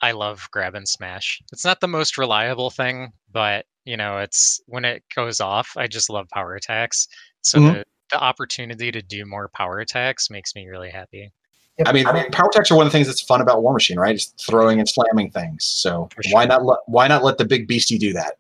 I 0.02 0.12
love 0.12 0.48
grab 0.52 0.76
and 0.76 0.88
smash. 0.88 1.42
It's 1.52 1.66
not 1.66 1.82
the 1.82 1.88
most 1.88 2.18
reliable 2.18 2.70
thing, 2.70 3.12
but 3.32 3.66
you 3.86 3.98
know, 3.98 4.20
it's 4.20 4.62
when 4.68 4.86
it 4.86 5.04
goes 5.16 5.40
off, 5.42 5.74
I 5.76 5.88
just 5.88 6.10
love 6.10 6.28
power 6.30 6.56
attacks. 6.56 7.08
So 7.42 7.60
Mhm. 7.60 7.74
the, 7.74 7.86
the 8.12 8.20
opportunity 8.20 8.92
to 8.92 9.02
do 9.02 9.26
more 9.26 9.50
power 9.50 9.80
attacks 9.80 10.30
makes 10.30 10.54
me 10.56 10.68
really 10.68 10.90
happy. 10.90 11.32
Yep. 11.80 11.88
I 11.88 11.92
mean, 11.94 12.06
power 12.32 12.50
attacks 12.50 12.72
are 12.72 12.76
one 12.76 12.86
of 12.86 12.92
the 12.92 12.98
things 12.98 13.08
that's 13.08 13.22
fun 13.22 13.42
about 13.42 13.64
War 13.64 13.74
Machine, 13.74 13.98
right? 13.98 14.16
Just 14.16 14.46
throwing 14.46 14.80
and 14.80 14.88
slamming 14.88 15.32
things. 15.32 15.64
So 15.64 16.10
sure. 16.22 16.34
why 16.34 16.46
not 16.46 16.66
let 16.66 16.80
why 16.88 17.08
not 17.08 17.24
let 17.24 17.38
the 17.38 17.46
big 17.46 17.68
beastie 17.68 17.98
do 17.98 18.14
that? 18.14 18.36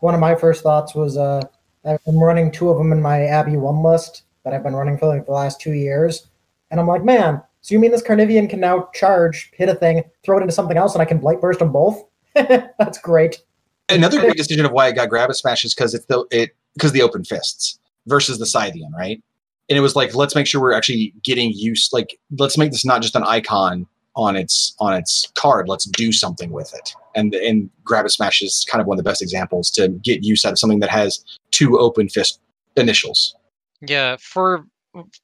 one 0.00 0.14
of 0.14 0.20
my 0.20 0.34
first 0.34 0.62
thoughts 0.62 0.94
was 0.94 1.18
uh, 1.18 1.42
I've 1.84 2.02
been 2.04 2.18
running 2.18 2.50
two 2.50 2.70
of 2.70 2.78
them 2.78 2.92
in 2.92 3.02
my 3.02 3.24
Abbey 3.24 3.56
one 3.56 3.82
list 3.82 4.22
that 4.44 4.54
I've 4.54 4.62
been 4.62 4.74
running 4.74 4.96
for 4.96 5.06
like 5.06 5.26
the 5.26 5.32
last 5.32 5.60
two 5.60 5.72
years, 5.72 6.28
and 6.70 6.80
I'm 6.80 6.86
like, 6.86 7.04
man, 7.04 7.42
so 7.66 7.74
you 7.74 7.80
mean 7.80 7.90
this 7.90 8.00
Carnivean 8.00 8.48
can 8.48 8.60
now 8.60 8.88
charge, 8.94 9.50
hit 9.52 9.68
a 9.68 9.74
thing, 9.74 10.04
throw 10.24 10.38
it 10.38 10.42
into 10.42 10.52
something 10.52 10.76
else, 10.76 10.94
and 10.94 11.02
I 11.02 11.04
can 11.04 11.18
blight 11.18 11.40
burst 11.40 11.58
them 11.58 11.72
both? 11.72 12.00
That's 12.34 12.96
great. 12.98 13.42
Another 13.88 14.20
great 14.20 14.36
decision 14.36 14.64
of 14.64 14.70
why 14.70 14.86
I 14.86 14.92
got 14.92 15.08
grab 15.08 15.30
and 15.30 15.36
smash 15.36 15.64
is 15.64 15.74
because 15.74 15.92
it's 15.92 16.06
the 16.06 16.24
it 16.30 16.54
because 16.74 16.92
the 16.92 17.02
open 17.02 17.24
fists 17.24 17.80
versus 18.06 18.38
the 18.38 18.44
Scythean, 18.44 18.92
right? 18.96 19.20
And 19.68 19.76
it 19.76 19.80
was 19.80 19.96
like, 19.96 20.14
let's 20.14 20.36
make 20.36 20.46
sure 20.46 20.60
we're 20.60 20.74
actually 20.74 21.12
getting 21.24 21.50
used. 21.50 21.92
Like, 21.92 22.20
let's 22.38 22.56
make 22.56 22.70
this 22.70 22.84
not 22.84 23.02
just 23.02 23.16
an 23.16 23.24
icon 23.24 23.88
on 24.14 24.36
its 24.36 24.76
on 24.78 24.94
its 24.94 25.26
card. 25.34 25.68
Let's 25.68 25.86
do 25.86 26.12
something 26.12 26.52
with 26.52 26.72
it. 26.72 26.94
And 27.16 27.34
and 27.34 27.68
grab 27.82 28.04
and 28.04 28.12
smash 28.12 28.42
is 28.42 28.64
kind 28.70 28.80
of 28.80 28.86
one 28.86 28.96
of 28.96 29.04
the 29.04 29.10
best 29.10 29.22
examples 29.22 29.72
to 29.72 29.88
get 29.88 30.22
use 30.22 30.44
out 30.44 30.52
of 30.52 30.60
something 30.60 30.78
that 30.78 30.90
has 30.90 31.24
two 31.50 31.80
open 31.80 32.08
fist 32.10 32.38
initials. 32.76 33.34
Yeah, 33.80 34.18
for 34.20 34.66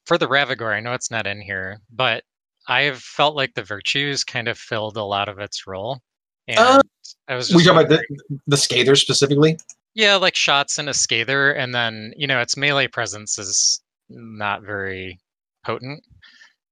for 0.06 0.18
the 0.18 0.26
Ravagore, 0.26 0.74
I 0.74 0.80
know 0.80 0.92
it's 0.92 1.12
not 1.12 1.28
in 1.28 1.40
here, 1.40 1.80
but 1.88 2.24
I've 2.68 2.98
felt 2.98 3.34
like 3.36 3.54
the 3.54 3.62
virtues 3.64 4.24
kind 4.24 4.48
of 4.48 4.58
filled 4.58 4.96
a 4.96 5.04
lot 5.04 5.28
of 5.28 5.38
its 5.38 5.66
role. 5.66 6.00
And 6.48 6.58
Uh, 6.58 6.82
I 7.28 7.34
was 7.34 7.48
just 7.48 7.56
We 7.56 7.64
talk 7.64 7.76
about 7.76 7.88
the 7.88 8.04
the 8.46 8.56
Scather 8.56 8.96
specifically. 8.96 9.56
Yeah, 9.94 10.16
like 10.16 10.34
shots 10.36 10.78
and 10.78 10.88
a 10.88 10.92
Scather, 10.92 11.56
and 11.56 11.74
then 11.74 12.12
you 12.16 12.26
know 12.26 12.40
its 12.40 12.56
melee 12.56 12.88
presence 12.88 13.38
is 13.38 13.82
not 14.08 14.62
very 14.62 15.18
potent. 15.64 16.02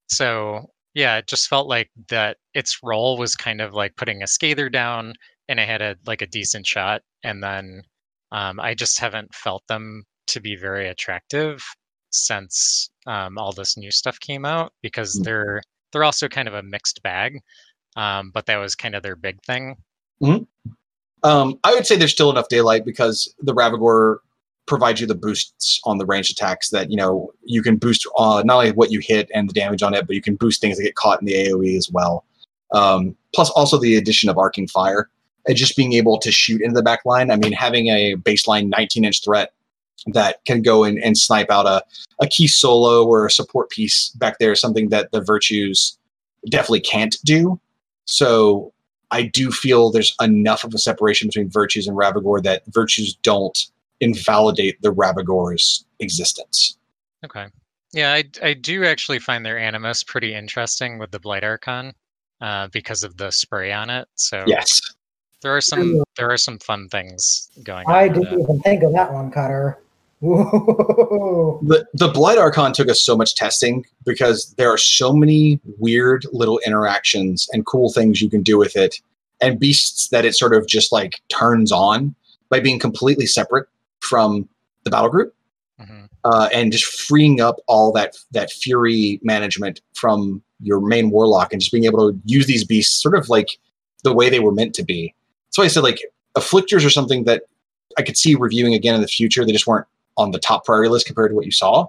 So 0.08 0.66
yeah, 0.94 1.18
it 1.18 1.26
just 1.28 1.48
felt 1.48 1.68
like 1.68 1.90
that 2.08 2.38
its 2.54 2.78
role 2.82 3.16
was 3.18 3.36
kind 3.36 3.60
of 3.60 3.74
like 3.74 3.94
putting 3.96 4.22
a 4.22 4.26
Scather 4.26 4.70
down, 4.72 5.14
and 5.48 5.60
it 5.60 5.68
had 5.68 5.82
a 5.82 5.96
like 6.06 6.22
a 6.22 6.26
decent 6.26 6.66
shot, 6.66 7.02
and 7.22 7.42
then 7.42 7.82
um, 8.32 8.58
I 8.60 8.74
just 8.74 8.98
haven't 8.98 9.34
felt 9.34 9.66
them 9.68 10.04
to 10.28 10.40
be 10.40 10.56
very 10.56 10.88
attractive 10.88 11.62
since 12.12 12.90
um, 13.06 13.38
all 13.38 13.52
this 13.52 13.76
new 13.76 13.90
stuff 13.90 14.18
came 14.20 14.44
out 14.44 14.72
because 14.82 15.18
Mm. 15.18 15.24
they're 15.24 15.62
they're 15.92 16.04
also 16.04 16.28
kind 16.28 16.48
of 16.48 16.54
a 16.54 16.62
mixed 16.62 17.02
bag. 17.02 17.40
Um, 17.96 18.30
but 18.30 18.46
that 18.46 18.56
was 18.56 18.74
kind 18.74 18.94
of 18.94 19.02
their 19.02 19.16
big 19.16 19.42
thing. 19.42 19.76
Um, 21.22 21.58
I 21.64 21.74
would 21.74 21.86
say 21.86 21.96
there's 21.96 22.12
still 22.12 22.30
enough 22.30 22.48
daylight 22.48 22.84
because 22.84 23.34
the 23.40 23.52
Ravagore 23.52 24.18
provides 24.66 25.00
you 25.00 25.06
the 25.06 25.14
boosts 25.14 25.80
on 25.84 25.98
the 25.98 26.06
ranged 26.06 26.30
attacks 26.30 26.70
that 26.70 26.90
you 26.90 26.96
know 26.96 27.32
you 27.42 27.62
can 27.62 27.76
boost 27.76 28.06
uh, 28.16 28.42
not 28.44 28.58
only 28.58 28.72
what 28.72 28.90
you 28.90 29.00
hit 29.00 29.30
and 29.34 29.48
the 29.48 29.52
damage 29.52 29.82
on 29.82 29.94
it, 29.94 30.06
but 30.06 30.14
you 30.14 30.22
can 30.22 30.36
boost 30.36 30.60
things 30.60 30.76
that 30.76 30.84
get 30.84 30.94
caught 30.94 31.20
in 31.20 31.26
the 31.26 31.34
AOE 31.34 31.76
as 31.76 31.90
well. 31.90 32.24
Um, 32.72 33.16
plus, 33.34 33.50
also 33.50 33.78
the 33.78 33.96
addition 33.96 34.30
of 34.30 34.38
arcing 34.38 34.68
fire 34.68 35.10
and 35.46 35.56
just 35.56 35.76
being 35.76 35.92
able 35.94 36.18
to 36.18 36.30
shoot 36.30 36.62
into 36.62 36.74
the 36.74 36.82
back 36.82 37.04
line. 37.04 37.30
I 37.30 37.36
mean, 37.36 37.52
having 37.52 37.88
a 37.88 38.14
baseline 38.16 38.68
19 38.68 39.04
inch 39.04 39.24
threat 39.24 39.52
that 40.08 40.44
can 40.44 40.62
go 40.62 40.84
in 40.84 40.98
and 41.02 41.16
snipe 41.16 41.50
out 41.50 41.66
a, 41.66 41.82
a 42.20 42.26
key 42.26 42.46
solo 42.46 43.06
or 43.06 43.26
a 43.26 43.30
support 43.30 43.70
piece 43.70 44.10
back 44.10 44.38
there, 44.38 44.54
something 44.54 44.88
that 44.88 45.12
the 45.12 45.22
virtues 45.22 45.98
definitely 46.48 46.80
can't 46.80 47.16
do. 47.24 47.60
So 48.06 48.72
I 49.10 49.22
do 49.22 49.50
feel 49.50 49.90
there's 49.90 50.14
enough 50.20 50.64
of 50.64 50.72
a 50.74 50.78
separation 50.78 51.28
between 51.28 51.50
virtues 51.50 51.86
and 51.86 51.96
Ravagore 51.96 52.42
that 52.42 52.62
virtues 52.68 53.14
don't 53.22 53.66
invalidate 54.00 54.80
the 54.82 54.90
Ravagore's 54.90 55.84
existence. 55.98 56.76
Okay. 57.24 57.46
Yeah, 57.92 58.14
I, 58.14 58.24
I 58.42 58.54
do 58.54 58.84
actually 58.84 59.18
find 59.18 59.44
their 59.44 59.58
animus 59.58 60.02
pretty 60.02 60.34
interesting 60.34 60.98
with 60.98 61.10
the 61.10 61.18
Blight 61.18 61.44
Archon 61.44 61.92
uh, 62.40 62.68
because 62.68 63.02
of 63.02 63.16
the 63.16 63.30
spray 63.30 63.72
on 63.72 63.90
it. 63.90 64.08
So 64.14 64.44
Yes. 64.46 64.80
there 65.42 65.54
are 65.54 65.60
some 65.60 66.02
there 66.16 66.30
are 66.30 66.38
some 66.38 66.58
fun 66.58 66.88
things 66.88 67.50
going 67.64 67.86
on. 67.86 67.94
I 67.94 68.06
with 68.06 68.22
didn't 68.22 68.40
even 68.40 68.60
think 68.60 68.82
of 68.82 68.92
that 68.92 69.12
one, 69.12 69.30
Cutter. 69.30 69.78
Whoa. 70.20 71.60
The 71.62 71.86
the 71.94 72.08
Blight 72.08 72.38
Archon 72.38 72.72
took 72.72 72.88
us 72.88 73.02
so 73.02 73.16
much 73.16 73.34
testing 73.34 73.84
because 74.04 74.54
there 74.58 74.70
are 74.72 74.78
so 74.78 75.12
many 75.12 75.60
weird 75.78 76.24
little 76.32 76.58
interactions 76.64 77.48
and 77.52 77.64
cool 77.66 77.90
things 77.92 78.20
you 78.20 78.30
can 78.30 78.42
do 78.42 78.58
with 78.58 78.76
it 78.76 79.00
and 79.40 79.58
beasts 79.58 80.08
that 80.08 80.24
it 80.24 80.34
sort 80.34 80.54
of 80.54 80.66
just 80.66 80.92
like 80.92 81.20
turns 81.30 81.72
on 81.72 82.14
by 82.50 82.60
being 82.60 82.78
completely 82.78 83.26
separate 83.26 83.66
from 84.00 84.48
the 84.84 84.90
battle 84.90 85.08
group. 85.10 85.34
Mhm. 85.80 86.08
uh, 86.24 86.50
and 86.52 86.72
just 86.72 86.84
freeing 86.84 87.40
up 87.40 87.56
all 87.66 87.90
that 87.92 88.14
that 88.32 88.50
fury 88.52 89.18
management 89.22 89.80
from 89.94 90.42
your 90.60 90.78
main 90.78 91.10
warlock 91.10 91.50
and 91.54 91.60
just 91.62 91.72
being 91.72 91.86
able 91.86 92.12
to 92.12 92.20
use 92.26 92.44
these 92.46 92.64
beasts 92.64 93.00
sort 93.00 93.16
of 93.16 93.30
like 93.30 93.58
the 94.04 94.12
way 94.12 94.28
they 94.28 94.40
were 94.40 94.52
meant 94.52 94.74
to 94.74 94.82
be. 94.84 95.14
So 95.48 95.62
I 95.62 95.68
said 95.68 95.82
like 95.82 96.02
afflictors 96.36 96.84
are 96.84 96.90
something 96.90 97.24
that 97.24 97.44
I 97.96 98.02
could 98.02 98.18
see 98.18 98.34
reviewing 98.34 98.74
again 98.74 98.94
in 98.94 99.00
the 99.00 99.08
future. 99.08 99.42
They 99.46 99.52
just 99.52 99.66
weren't 99.66 99.86
on 100.16 100.30
the 100.32 100.38
top 100.38 100.64
priority 100.64 100.90
list 100.90 101.06
compared 101.06 101.30
to 101.30 101.34
what 101.34 101.44
you 101.44 101.52
saw. 101.52 101.86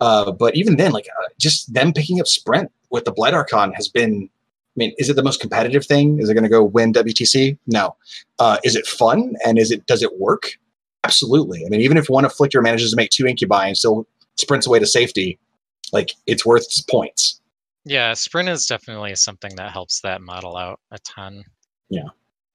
Uh, 0.00 0.30
but 0.32 0.54
even 0.56 0.76
then, 0.76 0.92
like 0.92 1.06
uh, 1.06 1.28
just 1.38 1.72
them 1.72 1.92
picking 1.92 2.20
up 2.20 2.26
sprint 2.26 2.70
with 2.90 3.04
the 3.04 3.12
Blight 3.12 3.34
Archon 3.34 3.72
has 3.74 3.88
been. 3.88 4.28
I 4.76 4.78
mean, 4.78 4.94
is 4.96 5.10
it 5.10 5.16
the 5.16 5.24
most 5.24 5.40
competitive 5.40 5.84
thing? 5.84 6.20
Is 6.20 6.28
it 6.28 6.34
going 6.34 6.44
to 6.44 6.48
go 6.48 6.62
win 6.62 6.92
WTC? 6.92 7.58
No. 7.66 7.96
Uh, 8.38 8.58
is 8.62 8.76
it 8.76 8.86
fun 8.86 9.34
and 9.44 9.58
is 9.58 9.72
it 9.72 9.84
does 9.86 10.04
it 10.04 10.20
work? 10.20 10.52
Absolutely. 11.02 11.64
I 11.66 11.68
mean, 11.68 11.80
even 11.80 11.96
if 11.96 12.08
one 12.08 12.22
afflictor 12.22 12.62
manages 12.62 12.90
to 12.90 12.96
make 12.96 13.10
two 13.10 13.26
incubi 13.26 13.66
and 13.66 13.76
still 13.76 14.06
sprints 14.36 14.68
away 14.68 14.78
to 14.78 14.86
safety, 14.86 15.36
like 15.92 16.12
it's 16.26 16.46
worth 16.46 16.64
points. 16.88 17.40
Yeah, 17.84 18.12
sprint 18.14 18.48
is 18.48 18.66
definitely 18.66 19.14
something 19.14 19.56
that 19.56 19.72
helps 19.72 20.00
that 20.02 20.20
model 20.20 20.56
out 20.56 20.78
a 20.90 20.98
ton. 21.00 21.42
Yeah. 21.88 22.08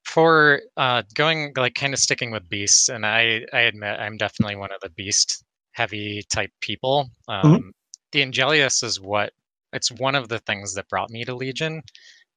For 0.05 0.61
uh, 0.77 1.03
going 1.15 1.53
like 1.55 1.75
kind 1.75 1.93
of 1.93 1.99
sticking 1.99 2.31
with 2.31 2.49
beasts, 2.49 2.89
and 2.89 3.05
I 3.05 3.45
I 3.53 3.61
admit 3.61 3.99
I'm 3.99 4.17
definitely 4.17 4.57
one 4.57 4.71
of 4.71 4.81
the 4.81 4.89
beast 4.89 5.43
heavy 5.71 6.23
type 6.29 6.51
people. 6.61 7.09
Um, 7.27 7.71
The 8.11 8.21
Angelius 8.21 8.83
is 8.83 8.99
what 8.99 9.33
it's 9.71 9.91
one 9.91 10.13
of 10.13 10.29
the 10.29 10.39
things 10.39 10.73
that 10.75 10.87
brought 10.89 11.09
me 11.09 11.23
to 11.25 11.33
Legion 11.33 11.81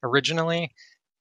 originally, 0.03 0.71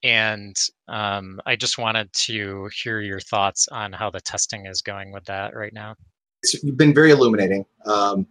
and 0.03 0.55
um, 0.87 1.41
I 1.45 1.55
just 1.55 1.77
wanted 1.77 2.13
to 2.13 2.69
hear 2.73 3.01
your 3.01 3.19
thoughts 3.19 3.67
on 3.69 3.91
how 3.91 4.09
the 4.09 4.21
testing 4.21 4.65
is 4.67 4.81
going 4.81 5.11
with 5.11 5.25
that 5.25 5.55
right 5.55 5.73
now. 5.73 5.95
It's 6.43 6.57
been 6.63 6.93
very 6.93 7.11
illuminating. 7.11 7.65
Um, 7.85 8.27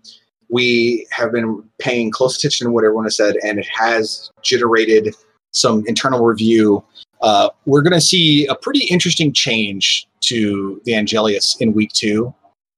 we 0.48 1.06
have 1.10 1.32
been 1.32 1.64
paying 1.78 2.10
close 2.10 2.38
attention 2.38 2.66
to 2.66 2.70
what 2.70 2.84
everyone 2.84 3.04
has 3.04 3.16
said, 3.16 3.36
and 3.42 3.58
it 3.58 3.66
has 3.66 4.30
generated 4.42 5.14
some 5.52 5.84
internal 5.86 6.24
review. 6.24 6.84
Uh, 7.24 7.48
we're 7.64 7.80
going 7.80 7.94
to 7.94 8.02
see 8.02 8.46
a 8.48 8.54
pretty 8.54 8.84
interesting 8.84 9.32
change 9.32 10.06
to 10.20 10.78
the 10.84 10.92
Angelius 10.92 11.56
in 11.58 11.72
week 11.72 11.90
two 11.94 12.34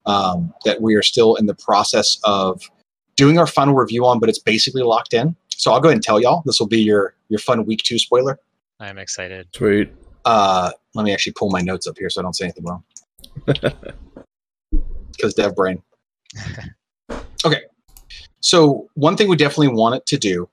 um, 0.07 0.55
that 0.65 0.81
we 0.81 0.95
are 0.95 1.03
still 1.03 1.35
in 1.35 1.47
the 1.47 1.55
process 1.55 2.17
of 2.23 2.63
doing 3.17 3.41
our 3.41 3.47
final 3.49 3.75
review 3.75 4.07
on, 4.07 4.21
but 4.21 4.29
it's 4.29 4.39
basically 4.39 4.83
locked 4.83 5.13
in. 5.13 5.35
So 5.49 5.73
I'll 5.73 5.81
go 5.81 5.89
ahead 5.89 5.97
and 5.97 6.03
tell 6.05 6.21
y'all. 6.21 6.45
This 6.47 6.61
will 6.61 6.69
be 6.69 6.81
your 6.81 7.15
your 7.29 7.41
fun 7.41 7.67
week 7.67 7.83
two 7.83 7.99
spoiler. 7.99 8.39
I'm 8.79 8.99
excited. 8.99 9.49
Sweet. 9.53 9.93
Uh, 10.25 10.71
let 10.95 11.03
me 11.03 11.13
actually 11.13 11.33
pull 11.33 11.51
my 11.51 11.61
notes 11.61 11.89
up 11.89 11.99
here 11.99 12.09
so 12.09 12.21
I 12.21 12.23
don't 12.23 12.35
say 12.35 12.45
anything 12.45 12.65
wrong. 12.65 12.85
Because 15.13 15.33
dev 15.33 15.57
brain. 15.57 15.83
Okay. 17.43 17.63
So 18.41 18.91
one 18.97 19.17
thing 19.17 19.29
we 19.29 19.37
definitely 19.37 19.69
want 19.69 19.95
it 19.95 20.05
to 20.09 20.19
do 20.19 20.47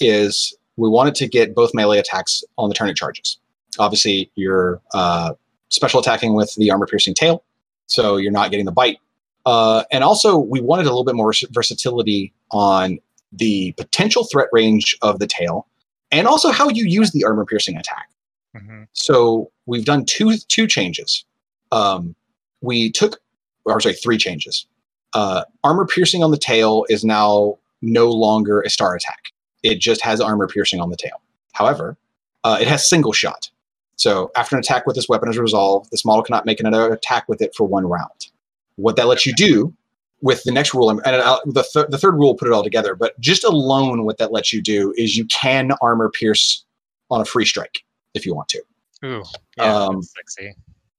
is 0.00 0.52
we 0.80 0.88
wanted 0.88 1.14
to 1.14 1.28
get 1.28 1.54
both 1.54 1.74
melee 1.74 1.98
attacks 1.98 2.42
on 2.56 2.70
the 2.70 2.74
turn 2.74 2.88
it 2.88 2.96
charges. 2.96 3.38
Obviously, 3.78 4.30
you're 4.34 4.80
uh, 4.94 5.34
special 5.68 6.00
attacking 6.00 6.34
with 6.34 6.54
the 6.56 6.70
armor 6.70 6.86
piercing 6.86 7.14
tail, 7.14 7.44
so 7.86 8.16
you're 8.16 8.32
not 8.32 8.50
getting 8.50 8.64
the 8.64 8.72
bite. 8.72 8.98
Uh, 9.44 9.84
and 9.92 10.02
also, 10.02 10.38
we 10.38 10.60
wanted 10.60 10.86
a 10.86 10.88
little 10.88 11.04
bit 11.04 11.14
more 11.14 11.32
versatility 11.50 12.32
on 12.50 12.98
the 13.32 13.72
potential 13.72 14.24
threat 14.24 14.48
range 14.52 14.96
of 15.02 15.18
the 15.18 15.26
tail, 15.26 15.66
and 16.10 16.26
also 16.26 16.50
how 16.50 16.68
you 16.70 16.84
use 16.84 17.12
the 17.12 17.24
armor 17.24 17.44
piercing 17.44 17.76
attack. 17.76 18.08
hmm 18.56 18.84
So 18.94 19.50
we've 19.66 19.84
done 19.84 20.06
two 20.06 20.38
two 20.48 20.66
changes. 20.66 21.24
Um, 21.72 22.16
we 22.62 22.90
took, 22.90 23.20
or 23.66 23.78
sorry, 23.80 23.94
three 23.94 24.16
changes. 24.16 24.66
Uh, 25.12 25.44
armor 25.62 25.86
piercing 25.86 26.24
on 26.24 26.30
the 26.30 26.38
tail 26.38 26.86
is 26.88 27.04
now 27.04 27.58
no 27.82 28.08
longer 28.08 28.62
a 28.62 28.70
star 28.70 28.94
attack. 28.94 29.32
It 29.62 29.78
just 29.78 30.02
has 30.02 30.20
armor 30.20 30.46
piercing 30.46 30.80
on 30.80 30.90
the 30.90 30.96
tail. 30.96 31.20
However, 31.52 31.96
uh, 32.44 32.58
it 32.60 32.68
has 32.68 32.88
single 32.88 33.12
shot. 33.12 33.50
So 33.96 34.30
after 34.34 34.56
an 34.56 34.60
attack 34.60 34.86
with 34.86 34.96
this 34.96 35.08
weapon 35.08 35.28
is 35.28 35.38
resolved, 35.38 35.90
this 35.90 36.04
model 36.04 36.22
cannot 36.22 36.46
make 36.46 36.58
another 36.58 36.92
attack 36.92 37.28
with 37.28 37.42
it 37.42 37.54
for 37.54 37.66
one 37.66 37.86
round. 37.86 38.28
What 38.76 38.96
that 38.96 39.06
lets 39.06 39.26
you 39.26 39.34
do 39.34 39.74
with 40.22 40.42
the 40.44 40.52
next 40.52 40.72
rule, 40.72 40.88
and 40.88 41.00
uh, 41.04 41.40
the, 41.44 41.62
th- 41.62 41.86
the 41.88 41.98
third 41.98 42.14
rule 42.14 42.34
put 42.34 42.48
it 42.48 42.52
all 42.52 42.62
together, 42.62 42.94
but 42.94 43.18
just 43.20 43.44
alone 43.44 44.04
what 44.04 44.18
that 44.18 44.32
lets 44.32 44.52
you 44.52 44.62
do 44.62 44.94
is 44.96 45.16
you 45.16 45.26
can 45.26 45.72
armor 45.82 46.10
pierce 46.10 46.64
on 47.10 47.20
a 47.20 47.24
free 47.24 47.44
strike 47.44 47.84
if 48.14 48.24
you 48.24 48.34
want 48.34 48.48
to. 48.48 48.62
Ooh, 49.04 49.22
yeah, 49.56 49.74
Um, 49.74 49.96
that's 49.96 50.14
sexy. 50.14 50.54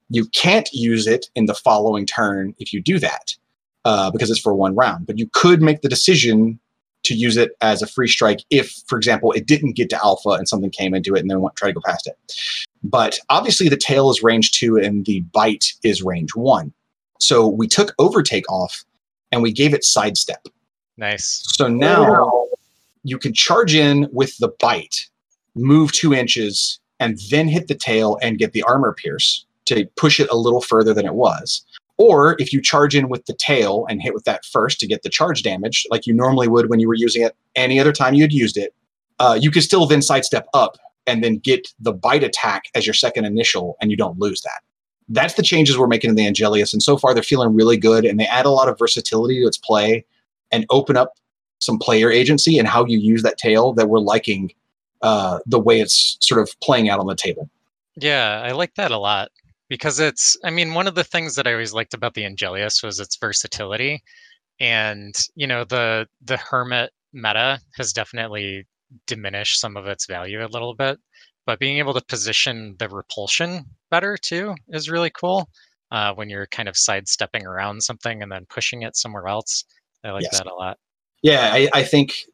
You 0.09 0.25
can't 0.27 0.69
use 0.71 1.07
it 1.07 1.27
in 1.35 1.45
the 1.45 1.53
following 1.53 2.05
turn 2.05 2.53
if 2.59 2.73
you 2.73 2.81
do 2.81 2.99
that, 2.99 3.35
uh, 3.85 4.11
because 4.11 4.29
it's 4.29 4.39
for 4.39 4.53
one 4.53 4.75
round. 4.75 5.07
But 5.07 5.17
you 5.17 5.27
could 5.33 5.61
make 5.61 5.81
the 5.81 5.89
decision 5.89 6.59
to 7.03 7.13
use 7.13 7.37
it 7.37 7.51
as 7.61 7.81
a 7.81 7.87
free 7.87 8.07
strike 8.07 8.41
if, 8.49 8.71
for 8.87 8.97
example, 8.97 9.31
it 9.31 9.47
didn't 9.47 9.75
get 9.75 9.89
to 9.89 10.03
alpha 10.03 10.29
and 10.29 10.47
something 10.47 10.69
came 10.69 10.93
into 10.93 11.15
it 11.15 11.21
and 11.21 11.29
then 11.29 11.43
try 11.55 11.69
to 11.69 11.73
go 11.73 11.81
past 11.85 12.07
it. 12.07 12.17
But 12.83 13.19
obviously, 13.29 13.69
the 13.69 13.77
tail 13.77 14.09
is 14.09 14.23
range 14.23 14.51
two 14.51 14.77
and 14.77 15.05
the 15.05 15.21
bite 15.33 15.73
is 15.83 16.03
range 16.03 16.35
one. 16.35 16.73
So 17.19 17.47
we 17.47 17.67
took 17.67 17.93
overtake 17.99 18.49
off 18.51 18.83
and 19.31 19.41
we 19.41 19.51
gave 19.51 19.73
it 19.73 19.83
sidestep. 19.83 20.47
Nice. 20.97 21.43
So 21.47 21.67
now 21.67 22.47
you 23.03 23.17
can 23.17 23.33
charge 23.33 23.75
in 23.75 24.07
with 24.11 24.37
the 24.37 24.49
bite, 24.59 25.07
move 25.55 25.91
two 25.91 26.13
inches, 26.13 26.79
and 26.99 27.19
then 27.29 27.47
hit 27.47 27.67
the 27.67 27.75
tail 27.75 28.17
and 28.21 28.37
get 28.37 28.53
the 28.53 28.63
armor 28.63 28.93
pierce 28.93 29.45
to 29.65 29.85
push 29.95 30.19
it 30.19 30.29
a 30.29 30.37
little 30.37 30.61
further 30.61 30.93
than 30.93 31.05
it 31.05 31.15
was. 31.15 31.65
Or 32.01 32.35
if 32.39 32.51
you 32.51 32.63
charge 32.63 32.95
in 32.95 33.09
with 33.09 33.27
the 33.27 33.33
tail 33.35 33.85
and 33.87 34.01
hit 34.01 34.15
with 34.15 34.23
that 34.23 34.43
first 34.43 34.79
to 34.79 34.87
get 34.87 35.03
the 35.03 35.09
charge 35.09 35.43
damage, 35.43 35.85
like 35.91 36.07
you 36.07 36.15
normally 36.15 36.47
would 36.47 36.67
when 36.67 36.79
you 36.79 36.87
were 36.87 36.95
using 36.95 37.21
it 37.21 37.35
any 37.55 37.79
other 37.79 37.91
time 37.91 38.15
you 38.15 38.23
had 38.23 38.33
used 38.33 38.57
it, 38.57 38.73
uh, 39.19 39.37
you 39.39 39.51
could 39.51 39.61
still 39.61 39.85
then 39.85 40.01
sidestep 40.01 40.47
up 40.55 40.79
and 41.05 41.23
then 41.23 41.37
get 41.37 41.67
the 41.79 41.93
bite 41.93 42.23
attack 42.23 42.63
as 42.73 42.87
your 42.87 42.95
second 42.95 43.25
initial, 43.25 43.77
and 43.79 43.91
you 43.91 43.97
don't 43.97 44.17
lose 44.17 44.41
that. 44.41 44.61
That's 45.09 45.35
the 45.35 45.43
changes 45.43 45.77
we're 45.77 45.85
making 45.85 46.09
in 46.09 46.15
the 46.15 46.25
Angelius, 46.25 46.73
and 46.73 46.81
so 46.81 46.97
far 46.97 47.13
they're 47.13 47.21
feeling 47.21 47.53
really 47.53 47.77
good, 47.77 48.03
and 48.03 48.19
they 48.19 48.25
add 48.25 48.47
a 48.47 48.49
lot 48.49 48.67
of 48.67 48.79
versatility 48.79 49.39
to 49.39 49.45
its 49.45 49.59
play 49.59 50.03
and 50.51 50.65
open 50.71 50.97
up 50.97 51.13
some 51.59 51.77
player 51.77 52.09
agency 52.09 52.57
and 52.57 52.67
how 52.67 52.83
you 52.83 52.97
use 52.97 53.21
that 53.21 53.37
tail 53.37 53.73
that 53.73 53.89
we're 53.89 53.99
liking 53.99 54.51
uh, 55.03 55.37
the 55.45 55.59
way 55.59 55.79
it's 55.79 56.17
sort 56.19 56.41
of 56.41 56.59
playing 56.61 56.89
out 56.89 56.99
on 56.99 57.05
the 57.05 57.15
table. 57.15 57.47
Yeah, 57.95 58.41
I 58.43 58.53
like 58.53 58.73
that 58.73 58.89
a 58.89 58.97
lot 58.97 59.29
because 59.71 60.01
it's, 60.01 60.35
I 60.43 60.49
mean, 60.49 60.73
one 60.73 60.85
of 60.85 60.95
the 60.95 61.03
things 61.05 61.35
that 61.35 61.47
I 61.47 61.53
always 61.53 61.73
liked 61.73 61.93
about 61.93 62.13
the 62.13 62.25
Angelius 62.25 62.83
was 62.83 62.99
its 62.99 63.15
versatility. 63.15 64.03
And, 64.59 65.15
you 65.33 65.47
know, 65.47 65.63
the 65.63 66.07
the 66.25 66.35
hermit 66.35 66.91
meta 67.13 67.61
has 67.77 67.93
definitely 67.93 68.67
diminished 69.07 69.61
some 69.61 69.77
of 69.77 69.87
its 69.87 70.07
value 70.07 70.43
a 70.43 70.51
little 70.51 70.75
bit. 70.75 70.99
But 71.45 71.57
being 71.59 71.77
able 71.77 71.93
to 71.93 72.03
position 72.03 72.75
the 72.79 72.89
repulsion 72.89 73.63
better 73.89 74.17
too 74.17 74.55
is 74.67 74.89
really 74.89 75.09
cool. 75.09 75.47
Uh, 75.89 76.13
when 76.15 76.29
you're 76.29 76.47
kind 76.47 76.67
of 76.67 76.75
sidestepping 76.75 77.45
around 77.45 77.81
something 77.81 78.21
and 78.21 78.29
then 78.29 78.45
pushing 78.49 78.81
it 78.81 78.97
somewhere 78.97 79.27
else. 79.27 79.63
I 80.03 80.11
like 80.11 80.23
Yes. 80.23 80.37
that 80.37 80.47
a 80.47 80.53
lot. 80.53 80.79
Yeah, 81.21 81.49
I, 81.53 81.69
I 81.73 81.83
think, 81.83 82.25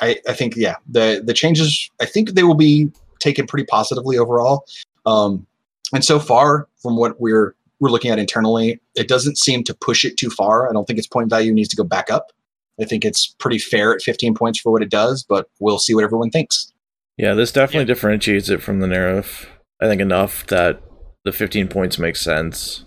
I, 0.00 0.16
I 0.26 0.32
think, 0.32 0.56
yeah, 0.56 0.76
the 0.88 1.22
the 1.22 1.34
changes. 1.34 1.90
I 2.00 2.06
think 2.06 2.30
they 2.30 2.42
will 2.42 2.54
be 2.54 2.90
taken 3.18 3.46
pretty 3.46 3.66
positively 3.66 4.16
overall. 4.16 4.64
Um, 5.04 5.46
and 5.92 6.04
so 6.04 6.18
far, 6.18 6.68
from 6.86 6.96
what 6.96 7.20
we're 7.20 7.54
we're 7.80 7.90
looking 7.90 8.10
at 8.10 8.18
internally, 8.18 8.80
it 8.94 9.08
doesn't 9.08 9.36
seem 9.36 9.62
to 9.64 9.74
push 9.74 10.04
it 10.04 10.16
too 10.16 10.30
far. 10.30 10.68
I 10.68 10.72
don't 10.72 10.86
think 10.86 10.98
its 10.98 11.08
point 11.08 11.28
value 11.28 11.52
needs 11.52 11.68
to 11.70 11.76
go 11.76 11.84
back 11.84 12.10
up. 12.10 12.32
I 12.80 12.84
think 12.84 13.04
it's 13.04 13.34
pretty 13.38 13.58
fair 13.58 13.94
at 13.94 14.02
15 14.02 14.34
points 14.34 14.58
for 14.58 14.72
what 14.72 14.82
it 14.82 14.90
does, 14.90 15.22
but 15.22 15.50
we'll 15.60 15.78
see 15.78 15.94
what 15.94 16.04
everyone 16.04 16.30
thinks. 16.30 16.72
Yeah, 17.18 17.34
this 17.34 17.52
definitely 17.52 17.86
differentiates 17.86 18.48
it 18.48 18.62
from 18.62 18.80
the 18.80 18.86
Neraph. 18.86 19.46
I 19.80 19.88
think 19.88 20.00
enough 20.00 20.46
that 20.46 20.80
the 21.24 21.32
15 21.32 21.68
points 21.68 21.98
makes 21.98 22.20
sense. 22.20 22.84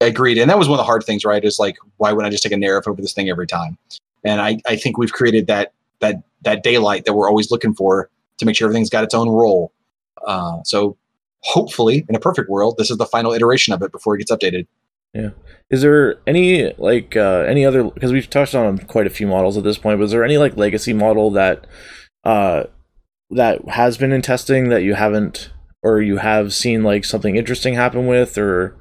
Agreed. 0.00 0.38
And 0.38 0.48
that 0.48 0.58
was 0.58 0.68
one 0.68 0.78
of 0.78 0.82
the 0.82 0.86
hard 0.86 1.04
things, 1.04 1.24
right? 1.24 1.44
Is 1.44 1.58
like, 1.58 1.76
why 1.96 2.12
wouldn't 2.12 2.26
I 2.26 2.30
just 2.30 2.42
take 2.42 2.52
a 2.52 2.56
Neraph 2.56 2.88
over 2.88 3.02
this 3.02 3.12
thing 3.12 3.28
every 3.28 3.46
time? 3.46 3.76
And 4.24 4.40
I, 4.40 4.58
I 4.66 4.76
think 4.76 4.96
we've 4.96 5.12
created 5.12 5.46
that 5.48 5.72
that 6.00 6.22
that 6.42 6.62
daylight 6.62 7.04
that 7.04 7.14
we're 7.14 7.28
always 7.28 7.50
looking 7.50 7.74
for 7.74 8.08
to 8.38 8.46
make 8.46 8.56
sure 8.56 8.66
everything's 8.66 8.90
got 8.90 9.04
its 9.04 9.14
own 9.14 9.28
role. 9.28 9.72
Uh, 10.26 10.62
so 10.64 10.96
hopefully, 11.42 12.04
in 12.08 12.14
a 12.14 12.20
perfect 12.20 12.48
world, 12.48 12.76
this 12.78 12.90
is 12.90 12.96
the 12.96 13.06
final 13.06 13.32
iteration 13.32 13.72
of 13.72 13.82
it 13.82 13.92
before 13.92 14.14
it 14.14 14.18
gets 14.18 14.32
updated. 14.32 14.66
Yeah 15.14 15.30
is 15.72 15.80
there 15.80 16.16
any 16.26 16.70
like 16.74 17.16
uh, 17.16 17.44
any 17.48 17.64
other 17.64 17.82
because 17.82 18.12
we've 18.12 18.28
touched 18.28 18.54
on 18.54 18.78
quite 18.78 19.06
a 19.06 19.10
few 19.10 19.26
models 19.26 19.56
at 19.56 19.64
this 19.64 19.78
point, 19.78 19.98
but 19.98 20.04
is 20.04 20.10
there 20.10 20.22
any 20.22 20.36
like 20.36 20.56
legacy 20.56 20.92
model 20.92 21.30
that 21.30 21.66
uh 22.24 22.64
that 23.30 23.66
has 23.68 23.96
been 23.96 24.12
in 24.12 24.20
testing 24.20 24.68
that 24.68 24.82
you 24.82 24.94
haven't 24.94 25.50
or 25.82 26.02
you 26.02 26.18
have 26.18 26.52
seen 26.52 26.84
like 26.84 27.06
something 27.06 27.36
interesting 27.36 27.72
happen 27.72 28.06
with 28.06 28.36
or 28.36 28.78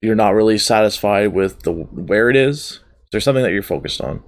you're 0.00 0.14
not 0.14 0.34
really 0.34 0.56
satisfied 0.56 1.34
with 1.34 1.62
the 1.62 1.72
where 1.72 2.30
it 2.30 2.36
is? 2.36 2.58
Is 2.70 2.80
there 3.10 3.20
something 3.20 3.42
that 3.42 3.50
you're 3.50 3.62
focused 3.62 4.00
on? 4.00 4.22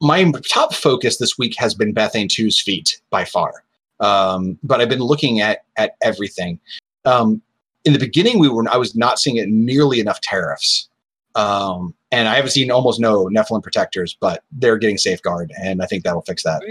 My 0.00 0.32
top 0.50 0.72
focus 0.72 1.18
this 1.18 1.36
week 1.36 1.54
has 1.58 1.74
been 1.74 1.92
Bethayne 1.92 2.28
2's 2.28 2.62
feat 2.62 2.98
by 3.10 3.24
far. 3.26 3.52
Um, 4.00 4.58
but 4.62 4.80
I've 4.80 4.88
been 4.88 5.02
looking 5.02 5.40
at 5.40 5.64
at 5.76 5.96
everything. 6.02 6.60
Um, 7.04 7.42
in 7.84 7.92
the 7.92 7.98
beginning, 7.98 8.38
we 8.38 8.48
were 8.48 8.64
I 8.70 8.76
was 8.76 8.94
not 8.94 9.18
seeing 9.18 9.36
it 9.36 9.48
nearly 9.48 10.00
enough 10.00 10.20
Teraphs. 10.20 10.88
Um, 11.34 11.94
and 12.10 12.26
I 12.28 12.34
haven't 12.34 12.50
seen 12.50 12.70
almost 12.70 13.00
no 13.00 13.26
Nephilim 13.26 13.62
protectors, 13.62 14.16
but 14.20 14.42
they're 14.52 14.78
getting 14.78 14.98
safeguard, 14.98 15.52
and 15.62 15.82
I 15.82 15.86
think 15.86 16.04
that'll 16.04 16.22
fix 16.22 16.42
that. 16.42 16.62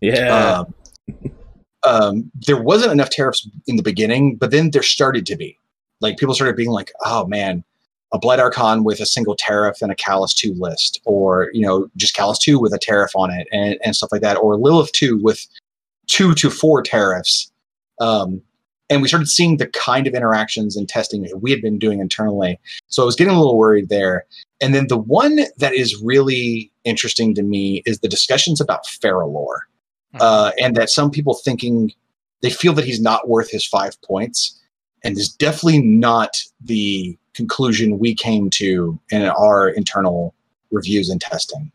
Yeah. 0.00 0.64
Um, 0.64 1.32
um, 1.84 2.30
there 2.46 2.60
wasn't 2.60 2.92
enough 2.92 3.10
Teraphs 3.10 3.46
in 3.66 3.76
the 3.76 3.82
beginning, 3.82 4.36
but 4.36 4.50
then 4.50 4.70
there 4.70 4.82
started 4.82 5.26
to 5.26 5.36
be. 5.36 5.58
Like 6.00 6.16
people 6.16 6.34
started 6.34 6.56
being 6.56 6.70
like, 6.70 6.92
"Oh 7.04 7.26
man, 7.26 7.64
a 8.12 8.18
Blight 8.18 8.40
Archon 8.40 8.84
with 8.84 9.00
a 9.00 9.06
single 9.06 9.36
Teraph 9.36 9.82
and 9.82 9.92
a 9.92 9.96
Kallus 9.96 10.34
two 10.34 10.54
list, 10.54 11.00
or 11.04 11.50
you 11.52 11.60
know, 11.60 11.90
just 11.96 12.16
Kallus 12.16 12.38
two 12.38 12.58
with 12.58 12.72
a 12.72 12.78
Teraph 12.78 13.14
on 13.14 13.30
it, 13.30 13.48
and, 13.52 13.78
and 13.84 13.96
stuff 13.96 14.12
like 14.12 14.22
that, 14.22 14.36
or 14.36 14.56
Lylyth 14.56 14.92
two 14.92 15.18
with 15.18 15.46
two 16.08 16.34
to 16.34 16.50
four 16.50 16.82
Teraphs." 16.82 17.50
Um, 18.00 18.42
and 18.90 19.02
we 19.02 19.08
started 19.08 19.28
seeing 19.28 19.58
the 19.58 19.66
kind 19.68 20.06
of 20.06 20.14
interactions 20.14 20.76
and 20.76 20.88
testing 20.88 21.22
that 21.22 21.42
we 21.42 21.50
had 21.50 21.60
been 21.60 21.78
doing 21.78 22.00
internally. 22.00 22.58
So 22.88 23.02
I 23.02 23.06
was 23.06 23.16
getting 23.16 23.34
a 23.34 23.38
little 23.38 23.58
worried 23.58 23.90
there. 23.90 24.24
And 24.60 24.74
then 24.74 24.86
the 24.88 24.96
one 24.98 25.40
that 25.58 25.74
is 25.74 26.00
really 26.02 26.72
interesting 26.84 27.34
to 27.34 27.42
me 27.42 27.82
is 27.84 27.98
the 27.98 28.08
discussions 28.08 28.60
about 28.60 28.86
Faralore 28.86 29.60
uh, 30.20 30.52
and 30.60 30.74
that 30.76 30.90
some 30.90 31.10
people 31.10 31.34
thinking 31.34 31.92
they 32.40 32.50
feel 32.50 32.72
that 32.74 32.84
he's 32.84 33.00
not 33.00 33.28
worth 33.28 33.50
his 33.50 33.66
five 33.66 34.00
points, 34.02 34.58
and 35.04 35.16
is 35.18 35.32
definitely 35.32 35.82
not 35.82 36.40
the 36.60 37.18
conclusion 37.34 37.98
we 37.98 38.14
came 38.14 38.48
to 38.50 38.98
in 39.10 39.22
our 39.24 39.68
internal 39.68 40.34
reviews 40.70 41.08
and 41.08 41.20
testing. 41.20 41.70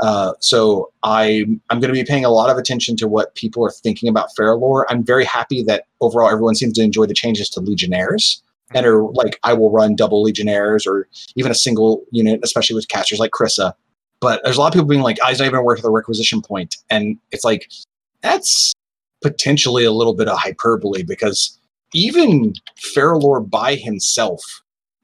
Uh, 0.00 0.32
so 0.40 0.92
I 1.02 1.44
I'm 1.70 1.80
going 1.80 1.92
to 1.92 2.00
be 2.00 2.04
paying 2.04 2.24
a 2.24 2.30
lot 2.30 2.50
of 2.50 2.56
attention 2.56 2.96
to 2.96 3.08
what 3.08 3.34
people 3.34 3.64
are 3.64 3.70
thinking 3.70 4.08
about 4.08 4.28
Faralore. 4.38 4.84
I'm 4.88 5.02
very 5.02 5.24
happy 5.24 5.62
that 5.64 5.84
overall 6.00 6.30
everyone 6.30 6.54
seems 6.54 6.74
to 6.74 6.82
enjoy 6.82 7.06
the 7.06 7.14
changes 7.14 7.50
to 7.50 7.60
Legionnaires 7.60 8.42
and 8.74 8.86
are 8.86 9.02
like 9.02 9.38
I 9.42 9.54
will 9.54 9.70
run 9.70 9.96
double 9.96 10.22
Legionnaires 10.22 10.86
or 10.86 11.08
even 11.36 11.50
a 11.50 11.54
single 11.54 12.04
unit, 12.10 12.40
especially 12.42 12.76
with 12.76 12.88
casters 12.88 13.18
like 13.18 13.32
Kryssa. 13.32 13.72
But 14.20 14.40
there's 14.44 14.56
a 14.56 14.60
lot 14.60 14.68
of 14.68 14.72
people 14.74 14.88
being 14.88 15.02
like, 15.02 15.18
"I 15.24 15.32
don't 15.34 15.46
even 15.46 15.64
worth 15.64 15.82
the 15.82 15.90
requisition 15.90 16.42
point," 16.42 16.76
and 16.90 17.18
it's 17.32 17.44
like 17.44 17.70
that's 18.22 18.72
potentially 19.22 19.84
a 19.84 19.92
little 19.92 20.14
bit 20.14 20.28
of 20.28 20.38
hyperbole 20.38 21.02
because 21.02 21.58
even 21.94 22.54
Faralore 22.76 23.48
by 23.48 23.74
himself, 23.74 24.42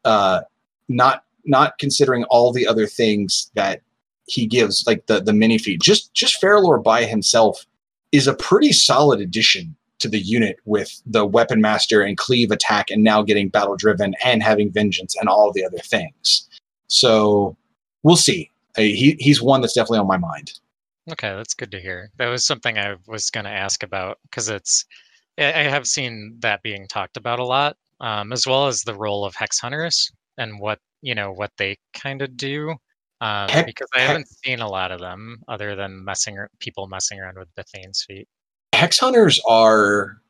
uh, 0.05 0.43
not 0.89 1.25
not 1.45 1.79
considering 1.79 2.25
all 2.25 2.53
the 2.53 2.67
other 2.67 2.87
things 2.87 3.51
that 3.55 3.83
he 4.27 4.47
gives, 4.47 4.85
like 4.87 5.07
the 5.07 5.21
the 5.21 5.33
mini 5.33 5.59
feat, 5.59 5.81
just 5.81 6.13
just 6.15 6.41
Faralore 6.41 6.83
by 6.83 7.05
himself 7.05 7.67
is 8.13 8.27
a 8.27 8.35
pretty 8.35 8.73
solid 8.73 9.21
addition 9.21 9.77
to 9.99 10.09
the 10.09 10.21
unit 10.21 10.59
with 10.65 11.01
the 11.07 11.25
weapon 11.25 11.61
master 11.61 12.03
and 12.03 12.17
cleave 12.17 12.51
attack, 12.51 12.91
and 12.91 13.03
now 13.03 13.23
getting 13.23 13.49
battle 13.49 13.77
driven 13.77 14.15
and 14.25 14.43
having 14.43 14.71
vengeance 14.71 15.15
and 15.19 15.29
all 15.29 15.53
the 15.53 15.65
other 15.65 15.79
things. 15.79 16.49
So 16.89 17.57
we'll 18.03 18.17
see. 18.17 18.51
Uh, 18.77 18.83
he 18.83 19.17
he's 19.19 19.43
one 19.43 19.61
that's 19.61 19.75
definitely 19.75 20.01
on 20.01 20.07
my 20.07 20.17
mind. 20.17 20.53
Okay, 21.11 21.35
that's 21.35 21.55
good 21.55 21.71
to 21.73 21.81
hear. 21.81 22.11
That 22.17 22.29
was 22.29 22.47
something 22.47 22.79
I 22.79 22.97
was 23.07 23.31
going 23.31 23.45
to 23.45 23.51
ask 23.51 23.83
about 23.83 24.19
because 24.23 24.49
it's 24.49 24.85
I 25.39 25.65
have 25.65 25.87
seen 25.87 26.37
that 26.41 26.63
being 26.63 26.87
talked 26.87 27.17
about 27.17 27.41
a 27.41 27.45
lot, 27.45 27.77
um, 28.01 28.33
as 28.33 28.47
well 28.47 28.69
as 28.69 28.83
the 28.83 28.95
role 28.95 29.25
of 29.25 29.35
hex 29.35 29.59
hunters 29.59 30.13
and 30.39 30.61
what 30.61 30.79
you 31.03 31.15
know 31.15 31.33
what 31.33 31.53
they 31.59 31.77
kind 31.93 32.23
of 32.23 32.37
do. 32.37 32.77
Um, 33.21 33.49
Heck- 33.49 33.67
because 33.67 33.89
I 33.95 34.01
heck- 34.01 34.09
haven't 34.09 34.29
seen 34.29 34.61
a 34.61 34.69
lot 34.69 34.91
of 34.93 35.01
them 35.01 35.43
other 35.49 35.75
than 35.77 36.05
messing 36.05 36.37
people 36.59 36.87
messing 36.89 37.21
around 37.21 37.39
with 37.39 37.49
Bethayne's 37.55 38.05
feat. 38.05 38.29
hex 38.75 38.99
hunters 38.99 39.41
are 39.49 40.21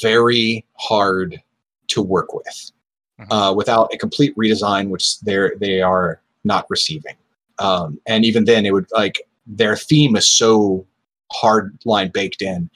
very 0.00 0.64
hard 0.78 1.42
to 1.88 2.00
work 2.00 2.32
with 2.32 2.70
Mhm. 3.20 3.26
uh, 3.30 3.52
without 3.54 3.92
a 3.92 3.98
complete 3.98 4.34
redesign, 4.36 4.88
which 4.90 5.18
they're 5.20 5.54
they 5.60 5.80
are 5.82 6.22
not 6.44 6.66
receiving. 6.70 7.16
Um, 7.58 8.00
and 8.06 8.24
even 8.24 8.44
then, 8.44 8.64
it 8.64 8.72
would 8.72 8.86
like 8.92 9.20
their 9.46 9.76
theme 9.76 10.14
is 10.16 10.28
so 10.28 10.86
hard 11.32 11.76
line 11.84 12.10
baked 12.14 12.42
in. 12.42 12.70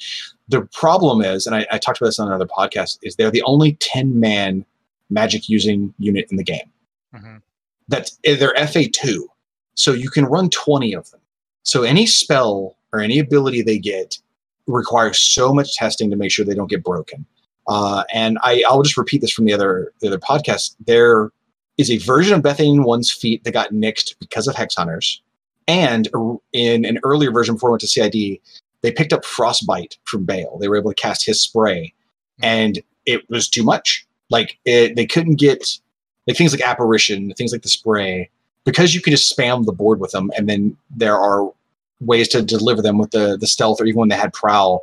The 0.48 0.62
problem 0.72 1.22
is, 1.22 1.46
and 1.46 1.54
I, 1.56 1.66
I 1.70 1.78
talked 1.78 1.98
about 1.98 2.08
this 2.08 2.18
on 2.18 2.26
another 2.28 2.46
podcast, 2.46 2.98
is 3.02 3.16
they're 3.16 3.30
the 3.30 3.42
only 3.42 3.74
ten 3.74 4.18
man 4.18 4.66
magic 5.10 5.48
using 5.48 5.94
unit 5.98 6.26
in 6.30 6.36
the 6.36 6.44
game. 6.44 6.70
Mhm. 7.14 7.40
That's 7.88 8.18
eh, 8.24 8.34
they're 8.36 8.54
FA 8.56 8.88
two, 8.88 9.28
so 9.74 9.92
you 9.92 10.10
can 10.10 10.24
run 10.24 10.50
twenty 10.50 10.94
of 10.94 11.10
them. 11.10 11.20
So 11.62 11.82
any 11.82 12.06
spell 12.06 12.76
or 12.92 13.00
any 13.00 13.18
ability 13.18 13.62
they 13.62 13.78
get 13.78 14.18
requires 14.66 15.18
so 15.18 15.52
much 15.52 15.74
testing 15.74 16.10
to 16.10 16.16
make 16.16 16.30
sure 16.30 16.44
they 16.44 16.54
don't 16.54 16.70
get 16.70 16.84
broken. 16.84 17.26
Uh, 17.66 18.04
and 18.12 18.38
I, 18.42 18.62
I'll 18.68 18.82
just 18.82 18.96
repeat 18.96 19.20
this 19.20 19.32
from 19.32 19.46
the 19.46 19.52
other 19.52 19.92
the 20.00 20.08
other 20.08 20.18
podcast. 20.18 20.76
There 20.86 21.30
is 21.78 21.90
a 21.90 21.96
version 21.98 22.34
of 22.34 22.42
Bethayne 22.42 22.84
One's 22.84 23.10
feat 23.10 23.42
that 23.44 23.52
got 23.52 23.72
nixed 23.72 24.18
because 24.18 24.46
of 24.46 24.54
Hex 24.54 24.74
Hunters, 24.74 25.22
and 25.66 26.08
in 26.52 26.84
an 26.84 26.98
earlier 27.02 27.30
version 27.30 27.54
before 27.54 27.70
I 27.70 27.72
went 27.72 27.80
to 27.80 27.88
CID, 27.88 28.38
they 28.82 28.92
picked 28.92 29.12
up 29.12 29.24
Frostbite 29.24 29.98
from 30.04 30.26
Vayl. 30.26 30.60
They 30.60 30.68
were 30.68 30.76
able 30.76 30.90
to 30.90 31.00
cast 31.00 31.24
his 31.24 31.40
spray, 31.40 31.94
and 32.42 32.82
it 33.06 33.28
was 33.30 33.48
too 33.48 33.64
much. 33.64 34.06
Like 34.30 34.58
it, 34.64 34.94
they 34.96 35.06
couldn't 35.06 35.36
get 35.36 35.78
like 36.26 36.36
things 36.36 36.52
like 36.52 36.66
apparition, 36.66 37.32
things 37.32 37.52
like 37.52 37.62
the 37.62 37.68
spray, 37.68 38.30
because 38.64 38.94
you 38.94 39.00
can 39.00 39.10
just 39.10 39.34
spam 39.36 39.64
the 39.64 39.72
board 39.72 40.00
with 40.00 40.12
them, 40.12 40.30
and 40.36 40.48
then 40.48 40.76
there 40.90 41.18
are 41.18 41.52
ways 42.00 42.28
to 42.28 42.42
deliver 42.42 42.82
them 42.82 42.98
with 42.98 43.10
the 43.10 43.36
the 43.38 43.46
stealth 43.46 43.80
or 43.80 43.86
even 43.86 44.00
when 44.00 44.08
they 44.08 44.16
had 44.16 44.32
prowl. 44.32 44.82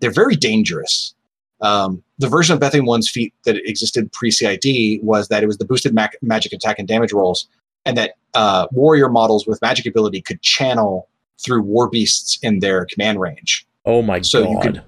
They're 0.00 0.10
very 0.10 0.36
dangerous. 0.36 1.14
Um, 1.60 2.02
the 2.18 2.28
version 2.28 2.54
of 2.54 2.60
Bethayne 2.60 2.86
One's 2.86 3.08
feat 3.08 3.32
that 3.44 3.56
existed 3.68 4.12
pre 4.12 4.30
CID 4.30 5.00
was 5.02 5.28
that 5.28 5.42
it 5.42 5.46
was 5.46 5.58
the 5.58 5.64
boosted 5.64 5.94
mag- 5.94 6.16
magic 6.20 6.52
attack 6.52 6.78
and 6.78 6.88
damage 6.88 7.12
rolls, 7.12 7.46
and 7.84 7.96
that 7.96 8.14
uh, 8.34 8.66
warrior 8.72 9.08
models 9.08 9.46
with 9.46 9.60
magic 9.62 9.86
ability 9.86 10.20
could 10.22 10.42
channel 10.42 11.08
through 11.38 11.62
war 11.62 11.88
beasts 11.88 12.38
in 12.42 12.60
their 12.60 12.86
command 12.86 13.20
range. 13.20 13.66
Oh 13.84 14.02
my 14.02 14.20
So 14.20 14.42
god! 14.42 14.46
So 14.46 14.52
you 14.52 14.60
could 14.60 14.82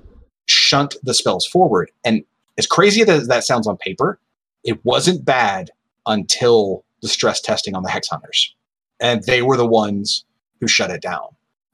shunt 0.46 0.96
the 1.02 1.14
spells 1.14 1.46
forward. 1.46 1.90
And 2.04 2.24
as 2.58 2.66
crazy 2.66 3.02
as 3.02 3.28
that 3.28 3.44
sounds 3.44 3.66
on 3.66 3.76
paper, 3.76 4.18
it 4.62 4.84
wasn't 4.84 5.24
bad 5.24 5.70
until 6.06 6.84
the 7.04 7.08
stress 7.08 7.40
testing 7.40 7.76
on 7.76 7.82
the 7.82 7.90
Hex 7.90 8.08
Hunters. 8.08 8.54
And 8.98 9.22
they 9.24 9.42
were 9.42 9.58
the 9.58 9.66
ones 9.66 10.24
who 10.60 10.66
shut 10.66 10.90
it 10.90 11.02
down. 11.02 11.28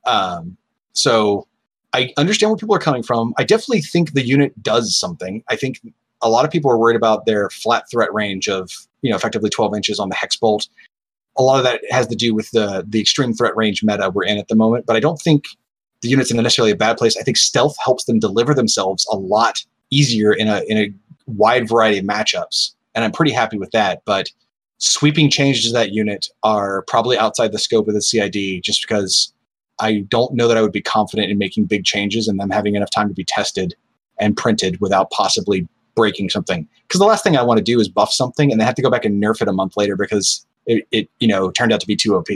Um, 0.04 0.56
so 0.92 1.46
I 1.92 2.12
understand 2.16 2.50
where 2.50 2.56
people 2.56 2.74
are 2.74 2.80
coming 2.80 3.04
from. 3.04 3.32
I 3.38 3.44
definitely 3.44 3.82
think 3.82 4.12
the 4.12 4.26
unit 4.26 4.60
does 4.60 4.98
something. 4.98 5.44
I 5.48 5.54
think 5.54 5.80
a 6.20 6.28
lot 6.28 6.44
of 6.44 6.50
people 6.50 6.70
are 6.70 6.78
worried 6.78 6.96
about 6.96 7.26
their 7.26 7.48
flat 7.48 7.84
threat 7.88 8.12
range 8.12 8.48
of, 8.48 8.70
you 9.02 9.10
know, 9.10 9.16
effectively 9.16 9.50
12 9.50 9.76
inches 9.76 10.00
on 10.00 10.08
the 10.08 10.16
Hex 10.16 10.36
Bolt. 10.36 10.68
A 11.38 11.42
lot 11.42 11.58
of 11.58 11.64
that 11.64 11.80
has 11.90 12.08
to 12.08 12.16
do 12.16 12.34
with 12.34 12.50
the 12.50 12.84
the 12.86 13.00
extreme 13.00 13.32
threat 13.32 13.56
range 13.56 13.84
meta 13.84 14.10
we're 14.10 14.24
in 14.24 14.36
at 14.36 14.48
the 14.48 14.56
moment, 14.56 14.84
but 14.84 14.96
I 14.96 15.00
don't 15.00 15.20
think 15.20 15.44
the 16.02 16.08
unit's 16.08 16.30
in 16.30 16.36
necessarily 16.36 16.72
a 16.72 16.76
bad 16.76 16.96
place. 16.96 17.16
I 17.16 17.22
think 17.22 17.36
stealth 17.36 17.76
helps 17.82 18.04
them 18.04 18.18
deliver 18.18 18.52
themselves 18.52 19.06
a 19.12 19.16
lot 19.16 19.64
easier 19.90 20.32
in 20.32 20.48
a 20.48 20.62
in 20.66 20.76
a 20.76 20.92
wide 21.26 21.68
variety 21.68 21.98
of 21.98 22.04
matchups, 22.04 22.74
and 22.94 23.04
I'm 23.04 23.12
pretty 23.12 23.30
happy 23.30 23.58
with 23.58 23.70
that. 23.70 24.02
But 24.04 24.28
sweeping 24.80 25.30
changes 25.30 25.66
to 25.66 25.72
that 25.72 25.92
unit 25.92 26.28
are 26.42 26.82
probably 26.88 27.16
outside 27.16 27.52
the 27.52 27.58
scope 27.58 27.86
of 27.86 27.94
the 27.94 28.02
CID, 28.02 28.62
just 28.62 28.82
because 28.82 29.32
I 29.80 30.00
don't 30.08 30.34
know 30.34 30.48
that 30.48 30.56
I 30.56 30.62
would 30.62 30.72
be 30.72 30.82
confident 30.82 31.30
in 31.30 31.38
making 31.38 31.66
big 31.66 31.84
changes 31.84 32.26
and 32.26 32.38
them 32.40 32.50
having 32.50 32.74
enough 32.74 32.90
time 32.90 33.08
to 33.08 33.14
be 33.14 33.24
tested 33.24 33.74
and 34.18 34.36
printed 34.36 34.80
without 34.80 35.10
possibly 35.10 35.68
breaking 35.94 36.30
something. 36.30 36.68
Because 36.82 36.98
the 36.98 37.06
last 37.06 37.24
thing 37.24 37.36
I 37.36 37.42
want 37.42 37.58
to 37.58 37.64
do 37.64 37.80
is 37.80 37.88
buff 37.88 38.12
something 38.12 38.50
and 38.50 38.60
then 38.60 38.66
have 38.66 38.74
to 38.76 38.82
go 38.82 38.90
back 38.90 39.04
and 39.04 39.22
nerf 39.22 39.40
it 39.40 39.48
a 39.48 39.52
month 39.52 39.76
later 39.76 39.96
because 39.96 40.46
it, 40.66 40.86
it 40.90 41.08
you 41.20 41.28
know 41.28 41.50
turned 41.50 41.72
out 41.72 41.80
to 41.80 41.86
be 41.86 41.96
too 41.96 42.16
OP. 42.16 42.28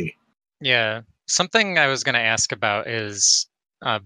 Yeah. 0.61 1.03
Something 1.27 1.79
I 1.79 1.89
was 1.89 2.05
going 2.05 2.15
to 2.15 2.21
ask 2.21 2.53
about 2.53 2.87
is 2.89 3.47
uh. 3.83 3.99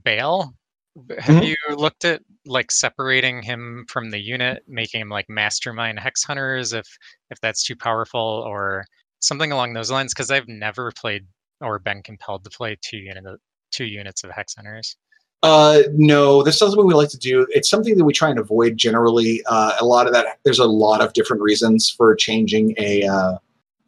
Have 1.18 1.42
Mhm. 1.42 1.46
you 1.48 1.76
looked 1.76 2.04
at 2.04 2.22
like 2.46 2.70
separating 2.70 3.42
him 3.42 3.86
from 3.88 4.10
the 4.10 4.18
unit, 4.20 4.62
making 4.66 5.00
him 5.00 5.08
like 5.08 5.28
mastermind 5.28 5.98
hex 5.98 6.24
hunters 6.24 6.72
if 6.72 6.86
if 7.30 7.40
that's 7.40 7.62
too 7.64 7.76
powerful 7.76 8.20
or 8.20 8.84
something 9.20 9.52
along 9.52 9.72
those 9.72 9.90
lines? 9.90 10.14
Because 10.14 10.30
I've 10.30 10.48
never 10.48 10.92
played 10.92 11.26
or 11.60 11.78
been 11.78 12.02
compelled 12.02 12.44
to 12.44 12.50
play 12.50 12.76
two 12.80 12.98
unit 12.98 13.24
two 13.70 13.84
units 13.84 14.24
of 14.24 14.30
hex 14.30 14.54
hunters. 14.54 14.96
Uh, 15.42 15.82
no, 15.92 16.42
this 16.42 16.54
is 16.54 16.58
something 16.58 16.84
we 16.86 16.94
like 16.94 17.10
to 17.10 17.18
do. 17.18 17.46
It's 17.50 17.70
something 17.70 17.96
that 17.96 18.04
we 18.04 18.12
try 18.12 18.30
and 18.30 18.38
avoid 18.40 18.76
generally. 18.76 19.42
Uh, 19.46 19.76
a 19.80 19.84
lot 19.84 20.08
of 20.08 20.12
that, 20.12 20.38
there's 20.42 20.58
a 20.58 20.64
lot 20.64 21.00
of 21.00 21.12
different 21.12 21.42
reasons 21.42 21.88
for 21.88 22.14
changing 22.16 22.74
a, 22.76 23.04
uh, 23.04 23.38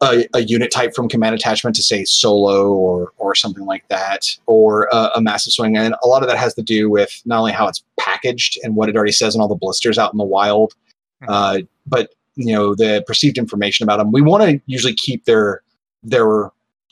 a, 0.01 0.27
a 0.33 0.41
unit 0.41 0.71
type 0.71 0.93
from 0.95 1.07
command 1.07 1.35
attachment 1.35 1.75
to 1.75 1.83
say 1.83 2.03
solo 2.03 2.71
or 2.73 3.11
or 3.17 3.35
something 3.35 3.65
like 3.65 3.87
that, 3.89 4.25
or 4.47 4.93
uh, 4.93 5.11
a 5.15 5.21
massive 5.21 5.53
swing. 5.53 5.77
And 5.77 5.95
a 6.03 6.07
lot 6.07 6.23
of 6.23 6.29
that 6.29 6.37
has 6.37 6.53
to 6.55 6.63
do 6.63 6.89
with 6.89 7.21
not 7.25 7.39
only 7.39 7.51
how 7.51 7.67
it's 7.67 7.83
packaged 7.99 8.59
and 8.63 8.75
what 8.75 8.89
it 8.89 8.95
already 8.95 9.11
says 9.11 9.35
on 9.35 9.41
all 9.41 9.47
the 9.47 9.55
blisters 9.55 9.97
out 9.97 10.13
in 10.13 10.17
the 10.17 10.23
wild, 10.23 10.73
uh, 11.27 11.59
but 11.85 12.13
you 12.35 12.53
know 12.53 12.75
the 12.75 13.03
perceived 13.05 13.37
information 13.37 13.83
about 13.83 13.97
them. 13.97 14.11
We 14.11 14.21
want 14.21 14.43
to 14.43 14.61
usually 14.65 14.95
keep 14.95 15.25
their 15.25 15.61
their 16.03 16.49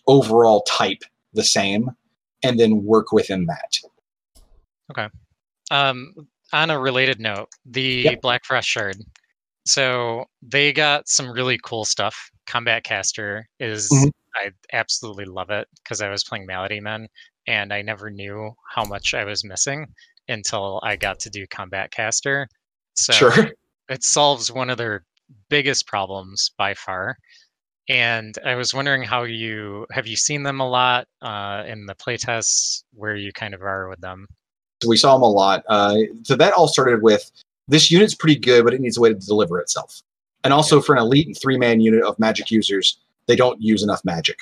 overall 0.07 0.61
type 0.61 1.03
the 1.33 1.43
same, 1.43 1.89
and 2.43 2.59
then 2.59 2.83
work 2.83 3.11
within 3.11 3.45
that. 3.47 3.77
Okay. 4.91 5.07
Um, 5.71 6.13
on 6.51 6.71
a 6.71 6.79
related 6.79 7.19
note, 7.19 7.49
the 7.65 7.81
Yep. 7.81 8.21
Black 8.21 8.45
Frost 8.45 8.67
Shard. 8.67 8.97
So 9.65 10.25
they 10.41 10.73
got 10.73 11.07
some 11.07 11.29
really 11.29 11.59
cool 11.63 11.85
stuff. 11.85 12.31
Combat 12.49 12.83
Caster 12.83 13.47
is 13.59 13.89
Mhm. 13.91 14.11
I 14.35 14.51
absolutely 14.73 15.25
love 15.25 15.51
it 15.51 15.67
because 15.83 16.01
I 16.01 16.09
was 16.09 16.23
playing 16.23 16.47
Malady 16.47 16.79
Men 16.79 17.07
and 17.47 17.71
I 17.71 17.81
never 17.83 18.09
knew 18.09 18.53
how 18.67 18.83
much 18.85 19.13
I 19.13 19.23
was 19.23 19.43
missing 19.43 19.87
until 20.27 20.79
I 20.83 20.95
got 20.95 21.19
to 21.21 21.29
do 21.29 21.45
Combat 21.47 21.91
Caster. 21.91 22.49
So 22.95 23.13
Sure. 23.13 23.31
it 23.89 24.03
solves 24.03 24.51
one 24.51 24.69
of 24.69 24.77
their 24.77 25.05
biggest 25.49 25.85
problems 25.87 26.51
by 26.57 26.73
far. 26.73 27.17
And 27.87 28.37
I 28.43 28.55
was 28.55 28.73
wondering 28.73 29.03
how 29.03 29.23
you 29.23 29.85
have 29.91 30.07
you 30.07 30.15
seen 30.15 30.43
them 30.43 30.59
a 30.59 30.67
lot 30.67 31.07
uh, 31.21 31.63
in 31.67 31.85
the 31.85 31.95
playtests 31.95 32.83
where 32.93 33.15
you 33.15 33.31
kind 33.31 33.53
of 33.53 33.61
are 33.61 33.89
with 33.89 34.01
them. 34.01 34.27
So 34.81 34.89
we 34.89 34.97
saw 34.97 35.13
them 35.13 35.23
a 35.23 35.29
lot. 35.29 35.63
Uh, 35.67 35.97
so 36.23 36.35
that 36.35 36.53
all 36.53 36.67
started 36.67 37.03
with 37.03 37.31
this 37.67 37.91
unit's 37.91 38.15
pretty 38.15 38.39
good, 38.39 38.63
but 38.63 38.73
it 38.73 38.81
needs 38.81 38.97
a 38.97 39.01
way 39.01 39.09
to 39.09 39.15
deliver 39.15 39.59
itself. 39.59 40.01
And 40.43 40.53
also 40.53 40.81
for 40.81 40.95
an 40.95 41.01
elite 41.01 41.37
three 41.41 41.57
man 41.57 41.81
unit 41.81 42.03
of 42.03 42.17
magic 42.19 42.51
users, 42.51 42.97
they 43.27 43.35
don't 43.35 43.61
use 43.61 43.83
enough 43.83 44.03
magic. 44.05 44.39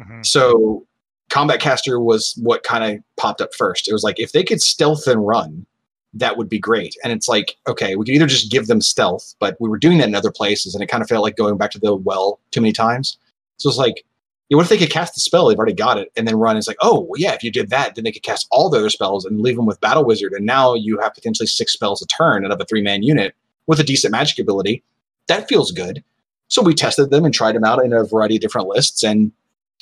Mhm. 0.00 0.24
So 0.24 0.86
Combat 1.30 1.60
Caster 1.60 2.00
was 2.00 2.34
what 2.42 2.62
kind 2.62 2.84
of 2.84 3.02
popped 3.16 3.40
up 3.40 3.54
first. 3.54 3.88
It 3.88 3.92
was 3.92 4.02
like 4.02 4.20
if 4.20 4.32
they 4.32 4.44
could 4.44 4.60
stealth 4.60 5.06
and 5.06 5.26
run, 5.26 5.66
that 6.14 6.36
would 6.36 6.48
be 6.48 6.58
great. 6.58 6.96
And 7.04 7.12
it's 7.12 7.28
like, 7.28 7.56
okay, 7.66 7.96
we 7.96 8.04
could 8.04 8.14
either 8.14 8.26
just 8.26 8.50
give 8.50 8.66
them 8.66 8.80
stealth, 8.80 9.34
but 9.38 9.56
we 9.60 9.68
were 9.68 9.78
doing 9.78 9.98
that 9.98 10.08
in 10.08 10.14
other 10.14 10.30
places, 10.30 10.74
and 10.74 10.82
it 10.82 10.86
kind 10.86 11.02
of 11.02 11.08
felt 11.08 11.22
like 11.22 11.36
going 11.36 11.58
back 11.58 11.70
to 11.72 11.78
the 11.78 11.94
well 11.94 12.40
too 12.50 12.60
many 12.60 12.72
times. 12.72 13.18
So 13.58 13.68
it's 13.68 13.78
like, 13.78 14.04
yeah, 14.48 14.56
what 14.56 14.62
if 14.62 14.68
they 14.68 14.78
could 14.78 14.90
cast 14.90 15.14
the 15.14 15.20
spell? 15.20 15.48
They've 15.48 15.58
already 15.58 15.74
got 15.74 15.98
it, 15.98 16.12
and 16.16 16.26
then 16.26 16.36
run. 16.36 16.56
It's 16.56 16.68
like, 16.68 16.76
oh, 16.80 17.00
well, 17.00 17.20
yeah, 17.20 17.32
if 17.32 17.42
you 17.42 17.50
did 17.50 17.70
that, 17.70 17.94
then 17.94 18.04
they 18.04 18.12
could 18.12 18.22
cast 18.22 18.46
all 18.50 18.70
the 18.70 18.78
other 18.78 18.90
spells 18.90 19.24
and 19.24 19.40
leave 19.40 19.56
them 19.56 19.66
with 19.66 19.80
Battle 19.80 20.04
Wizard, 20.04 20.32
and 20.32 20.46
now 20.46 20.74
you 20.74 20.98
have 21.00 21.14
potentially 21.14 21.48
six 21.48 21.72
spells 21.72 22.00
a 22.00 22.06
turn 22.06 22.44
out 22.44 22.52
of 22.52 22.60
a 22.60 22.64
three 22.64 22.82
man 22.82 23.02
unit 23.02 23.34
with 23.66 23.80
a 23.80 23.84
decent 23.84 24.12
magic 24.12 24.38
ability. 24.38 24.82
That 25.28 25.48
feels 25.48 25.72
good. 25.72 26.02
So 26.48 26.62
we 26.62 26.74
tested 26.74 27.10
them 27.10 27.24
and 27.24 27.34
tried 27.34 27.56
them 27.56 27.64
out 27.64 27.84
in 27.84 27.92
a 27.92 28.04
variety 28.04 28.36
of 28.36 28.42
different 28.42 28.68
lists, 28.68 29.02
and 29.02 29.32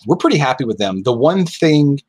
we're 0.06 0.16
pretty 0.16 0.38
happy 0.38 0.64
with 0.64 0.78
them. 0.78 1.02
The 1.02 1.12
one 1.12 1.44
thing 1.44 2.00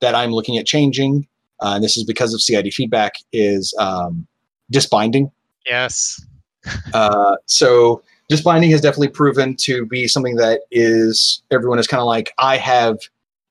that 0.00 0.14
I'm 0.14 0.32
looking 0.32 0.58
at 0.58 0.66
changing, 0.66 1.26
uh, 1.60 1.74
and 1.74 1.84
this 1.84 1.96
is 1.96 2.04
because 2.04 2.34
of 2.34 2.42
CID 2.42 2.72
feedback, 2.74 3.14
is 3.32 3.74
um, 3.78 4.26
disbinding. 4.70 5.30
Yes. 5.66 6.20
Uh, 6.94 7.34
so 7.46 8.00
disbinding 8.28 8.70
has 8.70 8.80
definitely 8.80 9.08
proven 9.08 9.56
to 9.56 9.84
be 9.84 10.06
something 10.06 10.36
that 10.36 10.60
is 10.70 11.42
everyone 11.50 11.76
is 11.76 11.88
kind 11.88 12.00
of 12.00 12.06
like 12.06 12.32
I 12.38 12.56
have 12.56 12.98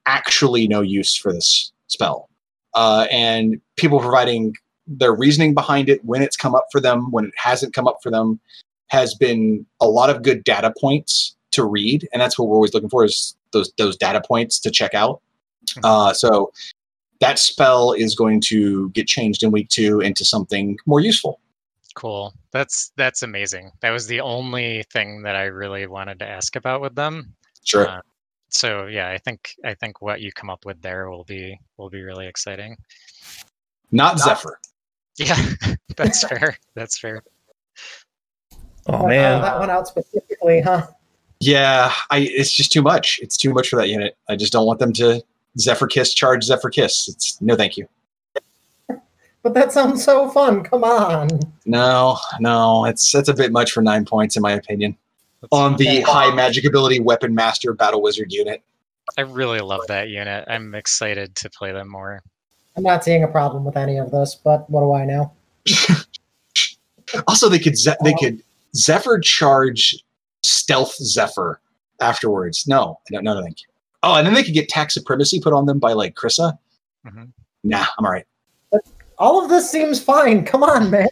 actually 0.05 0.65
no 0.65 0.79
use 0.79 1.13
for 1.17 1.33
this 1.33 1.73
spell, 1.87 2.29
uh, 2.73 3.07
and 3.11 3.59
people 3.75 3.99
providing 3.99 4.55
their 4.87 5.13
reasoning 5.13 5.53
behind 5.53 5.89
it 5.89 6.03
when 6.05 6.21
it's 6.21 6.37
come 6.37 6.55
up 6.55 6.67
for 6.71 6.79
them, 6.79 7.11
when 7.11 7.25
it 7.25 7.33
hasn't 7.35 7.73
come 7.73 7.85
up 7.85 7.97
for 8.01 8.09
them, 8.09 8.39
has 8.91 9.15
been 9.15 9.65
a 9.79 9.87
lot 9.87 10.09
of 10.09 10.21
good 10.21 10.43
data 10.43 10.73
points 10.77 11.37
to 11.51 11.63
read, 11.63 12.07
and 12.11 12.21
that's 12.21 12.37
what 12.37 12.49
we're 12.49 12.55
always 12.55 12.73
looking 12.73 12.89
for 12.89 13.05
is 13.05 13.35
those 13.53 13.71
those 13.77 13.95
data 13.95 14.21
points 14.25 14.59
to 14.59 14.69
check 14.69 14.93
out. 14.93 15.21
Uh, 15.83 16.11
so 16.11 16.51
that 17.21 17.39
spell 17.39 17.93
is 17.93 18.15
going 18.15 18.41
to 18.41 18.89
get 18.89 19.07
changed 19.07 19.43
in 19.43 19.51
week 19.51 19.69
two 19.69 20.01
into 20.01 20.25
something 20.25 20.77
more 20.85 20.99
useful. 20.99 21.39
Cool. 21.95 22.33
That's 22.51 22.91
that's 22.97 23.23
amazing. 23.23 23.71
That 23.79 23.91
was 23.91 24.07
the 24.07 24.19
only 24.19 24.83
thing 24.91 25.21
that 25.23 25.37
I 25.37 25.43
really 25.43 25.87
wanted 25.87 26.19
to 26.19 26.27
ask 26.27 26.57
about 26.57 26.81
with 26.81 26.95
them. 26.95 27.33
Sure. 27.63 27.87
Uh, 27.87 28.01
so 28.49 28.87
yeah, 28.87 29.09
I 29.09 29.17
think 29.17 29.55
I 29.63 29.73
think 29.73 30.01
what 30.01 30.19
you 30.19 30.33
come 30.33 30.49
up 30.49 30.65
with 30.65 30.81
there 30.81 31.09
will 31.09 31.23
be 31.23 31.57
will 31.77 31.89
be 31.89 32.01
really 32.01 32.27
exciting. 32.27 32.75
Not 33.91 34.19
Zephyr. 34.19 34.59
Yeah, 35.17 35.35
that's 35.97 36.23
fair. 36.23 36.57
That's 36.73 36.97
fair. 36.97 37.21
Oh 38.87 39.03
Uh, 39.05 39.07
man, 39.07 39.41
that 39.41 39.59
one 39.59 39.69
out 39.69 39.87
specifically, 39.87 40.61
huh? 40.61 40.87
Yeah, 41.39 41.91
I 42.11 42.19
it's 42.19 42.51
just 42.51 42.71
too 42.71 42.81
much. 42.81 43.19
It's 43.21 43.37
too 43.37 43.53
much 43.53 43.69
for 43.69 43.75
that 43.77 43.89
unit. 43.89 44.15
I 44.29 44.35
just 44.35 44.53
don't 44.53 44.65
want 44.65 44.79
them 44.79 44.93
to 44.93 45.21
Zephyr 45.59 45.87
Kiss 45.87 46.13
charge 46.13 46.43
Zephyr 46.43 46.69
Kiss. 46.69 47.07
It's 47.09 47.41
no 47.41 47.55
thank 47.55 47.77
you. 47.77 47.87
But 49.43 49.55
that 49.55 49.71
sounds 49.71 50.03
so 50.03 50.29
fun. 50.29 50.63
Come 50.63 50.83
on. 50.83 51.27
No, 51.65 52.19
no, 52.39 52.85
it's 52.85 53.11
that's 53.11 53.27
a 53.27 53.33
bit 53.33 53.51
much 53.51 53.71
for 53.71 53.81
nine 53.81 54.05
points 54.05 54.35
in 54.35 54.43
my 54.43 54.51
opinion. 54.51 54.95
That's 55.41 55.49
On 55.51 55.71
fun. 55.71 55.77
the 55.79 56.01
high 56.01 56.31
magic 56.35 56.63
ability 56.65 56.99
weapon 56.99 57.33
master 57.33 57.73
battle 57.73 58.03
wizard 58.03 58.31
unit. 58.31 58.61
I 59.17 59.21
really 59.21 59.59
love 59.59 59.81
that 59.87 60.09
unit. 60.09 60.45
I'm 60.47 60.75
excited 60.75 61.35
to 61.37 61.49
play 61.49 61.71
them 61.71 61.89
more. 61.89 62.21
I'm 62.77 62.83
not 62.83 63.03
seeing 63.03 63.23
a 63.23 63.27
problem 63.27 63.65
with 63.65 63.75
any 63.77 63.97
of 63.97 64.11
this, 64.11 64.35
but 64.35 64.69
what 64.69 64.81
do 64.81 64.91
I 64.93 65.05
know? 65.05 65.31
Also, 67.27 67.49
they 67.49 67.59
could 67.59 67.77
ze- 67.77 67.95
they 68.03 68.13
could 68.13 68.41
Zephyr 68.75 69.19
charge 69.19 70.03
stealth 70.41 70.93
Zephyr 70.95 71.59
afterwards. 71.99 72.67
No, 72.67 72.99
no, 73.11 73.19
no, 73.19 73.41
thank 73.41 73.61
you. 73.61 73.67
Oh, 74.03 74.15
and 74.15 74.25
then 74.25 74.33
they 74.33 74.43
could 74.43 74.53
get 74.53 74.69
tax 74.69 74.93
supremacy 74.95 75.39
put 75.39 75.53
on 75.53 75.65
them 75.65 75.77
by 75.79 75.93
like 75.93 76.15
Kryssa. 76.15 76.57
Mhm. 77.05 77.31
Nah, 77.63 77.85
I'm 77.97 78.05
all 78.05 78.11
right. 78.11 78.25
All 79.19 79.43
of 79.43 79.49
this 79.49 79.69
seems 79.69 80.01
fine. 80.01 80.43
Come 80.45 80.63
on, 80.63 80.89
man. 80.89 81.07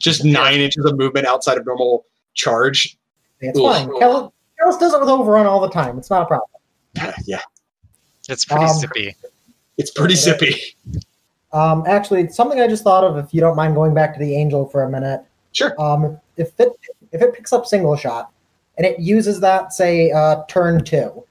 Just 0.00 0.24
nine 0.24 0.60
inches 0.60 0.84
of 0.86 0.96
movement 0.96 1.26
outside 1.26 1.58
of 1.58 1.66
normal 1.66 2.06
charge. 2.34 2.96
It's 3.40 3.58
Ugh. 3.58 3.64
fine. 3.64 3.98
Kel- 4.00 4.32
Kelis 4.60 4.78
does 4.80 4.94
it 4.94 5.00
with 5.00 5.08
overrun 5.10 5.46
all 5.46 5.60
the 5.60 5.68
time. 5.68 5.98
It's 5.98 6.08
not 6.10 6.22
a 6.22 6.26
problem. 6.26 6.48
Yeah, 7.26 7.40
It's 8.28 8.44
pretty 8.44 8.64
Um, 8.64 8.78
zippy. 8.78 9.16
it's 9.76 9.90
pretty 9.90 10.14
zippy. 10.14 10.62
Um, 11.52 11.84
actually, 11.86 12.28
something 12.28 12.60
I 12.60 12.66
just 12.68 12.82
thought 12.84 13.04
of, 13.04 13.18
if 13.18 13.34
you 13.34 13.40
don't 13.40 13.56
mind 13.56 13.74
going 13.74 13.92
back 13.92 14.14
to 14.14 14.20
the 14.20 14.34
angel 14.36 14.66
for 14.68 14.84
a 14.84 14.90
minute. 14.90 15.22
Sure. 15.52 15.74
Um, 15.80 16.18
if 16.36 16.58
it 16.58 16.72
if 17.12 17.20
it 17.20 17.34
picks 17.34 17.52
up 17.52 17.66
single 17.66 17.96
shot 17.96 18.30
and 18.78 18.86
it 18.86 18.98
uses 18.98 19.40
that, 19.40 19.72
say, 19.72 20.10
uh, 20.10 20.44
turn 20.48 20.82
two, 20.84 21.24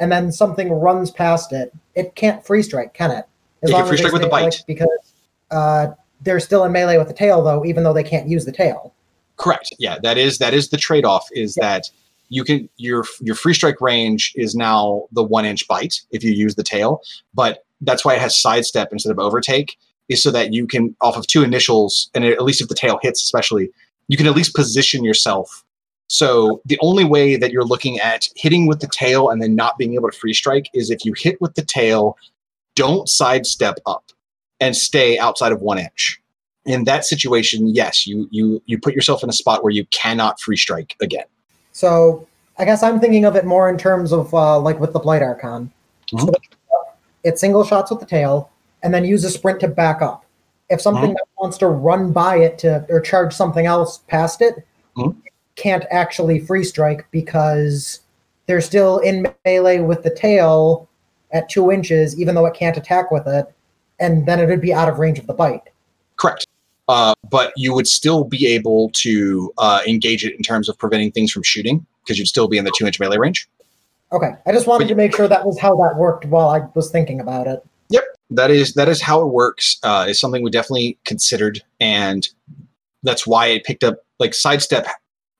and 0.00 0.10
then 0.10 0.32
something 0.32 0.70
runs 0.72 1.10
past 1.10 1.52
it, 1.52 1.72
it 1.94 2.14
can't 2.14 2.44
free 2.44 2.62
strike, 2.62 2.94
can 2.94 3.10
it? 3.10 3.24
It 3.62 3.70
can 3.70 3.82
as 3.82 3.88
free 3.88 3.96
strike 3.98 4.12
with 4.12 4.22
the 4.22 4.28
bite. 4.28 4.62
because 4.66 5.14
uh, 5.50 5.88
they're 6.22 6.40
still 6.40 6.64
in 6.64 6.72
melee 6.72 6.98
with 6.98 7.08
the 7.08 7.14
tail, 7.14 7.42
though, 7.42 7.64
even 7.64 7.84
though 7.84 7.92
they 7.92 8.04
can't 8.04 8.28
use 8.28 8.44
the 8.44 8.52
tail. 8.52 8.92
Correct. 9.36 9.72
Yeah, 9.78 9.98
that 10.02 10.18
is 10.18 10.38
that 10.38 10.54
is 10.54 10.70
the 10.70 10.76
trade 10.76 11.04
off. 11.04 11.28
Is 11.32 11.54
that 11.56 11.90
you 12.28 12.44
can 12.44 12.68
your 12.76 13.04
your 13.20 13.34
free 13.34 13.54
strike 13.54 13.80
range 13.80 14.32
is 14.34 14.54
now 14.54 15.04
the 15.12 15.22
one 15.22 15.44
inch 15.44 15.66
bite 15.68 16.00
if 16.10 16.24
you 16.24 16.32
use 16.32 16.56
the 16.56 16.64
tail, 16.64 17.00
but 17.34 17.64
that's 17.80 18.04
why 18.04 18.14
it 18.14 18.20
has 18.20 18.36
sidestep 18.36 18.88
instead 18.92 19.12
of 19.12 19.18
overtake. 19.18 19.76
Is 20.08 20.22
so 20.22 20.30
that 20.30 20.54
you 20.54 20.66
can 20.66 20.96
off 21.00 21.16
of 21.16 21.26
two 21.26 21.44
initials, 21.44 22.10
and 22.14 22.24
at 22.24 22.42
least 22.42 22.60
if 22.60 22.68
the 22.68 22.74
tail 22.74 22.98
hits, 23.02 23.22
especially, 23.22 23.70
you 24.08 24.16
can 24.16 24.26
at 24.26 24.34
least 24.34 24.54
position 24.54 25.04
yourself. 25.04 25.64
So 26.08 26.62
the 26.64 26.78
only 26.80 27.04
way 27.04 27.36
that 27.36 27.52
you're 27.52 27.64
looking 27.64 28.00
at 28.00 28.28
hitting 28.34 28.66
with 28.66 28.80
the 28.80 28.88
tail 28.88 29.28
and 29.28 29.42
then 29.42 29.54
not 29.54 29.76
being 29.76 29.94
able 29.94 30.10
to 30.10 30.16
free 30.16 30.32
strike 30.32 30.70
is 30.72 30.90
if 30.90 31.04
you 31.04 31.12
hit 31.16 31.40
with 31.40 31.54
the 31.54 31.62
tail, 31.62 32.16
don't 32.74 33.08
sidestep 33.08 33.78
up 33.84 34.04
and 34.58 34.74
stay 34.74 35.18
outside 35.18 35.52
of 35.52 35.60
one 35.60 35.78
inch 35.78 36.20
in 36.68 36.84
that 36.84 37.04
situation, 37.04 37.68
yes, 37.68 38.06
you 38.06 38.28
you 38.30 38.62
you 38.66 38.78
put 38.78 38.94
yourself 38.94 39.24
in 39.24 39.30
a 39.30 39.32
spot 39.32 39.64
where 39.64 39.72
you 39.72 39.86
cannot 39.86 40.38
free 40.38 40.56
strike 40.56 40.96
again. 41.00 41.24
So 41.72 42.26
I 42.58 42.64
guess 42.66 42.82
I'm 42.82 43.00
thinking 43.00 43.24
of 43.24 43.36
it 43.36 43.46
more 43.46 43.70
in 43.70 43.78
terms 43.78 44.12
of 44.12 44.32
uh, 44.34 44.60
like 44.60 44.78
with 44.78 44.92
the 44.92 44.98
Blight 44.98 45.22
Archon. 45.22 45.72
Mhm. 46.12 46.20
So 46.20 46.32
it 47.24 47.38
single 47.38 47.64
shots 47.64 47.90
with 47.90 48.00
the 48.00 48.06
tail 48.06 48.50
and 48.82 48.92
then 48.92 49.04
use 49.04 49.24
a 49.24 49.30
sprint 49.30 49.60
to 49.60 49.68
back 49.68 50.02
up. 50.02 50.24
If 50.70 50.80
something 50.80 51.12
Mhm. 51.12 51.16
wants 51.38 51.58
to 51.58 51.68
run 51.68 52.12
by 52.12 52.36
it 52.36 52.58
to 52.58 52.84
or 52.88 53.00
charge 53.00 53.32
something 53.34 53.66
else 53.66 53.98
past 54.08 54.42
it, 54.42 54.64
Mhm. 54.96 55.16
can't 55.56 55.84
actually 55.90 56.38
free 56.40 56.64
strike 56.64 57.06
because 57.10 58.00
they're 58.46 58.60
still 58.60 58.98
in 58.98 59.26
melee 59.44 59.80
with 59.80 60.02
the 60.02 60.10
tail 60.10 60.88
at 61.32 61.48
two 61.48 61.70
inches, 61.70 62.18
even 62.18 62.34
though 62.34 62.46
it 62.46 62.54
can't 62.54 62.76
attack 62.76 63.10
with 63.10 63.26
it, 63.26 63.46
and 63.98 64.26
then 64.26 64.40
it 64.40 64.46
would 64.46 64.60
be 64.60 64.72
out 64.72 64.88
of 64.88 64.98
range 64.98 65.18
of 65.18 65.26
the 65.26 65.34
bite. 65.34 65.62
Correct. 66.16 66.46
Uh, 66.88 67.14
but 67.28 67.52
you 67.56 67.74
would 67.74 67.86
still 67.86 68.24
be 68.24 68.46
able 68.46 68.90
to 68.94 69.52
uh, 69.58 69.80
engage 69.86 70.24
it 70.24 70.34
in 70.36 70.42
terms 70.42 70.68
of 70.68 70.78
preventing 70.78 71.12
things 71.12 71.30
from 71.30 71.42
shooting 71.42 71.84
because 72.02 72.18
you'd 72.18 72.28
still 72.28 72.48
be 72.48 72.56
in 72.56 72.64
the 72.64 72.72
two 72.76 72.86
inch 72.86 72.98
melee 72.98 73.18
range. 73.18 73.48
Okay, 74.10 74.30
I 74.46 74.52
just 74.52 74.66
wanted 74.66 74.84
But- 74.84 74.88
to 74.88 74.94
make 74.94 75.14
sure 75.14 75.28
that 75.28 75.44
was 75.44 75.58
how 75.58 75.76
that 75.76 75.96
worked 75.98 76.24
while 76.26 76.48
I 76.48 76.62
was 76.74 76.90
thinking 76.90 77.20
about 77.20 77.46
it. 77.46 77.62
Yep, 77.90 78.04
that 78.30 78.50
is 78.50 78.74
that 78.74 78.88
is 78.88 79.00
how 79.00 79.22
it 79.22 79.26
works. 79.32 79.78
Uh, 79.82 80.06
is 80.08 80.20
something 80.20 80.42
we 80.42 80.50
definitely 80.50 80.98
considered, 81.04 81.62
and 81.80 82.28
that's 83.02 83.26
why 83.26 83.46
it 83.46 83.64
picked 83.64 83.84
up. 83.84 84.04
Like 84.18 84.34
sidestep 84.34 84.86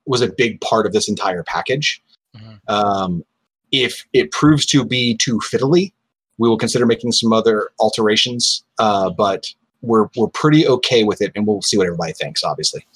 was 0.06 0.20
a 0.22 0.32
big 0.32 0.60
part 0.60 0.86
of 0.86 0.92
this 0.92 1.08
entire 1.08 1.42
package. 1.42 2.02
Mhm. 2.36 2.58
Um, 2.68 3.24
if 3.72 4.06
it 4.12 4.30
proves 4.32 4.64
to 4.66 4.84
be 4.84 5.16
too 5.16 5.38
fiddly, 5.40 5.92
we 6.38 6.48
will 6.48 6.56
consider 6.56 6.86
making 6.86 7.12
some 7.12 7.32
other 7.32 7.70
alterations. 7.80 8.64
Uh, 8.78 9.10
but 9.10 9.52
we're 9.82 10.08
we're 10.16 10.28
pretty 10.28 10.66
okay 10.66 11.04
with 11.04 11.20
it, 11.20 11.32
and 11.34 11.46
we'll 11.46 11.62
see 11.62 11.76
what 11.76 11.86
everybody 11.86 12.12
thinks. 12.12 12.42
Obviously, 12.44 12.86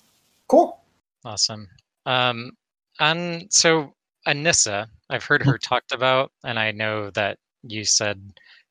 Cool. 0.48 0.78
Awesome. 1.24 1.68
Um, 2.06 2.56
and 3.00 3.46
so 3.52 3.94
Annyssa, 4.26 4.86
I've 5.10 5.24
heard 5.24 5.42
Mm-hmm. 5.42 5.50
her 5.50 5.58
talked 5.58 5.92
about, 5.92 6.32
and 6.44 6.58
I 6.58 6.70
know 6.72 7.10
that 7.10 7.38
you 7.64 7.84
said 7.84 8.20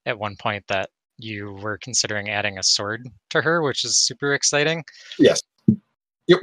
at 0.06 0.20
one 0.20 0.36
point 0.36 0.66
that 0.68 0.90
you 1.18 1.54
were 1.62 1.78
considering 1.78 2.30
adding 2.30 2.58
a 2.58 2.64
sword 2.64 3.08
to 3.30 3.42
her, 3.42 3.62
which 3.62 3.84
is 3.86 3.98
super 3.98 4.34
exciting. 4.34 4.84
Yes, 5.20 5.42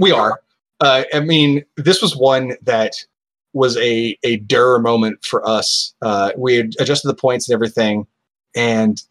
we 0.00 0.12
are. 0.12 0.40
Uh, 0.80 1.04
I 1.12 1.20
mean, 1.20 1.64
this 1.76 2.00
was 2.00 2.16
one 2.16 2.56
that 2.62 2.94
was 3.52 3.76
a 3.78 4.16
a 4.22 4.36
dur 4.36 4.78
moment 4.78 5.24
for 5.24 5.46
us. 5.46 5.94
Uh, 6.02 6.32
we 6.36 6.54
had 6.54 6.74
adjusted 6.78 7.08
the 7.08 7.14
points 7.14 7.48
and 7.48 7.54
everything, 7.54 8.06
and 8.54 9.02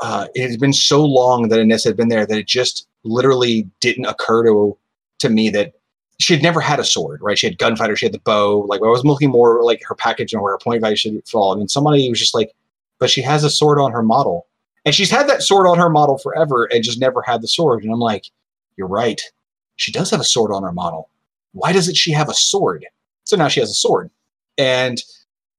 uh, 0.00 0.26
it 0.34 0.50
had 0.50 0.60
been 0.60 0.72
so 0.72 1.04
long 1.04 1.48
that 1.48 1.58
Annyssa 1.58 1.86
had 1.86 1.96
been 1.96 2.08
there 2.08 2.26
that 2.26 2.38
it 2.38 2.46
just 2.46 2.86
literally 3.04 3.68
didn't 3.80 4.06
occur 4.06 4.44
to 4.44 4.76
to 5.20 5.28
me 5.28 5.48
that 5.50 5.72
she 6.18 6.34
had 6.34 6.42
never 6.42 6.60
had 6.60 6.78
a 6.78 6.84
sword. 6.84 7.20
Right? 7.22 7.38
She 7.38 7.46
had 7.46 7.58
gunfighter, 7.58 7.96
she 7.96 8.06
had 8.06 8.14
the 8.14 8.20
bow. 8.20 8.60
Like 8.68 8.82
I 8.82 8.86
was 8.86 9.04
looking 9.04 9.30
more 9.30 9.62
like 9.64 9.82
her 9.84 9.94
package 9.94 10.32
and 10.32 10.42
where 10.42 10.52
her 10.52 10.58
point 10.58 10.82
value 10.82 10.96
should 10.96 11.26
fall. 11.26 11.52
And 11.52 11.60
then 11.60 11.68
somebody 11.68 12.08
was 12.10 12.18
just 12.18 12.34
like, 12.34 12.52
"But 13.04 13.10
she 13.10 13.22
has 13.22 13.44
a 13.44 13.50
sword 13.50 13.78
on 13.78 13.92
her 13.92 14.02
model." 14.02 14.46
And 14.84 14.94
she's 14.94 15.10
had 15.10 15.28
that 15.28 15.42
sword 15.42 15.66
on 15.66 15.78
her 15.78 15.88
model 15.88 16.18
forever 16.18 16.64
and 16.64 16.84
just 16.84 17.00
never 17.00 17.22
had 17.22 17.42
the 17.42 17.48
sword. 17.48 17.82
And 17.82 17.92
I'm 17.92 18.00
like, 18.00 18.26
you're 18.76 18.88
right. 18.88 19.20
She 19.76 19.92
does 19.92 20.10
have 20.10 20.20
a 20.20 20.24
sword 20.24 20.52
on 20.52 20.62
her 20.62 20.72
model. 20.72 21.10
Why 21.52 21.72
doesn't 21.72 21.96
she 21.96 22.12
have 22.12 22.28
a 22.28 22.34
sword? 22.34 22.86
So 23.24 23.36
now 23.36 23.48
she 23.48 23.60
has 23.60 23.70
a 23.70 23.74
sword. 23.74 24.10
And 24.58 25.02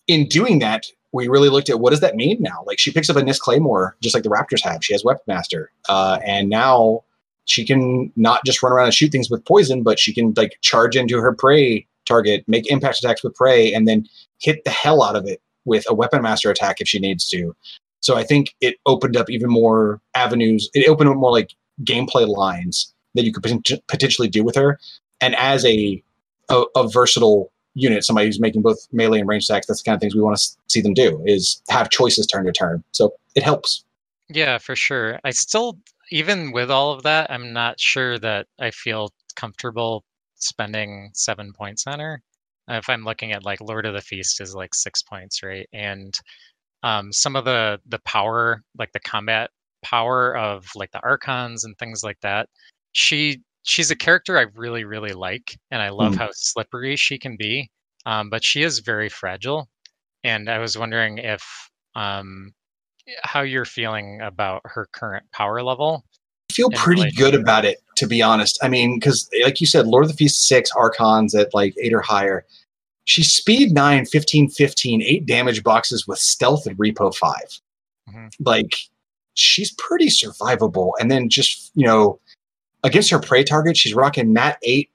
in 0.08 0.28
doing 0.28 0.60
that, 0.60 0.86
we 1.12 1.28
really 1.28 1.50
looked 1.50 1.70
at 1.70 1.80
what 1.80 1.92
does 1.92 2.02
that 2.02 2.16
mean 2.16 2.38
now? 2.40 2.64
Like 2.66 2.78
she 2.78 2.92
picks 2.92 3.10
up 3.10 3.16
a 3.16 3.22
Nyss 3.22 3.40
Claymore, 3.40 3.96
just 4.02 4.14
like 4.14 4.24
the 4.24 4.30
Raptors 4.30 4.64
have. 4.64 4.84
She 4.84 4.94
has 4.94 5.04
Weapon 5.04 5.24
Master. 5.28 5.72
Uh, 5.90 6.20
and 6.26 6.50
now 6.50 7.04
she 7.46 7.66
can 7.66 8.12
not 8.16 8.44
just 8.46 8.62
run 8.62 8.74
around 8.74 8.86
and 8.86 8.94
shoot 8.94 9.12
things 9.12 9.30
with 9.30 9.46
poison, 9.46 9.82
but 9.82 9.98
she 9.98 10.14
can 10.14 10.34
like 10.36 10.58
charge 10.62 10.96
into 10.96 11.20
her 11.20 11.34
prey 11.34 11.88
target, 12.06 12.44
make 12.48 12.70
impact 12.70 13.00
attacks 13.00 13.24
with 13.24 13.34
prey, 13.34 13.74
and 13.74 13.88
then 13.88 14.08
hit 14.40 14.64
the 14.66 14.72
hell 14.72 15.02
out 15.02 15.16
of 15.16 15.26
it 15.26 15.42
with 15.66 15.86
a 15.90 15.94
Weapon 15.94 16.22
Master 16.22 16.50
attack 16.50 16.80
if 16.80 16.88
she 16.88 17.00
needs 17.00 17.28
to. 17.30 17.56
So 18.02 18.16
I 18.16 18.24
think 18.24 18.56
it 18.62 18.76
opened 18.86 19.18
up 19.18 19.30
even 19.30 19.50
more 19.50 20.00
avenues. 20.14 20.70
It 20.74 20.88
opened 20.88 21.10
up 21.10 21.18
more 21.18 21.32
like 21.32 21.54
gameplay 21.84 22.28
lines 22.28 22.94
that 23.16 23.26
you 23.26 23.34
could 23.34 23.44
potent- 23.44 23.88
potentially 23.88 24.28
do 24.28 24.44
with 24.44 24.56
her. 24.56 24.80
And 25.22 25.36
as 25.36 25.66
a, 25.66 26.04
a 26.50 26.64
a 26.76 26.88
versatile 26.88 27.52
unit, 27.74 28.04
somebody 28.04 28.28
who's 28.28 28.40
making 28.40 28.62
both 28.62 28.88
melee 28.92 29.20
and 29.20 29.28
range 29.28 29.46
attacks, 29.46 29.68
that's 29.68 29.82
the 29.82 29.90
kind 29.90 29.96
of 29.96 30.02
things 30.02 30.16
we 30.16 30.22
want 30.22 30.38
to 30.38 30.44
see 30.68 30.82
them 30.82 30.94
do 30.94 31.22
is 31.26 31.62
have 31.70 31.90
choices 31.90 32.26
turn 32.26 32.46
to 32.46 32.52
turn. 32.52 32.84
So 32.92 33.14
it 33.36 33.44
helps. 33.44 33.84
Yeah, 34.30 34.58
for 34.58 34.76
sure. 34.76 35.20
I 35.24 35.32
still, 35.32 35.78
even 36.10 36.52
with 36.52 36.72
all 36.72 36.92
of 36.92 37.04
that, 37.04 37.32
I'm 37.32 37.54
not 37.54 37.80
sure 37.80 38.18
that 38.20 38.48
I 38.60 38.72
feel 38.72 39.12
comfortable 39.36 40.04
spending 40.36 41.12
seven 41.14 41.54
points 41.54 41.86
on 41.88 42.00
her. 42.00 42.22
If 42.68 42.90
I'm 42.90 43.04
looking 43.04 43.32
at 43.32 43.44
like 43.46 43.62
Lord 43.62 43.86
of 43.86 43.94
the 43.94 44.02
Feast 44.02 44.42
is 44.42 44.56
like 44.56 44.74
six 44.76 45.02
points, 45.04 45.44
right? 45.44 45.68
And 45.74 46.18
um, 46.84 47.12
some 47.12 47.36
of 47.36 47.46
the 47.46 47.80
the 47.88 48.00
power, 48.06 48.64
like 48.78 48.92
the 48.94 49.00
combat 49.00 49.50
power 49.84 50.36
of 50.38 50.66
like 50.76 50.92
the 50.92 51.02
archons 51.04 51.64
and 51.64 51.78
things 51.78 52.04
like 52.04 52.20
that, 52.22 52.50
she 52.94 53.42
she's 53.64 53.92
a 53.92 53.96
character 53.96 54.38
I 54.38 54.46
really 54.56 54.84
really 54.86 55.14
like, 55.14 55.58
and 55.72 55.82
I 55.82 55.90
love 55.90 56.16
Mhm. 56.16 56.18
how 56.18 56.30
slippery 56.34 56.96
she 56.98 57.18
can 57.20 57.38
be. 57.38 57.70
Um, 58.06 58.30
but 58.30 58.44
she 58.44 58.64
is 58.64 58.80
very 58.80 59.10
fragile, 59.10 59.70
and 60.24 60.50
I 60.50 60.60
was 60.60 60.78
wondering 60.78 61.20
if 61.20 61.44
um, 61.96 62.54
how 63.24 63.42
you're 63.42 63.66
feeling 63.66 64.22
about 64.22 64.62
her 64.66 64.88
current 64.94 65.26
power 65.32 65.64
level. 65.64 66.06
I 66.56 66.70
feel 66.70 66.70
pretty 66.72 67.12
good 67.12 67.36
about 67.36 67.66
it, 67.66 67.82
to 67.98 68.08
be 68.08 68.22
honest. 68.22 68.58
I 68.64 68.70
mean, 68.70 68.98
because 68.98 69.30
like 69.44 69.60
you 69.60 69.68
said, 69.68 69.88
Lord 69.88 70.06
of 70.06 70.12
the 70.12 70.18
Feast 70.18 70.48
6, 70.48 70.72
Archons 70.72 71.36
at 71.36 71.54
like 71.54 71.76
8 71.82 71.94
or 71.94 72.02
higher. 72.02 72.46
She's 73.04 73.32
speed 73.32 73.74
9, 73.74 74.06
15, 74.06 74.50
15, 74.50 75.02
8 75.02 75.26
damage 75.26 75.64
boxes 75.64 76.08
with 76.08 76.18
stealth 76.18 76.66
and 76.66 76.78
repo 76.78 77.14
5. 77.14 77.36
Mhm. 78.10 78.32
Like, 78.40 78.74
she's 79.34 79.72
pretty 79.74 80.08
survivable. 80.08 80.94
And 81.00 81.12
then 81.12 81.30
just, 81.30 81.72
you 81.76 81.86
know, 81.86 82.20
against 82.84 83.10
her 83.10 83.20
prey 83.20 83.44
target, 83.44 83.78
she's 83.78 83.94
rocking 83.94 84.32
MAT 84.34 84.58
8, 84.64 84.90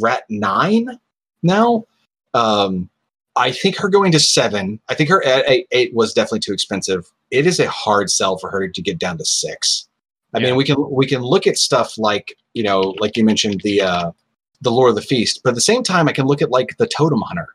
Rat 0.00 0.24
9 0.30 0.98
now. 1.42 1.84
Um, 2.34 2.88
I 3.36 3.52
think 3.52 3.76
her 3.76 3.88
going 3.88 4.12
to 4.12 4.20
7, 4.20 4.80
I 4.88 4.94
think 4.94 5.10
her 5.10 5.22
at 5.24 5.44
8, 5.48 5.66
8 5.70 5.94
was 5.94 6.14
definitely 6.14 6.40
too 6.40 6.52
expensive. 6.52 7.10
It 7.30 7.46
is 7.46 7.60
a 7.60 7.68
hard 7.70 8.10
sell 8.10 8.38
for 8.38 8.50
her 8.50 8.66
to 8.68 8.82
get 8.82 8.98
down 8.98 9.18
to 9.18 9.24
6. 9.24 9.88
I 10.34 10.38
Yeah. 10.38 10.46
mean, 10.46 10.56
we 10.56 10.64
can 10.64 10.76
we 10.90 11.06
can 11.06 11.22
look 11.22 11.46
at 11.46 11.56
stuff 11.58 11.96
like 11.98 12.36
you 12.54 12.62
know, 12.62 12.94
like 12.98 13.16
you 13.16 13.24
mentioned 13.24 13.60
the 13.64 13.80
uh, 13.82 14.10
the 14.60 14.70
Lord 14.70 14.90
of 14.90 14.96
the 14.96 15.02
Feast, 15.02 15.40
but 15.42 15.50
at 15.50 15.54
the 15.54 15.60
same 15.60 15.82
time, 15.82 16.08
I 16.08 16.12
can 16.12 16.26
look 16.26 16.42
at 16.42 16.50
like 16.50 16.76
the 16.78 16.86
Totem 16.86 17.20
Hunter, 17.20 17.48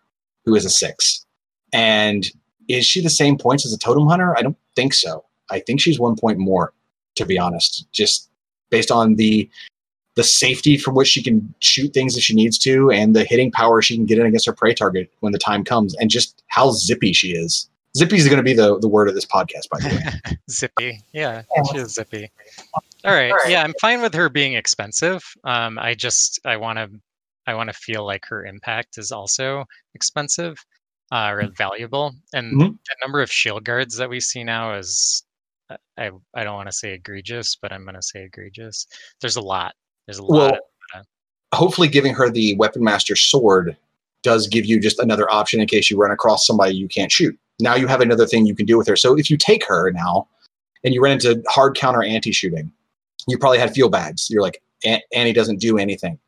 who 0.45 0.56
is 0.56 0.66
a 0.66 0.70
six, 0.70 1.26
and 1.74 2.28
is 2.68 2.86
she 2.86 3.02
the 3.02 3.10
same 3.10 3.38
points 3.38 3.66
as 3.66 3.74
a 3.74 3.78
Totem 3.78 4.08
Hunter? 4.08 4.38
I 4.38 4.41
don't 4.41 4.58
think 4.76 4.94
so. 4.94 5.24
I 5.49 5.60
think 5.60 5.80
she's 5.80 5.99
one 5.99 6.16
point 6.18 6.38
more, 6.40 6.74
to 7.16 7.26
be 7.26 7.40
honest, 7.40 7.88
just 7.91 8.30
based 8.70 8.91
on 8.91 9.16
the 9.16 9.49
the 10.16 10.24
safety 10.24 10.78
from 10.78 10.95
which 10.95 11.08
she 11.08 11.22
can 11.22 11.54
shoot 11.60 11.94
things 11.94 12.18
if 12.18 12.24
she 12.24 12.34
needs 12.34 12.58
to, 12.58 12.90
and 12.91 13.16
the 13.16 13.24
hitting 13.24 13.52
power 13.52 13.82
she 13.82 13.95
can 13.95 14.06
get 14.06 14.18
in 14.20 14.26
against 14.26 14.48
her 14.48 14.54
prey 14.54 14.74
target 14.74 15.12
when 15.20 15.32
the 15.32 15.38
time 15.40 15.64
comes, 15.64 15.95
and 15.95 16.10
just 16.10 16.44
how 16.48 16.72
zippy 16.72 17.14
she 17.14 17.30
is. 17.34 17.70
Zippy 17.98 18.18
is 18.18 18.26
going 18.28 18.38
to 18.38 18.44
be 18.44 18.53
the, 18.53 18.78
the 18.80 18.88
word 18.88 19.10
of 19.10 19.15
this 19.15 19.26
podcast, 19.26 19.69
by 19.69 19.80
the 19.80 19.88
way. 20.30 20.38
zippy. 20.49 21.02
Yeah, 21.14 21.41
Yeah. 21.56 21.64
she 21.72 21.78
is 21.80 21.94
zippy. 21.94 22.30
All 23.03 23.14
right. 23.14 23.34
Yeah, 23.48 23.64
I'm 23.64 23.74
fine 23.82 24.02
with 24.02 24.14
her 24.14 24.30
being 24.30 24.53
expensive. 24.53 25.24
Um, 25.44 25.78
I 25.80 25.94
just 25.94 26.40
I 26.45 26.57
want 26.57 26.78
to 26.78 26.90
I 27.48 27.53
want 27.56 27.69
to 27.69 27.74
feel 27.74 28.06
like 28.06 28.26
her 28.26 28.45
impact 28.45 28.98
is 28.98 29.11
also 29.11 29.65
expensive 29.95 30.57
uh, 31.11 31.30
or 31.32 31.48
valuable. 31.57 32.14
And 32.34 32.53
Mhm. 32.53 32.72
the 32.86 32.95
number 33.02 33.22
of 33.22 33.32
shield 33.32 33.64
guards 33.64 33.95
that 33.98 34.10
we 34.10 34.19
see 34.19 34.44
now 34.44 34.76
is 34.76 35.24
uh, 35.69 35.78
I 35.98 36.11
I 36.36 36.44
don't 36.44 36.56
want 36.56 36.68
to 36.68 36.74
say 36.74 36.94
egregious, 36.94 37.56
but 37.61 37.72
I'm 37.74 37.84
going 37.84 37.95
to 37.95 38.02
say 38.03 38.24
egregious. 38.26 38.86
There's 39.22 39.38
a 39.38 39.41
lot. 39.41 39.74
There's 40.06 40.19
a 40.19 40.24
lot. 40.24 40.32
Well, 40.52 40.60
of- 40.95 41.06
hopefully, 41.53 41.88
giving 41.88 42.14
her 42.14 42.30
the 42.30 42.56
weapon 42.57 42.84
master 42.84 43.15
sword 43.15 43.76
does 44.24 44.48
give 44.48 44.65
you 44.65 44.80
just 44.80 44.99
another 44.99 45.32
option 45.32 45.61
in 45.61 45.68
case 45.68 45.90
you 45.90 45.98
run 45.98 46.11
across 46.11 46.45
somebody 46.45 46.76
you 46.76 46.88
can't 46.88 47.11
shoot. 47.11 47.38
Now 47.60 47.76
you 47.76 47.88
have 47.88 48.02
another 48.02 48.26
thing 48.28 48.46
you 48.46 48.56
can 48.56 48.66
do 48.66 48.78
with 48.78 48.88
her. 48.88 48.96
So 48.96 49.18
if 49.18 49.30
you 49.30 49.38
take 49.38 49.66
her 49.66 49.92
now 49.92 50.28
and 50.84 50.94
you 50.94 51.02
run 51.02 51.14
into 51.14 51.42
hard 51.48 51.76
counter 51.76 52.04
anti 52.04 52.32
shooting, 52.32 52.72
you 53.28 53.38
probably 53.38 53.58
had 53.60 53.74
feel 53.74 53.90
bads. 53.90 54.30
You're 54.30 54.42
like, 54.42 54.62
Annie 55.12 55.34
doesn't 55.34 55.60
do 55.60 55.78
anything. 55.78 56.20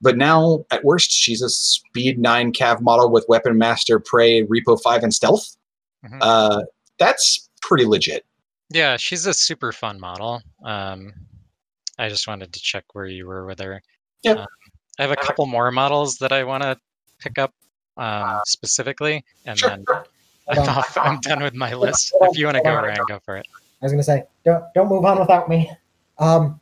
But 0.00 0.16
now, 0.16 0.64
at 0.70 0.84
worst, 0.84 1.10
she's 1.10 1.42
a 1.42 1.48
speed 1.48 2.18
nine 2.18 2.52
cav 2.52 2.80
model 2.82 3.10
with 3.10 3.24
weapon 3.28 3.56
master, 3.58 3.98
prey, 3.98 4.44
repo 4.44 4.80
five, 4.80 5.02
and 5.02 5.12
stealth. 5.12 5.56
Mhm. 6.04 6.18
Uh, 6.20 6.62
that's 6.98 7.48
pretty 7.62 7.84
legit. 7.86 8.24
Yeah, 8.68 8.96
she's 8.96 9.26
a 9.26 9.34
super 9.34 9.72
fun 9.72 9.98
model. 9.98 10.42
Um, 10.64 11.14
I 11.98 12.08
just 12.08 12.28
wanted 12.28 12.52
to 12.52 12.60
check 12.60 12.84
where 12.92 13.06
you 13.06 13.26
were 13.26 13.46
with 13.46 13.58
her. 13.60 13.82
Yeah. 14.22 14.32
Um, 14.32 14.46
I 14.98 15.02
have 15.02 15.10
a 15.12 15.16
couple 15.16 15.46
more 15.46 15.70
models 15.70 16.18
that 16.18 16.32
I 16.32 16.44
want 16.44 16.62
to 16.62 16.78
pick 17.18 17.38
up 17.38 17.54
um, 17.96 18.40
specifically, 18.44 19.24
and 19.46 19.58
Sure. 19.58 19.70
then 19.70 19.84
Hold 20.48 20.68
I'm, 20.68 20.84
I'm 20.96 21.20
done 21.20 21.42
with 21.42 21.54
my 21.54 21.74
list. 21.74 22.14
If 22.20 22.38
you 22.38 22.46
want 22.46 22.56
to 22.56 22.62
go. 22.62 22.74
Ryan, 22.74 22.98
go 23.08 23.18
for 23.24 23.36
it. 23.36 23.46
I 23.82 23.84
was 23.84 23.92
going 23.92 24.00
to 24.00 24.04
say, 24.04 24.24
don't 24.44 24.64
don't 24.74 24.88
move 24.88 25.04
on 25.04 25.18
without 25.18 25.48
me. 25.48 25.70
Um, 26.18 26.60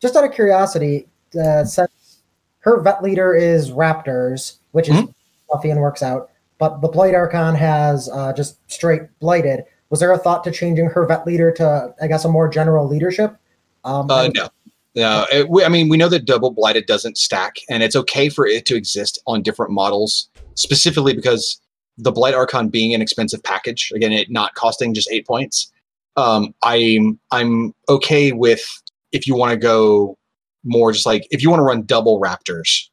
just 0.00 0.16
out 0.16 0.24
of 0.24 0.32
curiosity, 0.32 1.06
uh, 1.40 1.64
since 1.64 2.22
her 2.60 2.80
vet 2.80 3.02
leader 3.02 3.34
is 3.34 3.70
Raptors, 3.70 4.58
which 4.72 4.88
is 4.88 5.04
fluffy 5.48 5.70
and 5.70 5.80
works 5.80 6.02
out, 6.02 6.30
but 6.58 6.80
the 6.80 6.88
Blight 6.88 7.14
Archon 7.14 7.54
has 7.54 8.08
uh, 8.08 8.32
just 8.32 8.58
straight 8.70 9.02
blighted. 9.20 9.64
Was 9.90 10.00
there 10.00 10.12
a 10.12 10.18
thought 10.18 10.42
to 10.44 10.50
changing 10.50 10.86
her 10.86 11.06
vet 11.06 11.26
leader 11.26 11.52
to, 11.52 11.94
I 12.02 12.08
guess, 12.08 12.24
a 12.24 12.28
more 12.28 12.48
general 12.48 12.88
leadership? 12.88 13.36
Um, 13.84 14.10
Uh, 14.10 14.28
no. 14.34 14.48
No, 14.96 15.26
it, 15.30 15.50
we, 15.50 15.62
I 15.62 15.68
mean, 15.68 15.90
we 15.90 15.98
know 15.98 16.08
that 16.08 16.24
double 16.24 16.50
blighted 16.50 16.86
doesn't 16.86 17.18
stack, 17.18 17.56
and 17.68 17.82
it's 17.82 17.94
okay 17.94 18.30
for 18.30 18.46
it 18.46 18.64
to 18.64 18.76
exist 18.76 19.22
on 19.26 19.42
different 19.42 19.70
models, 19.70 20.30
specifically 20.54 21.12
because 21.12 21.60
the 21.98 22.12
Blight 22.12 22.34
Archon 22.34 22.68
being 22.68 22.94
an 22.94 23.00
expensive 23.00 23.42
package, 23.42 23.90
again, 23.94 24.12
it 24.12 24.30
not 24.30 24.54
costing 24.54 24.94
just 24.94 25.10
eight 25.10 25.26
points. 25.26 25.72
Um, 26.16 26.54
I'm 26.62 27.18
I'm 27.30 27.74
okay 27.88 28.32
with 28.32 28.82
if 29.12 29.26
you 29.26 29.34
want 29.34 29.52
to 29.52 29.56
go 29.56 30.16
more 30.64 30.92
just 30.92 31.06
like 31.06 31.26
if 31.30 31.42
you 31.42 31.50
want 31.50 31.60
to 31.60 31.64
run 31.64 31.82
double 31.82 32.20
Raptors, 32.20 32.88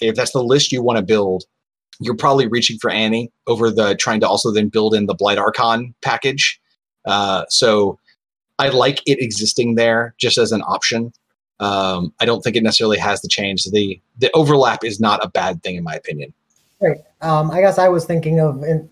if 0.00 0.14
that's 0.14 0.32
the 0.32 0.42
list 0.42 0.72
you 0.72 0.82
want 0.82 0.98
to 0.98 1.04
build, 1.04 1.44
you're 2.00 2.16
probably 2.16 2.46
reaching 2.46 2.78
for 2.78 2.90
Annie 2.90 3.30
over 3.46 3.70
the 3.70 3.94
trying 3.96 4.20
to 4.20 4.28
also 4.28 4.50
then 4.50 4.68
build 4.68 4.94
in 4.94 5.06
the 5.06 5.14
Blight 5.14 5.38
Archon 5.38 5.94
package. 6.02 6.60
Uh, 7.04 7.44
so 7.48 7.98
I 8.58 8.68
like 8.68 9.00
it 9.06 9.20
existing 9.20 9.74
there 9.74 10.14
just 10.18 10.38
as 10.38 10.52
an 10.52 10.62
option. 10.62 11.12
Um, 11.60 12.12
I 12.20 12.24
don't 12.24 12.42
think 12.42 12.56
it 12.56 12.62
necessarily 12.62 12.98
has 12.98 13.20
to 13.20 13.28
change. 13.28 13.64
The 13.64 14.00
the 14.18 14.30
overlap 14.34 14.84
is 14.84 15.00
not 15.00 15.24
a 15.24 15.28
bad 15.28 15.62
thing 15.62 15.76
in 15.76 15.84
my 15.84 15.94
opinion. 15.94 16.34
Right. 16.84 16.98
Um, 17.22 17.50
I 17.50 17.60
guess 17.60 17.78
I 17.78 17.88
was 17.88 18.04
thinking 18.04 18.40
of 18.40 18.62
in, 18.62 18.88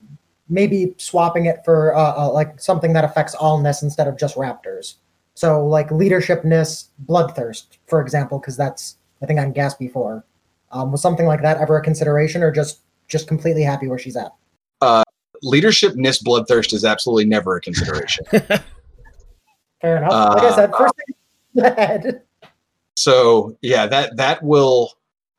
maybe 0.48 0.94
swapping 0.98 1.46
it 1.46 1.64
for 1.64 1.94
uh, 1.94 2.14
uh, 2.16 2.32
like 2.32 2.58
something 2.60 2.92
that 2.94 3.04
affects 3.04 3.34
all 3.34 3.58
allness 3.60 3.82
instead 3.82 4.08
of 4.08 4.18
just 4.18 4.34
raptors. 4.36 4.94
So 5.34 5.66
like 5.66 5.90
leadership 5.90 6.42
Nyss, 6.42 6.88
bloodthirst, 7.06 7.66
for 7.86 8.00
example, 8.00 8.38
because 8.38 8.56
that's 8.56 8.96
I 9.22 9.26
think 9.26 9.38
on 9.40 9.52
gas 9.52 9.74
before. 9.74 10.24
Um, 10.70 10.90
was 10.90 11.02
something 11.02 11.26
like 11.26 11.42
that 11.42 11.58
ever 11.58 11.76
a 11.76 11.82
consideration, 11.82 12.42
or 12.42 12.50
just 12.50 12.80
just 13.08 13.28
completely 13.28 13.62
happy 13.62 13.88
where 13.88 13.98
she's 13.98 14.16
at? 14.16 14.32
Leadership 15.42 15.94
Nyss 15.94 16.22
bloodthirst 16.22 16.72
is 16.72 16.84
absolutely 16.84 17.24
never 17.24 17.56
a 17.56 17.60
consideration. 17.60 18.24
Fair 19.80 19.96
enough. 19.96 20.12
like 20.34 20.42
I 20.44 20.48
Uh, 20.48 20.54
said, 20.54 20.70
first 20.76 20.94
thing 20.96 21.14
in 21.56 21.62
the 21.62 21.70
head. 21.70 22.22
so 22.96 23.56
yeah, 23.60 23.86
that 23.86 24.16
that 24.16 24.42
will 24.42 24.92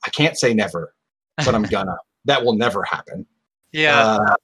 I 0.05 0.09
can't 0.09 0.37
say 0.37 0.53
never, 0.53 0.93
but 1.37 1.55
I'm 1.55 1.63
gonna. 1.63 1.95
that 2.25 2.43
will 2.43 2.53
never 2.55 2.83
happen. 2.83 3.25
Yeah, 3.71 3.99
Uh, 3.99 4.35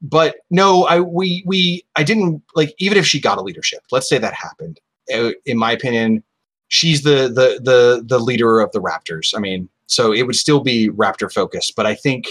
but 0.00 0.36
no, 0.50 0.84
I 0.84 1.00
we 1.00 1.42
we 1.46 1.84
I 1.96 2.02
didn't 2.04 2.42
like 2.54 2.74
even 2.78 2.98
if 2.98 3.06
she 3.06 3.20
got 3.20 3.38
a 3.38 3.42
leadership. 3.42 3.80
Let's 3.90 4.08
say 4.08 4.18
that 4.18 4.34
happened. 4.34 4.80
uh, 5.14 5.32
In 5.46 5.58
my 5.58 5.72
opinion, 5.72 6.22
she's 6.68 7.02
the 7.02 7.28
the 7.28 7.60
the 7.62 8.02
the 8.06 8.18
leader 8.18 8.60
of 8.60 8.70
the 8.72 8.80
Raptors. 8.80 9.34
I 9.36 9.40
mean, 9.40 9.68
so 9.86 10.12
it 10.12 10.22
would 10.22 10.36
still 10.36 10.60
be 10.60 10.88
Raptor 10.90 11.32
focused. 11.32 11.74
But 11.76 11.86
I 11.86 11.94
think 11.94 12.26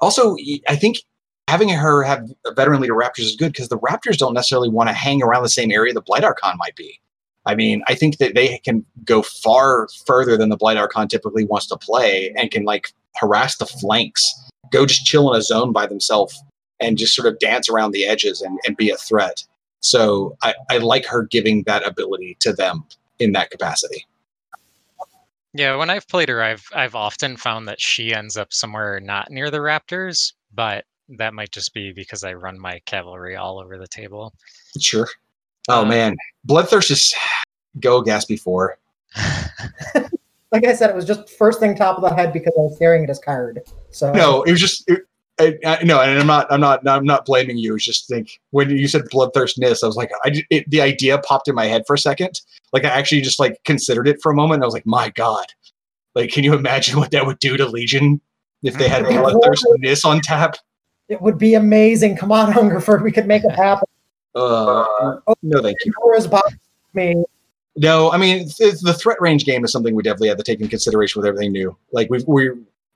also 0.00 0.36
I 0.68 0.76
think 0.76 0.98
having 1.48 1.68
her 1.68 2.02
have 2.02 2.28
a 2.44 2.52
veteran 2.52 2.80
leader 2.80 2.94
Raptors 2.94 3.20
is 3.20 3.36
good 3.36 3.52
because 3.52 3.68
the 3.68 3.78
Raptors 3.78 4.18
don't 4.18 4.34
necessarily 4.34 4.68
want 4.68 4.88
to 4.88 4.92
hang 4.92 5.22
around 5.22 5.42
the 5.44 5.48
same 5.48 5.70
area 5.70 5.92
the 5.94 6.00
Blight 6.02 6.24
Archon 6.24 6.56
might 6.58 6.74
be. 6.76 7.00
I 7.46 7.54
mean, 7.54 7.82
I 7.86 7.94
think 7.94 8.18
that 8.18 8.34
they 8.34 8.58
can 8.58 8.84
go 9.04 9.22
far 9.22 9.88
further 10.06 10.36
than 10.36 10.48
the 10.48 10.56
Blight 10.56 10.76
Archon 10.76 11.08
typically 11.08 11.44
wants 11.44 11.66
to 11.68 11.76
play 11.76 12.34
and 12.36 12.50
can 12.50 12.64
like 12.64 12.92
harass 13.16 13.56
the 13.56 13.66
flanks, 13.66 14.22
go 14.70 14.84
just 14.84 15.06
chill 15.06 15.32
in 15.32 15.38
a 15.38 15.42
zone 15.42 15.72
by 15.72 15.86
themselves 15.86 16.42
and 16.80 16.98
just 16.98 17.14
sort 17.14 17.28
of 17.28 17.38
dance 17.38 17.68
around 17.68 17.92
the 17.92 18.04
edges 18.04 18.42
and, 18.42 18.58
and 18.66 18.76
be 18.76 18.90
a 18.90 18.96
threat. 18.96 19.44
So 19.80 20.36
I, 20.42 20.54
I 20.70 20.78
like 20.78 21.06
her 21.06 21.22
giving 21.22 21.62
that 21.64 21.86
ability 21.86 22.36
to 22.40 22.52
them 22.52 22.84
in 23.18 23.32
that 23.32 23.50
capacity. 23.50 24.04
yeah. 25.54 25.76
When 25.76 25.88
I've 25.88 26.08
played 26.08 26.28
her, 26.28 26.42
I've 26.42 26.66
I've 26.74 26.94
often 26.94 27.36
found 27.36 27.68
that 27.68 27.80
she 27.80 28.12
ends 28.12 28.36
up 28.36 28.52
somewhere 28.52 29.00
not 29.00 29.30
near 29.30 29.50
the 29.50 29.58
Raptors, 29.58 30.32
but 30.52 30.84
that 31.08 31.34
might 31.34 31.52
just 31.52 31.72
be 31.72 31.92
because 31.92 32.24
I 32.24 32.34
run 32.34 32.58
my 32.58 32.80
cavalry 32.84 33.36
all 33.36 33.60
over 33.60 33.78
the 33.78 33.86
table. 33.86 34.34
Sure. 34.80 35.08
Oh 35.68 35.82
Um, 35.82 35.88
man, 35.88 36.16
Bloodthirst 36.46 36.90
is 36.90 37.14
go 37.80 38.02
gas 38.02 38.24
before. 38.24 38.78
Like 40.52 40.64
I 40.64 40.74
said, 40.74 40.90
it 40.90 40.96
was 40.96 41.04
just 41.04 41.28
first 41.28 41.58
thing 41.60 41.74
top 41.74 41.96
of 41.96 42.02
the 42.02 42.14
head 42.14 42.32
because 42.32 42.54
I 42.56 42.62
was 42.62 42.76
staring 42.76 43.02
at 43.02 43.08
his 43.08 43.18
card. 43.18 43.62
So 43.90 44.12
No, 44.12 44.42
it 44.44 44.52
was 44.52 44.60
just 44.60 44.88
it, 44.88 45.00
I, 45.38 45.58
I, 45.66 45.82
no, 45.82 46.00
and 46.00 46.18
I'm 46.18 46.26
not, 46.26 46.46
I'm 46.50 46.60
not, 46.60 46.86
I'm 46.88 47.04
not 47.04 47.26
blaming 47.26 47.58
you. 47.58 47.74
It's 47.74 47.84
just 47.84 48.08
think 48.08 48.40
when 48.52 48.70
you 48.70 48.88
said 48.88 49.02
bloodthirst 49.12 49.58
Nyss, 49.58 49.82
I 49.82 49.86
was 49.86 49.96
like, 49.96 50.10
I, 50.24 50.42
it, 50.48 50.70
the 50.70 50.80
idea 50.80 51.18
popped 51.18 51.48
in 51.48 51.54
my 51.54 51.66
head 51.66 51.82
for 51.86 51.94
a 51.94 51.98
second. 51.98 52.40
Like 52.72 52.84
I 52.84 52.88
actually 52.88 53.20
just 53.20 53.38
like 53.38 53.62
considered 53.64 54.08
it 54.08 54.22
for 54.22 54.32
a 54.32 54.34
moment. 54.34 54.58
And 54.58 54.64
I 54.64 54.66
was 54.66 54.74
like, 54.74 54.86
my 54.86 55.10
god, 55.10 55.46
like 56.14 56.30
can 56.30 56.44
you 56.44 56.54
imagine 56.54 56.98
what 56.98 57.10
that 57.10 57.26
would 57.26 57.40
do 57.40 57.56
to 57.56 57.66
Legion 57.66 58.20
if 58.62 58.78
they 58.78 58.88
had 58.88 59.04
bloodthirst 59.06 59.64
Nyss 59.82 60.04
on 60.04 60.20
tap? 60.20 60.56
it 61.08 61.20
would 61.20 61.38
be 61.38 61.54
amazing. 61.54 62.16
Come 62.16 62.32
on, 62.32 62.52
Hungerford, 62.52 63.02
we 63.02 63.12
could 63.12 63.26
make 63.26 63.44
it 63.44 63.52
happen. 63.52 63.86
Uh, 64.36 65.16
no, 65.42 65.62
thank 65.62 65.78
you. 65.84 65.92
Me. 66.92 67.24
No, 67.76 68.12
I 68.12 68.18
mean 68.18 68.42
it's, 68.58 68.82
the 68.82 68.92
threat 68.92 69.20
range 69.20 69.44
game 69.44 69.64
is 69.64 69.72
something 69.72 69.94
we 69.94 70.02
definitely 70.02 70.28
have 70.28 70.36
to 70.36 70.44
take 70.44 70.60
in 70.60 70.68
consideration 70.68 71.20
with 71.20 71.26
everything 71.26 71.52
new. 71.52 71.76
Like 71.92 72.08
we 72.10 72.22
we 72.26 72.50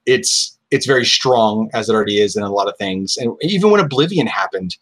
it's 0.06 0.58
it's 0.70 0.86
very 0.86 1.04
strong 1.04 1.70
as 1.72 1.88
it 1.88 1.94
already 1.94 2.20
is 2.20 2.36
in 2.36 2.42
a 2.42 2.52
lot 2.52 2.68
of 2.68 2.76
things, 2.76 3.16
and 3.16 3.34
even 3.40 3.70
when 3.70 3.80
Oblivion 3.80 4.26
happened, 4.26 4.76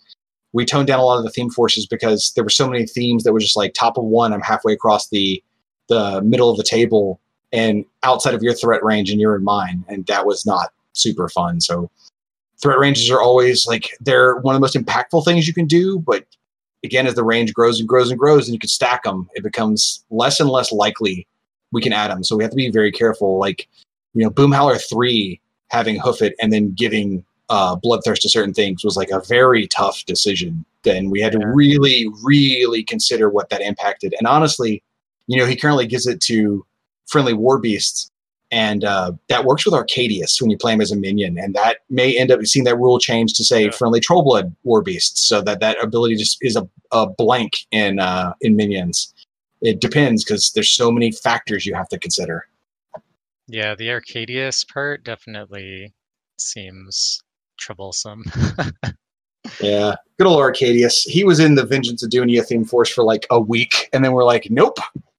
we 0.53 0.65
toned 0.65 0.89
down 0.89 0.99
a 0.99 1.05
lot 1.05 1.19
of 1.19 1.25
the 1.25 1.31
theme 1.31 1.51
forces 1.51 1.87
because 1.87 2.33
there 2.35 2.45
were 2.45 2.51
so 2.51 2.69
many 2.69 2.87
themes 2.87 3.25
that 3.25 3.33
were 3.33 3.41
just 3.41 3.57
like 3.57 3.73
top 3.75 3.97
of 3.97 4.05
one. 4.05 4.33
I'm 4.33 4.41
halfway 4.41 4.73
across 4.73 5.09
the 5.09 5.43
the 5.89 6.21
middle 6.23 6.51
of 6.51 6.57
the 6.57 6.65
table 6.65 7.21
and 7.53 7.85
outside 8.03 8.35
of 8.35 8.43
your 8.43 8.55
threat 8.55 8.85
range, 8.85 9.11
and 9.11 9.21
you're 9.21 9.37
in 9.37 9.45
mine, 9.45 9.85
and 9.89 10.07
that 10.07 10.27
was 10.27 10.45
not 10.45 10.71
super 10.93 11.29
fun. 11.29 11.61
So 11.61 11.91
threat 12.61 12.79
ranges 12.79 13.11
are 13.11 13.21
always 13.21 13.67
like 13.67 13.91
they're 14.01 14.37
one 14.39 14.55
of 14.55 14.61
the 14.61 14.65
most 14.65 14.77
impactful 14.77 15.25
things 15.25 15.47
you 15.47 15.55
can 15.55 15.67
do, 15.67 16.01
but 16.01 16.25
again, 16.85 17.07
as 17.07 17.15
the 17.15 17.25
range 17.25 17.53
grows 17.55 17.81
and 17.81 17.89
grows 17.89 18.11
and 18.11 18.19
grows, 18.19 18.47
and 18.47 18.55
you 18.55 18.59
can 18.59 18.69
stack 18.69 19.03
them, 19.03 19.29
it 19.35 19.43
becomes 19.43 20.05
less 20.11 20.41
and 20.41 20.51
less 20.51 20.73
likely 20.73 21.27
we 21.73 21.83
can 21.83 21.93
add 21.93 22.11
them. 22.11 22.25
So 22.25 22.37
we 22.37 22.45
have 22.45 22.51
to 22.51 22.57
be 22.57 22.71
very 22.71 22.93
careful. 22.93 23.39
Like, 23.39 23.69
you 24.15 24.23
know, 24.25 24.31
Boomhowler 24.31 24.81
three 24.89 25.41
having 25.69 25.99
hoof 25.99 26.23
it 26.23 26.35
and 26.41 26.53
then 26.53 26.73
giving 26.73 27.25
uh, 27.51 27.77
bloodthirst 27.77 28.21
to 28.21 28.29
certain 28.29 28.55
things 28.55 28.85
was 28.85 28.97
like 28.97 29.11
a 29.11 29.21
very 29.21 29.67
tough 29.67 30.05
decision. 30.07 30.65
Then 30.83 31.11
we 31.11 31.21
had 31.21 31.33
to 31.33 31.47
really, 31.47 32.07
really 32.23 32.83
consider 32.83 33.29
what 33.29 33.51
that 33.51 33.61
impacted. 33.61 34.15
And 34.19 34.27
honestly, 34.27 34.83
you 35.27 35.39
know, 35.39 35.47
he 35.47 35.57
currently 35.57 35.87
gives 35.87 36.07
it 36.07 36.21
to 36.23 36.65
friendly 37.07 37.35
war 37.35 37.59
beasts. 37.59 38.11
And 38.51 38.83
uh, 38.83 39.13
that 39.29 39.45
works 39.45 39.65
with 39.67 39.75
Arcadius 39.75 40.41
when 40.41 40.51
you 40.51 40.57
play 40.57 40.73
him 40.73 40.81
as 40.81 40.91
a 40.91 40.97
minion, 40.97 41.39
and 41.39 41.55
that 41.55 41.79
may 41.91 42.17
end 42.19 42.31
up 42.31 42.41
seeing 42.47 42.65
that 42.65 42.77
rule 42.77 42.99
change 42.99 43.35
to 43.35 43.45
say 43.45 43.65
Yeah. 43.65 43.71
friendly 43.73 44.01
trollblood 44.01 44.55
war 44.65 44.81
beasts, 44.83 45.21
so 45.29 45.43
that 45.43 45.61
that 45.61 45.83
ability 45.83 46.17
just 46.17 46.39
is 46.41 46.57
a, 46.57 46.67
a 46.91 47.07
blank 47.07 47.53
in 47.73 47.99
uh, 47.99 48.33
in 48.41 48.57
minions. 48.57 49.13
It 49.61 49.81
depends 49.81 50.25
because 50.25 50.53
there's 50.53 50.71
so 50.71 50.91
many 50.91 51.13
factors 51.13 51.67
you 51.67 51.75
have 51.75 51.89
to 51.91 51.99
consider. 51.99 52.47
Yeah, 53.49 53.75
the 53.75 53.91
Arcadius 53.91 54.65
part 54.65 55.05
definitely 55.05 55.93
seems 56.39 57.23
troublesome. 57.59 58.25
Yeah, 59.61 59.95
good 60.19 60.27
old 60.27 60.41
Arcadius. 60.41 61.05
He 61.05 61.25
was 61.25 61.41
in 61.41 61.55
the 61.55 61.65
Vengeance 61.65 62.03
of 62.03 62.11
Dhunia 62.11 62.45
theme 62.45 62.65
force 62.65 62.91
for 62.91 63.03
like 63.03 63.27
a 63.31 63.41
week, 63.41 63.89
and 63.93 64.05
then 64.05 64.13
we're 64.13 64.25
like, 64.25 64.47
nope. 64.51 64.77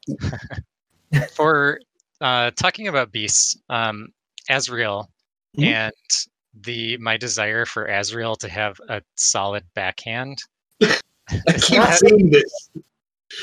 For 1.33 1.79
uh, 2.21 2.51
talking 2.51 2.87
about 2.87 3.11
beasts, 3.11 3.57
um, 3.69 4.09
Azrael 4.49 5.09
Mhm. 5.57 5.63
and 5.65 5.93
the 6.61 6.97
my 6.97 7.15
desire 7.17 7.65
for 7.65 7.85
Azrael 7.85 8.35
to 8.37 8.49
have 8.49 8.79
a 8.89 9.01
solid 9.15 9.63
backhand. 9.75 10.39
I 10.81 10.97
keep 11.61 11.83
saying 11.83 12.29
this. 12.31 12.69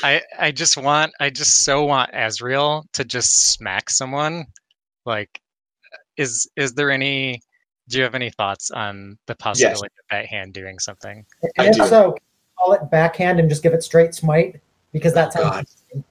I 0.03 0.21
I 0.37 0.51
just 0.51 0.75
want 0.77 1.13
I 1.19 1.29
just 1.29 1.63
so 1.63 1.85
want 1.85 2.11
Azrael 2.13 2.85
to 2.93 3.05
just 3.05 3.53
smack 3.53 3.89
someone. 3.89 4.45
Like, 5.05 5.39
is 6.17 6.49
is 6.55 6.73
there 6.73 6.91
any? 6.91 7.41
Do 7.89 7.97
you 7.97 8.03
have 8.03 8.15
any 8.15 8.29
thoughts 8.31 8.69
on 8.71 9.17
the 9.27 9.35
possibility 9.35 9.85
of 9.97 10.05
that 10.11 10.25
hand 10.25 10.53
doing 10.53 10.77
something? 10.77 11.25
And 11.57 11.67
I 11.67 11.69
if 11.69 11.75
do. 11.77 11.87
so, 11.87 12.11
can 12.11 12.15
you 12.15 12.51
call 12.57 12.73
it 12.73 12.91
backhand 12.91 13.39
and 13.39 13.47
just 13.49 13.63
give 13.63 13.73
it 13.73 13.81
straight 13.81 14.13
smite 14.13 14.59
because 14.91 15.13
that's 15.13 15.37
Oh, 15.37 15.41
sounds. 15.43 15.83
God. 15.93 16.03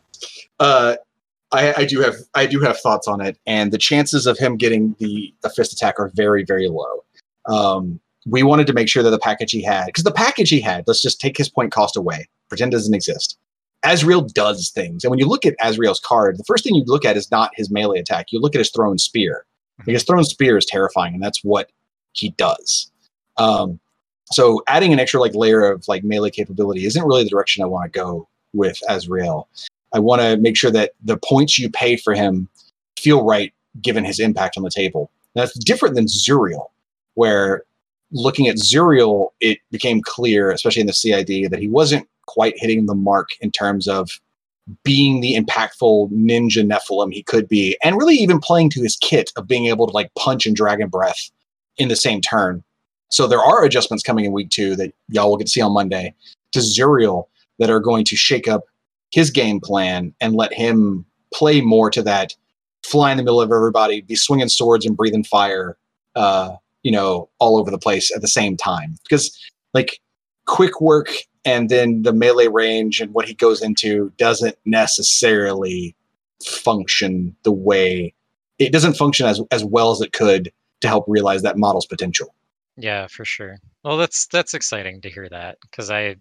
Uh, 0.58 0.96
I, 1.56 1.74
I 1.78 1.84
do 1.84 2.00
have 2.00 2.16
I 2.34 2.46
do 2.46 2.60
have 2.60 2.78
thoughts 2.78 3.08
on 3.08 3.20
it, 3.20 3.38
and 3.46 3.72
the 3.72 3.78
chances 3.78 4.26
of 4.26 4.38
him 4.38 4.56
getting 4.56 4.94
the 4.98 5.34
the 5.42 5.50
fist 5.50 5.72
attack 5.72 5.98
are 5.98 6.10
very 6.14 6.44
very 6.44 6.68
low. 6.68 7.04
Um, 7.46 8.00
we 8.26 8.42
wanted 8.42 8.66
to 8.66 8.72
make 8.72 8.88
sure 8.88 9.02
that 9.02 9.10
the 9.10 9.18
package 9.18 9.52
he 9.52 9.62
had, 9.62 9.86
because 9.86 10.04
the 10.04 10.12
package 10.12 10.50
he 10.50 10.60
had, 10.60 10.84
let's 10.86 11.02
just 11.02 11.20
take 11.20 11.36
his 11.36 11.48
point 11.48 11.72
cost 11.72 11.96
away, 11.96 12.28
pretend 12.48 12.72
it 12.72 12.76
doesn't 12.76 12.94
exist. 12.94 13.38
Azrael 13.84 14.22
does 14.22 14.70
things, 14.70 15.04
and 15.04 15.10
when 15.10 15.18
you 15.18 15.26
look 15.26 15.46
at 15.46 15.54
Azrael's 15.62 16.00
card, 16.00 16.38
the 16.38 16.44
first 16.44 16.64
thing 16.64 16.74
you 16.74 16.84
look 16.86 17.04
at 17.04 17.16
is 17.16 17.30
not 17.30 17.50
his 17.54 17.70
melee 17.70 18.00
attack. 18.00 18.26
You 18.32 18.40
look 18.40 18.54
at 18.54 18.58
his 18.58 18.70
thrown 18.70 18.98
spear. 18.98 19.44
Because 19.84 20.04
thrown 20.04 20.24
spear 20.24 20.56
is 20.56 20.64
terrifying, 20.64 21.14
and 21.14 21.22
that's 21.22 21.44
what 21.44 21.70
he 22.12 22.30
does. 22.30 22.90
Um, 23.36 23.78
so 24.32 24.62
adding 24.66 24.92
an 24.92 24.98
extra 24.98 25.20
like 25.20 25.34
layer 25.34 25.70
of 25.70 25.86
like 25.86 26.02
melee 26.02 26.30
capability 26.30 26.86
isn't 26.86 27.04
really 27.04 27.24
the 27.24 27.30
direction 27.30 27.62
I 27.62 27.66
want 27.66 27.92
to 27.92 27.98
go 27.98 28.28
with 28.54 28.78
Azrael. 28.88 29.48
I 29.96 29.98
want 29.98 30.20
to 30.20 30.36
make 30.36 30.58
sure 30.58 30.70
that 30.72 30.92
the 31.02 31.16
points 31.16 31.58
you 31.58 31.70
pay 31.70 31.96
for 31.96 32.14
him 32.14 32.50
feel 32.98 33.24
right 33.24 33.54
given 33.80 34.04
his 34.04 34.20
impact 34.20 34.58
on 34.58 34.62
the 34.62 34.70
table. 34.70 35.10
That's 35.34 35.58
different 35.58 35.94
than 35.94 36.04
Zuriel, 36.04 36.66
where 37.14 37.64
looking 38.12 38.46
at 38.46 38.56
Zuriel, 38.56 39.30
it 39.40 39.58
became 39.70 40.02
clear, 40.02 40.50
especially 40.50 40.82
in 40.82 40.86
the 40.86 40.92
CID, 40.92 41.50
that 41.50 41.60
he 41.60 41.68
wasn't 41.68 42.06
quite 42.26 42.58
hitting 42.58 42.84
the 42.84 42.94
mark 42.94 43.30
in 43.40 43.50
terms 43.50 43.88
of 43.88 44.20
being 44.82 45.22
the 45.22 45.34
impactful 45.34 46.10
ninja 46.12 46.62
Nephilim 46.62 47.10
he 47.10 47.22
could 47.22 47.48
be, 47.48 47.78
and 47.82 47.96
really 47.96 48.16
even 48.16 48.38
playing 48.38 48.68
to 48.70 48.82
his 48.82 48.96
kit 48.96 49.32
of 49.36 49.48
being 49.48 49.64
able 49.66 49.86
to 49.86 49.94
like 49.94 50.12
punch 50.14 50.44
and 50.44 50.54
dragon 50.54 50.88
breath 50.88 51.30
in 51.78 51.88
the 51.88 51.96
same 51.96 52.20
turn. 52.20 52.62
So 53.10 53.26
there 53.26 53.40
are 53.40 53.64
adjustments 53.64 54.02
coming 54.02 54.26
in 54.26 54.32
week 54.32 54.50
two 54.50 54.76
that 54.76 54.92
y'all 55.08 55.30
will 55.30 55.38
get 55.38 55.46
to 55.46 55.52
see 55.52 55.62
on 55.62 55.72
Monday 55.72 56.14
to 56.52 56.58
Zuriel 56.58 57.28
that 57.58 57.70
are 57.70 57.80
going 57.80 58.04
to 58.04 58.16
shake 58.16 58.46
up 58.46 58.64
his 59.16 59.30
game 59.30 59.60
plan 59.60 60.12
and 60.20 60.34
let 60.34 60.52
him 60.52 61.06
play 61.32 61.62
more 61.62 61.90
to 61.90 62.02
that 62.02 62.34
fly 62.84 63.10
in 63.10 63.16
the 63.16 63.22
middle 63.22 63.40
of 63.40 63.50
everybody, 63.50 64.02
be 64.02 64.14
swinging 64.14 64.50
swords 64.50 64.84
and 64.84 64.94
breathing 64.94 65.24
fire, 65.24 65.78
uh, 66.16 66.54
you 66.82 66.92
know, 66.92 67.26
all 67.38 67.56
over 67.56 67.70
the 67.70 67.78
place 67.78 68.14
at 68.14 68.20
the 68.20 68.28
same 68.28 68.58
time. 68.58 68.94
Because 69.04 69.34
like 69.72 70.02
quick 70.44 70.82
work 70.82 71.08
and 71.46 71.70
then 71.70 72.02
the 72.02 72.12
melee 72.12 72.48
range 72.48 73.00
and 73.00 73.14
what 73.14 73.26
he 73.26 73.32
goes 73.32 73.62
into 73.62 74.12
doesn't 74.18 74.58
necessarily 74.66 75.96
function 76.44 77.34
the 77.42 77.52
way 77.52 78.12
it 78.58 78.70
doesn't 78.70 78.98
function 78.98 79.24
as 79.24 79.40
as 79.50 79.64
well 79.64 79.90
as 79.92 80.02
it 80.02 80.12
could 80.12 80.52
to 80.82 80.88
help 80.88 81.06
realize 81.08 81.40
that 81.40 81.56
model's 81.56 81.86
potential. 81.86 82.34
Yeah, 82.76 83.06
for 83.06 83.24
sure. 83.24 83.56
Well, 83.82 83.96
that's 83.96 84.26
that's 84.26 84.52
exciting 84.52 85.00
to 85.00 85.08
hear 85.08 85.26
that 85.30 85.56
because 85.62 85.90
I 85.90 86.16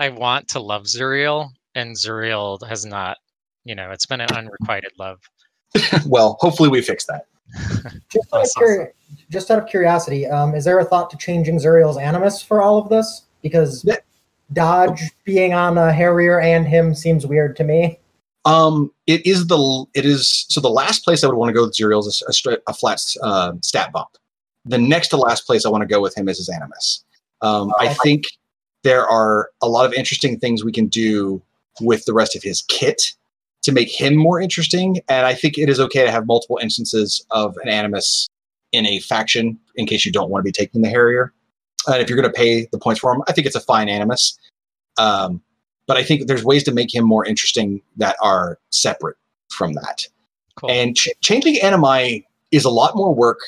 I 0.00 0.08
want 0.08 0.48
to 0.48 0.60
love 0.60 0.86
Zuriel 0.86 1.50
and 1.74 1.94
Zuriel 1.96 2.66
has 2.68 2.84
not. 2.84 3.18
You 3.64 3.74
know, 3.74 3.90
it's 3.90 4.06
been 4.06 4.20
an 4.20 4.32
unrequited 4.32 4.92
love. 4.98 5.20
well, 6.06 6.36
hopefully 6.40 6.68
we 6.68 6.82
fix 6.82 7.06
that. 7.06 7.26
Just 8.10 8.32
out, 8.32 8.40
of 8.40 8.42
That's 8.42 8.56
curi- 8.56 8.92
just 9.28 9.50
out 9.50 9.58
of 9.58 9.68
curiosity, 9.68 10.26
um, 10.26 10.54
is 10.54 10.64
there 10.64 10.78
a 10.78 10.84
thought 10.84 11.10
to 11.10 11.16
changing 11.16 11.56
Zuriel's 11.58 11.98
animus 11.98 12.40
for 12.40 12.62
all 12.62 12.78
of 12.78 12.88
this? 12.88 13.26
Because 13.42 13.84
Yeah. 13.84 13.96
Dodge 14.52 15.02
being 15.24 15.52
on 15.52 15.78
a 15.78 15.92
Harrier 15.92 16.40
and 16.40 16.66
him 16.66 16.94
seems 16.94 17.26
weird 17.26 17.56
to 17.56 17.64
me. 17.64 17.98
Um, 18.44 18.90
it 19.06 19.24
is 19.26 19.46
the 19.48 19.84
it 19.94 20.06
is 20.06 20.46
so 20.48 20.60
the 20.60 20.70
last 20.70 21.04
place 21.04 21.22
I 21.22 21.26
would 21.26 21.36
want 21.36 21.50
to 21.50 21.52
go 21.52 21.64
with 21.64 21.74
Zuriel 21.74 22.00
is 22.00 22.22
a, 22.26 22.32
straight, 22.32 22.60
a 22.66 22.72
flat 22.72 23.00
uh, 23.22 23.52
stat 23.62 23.92
bump. 23.92 24.08
The 24.64 24.78
next 24.78 25.08
to 25.08 25.16
last 25.16 25.46
place 25.46 25.66
I 25.66 25.68
want 25.68 25.82
to 25.82 25.86
go 25.86 26.00
with 26.00 26.16
him 26.16 26.28
is 26.28 26.38
his 26.38 26.48
animus. 26.48 27.04
Um, 27.42 27.72
I 27.78 27.94
think 27.94 28.24
there 28.82 29.06
are 29.06 29.50
a 29.60 29.68
lot 29.68 29.86
of 29.86 29.92
interesting 29.92 30.38
things 30.38 30.64
we 30.64 30.72
can 30.72 30.86
do 30.86 31.42
with 31.80 32.04
the 32.04 32.14
rest 32.14 32.36
of 32.36 32.42
his 32.42 32.62
kit 32.68 33.02
to 33.62 33.72
make 33.72 33.88
him 33.88 34.16
more 34.16 34.40
interesting, 34.40 35.00
and 35.08 35.26
I 35.26 35.34
think 35.34 35.58
it 35.58 35.68
is 35.68 35.78
okay 35.80 36.04
to 36.04 36.10
have 36.10 36.26
multiple 36.26 36.58
instances 36.62 37.24
of 37.30 37.56
an 37.62 37.68
animus 37.68 38.28
in 38.72 38.86
a 38.86 39.00
faction 39.00 39.58
in 39.76 39.86
case 39.86 40.06
you 40.06 40.12
don't 40.12 40.30
want 40.30 40.42
to 40.42 40.48
be 40.48 40.52
taking 40.52 40.82
the 40.82 40.88
Harrier. 40.88 41.32
And 41.86 42.02
if 42.02 42.08
you're 42.08 42.20
going 42.20 42.32
to 42.32 42.36
pay 42.36 42.68
the 42.72 42.78
points 42.78 43.00
for 43.00 43.12
him, 43.12 43.22
I 43.28 43.32
think 43.32 43.46
it's 43.46 43.56
a 43.56 43.60
fine 43.60 43.88
animus. 43.88 44.38
Um, 44.98 45.42
but 45.86 45.96
I 45.96 46.04
think 46.04 46.26
there's 46.26 46.44
ways 46.44 46.62
to 46.64 46.72
make 46.72 46.94
him 46.94 47.04
more 47.04 47.24
interesting 47.24 47.82
that 47.96 48.16
are 48.22 48.58
separate 48.70 49.16
from 49.50 49.72
that. 49.74 50.06
Cool. 50.56 50.70
And 50.70 50.96
ch- 50.96 51.08
changing 51.20 51.60
animi 51.60 52.26
is 52.50 52.64
a 52.64 52.70
lot 52.70 52.96
more 52.96 53.14
work 53.14 53.40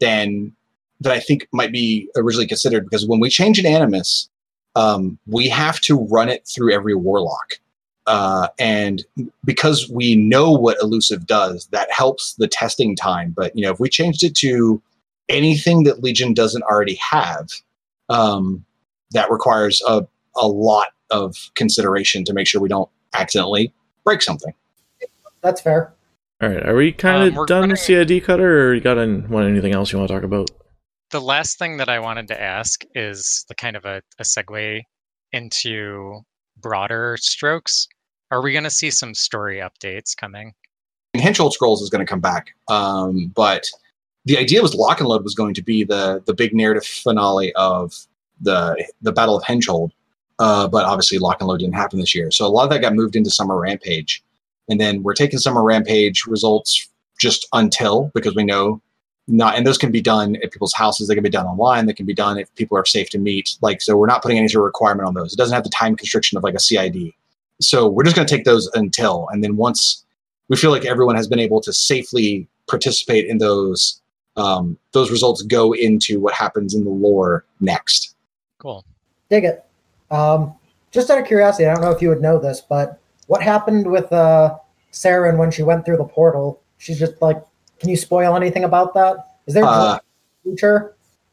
than 0.00 0.52
that 1.00 1.12
I 1.12 1.20
think 1.20 1.46
might 1.52 1.72
be 1.72 2.08
originally 2.16 2.46
considered 2.46 2.84
because 2.84 3.06
when 3.06 3.20
we 3.20 3.28
change 3.28 3.58
an 3.58 3.66
animus, 3.66 4.28
um, 4.76 5.18
we 5.26 5.48
have 5.48 5.80
to 5.80 6.06
run 6.08 6.28
it 6.28 6.46
through 6.46 6.72
every 6.72 6.94
warlock. 6.94 7.54
Uh, 8.06 8.46
and 8.60 9.04
because 9.44 9.90
we 9.90 10.14
know 10.14 10.52
what 10.52 10.76
elusive 10.80 11.26
does, 11.26 11.66
that 11.72 11.90
helps 11.90 12.34
the 12.34 12.46
testing 12.46 12.94
time. 12.94 13.34
But 13.36 13.56
you 13.56 13.62
know, 13.64 13.72
if 13.72 13.80
we 13.80 13.88
changed 13.88 14.22
it 14.22 14.36
to 14.36 14.80
anything 15.28 15.82
that 15.84 16.04
Legion 16.04 16.32
doesn't 16.32 16.62
already 16.62 16.94
have, 16.96 17.48
um, 18.08 18.64
that 19.10 19.28
requires 19.30 19.82
a, 19.88 20.06
a 20.36 20.46
lot 20.46 20.88
of 21.10 21.34
consideration 21.56 22.24
to 22.24 22.32
make 22.32 22.46
sure 22.46 22.60
we 22.60 22.68
don't 22.68 22.88
accidentally 23.14 23.72
break 24.04 24.22
something. 24.22 24.52
That's 25.40 25.60
fair. 25.60 25.92
All 26.42 26.50
right, 26.50 26.66
are 26.66 26.76
we 26.76 26.92
kind 26.92 27.22
Um, 27.22 27.28
of 27.28 27.34
we're 27.34 27.46
done 27.46 27.70
with 27.70 27.78
CID 27.80 28.22
cutter, 28.22 28.68
or 28.68 28.74
you 28.74 28.80
got 28.80 28.98
an, 28.98 29.28
want 29.30 29.48
anything 29.48 29.74
else 29.74 29.90
you 29.90 29.98
want 29.98 30.08
to 30.08 30.14
talk 30.14 30.22
about? 30.22 30.50
The 31.10 31.20
last 31.20 31.58
thing 31.58 31.76
that 31.76 31.88
I 31.88 31.98
wanted 31.98 32.28
to 32.28 32.40
ask 32.40 32.84
is 32.94 33.44
the 33.48 33.54
kind 33.54 33.76
of 33.76 33.84
a, 33.84 34.02
a 34.18 34.24
segue 34.24 34.82
into 35.32 36.20
broader 36.56 37.16
strokes. 37.20 37.88
Are 38.30 38.42
we 38.42 38.52
going 38.52 38.64
to 38.64 38.70
see 38.70 38.90
some 38.90 39.14
story 39.14 39.58
updates 39.58 40.16
coming? 40.16 40.52
And 41.14 41.34
Scrolls 41.34 41.80
is 41.80 41.88
going 41.90 42.04
to 42.04 42.10
come 42.10 42.20
back, 42.20 42.50
um, 42.68 43.32
but 43.34 43.64
the 44.26 44.36
idea 44.36 44.60
was 44.60 44.74
Lock 44.74 45.00
and 45.00 45.08
Load 45.08 45.22
was 45.22 45.34
going 45.34 45.54
to 45.54 45.62
be 45.62 45.82
the 45.82 46.22
the 46.26 46.34
big 46.34 46.52
narrative 46.52 46.84
finale 46.84 47.54
of 47.54 47.94
the 48.40 48.84
the 49.00 49.12
Battle 49.12 49.36
of 49.36 49.44
Henchhold, 49.44 49.92
uh, 50.40 50.68
but 50.68 50.84
obviously 50.84 51.18
Lock 51.18 51.40
and 51.40 51.48
Load 51.48 51.60
didn't 51.60 51.74
happen 51.74 52.00
this 52.00 52.14
year, 52.14 52.30
so 52.30 52.44
a 52.44 52.48
lot 52.48 52.64
of 52.64 52.70
that 52.70 52.82
got 52.82 52.94
moved 52.94 53.16
into 53.16 53.30
Summer 53.30 53.58
Rampage, 53.58 54.22
and 54.68 54.78
then 54.78 55.02
we're 55.02 55.14
taking 55.14 55.38
Summer 55.38 55.62
Rampage 55.62 56.26
results 56.26 56.86
just 57.18 57.46
until 57.54 58.10
because 58.14 58.34
we 58.34 58.44
know 58.44 58.82
not 59.28 59.56
and 59.56 59.66
those 59.66 59.78
can 59.78 59.90
be 59.90 60.00
done 60.00 60.36
at 60.36 60.52
people's 60.52 60.72
houses 60.72 61.08
they 61.08 61.14
can 61.14 61.22
be 61.22 61.30
done 61.30 61.46
online 61.46 61.86
they 61.86 61.92
can 61.92 62.06
be 62.06 62.14
done 62.14 62.38
if 62.38 62.54
people 62.54 62.78
are 62.78 62.84
safe 62.84 63.10
to 63.10 63.18
meet 63.18 63.56
like 63.60 63.82
so 63.82 63.96
we're 63.96 64.06
not 64.06 64.22
putting 64.22 64.38
any 64.38 64.48
sort 64.48 64.62
of 64.62 64.66
requirement 64.66 65.06
on 65.06 65.14
those 65.14 65.32
it 65.32 65.36
doesn't 65.36 65.54
have 65.54 65.64
the 65.64 65.70
time 65.70 65.96
constriction 65.96 66.38
of 66.38 66.44
like 66.44 66.54
a 66.54 66.60
cid 66.60 67.12
so 67.60 67.88
we're 67.88 68.04
just 68.04 68.14
going 68.14 68.26
to 68.26 68.36
take 68.36 68.44
those 68.44 68.68
until 68.74 69.28
and 69.32 69.42
then 69.42 69.56
once 69.56 70.04
we 70.48 70.56
feel 70.56 70.70
like 70.70 70.84
everyone 70.84 71.16
has 71.16 71.26
been 71.26 71.40
able 71.40 71.60
to 71.60 71.72
safely 71.72 72.46
participate 72.68 73.26
in 73.26 73.38
those 73.38 74.00
um, 74.36 74.76
those 74.92 75.10
results 75.10 75.40
go 75.42 75.72
into 75.72 76.20
what 76.20 76.34
happens 76.34 76.74
in 76.74 76.84
the 76.84 76.90
lore 76.90 77.44
next 77.60 78.16
Cool. 78.58 78.84
Dig 79.30 79.44
it. 79.44 79.64
Um, 80.10 80.54
just 80.90 81.10
out 81.10 81.18
of 81.18 81.26
curiosity, 81.26 81.66
I 81.66 81.74
don't 81.74 81.82
know 81.82 81.90
if 81.90 82.00
you 82.00 82.08
would 82.08 82.22
know 82.22 82.38
this, 82.38 82.60
but 82.60 82.98
what 83.26 83.42
happened 83.42 83.90
with 83.90 84.12
uh, 84.12 84.56
Saeryn 84.92 85.36
when 85.36 85.50
she 85.50 85.62
went 85.62 85.84
through 85.84 85.98
the 85.98 86.04
portal? 86.04 86.60
She's 86.78 86.98
just 86.98 87.20
like, 87.20 87.42
can 87.78 87.88
you 87.88 87.96
spoil 87.96 88.36
anything 88.36 88.64
about 88.64 88.94
that? 88.94 89.16
Is 89.46 89.54
there 89.54 89.64
Uh, 89.64 89.96
a 89.96 90.00
future? 90.42 90.92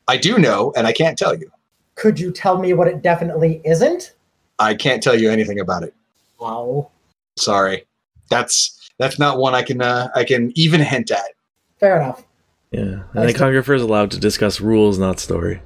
i 0.10 0.18
do 0.18 0.38
know 0.38 0.74
and 0.76 0.86
i 0.86 0.92
can't 0.92 1.18
tell 1.18 1.34
you 1.34 1.50
Could 1.96 2.20
you 2.20 2.32
tell 2.32 2.58
me 2.58 2.74
what 2.74 2.88
it 2.90 3.02
definitely 3.02 3.62
isn't? 3.64 4.14
i 4.60 4.74
can't 4.74 5.02
tell 5.02 5.16
you 5.18 5.30
anything 5.32 5.60
about 5.60 5.84
it 5.84 5.94
Wow. 6.40 6.90
sorry 7.38 7.86
that's 8.30 8.90
that's 9.00 9.18
not 9.18 9.38
one 9.38 9.56
i 9.56 9.62
can 9.64 9.82
uh, 9.82 10.10
i 10.16 10.24
can 10.26 10.52
even 10.56 10.82
hint 10.82 11.10
at 11.12 11.32
Fair 11.80 11.98
enough. 12.02 12.24
Yeah, 12.72 12.82
and 12.82 13.20
I 13.20 13.26
the 13.28 13.32
see. 13.34 13.38
Congressor 13.38 13.74
is 13.74 13.82
allowed 13.82 14.10
to 14.12 14.20
discuss 14.20 14.60
rules, 14.62 14.98
not 14.98 15.20
story. 15.20 15.62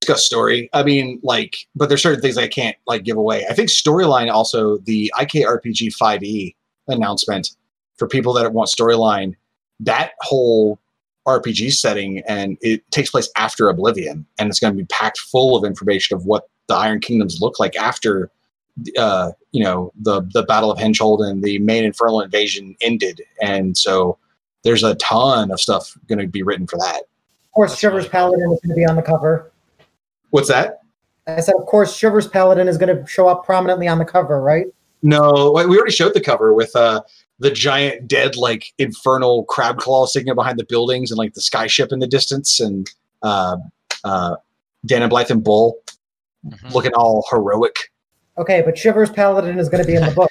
discuss 0.00 0.24
story. 0.24 0.70
I 0.72 0.82
mean, 0.84 1.18
like, 1.24 1.56
but 1.74 1.88
there's 1.88 2.02
certain 2.02 2.20
things 2.22 2.38
I 2.38 2.46
can't 2.48 2.76
like 2.86 3.02
give 3.04 3.16
away. 3.18 3.44
I 3.50 3.52
think 3.52 3.68
storyline 3.68 4.30
also 4.32 4.78
the 4.78 5.12
IKRPG 5.18 5.92
5e 6.00 6.54
announcement 6.88 7.50
for 7.96 8.06
people 8.08 8.32
that 8.34 8.52
want 8.52 8.70
storyline. 8.70 9.34
That 9.80 10.12
whole 10.20 10.78
RPG 11.26 11.72
setting 11.72 12.22
and 12.26 12.56
it 12.60 12.88
takes 12.90 13.10
place 13.10 13.30
after 13.36 13.68
Oblivion, 13.68 14.26
and 14.38 14.48
it's 14.48 14.60
going 14.60 14.72
to 14.72 14.78
be 14.78 14.86
packed 14.86 15.18
full 15.18 15.56
of 15.56 15.64
information 15.64 16.16
of 16.16 16.24
what 16.24 16.48
the 16.68 16.74
Iron 16.74 17.00
Kingdoms 17.00 17.40
look 17.40 17.58
like 17.58 17.76
after, 17.76 18.30
uh, 18.96 19.32
you 19.52 19.62
know, 19.62 19.92
the 20.00 20.22
the 20.32 20.42
Battle 20.44 20.70
of 20.70 20.78
Henchhold 20.78 21.22
and 21.22 21.42
the 21.42 21.58
main 21.58 21.84
Infernal 21.84 22.20
invasion 22.20 22.76
ended, 22.80 23.22
and 23.42 23.76
so 23.76 24.18
there's 24.62 24.82
a 24.82 24.94
ton 24.96 25.50
of 25.50 25.60
stuff 25.60 25.96
going 26.08 26.18
to 26.18 26.26
be 26.26 26.42
written 26.42 26.66
for 26.66 26.78
that. 26.78 27.00
Of 27.00 27.54
course, 27.54 27.78
Shivers 27.78 28.08
Paladin 28.08 28.52
is 28.52 28.60
going 28.60 28.70
to 28.70 28.74
be 28.74 28.86
on 28.86 28.96
the 28.96 29.02
cover. 29.02 29.50
What's 30.30 30.48
that? 30.48 30.80
I 31.26 31.40
said, 31.40 31.54
of 31.58 31.66
course, 31.66 31.96
Shivers 31.96 32.28
Paladin 32.28 32.68
is 32.68 32.78
going 32.78 32.96
to 32.96 33.06
show 33.06 33.28
up 33.28 33.44
prominently 33.44 33.88
on 33.88 33.98
the 33.98 34.04
cover, 34.04 34.40
right? 34.40 34.66
No, 35.02 35.52
we 35.52 35.76
already 35.76 35.92
showed 35.92 36.14
the 36.14 36.20
cover 36.20 36.52
with 36.54 36.74
uh, 36.76 37.02
the 37.40 37.50
giant 37.50 38.06
dead 38.06 38.36
like 38.36 38.72
infernal 38.78 39.44
crab 39.44 39.78
claw 39.78 40.06
sticking 40.06 40.34
behind 40.34 40.58
the 40.58 40.64
buildings 40.64 41.10
and 41.10 41.18
like 41.18 41.34
the 41.34 41.40
sky 41.40 41.66
ship 41.66 41.90
in 41.90 41.98
the 41.98 42.06
distance 42.06 42.60
and 42.60 42.90
uh, 43.22 43.56
uh, 44.04 44.36
Dan 44.86 45.02
and 45.02 45.10
Blythe 45.10 45.30
and 45.30 45.42
Bull 45.42 45.76
Mhm. 46.46 46.72
looking 46.72 46.92
all 46.94 47.22
heroic. 47.30 47.74
Okay, 48.38 48.62
but 48.62 48.78
Shivers 48.78 49.10
Paladin 49.10 49.58
is 49.58 49.68
going 49.68 49.82
to 49.82 49.86
be 49.86 49.94
in 49.94 50.02
the 50.06 50.10
book. 50.12 50.30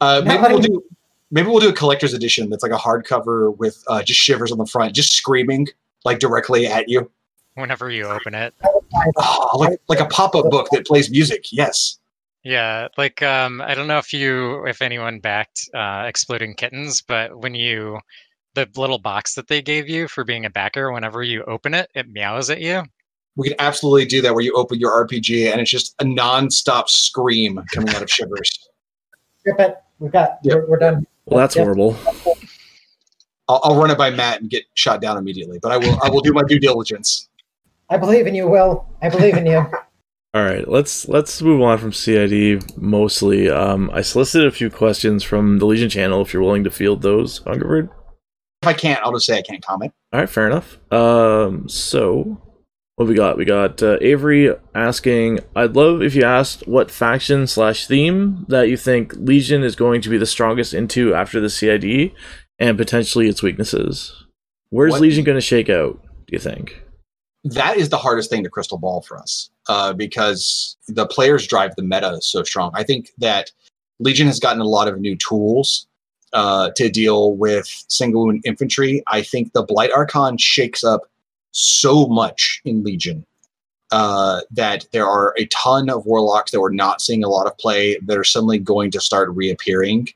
Uh, 0.00 0.22
maybe 0.24 0.42
we'll 0.42 0.58
do 0.58 0.82
maybe 1.30 1.48
we'll 1.48 1.60
do 1.60 1.68
a 1.68 1.72
collector's 1.74 2.14
edition 2.14 2.48
that's 2.48 2.62
like 2.62 2.72
a 2.72 2.76
hardcover 2.78 3.54
with 3.58 3.84
uh, 3.88 4.02
just 4.02 4.18
shivers 4.18 4.50
on 4.50 4.56
the 4.56 4.64
front, 4.64 4.94
just 4.94 5.12
screaming 5.12 5.66
like 6.06 6.18
directly 6.18 6.66
at 6.66 6.88
you. 6.88 7.10
Whenever 7.56 7.90
you 7.90 8.04
open 8.06 8.32
it. 8.34 8.54
Oh, 9.18 9.50
like 9.58 9.78
like 9.88 10.00
a 10.00 10.06
pop 10.06 10.34
up 10.34 10.48
book 10.50 10.68
that 10.72 10.86
plays 10.86 11.10
music. 11.10 11.52
Yes. 11.52 11.98
Yeah, 12.42 12.88
like 12.96 13.22
um, 13.22 13.60
I 13.60 13.74
don't 13.74 13.86
know 13.86 13.98
if 13.98 14.12
you, 14.12 14.64
if 14.66 14.80
anyone 14.80 15.20
backed 15.20 15.68
uh, 15.74 16.04
Exploding 16.06 16.54
Kittens, 16.54 17.02
but 17.02 17.38
when 17.38 17.54
you, 17.54 17.98
the 18.54 18.66
little 18.76 18.98
box 18.98 19.34
that 19.34 19.48
they 19.48 19.60
gave 19.60 19.88
you 19.88 20.08
for 20.08 20.24
being 20.24 20.46
a 20.46 20.50
backer, 20.50 20.90
whenever 20.90 21.22
you 21.22 21.44
open 21.44 21.74
it, 21.74 21.90
it 21.94 22.08
meows 22.08 22.48
at 22.48 22.60
you. 22.60 22.82
We 23.36 23.48
can 23.48 23.60
absolutely 23.60 24.06
do 24.06 24.22
that 24.22 24.34
where 24.34 24.42
you 24.42 24.54
open 24.54 24.78
your 24.80 24.90
RPG 25.06 25.52
and 25.52 25.60
it's 25.60 25.70
just 25.70 25.94
a 26.00 26.04
non-stop 26.04 26.88
scream 26.88 27.62
coming 27.72 27.94
out 27.94 28.02
of 28.02 28.10
shivers. 28.10 28.50
Strip 29.40 29.60
it. 29.60 29.76
We've 29.98 30.10
got. 30.10 30.38
Yep. 30.42 30.54
We're, 30.56 30.66
we're 30.66 30.78
done. 30.78 31.06
Well, 31.26 31.40
that's 31.40 31.56
Yep. 31.56 31.64
horrible. 31.64 31.96
I'll, 33.48 33.60
I'll 33.64 33.76
run 33.76 33.90
it 33.90 33.98
by 33.98 34.10
Matt 34.10 34.40
and 34.40 34.48
get 34.50 34.64
shot 34.74 35.00
down 35.00 35.16
immediately, 35.18 35.58
but 35.62 35.72
I 35.72 35.76
will 35.76 35.98
I 36.02 36.08
will 36.08 36.20
do 36.20 36.32
my 36.32 36.42
due 36.42 36.58
diligence. 36.58 37.28
I 37.88 37.96
believe 37.96 38.26
in 38.26 38.34
you, 38.34 38.48
Will. 38.48 38.86
I 39.02 39.08
believe 39.08 39.36
in 39.36 39.46
you. 39.46 39.66
All 40.32 40.44
right, 40.44 40.68
let's 40.68 41.08
let's 41.08 41.42
move 41.42 41.60
on 41.60 41.78
from 41.78 41.92
CID 41.92 42.76
mostly. 42.80 43.50
Um, 43.50 43.90
I 43.92 44.02
solicited 44.02 44.46
a 44.46 44.52
few 44.52 44.70
questions 44.70 45.24
from 45.24 45.58
the 45.58 45.66
Legion 45.66 45.90
channel. 45.90 46.22
If 46.22 46.32
you're 46.32 46.42
willing 46.42 46.62
to 46.64 46.70
field 46.70 47.02
those, 47.02 47.38
Hungerford. 47.38 47.88
If 48.62 48.68
I 48.68 48.72
can't, 48.74 49.00
I'll 49.02 49.12
just 49.12 49.26
say 49.26 49.38
I 49.38 49.42
can't 49.42 49.64
comment. 49.64 49.92
All 50.12 50.20
right, 50.20 50.28
fair 50.28 50.46
enough. 50.46 50.78
Um, 50.92 51.68
so 51.68 52.40
what 52.94 53.08
we 53.08 53.14
got? 53.14 53.38
We 53.38 53.44
got 53.44 53.82
uh, 53.82 53.98
Avery 54.00 54.54
asking, 54.72 55.40
"I'd 55.56 55.74
love 55.74 56.00
if 56.00 56.14
you 56.14 56.22
asked 56.22 56.68
what 56.68 56.92
faction 56.92 57.48
slash 57.48 57.88
theme 57.88 58.44
that 58.48 58.68
you 58.68 58.76
think 58.76 59.14
Legion 59.16 59.64
is 59.64 59.74
going 59.74 60.00
to 60.02 60.08
be 60.08 60.18
the 60.18 60.26
strongest 60.26 60.72
into 60.72 61.12
after 61.12 61.40
the 61.40 61.50
CID, 61.50 62.12
and 62.60 62.78
potentially 62.78 63.26
its 63.28 63.42
weaknesses. 63.42 64.26
Where's 64.68 64.92
What- 64.92 65.00
Legion 65.00 65.24
going 65.24 65.38
to 65.38 65.42
shake 65.42 65.68
out? 65.68 66.00
Do 66.28 66.32
you 66.32 66.38
think? 66.38 66.84
That 67.42 67.78
is 67.78 67.88
the 67.88 67.96
hardest 67.96 68.28
thing 68.30 68.44
to 68.44 68.50
crystal 68.50 68.78
ball 68.78 69.00
for 69.00 69.18
us 69.18 69.50
uh, 69.70 69.92
because 69.92 70.76
the 70.88 71.06
players 71.06 71.46
drive 71.46 71.76
the 71.76 71.82
meta 71.82 72.18
so 72.22 72.42
strong. 72.42 72.72
I 72.74 72.82
think 72.82 73.12
that 73.18 73.52
Legion 74.00 74.26
has 74.26 74.40
gotten 74.40 74.60
a 74.60 74.64
lot 74.64 74.88
of 74.88 74.98
new 74.98 75.14
tools 75.14 75.86
uh, 76.32 76.70
to 76.74 76.88
deal 76.88 77.36
with 77.36 77.68
single 77.86 78.26
wound 78.26 78.42
infantry. 78.44 79.00
I 79.06 79.22
think 79.22 79.52
the 79.52 79.62
Blight 79.62 79.92
Archon 79.92 80.38
shakes 80.38 80.82
up 80.82 81.02
so 81.52 82.08
much 82.08 82.60
in 82.64 82.82
Legion 82.82 83.24
uh, 83.92 84.40
that 84.50 84.86
there 84.92 85.06
are 85.06 85.34
a 85.38 85.46
ton 85.46 85.88
of 85.88 86.04
warlocks 86.04 86.50
that 86.50 86.60
we're 86.60 86.70
not 86.72 87.00
seeing 87.00 87.22
a 87.22 87.28
lot 87.28 87.46
of 87.46 87.56
play 87.56 87.96
that 88.06 88.18
are 88.18 88.24
suddenly 88.24 88.58
going 88.58 88.90
to 88.90 89.00
start 89.00 89.30
reappearing. 89.30 90.08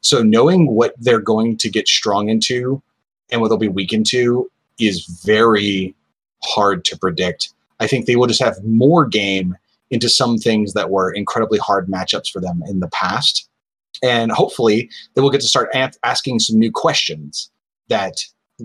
So 0.00 0.22
knowing 0.22 0.68
what 0.68 0.94
they're 0.98 1.20
going 1.20 1.58
to 1.58 1.68
get 1.68 1.86
strong 1.86 2.30
into 2.30 2.82
and 3.30 3.42
what 3.42 3.48
they'll 3.48 3.58
be 3.58 3.68
weak 3.68 3.92
into 3.92 4.50
is 4.78 5.04
very 5.22 5.94
hard 6.42 6.86
to 6.86 6.98
predict. 6.98 7.52
I 7.82 7.86
think 7.86 8.06
they 8.06 8.16
will 8.16 8.28
just 8.28 8.42
have 8.42 8.62
more 8.64 9.04
game 9.04 9.56
into 9.90 10.08
some 10.08 10.38
things 10.38 10.72
that 10.72 10.90
were 10.90 11.12
incredibly 11.12 11.58
hard 11.58 11.88
matchups 11.88 12.30
for 12.30 12.40
them 12.40 12.62
in 12.68 12.80
the 12.80 12.88
past. 12.88 13.48
And 14.02 14.32
hopefully, 14.32 14.88
they 15.14 15.20
will 15.20 15.30
get 15.30 15.40
to 15.40 15.48
start 15.48 15.68
a- 15.74 15.92
asking 16.04 16.38
some 16.38 16.58
new 16.58 16.70
questions 16.72 17.50
that 17.88 18.22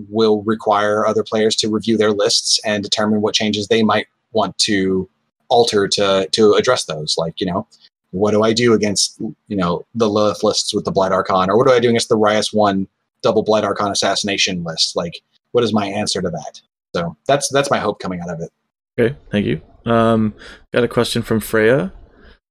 will 0.08 0.42
require 0.44 1.04
other 1.04 1.24
players 1.24 1.56
to 1.56 1.68
review 1.68 1.96
their 1.96 2.12
lists 2.12 2.60
and 2.64 2.82
determine 2.82 3.20
what 3.20 3.34
changes 3.34 3.66
they 3.66 3.82
might 3.82 4.06
want 4.32 4.56
to 4.58 5.08
alter 5.48 5.88
to 5.88 6.28
to 6.32 6.54
address 6.54 6.84
those. 6.84 7.16
Like, 7.18 7.40
you 7.40 7.46
know, 7.46 7.66
what 8.10 8.30
do 8.30 8.42
I 8.42 8.52
do 8.52 8.72
against 8.72 9.20
you 9.48 9.56
know 9.56 9.84
the 9.94 10.08
Lylyth 10.08 10.42
lists 10.42 10.72
with 10.72 10.84
the 10.84 10.92
Blight 10.92 11.12
Archon, 11.12 11.50
or 11.50 11.58
what 11.58 11.66
do 11.66 11.72
I 11.72 11.80
do 11.80 11.88
against 11.88 12.08
the 12.08 12.18
Rhyas 12.18 12.54
One 12.54 12.86
double 13.22 13.42
Blight 13.42 13.64
Archon 13.64 13.90
assassination 13.90 14.64
list? 14.64 14.96
Like, 14.96 15.22
what 15.52 15.64
is 15.64 15.72
my 15.72 15.86
answer 15.86 16.22
to 16.22 16.30
that? 16.30 16.60
So 16.94 17.16
that's 17.26 17.48
that's 17.52 17.70
my 17.70 17.78
hope 17.78 17.98
coming 18.00 18.20
out 18.20 18.30
of 18.30 18.40
it. 18.40 18.50
Okay, 18.98 19.16
thank 19.30 19.46
you. 19.46 19.60
Um, 19.86 20.34
got 20.72 20.84
a 20.84 20.88
question 20.88 21.22
from 21.22 21.40
Freya. 21.40 21.92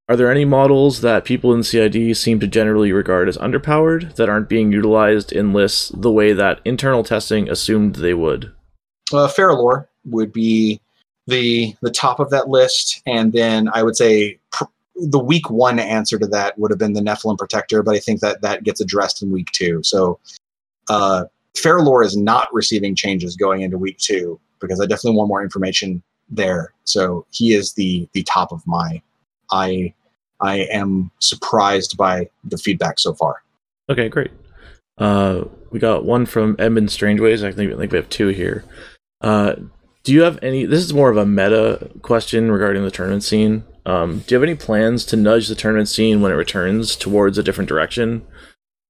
Are 0.09 0.15
there 0.15 0.31
any 0.31 0.45
models 0.45 1.01
that 1.01 1.25
people 1.25 1.53
in 1.53 1.63
CID 1.63 2.15
seem 2.15 2.39
to 2.39 2.47
generally 2.47 2.93
regard 2.93 3.27
as 3.27 3.37
underpowered 3.37 4.15
that 4.15 4.29
aren't 4.29 4.47
being 4.47 4.71
utilized 4.71 5.33
in 5.33 5.51
lists 5.51 5.89
the 5.89 6.11
way 6.11 6.31
that 6.31 6.61
internal 6.63 7.03
testing 7.03 7.49
assumed 7.49 7.95
they 7.95 8.13
would? 8.13 8.53
Uh, 9.13 9.29
would 10.05 10.31
be 10.31 10.79
the 11.27 11.75
the 11.81 11.91
top 11.91 12.21
of 12.21 12.29
that 12.29 12.47
list, 12.47 13.01
and 13.05 13.33
then 13.33 13.69
I 13.73 13.83
would 13.83 13.97
say 13.97 14.39
pr- 14.51 14.63
the 14.95 15.19
week 15.19 15.49
one 15.49 15.79
answer 15.79 16.17
to 16.17 16.27
that 16.27 16.57
would 16.57 16.71
have 16.71 16.79
been 16.79 16.93
the 16.93 17.01
Nephilim 17.01 17.37
Protector, 17.37 17.83
but 17.83 17.95
I 17.95 17.99
think 17.99 18.21
that 18.21 18.41
that 18.41 18.63
gets 18.63 18.79
addressed 18.79 19.21
in 19.21 19.31
week 19.31 19.51
two. 19.51 19.81
So 19.83 20.19
uh, 20.89 21.25
is 21.53 22.15
not 22.15 22.47
receiving 22.53 22.95
changes 22.95 23.35
going 23.35 23.61
into 23.61 23.77
week 23.77 23.97
two 23.97 24.39
because 24.61 24.79
I 24.79 24.85
definitely 24.85 25.17
want 25.17 25.27
more 25.27 25.43
information 25.43 26.01
there. 26.29 26.73
So 26.83 27.25
he 27.31 27.53
is 27.53 27.73
the 27.73 28.07
the 28.13 28.23
top 28.23 28.51
of 28.51 28.65
my. 28.65 29.01
I 29.51 29.93
I 30.41 30.67
am 30.71 31.11
surprised 31.19 31.97
by 31.97 32.29
the 32.43 32.57
feedback 32.57 32.99
so 32.99 33.13
far. 33.13 33.43
Okay, 33.89 34.09
great. 34.09 34.31
Uh, 34.97 35.45
we 35.71 35.79
got 35.79 36.05
one 36.05 36.25
from 36.25 36.55
Edmund 36.59 36.91
Strangeways. 36.91 37.43
I 37.43 37.51
think, 37.51 37.71
I 37.73 37.77
think 37.77 37.91
we 37.91 37.97
have 37.97 38.09
two 38.09 38.29
here. 38.29 38.63
Uh, 39.21 39.55
do 40.03 40.13
you 40.13 40.21
have 40.21 40.39
any? 40.41 40.65
This 40.65 40.83
is 40.83 40.93
more 40.93 41.09
of 41.09 41.17
a 41.17 41.25
meta 41.25 41.91
question 42.01 42.51
regarding 42.51 42.83
the 42.83 42.91
tournament 42.91 43.23
scene. 43.23 43.63
Um, 43.85 44.19
do 44.19 44.33
you 44.33 44.39
have 44.39 44.47
any 44.47 44.55
plans 44.55 45.05
to 45.05 45.15
nudge 45.15 45.47
the 45.47 45.55
tournament 45.55 45.89
scene 45.89 46.21
when 46.21 46.31
it 46.31 46.35
returns 46.35 46.95
towards 46.95 47.37
a 47.37 47.43
different 47.43 47.69
direction? 47.69 48.25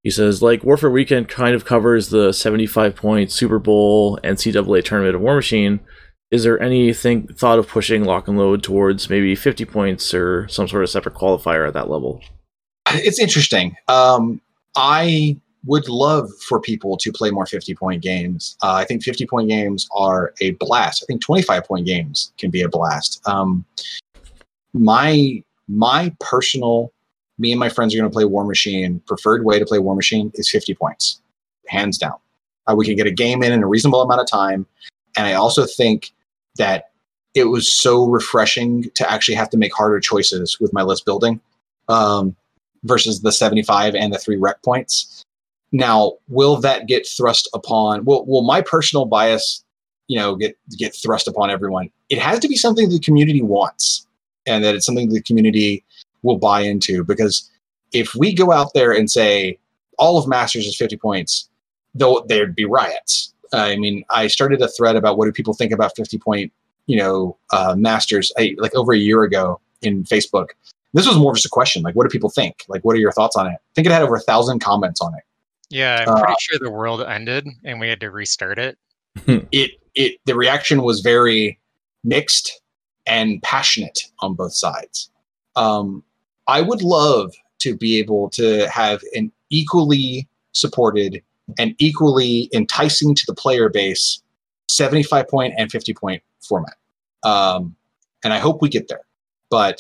He 0.03 0.11
says, 0.11 0.41
like 0.41 0.64
Warfare 0.64 0.89
Weekend 0.89 1.27
kind 1.27 1.55
of 1.55 1.65
covers 1.65 2.09
the 2.09 2.31
75 2.31 2.95
point 2.95 3.31
Super 3.31 3.59
Bowl 3.59 4.19
NCAA 4.23 4.84
tournament 4.84 5.15
of 5.15 5.22
War 5.22 5.35
Machine. 5.35 5.80
Is 6.30 6.44
there 6.44 6.62
anything 6.62 7.28
thought 7.28 7.58
of 7.58 7.68
pushing 7.68 8.04
Lock 8.04 8.28
and 8.28 8.38
Load 8.38 8.62
towards 8.62 9.10
maybe 9.10 9.34
50 9.34 9.64
points 9.66 10.14
or 10.14 10.48
some 10.49 10.68
sort 10.68 10.84
of 10.84 10.90
separate 10.90 11.16
qualifier 11.16 11.68
at 11.68 11.74
that 11.74 11.90
level? 11.90 12.22
it's 12.90 13.20
interesting. 13.20 13.76
Um, 13.88 14.41
I 14.76 15.38
would 15.66 15.90
love 15.90 16.30
for 16.48 16.60
people 16.60 16.98
to 16.98 17.12
play 17.12 17.32
more 17.32 17.45
50 17.45 17.76
point 17.76 18.02
games. 18.02 18.58
Uh, 18.62 18.74
I 18.74 18.86
think 18.86 19.04
50 19.04 19.26
point 19.26 19.49
games 19.49 19.88
are 19.91 20.34
a 20.41 20.52
blast. 20.52 21.04
I 21.04 21.06
think 21.06 21.22
25 21.22 21.66
point 21.66 21.86
games 21.86 22.32
can 22.38 22.49
be 22.49 22.62
a 22.62 22.70
blast. 22.70 23.22
Um, 23.28 23.66
my 24.74 25.44
my 25.68 26.14
personal, 26.20 26.94
me 27.38 27.52
and 27.52 27.60
my 27.60 27.70
friends 27.70 27.94
are 27.94 27.98
going 27.98 28.10
to 28.10 28.14
play 28.14 28.26
War 28.26 28.45
Machine. 28.45 29.02
Preferred 29.08 29.44
way 29.44 29.60
to 29.60 29.66
play 29.66 29.80
War 29.80 29.95
Machine 29.95 30.32
is 30.36 30.49
50 30.49 30.74
points, 30.76 31.22
hands 31.68 31.98
down. 31.98 32.16
Uh, 32.68 32.76
we 32.76 32.86
can 32.86 32.95
get 32.95 33.08
a 33.08 33.12
game 33.12 33.44
in 33.44 33.52
in 33.52 33.64
a 33.64 33.68
reasonable 33.68 34.02
amount 34.02 34.22
of 34.22 34.28
time, 34.28 34.66
and 35.18 35.26
I 35.26 35.34
also 35.34 35.66
think 35.66 36.14
that 36.57 36.89
it 37.34 37.45
was 37.45 37.71
so 37.71 38.05
refreshing 38.05 38.89
to 38.95 39.11
actually 39.11 39.35
have 39.35 39.49
to 39.51 39.57
make 39.57 39.73
harder 39.73 39.99
choices 39.99 40.59
with 40.59 40.73
my 40.73 40.84
list 40.84 41.05
building. 41.05 41.39
Um, 41.88 42.35
versus 42.84 43.21
the 43.21 43.31
75 43.31 43.95
and 43.95 44.13
the 44.13 44.17
three 44.17 44.38
rec 44.38 44.61
points. 44.63 45.23
Now, 45.71 46.13
will 46.29 46.57
that 46.57 46.88
get 46.88 47.07
thrust 47.07 47.49
upon? 47.53 48.05
Will 48.05 48.25
will 48.25 48.43
my 48.43 48.61
personal 48.61 49.05
bias, 49.05 49.63
you 50.07 50.17
know, 50.17 50.35
get 50.35 50.57
get 50.77 50.95
thrust 50.95 51.27
upon 51.27 51.49
everyone? 51.49 51.89
It 52.09 52.19
has 52.19 52.39
to 52.39 52.47
be 52.47 52.55
something 52.55 52.89
the 52.89 52.99
community 52.99 53.41
wants, 53.41 54.07
and 54.45 54.63
that 54.63 54.75
it's 54.75 54.85
something 54.85 55.09
the 55.09 55.21
community 55.21 55.84
will 56.23 56.38
buy 56.38 56.61
into. 56.61 57.03
Because 57.03 57.49
if 57.91 58.15
we 58.15 58.34
go 58.34 58.51
out 58.51 58.73
there 58.73 58.93
and 58.93 59.11
say 59.11 59.59
all 59.97 60.17
of 60.17 60.27
Masters 60.27 60.65
is 60.65 60.77
50 60.77 60.97
points, 60.97 61.49
though 61.93 62.25
there'd 62.27 62.55
be 62.55 62.65
riots. 62.65 63.34
I 63.53 63.76
mean, 63.78 64.03
I 64.10 64.28
started 64.28 64.61
a 64.61 64.68
thread 64.68 64.95
about 64.95 65.18
what 65.18 65.26
do 65.26 65.32
people 65.32 65.53
think 65.53 65.72
about 65.72 65.95
50 65.95 66.18
point, 66.19 66.52
you 66.86 66.98
know, 66.98 67.38
uh, 67.52 67.76
Masters 67.78 68.32
I, 68.38 68.56
like 68.57 68.74
over 68.76 68.94
a 68.94 68.98
year 68.98 69.24
ago 69.24 69.60
in 69.82 70.03
Facebook. 70.03 70.49
This 70.94 71.07
was 71.07 71.18
more 71.18 71.34
just 71.34 71.45
a 71.45 71.49
question 71.49 71.84
like 71.84 71.95
what 71.95 72.03
do 72.03 72.10
people 72.10 72.30
think? 72.30 72.64
Like 72.68 72.84
what 72.84 72.95
are 72.95 72.99
your 72.99 73.11
thoughts 73.11 73.36
on 73.36 73.48
it? 73.48 73.52
I 73.53 73.60
think 73.76 73.86
it 73.88 73.91
had 73.91 74.02
over 74.02 74.15
a 74.15 74.22
thousand 74.22 74.60
comments 74.60 75.02
on 75.02 75.14
it. 75.15 75.24
Yeah, 75.69 76.06
I'm 76.07 76.14
Uh, 76.15 76.19
pretty 76.22 76.36
sure 76.40 76.60
the 76.60 76.72
world 76.72 77.02
ended 77.02 77.48
and 77.64 77.80
we 77.80 77.88
had 77.90 77.99
to 77.99 78.10
restart 78.10 78.57
it. 78.57 78.78
it 79.52 79.72
it 79.95 80.19
the 80.26 80.36
reaction 80.36 80.82
was 80.84 81.02
very 81.02 81.60
mixed 82.03 82.61
and 83.06 83.41
passionate 83.44 83.99
on 84.19 84.34
both 84.34 84.53
sides. 84.53 85.10
Um, 85.56 86.03
I 86.48 86.61
would 86.61 86.82
love 86.82 87.34
to 87.60 87.76
be 87.76 87.99
able 87.99 88.30
to 88.32 88.68
have 88.69 89.02
an 89.15 89.32
equally 89.49 90.28
supported 90.53 91.22
and 91.57 91.76
equally 91.78 92.49
enticing 92.53 93.15
to 93.15 93.24
the 93.26 93.34
player 93.34 93.69
base 93.69 94.22
75 94.69 95.28
point 95.28 95.53
and 95.57 95.72
50 95.72 95.94
point 95.94 96.24
format. 96.41 96.76
Um, 97.24 97.76
and 98.24 98.34
I 98.34 98.40
hope 98.40 98.61
we 98.61 98.69
get 98.69 98.88
there. 98.88 99.06
But 99.49 99.80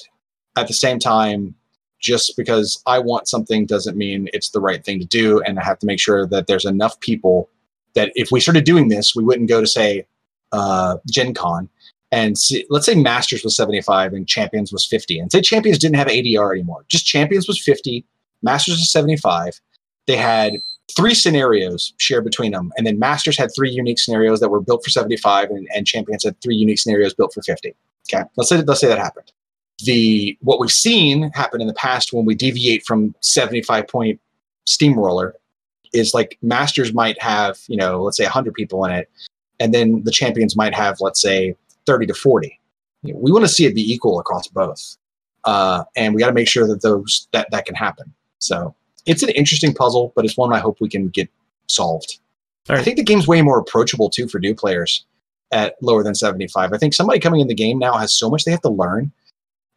at 0.55 0.67
the 0.67 0.73
same 0.73 0.99
time, 0.99 1.55
just 1.99 2.37
because 2.37 2.81
I 2.85 2.99
want 2.99 3.27
something 3.27 3.65
doesn't 3.65 3.97
mean 3.97 4.29
it's 4.33 4.49
the 4.49 4.61
right 4.61 4.83
thing 4.83 4.99
to 4.99 5.05
do. 5.05 5.41
And 5.41 5.59
I 5.59 5.63
have 5.63 5.79
to 5.79 5.85
make 5.85 5.99
sure 5.99 6.27
that 6.27 6.47
there's 6.47 6.65
enough 6.65 6.99
people 6.99 7.49
that 7.95 8.11
if 8.15 8.31
we 8.31 8.39
started 8.39 8.63
doing 8.63 8.89
this, 8.89 9.15
we 9.15 9.23
wouldn't 9.23 9.49
go 9.49 9.61
to 9.61 9.67
say 9.67 10.05
uh, 10.51 10.97
Gen 11.09 11.33
Con 11.33 11.69
and 12.11 12.37
see, 12.37 12.65
let's 12.69 12.85
say 12.85 12.95
Masters 12.95 13.43
was 13.43 13.55
75 13.55 14.13
and 14.13 14.27
Champions 14.27 14.71
was 14.71 14.85
50, 14.85 15.19
and 15.19 15.31
say 15.31 15.41
Champions 15.41 15.77
didn't 15.77 15.97
have 15.97 16.07
ADR 16.07 16.53
anymore. 16.53 16.85
Just 16.87 17.05
Champions 17.05 17.47
was 17.47 17.61
50, 17.61 18.05
Masters 18.41 18.75
was 18.75 18.91
75. 18.91 19.59
They 20.05 20.15
had 20.15 20.53
three 20.95 21.13
scenarios 21.13 21.93
shared 21.97 22.23
between 22.23 22.51
them, 22.51 22.71
and 22.77 22.87
then 22.87 22.99
Masters 22.99 23.37
had 23.37 23.49
three 23.55 23.69
unique 23.69 23.99
scenarios 23.99 24.39
that 24.39 24.49
were 24.49 24.61
built 24.61 24.83
for 24.83 24.89
75, 24.89 25.49
and, 25.49 25.67
and 25.75 25.85
Champions 25.85 26.23
had 26.23 26.39
three 26.41 26.55
unique 26.55 26.79
scenarios 26.79 27.13
built 27.13 27.33
for 27.33 27.41
50. 27.41 27.75
Okay, 28.13 28.23
let's 28.37 28.49
say 28.49 28.61
let's 28.61 28.79
say 28.79 28.87
that 28.87 28.97
happened. 28.97 29.31
The 29.83 30.37
what 30.41 30.59
we've 30.59 30.71
seen 30.71 31.29
happen 31.31 31.61
in 31.61 31.67
the 31.67 31.73
past 31.73 32.13
when 32.13 32.25
we 32.25 32.35
deviate 32.35 32.85
from 32.85 33.13
75 33.21 33.87
point 33.87 34.19
steamroller 34.65 35.35
is 35.93 36.13
like 36.13 36.37
Masters 36.41 36.93
might 36.93 37.21
have 37.21 37.59
you 37.67 37.77
know 37.77 38.03
let's 38.03 38.17
say 38.17 38.23
100 38.23 38.53
people 38.53 38.85
in 38.85 38.91
it, 38.91 39.09
and 39.59 39.73
then 39.73 40.03
the 40.03 40.11
Champions 40.11 40.55
might 40.55 40.73
have 40.73 40.97
let's 41.01 41.21
say 41.21 41.55
30 41.85 42.07
to 42.07 42.13
40. 42.13 42.59
You 43.03 43.13
know, 43.13 43.19
we 43.19 43.31
want 43.31 43.45
to 43.45 43.49
see 43.49 43.65
it 43.65 43.75
be 43.75 43.93
equal 43.93 44.19
across 44.19 44.47
both, 44.47 44.97
uh, 45.43 45.83
and 45.95 46.15
we 46.15 46.21
got 46.21 46.27
to 46.27 46.33
make 46.33 46.47
sure 46.47 46.65
that 46.67 46.81
those 46.81 47.27
that 47.33 47.47
that 47.51 47.65
can 47.65 47.75
happen. 47.75 48.13
So 48.39 48.73
it's 49.07 49.23
an 49.23 49.29
interesting 49.29 49.73
puzzle, 49.73 50.13
but 50.15 50.25
it's 50.25 50.37
one 50.37 50.53
I 50.53 50.59
hope 50.59 50.77
we 50.79 50.89
can 50.89 51.07
get 51.07 51.29
solved. 51.67 52.19
All 52.69 52.75
I 52.75 52.83
think 52.83 52.97
the 52.97 53.03
game's 53.03 53.27
way 53.27 53.41
more 53.41 53.59
approachable 53.59 54.09
too 54.09 54.27
for 54.27 54.39
new 54.39 54.53
players 54.53 55.05
at 55.51 55.75
lower 55.81 56.03
than 56.03 56.13
75. 56.13 56.73
I 56.73 56.77
think 56.77 56.93
somebody 56.93 57.19
coming 57.19 57.39
in 57.39 57.47
the 57.47 57.55
game 57.55 57.79
now 57.79 57.93
has 57.93 58.13
so 58.13 58.29
much 58.29 58.43
they 58.43 58.51
have 58.51 58.61
to 58.61 58.69
learn, 58.69 59.11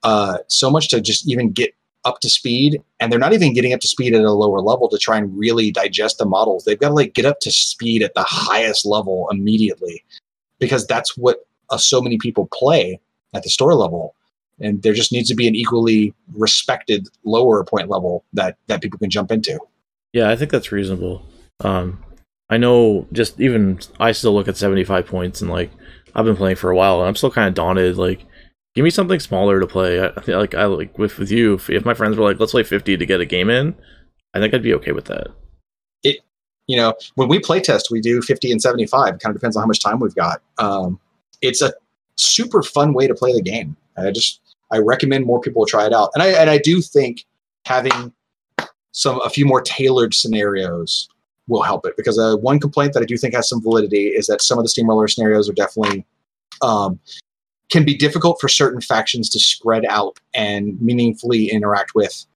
uh, 0.02 0.38
so 0.48 0.70
much 0.70 0.88
to 0.88 1.00
just 1.00 1.28
even 1.30 1.52
get 1.52 1.72
up 2.04 2.18
to 2.20 2.30
speed, 2.30 2.82
and 2.98 3.12
they're 3.12 3.18
not 3.18 3.32
even 3.32 3.52
getting 3.52 3.72
up 3.72 3.80
to 3.80 3.88
speed 3.88 4.14
at 4.14 4.22
a 4.22 4.32
lower 4.32 4.60
level 4.60 4.88
to 4.88 4.98
try 4.98 5.16
and 5.16 5.38
really 5.38 5.70
digest 5.70 6.18
the 6.18 6.24
models. 6.24 6.64
They've 6.64 6.78
got 6.78 6.88
to 6.88 6.94
like 6.94 7.14
get 7.14 7.26
up 7.26 7.40
to 7.40 7.52
speed 7.52 8.02
at 8.02 8.14
the 8.14 8.24
highest 8.26 8.84
level 8.84 9.28
immediately 9.30 10.02
because 10.58 10.86
that's 10.86 11.16
what 11.16 11.46
uh, 11.68 11.76
so 11.76 12.00
many 12.00 12.18
people 12.18 12.48
play 12.52 12.98
at 13.34 13.42
the 13.42 13.50
store 13.50 13.74
level. 13.74 14.16
And 14.60 14.82
there 14.82 14.92
just 14.92 15.12
needs 15.12 15.28
to 15.28 15.34
be 15.34 15.48
an 15.48 15.54
equally 15.54 16.14
respected 16.34 17.08
lower 17.24 17.64
point 17.64 17.88
level 17.88 18.24
that 18.32 18.56
that 18.66 18.82
people 18.82 18.98
can 18.98 19.10
jump 19.10 19.32
into. 19.32 19.58
Yeah, 20.12 20.30
I 20.30 20.36
think 20.36 20.50
that's 20.50 20.72
reasonable. 20.72 21.24
Um, 21.60 22.02
I 22.48 22.56
know 22.56 23.06
just 23.12 23.40
even 23.40 23.78
I 23.98 24.12
still 24.12 24.34
look 24.34 24.48
at 24.48 24.56
75 24.56 25.06
points 25.06 25.40
and 25.40 25.50
like 25.50 25.70
I've 26.14 26.24
been 26.24 26.36
playing 26.36 26.56
for 26.56 26.70
a 26.70 26.76
while 26.76 26.98
and 27.00 27.08
I'm 27.08 27.16
still 27.16 27.30
kind 27.30 27.48
of 27.48 27.54
daunted. 27.54 27.96
Like, 27.96 28.26
give 28.74 28.82
me 28.82 28.90
something 28.90 29.20
smaller 29.20 29.60
to 29.60 29.66
play. 29.66 30.02
I, 30.02 30.20
feel 30.20 30.38
like 30.38 30.54
I 30.54 30.64
like 30.64 30.98
with 30.98 31.18
with 31.18 31.30
you. 31.30 31.54
If, 31.54 31.70
if 31.70 31.84
my 31.84 31.94
friends 31.94 32.16
were 32.16 32.24
like, 32.24 32.40
let's 32.40 32.52
play 32.52 32.64
50 32.64 32.96
to 32.96 33.06
get 33.06 33.20
a 33.20 33.26
game 33.26 33.50
in, 33.50 33.74
I 34.34 34.40
think 34.40 34.52
I'd 34.52 34.62
be 34.62 34.74
okay 34.74 34.92
with 34.92 35.06
that. 35.06 35.28
It 36.02 36.18
you 36.66 36.76
know, 36.76 36.94
when 37.14 37.28
we 37.28 37.38
play 37.38 37.60
test, 37.60 37.90
we 37.90 38.00
do 38.00 38.20
50 38.22 38.52
and 38.52 38.60
75. 38.60 39.14
It 39.14 39.20
kind 39.20 39.34
of 39.34 39.40
depends 39.40 39.56
on 39.56 39.62
how 39.62 39.66
much 39.66 39.80
time 39.80 40.00
we've 40.00 40.14
got. 40.14 40.42
Um, 40.58 41.00
it's 41.42 41.62
a 41.62 41.72
super 42.16 42.62
fun 42.62 42.92
way 42.92 43.06
to 43.06 43.14
play 43.14 43.32
the 43.32 43.42
game. 43.42 43.76
I 43.96 44.10
just, 44.10 44.40
I 44.72 44.78
recommend 44.78 45.26
more 45.26 45.40
people 45.40 45.66
try 45.66 45.86
it 45.86 45.92
out. 45.92 46.10
And 46.14 46.22
I, 46.22 46.28
and 46.28 46.50
I 46.50 46.58
do 46.58 46.80
think 46.80 47.24
having 47.64 48.12
some, 48.92 49.20
a 49.22 49.30
few 49.30 49.44
more 49.44 49.60
tailored 49.60 50.14
scenarios 50.14 51.08
will 51.48 51.62
help 51.62 51.84
it 51.86 51.96
because 51.96 52.18
uh, 52.18 52.36
one 52.36 52.60
complaint 52.60 52.92
that 52.92 53.02
I 53.02 53.06
do 53.06 53.16
think 53.16 53.34
has 53.34 53.48
some 53.48 53.62
validity 53.62 54.08
is 54.08 54.26
that 54.28 54.42
some 54.42 54.58
of 54.58 54.64
the 54.64 54.68
steamroller 54.68 55.08
scenarios 55.08 55.48
are 55.48 55.54
definitely, 55.54 56.06
um, 56.62 57.00
can 57.70 57.84
be 57.84 57.96
difficult 57.96 58.40
for 58.40 58.48
certain 58.48 58.80
factions 58.80 59.28
to 59.30 59.38
spread 59.38 59.84
out 59.86 60.18
and 60.34 60.80
meaningfully 60.80 61.50
interact 61.50 61.94
with 61.94 62.26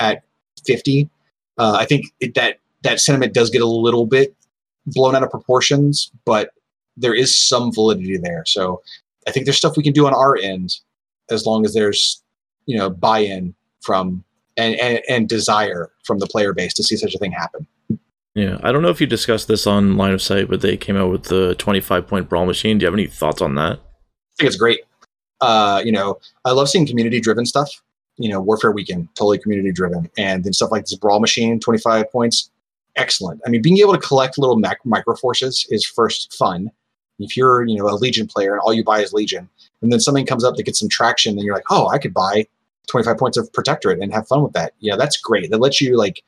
at 0.00 0.22
50. 0.66 1.08
Uh, 1.58 1.76
I 1.78 1.84
think 1.84 2.06
it, 2.20 2.34
that 2.34 2.58
that 2.82 3.00
sentiment 3.00 3.32
does 3.32 3.50
get 3.50 3.62
a 3.62 3.66
little 3.66 4.06
bit 4.06 4.34
blown 4.86 5.16
out 5.16 5.22
of 5.22 5.30
proportions, 5.30 6.10
but 6.24 6.50
there 6.96 7.14
is 7.14 7.36
some 7.36 7.72
validity 7.72 8.16
there. 8.18 8.44
So 8.46 8.82
I 9.26 9.30
think 9.30 9.46
there's 9.46 9.56
stuff 9.56 9.76
we 9.76 9.82
can 9.82 9.92
do 9.92 10.06
on 10.06 10.14
our 10.14 10.36
end 10.36 10.76
as 11.30 11.46
long 11.46 11.64
as 11.64 11.74
there's 11.74 12.22
you 12.66 12.76
know 12.76 12.90
buy-in 12.90 13.54
from 13.82 14.24
and, 14.56 14.74
and, 14.76 15.00
and 15.08 15.28
desire 15.28 15.90
from 16.04 16.18
the 16.18 16.26
player 16.26 16.52
base 16.52 16.74
to 16.74 16.82
see 16.82 16.96
such 16.96 17.14
a 17.14 17.18
thing 17.18 17.32
happen. 17.32 17.66
Yeah, 18.34 18.58
I 18.62 18.72
don't 18.72 18.82
know 18.82 18.88
if 18.88 19.00
you 19.00 19.06
discussed 19.06 19.46
this 19.46 19.66
on 19.66 19.96
Line 19.96 20.12
of 20.12 20.20
Sight, 20.20 20.48
but 20.48 20.60
they 20.60 20.76
came 20.76 20.96
out 20.96 21.10
with 21.10 21.24
the 21.24 21.54
25 21.56 22.06
point 22.06 22.28
brawl 22.28 22.46
machine. 22.46 22.78
Do 22.78 22.84
you 22.84 22.86
have 22.86 22.94
any 22.94 23.06
thoughts 23.06 23.40
on 23.40 23.54
that? 23.54 23.78
I 23.78 24.36
think 24.38 24.48
it's 24.48 24.56
great. 24.56 24.80
Uh, 25.40 25.82
you 25.84 25.92
know, 25.92 26.18
I 26.44 26.50
love 26.50 26.68
seeing 26.68 26.86
community 26.86 27.20
driven 27.20 27.46
stuff. 27.46 27.70
You 28.16 28.28
know, 28.28 28.40
Warfare 28.40 28.72
Weekend, 28.72 29.08
totally 29.14 29.38
community 29.38 29.72
driven. 29.72 30.10
And 30.16 30.44
then 30.44 30.52
stuff 30.52 30.70
like 30.72 30.84
this 30.84 30.96
Brawl 30.96 31.20
Machine, 31.20 31.60
25 31.60 32.10
points, 32.10 32.50
excellent. 32.96 33.40
I 33.46 33.50
mean, 33.50 33.62
being 33.62 33.78
able 33.78 33.92
to 33.92 33.98
collect 33.98 34.38
little 34.38 34.56
mac- 34.56 34.84
micro 34.84 35.14
forces 35.14 35.66
is 35.70 35.84
first 35.84 36.34
fun. 36.34 36.70
If 37.18 37.36
you're, 37.36 37.64
you 37.64 37.76
know, 37.76 37.88
a 37.88 37.94
Legion 37.94 38.26
player 38.26 38.52
and 38.52 38.60
all 38.60 38.72
you 38.72 38.82
buy 38.82 39.00
is 39.00 39.12
Legion, 39.12 39.48
and 39.84 39.92
then 39.92 40.00
something 40.00 40.26
comes 40.26 40.44
up 40.44 40.56
that 40.56 40.64
gets 40.64 40.80
some 40.80 40.88
traction, 40.88 41.34
and 41.34 41.42
you're 41.42 41.54
like, 41.54 41.70
oh, 41.70 41.88
I 41.88 41.98
could 41.98 42.14
buy 42.14 42.46
25 42.88 43.18
points 43.18 43.36
of 43.36 43.52
Protectorate 43.52 44.00
and 44.00 44.12
have 44.12 44.26
fun 44.26 44.42
with 44.42 44.54
that. 44.54 44.72
Yeah, 44.80 44.96
that's 44.96 45.16
great. 45.16 45.50
That 45.50 45.58
lets 45.58 45.80
you 45.80 45.96
like 45.96 46.24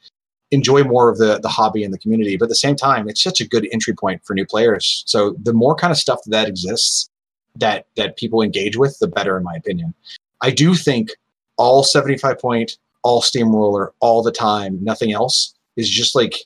enjoy 0.51 0.85
more 0.85 1.09
of 1.09 1.19
the 1.19 1.41
the 1.41 1.49
hobby 1.49 1.83
and 1.83 1.93
the 1.93 1.99
community. 1.99 2.37
But 2.37 2.45
at 2.45 2.49
the 2.51 2.55
same 2.55 2.77
time, 2.77 3.09
it's 3.09 3.23
such 3.23 3.41
a 3.41 3.49
good 3.49 3.67
entry 3.73 3.95
point 3.95 4.25
for 4.25 4.35
new 4.35 4.47
players. 4.47 5.03
So 5.07 5.35
the 5.43 5.55
more 5.55 5.75
kind 5.75 5.91
of 5.91 5.97
stuff 5.97 6.21
that 6.27 6.49
exists 6.49 7.11
that 7.57 7.87
that 7.97 8.17
people 8.17 8.43
engage 8.43 8.77
with, 8.77 8.99
the 8.99 9.09
better, 9.09 9.37
in 9.37 9.43
my 9.43 9.55
opinion. 9.55 9.95
I 10.43 10.51
do 10.51 10.75
think 10.75 11.11
all 11.57 11.83
75 11.83 12.39
point, 12.39 12.77
all 13.03 13.23
steamroller, 13.23 13.95
all 14.01 14.23
the 14.23 14.33
time, 14.33 14.79
nothing 14.85 15.13
else 15.13 15.55
is 15.77 15.89
just 15.89 16.15
like 16.15 16.41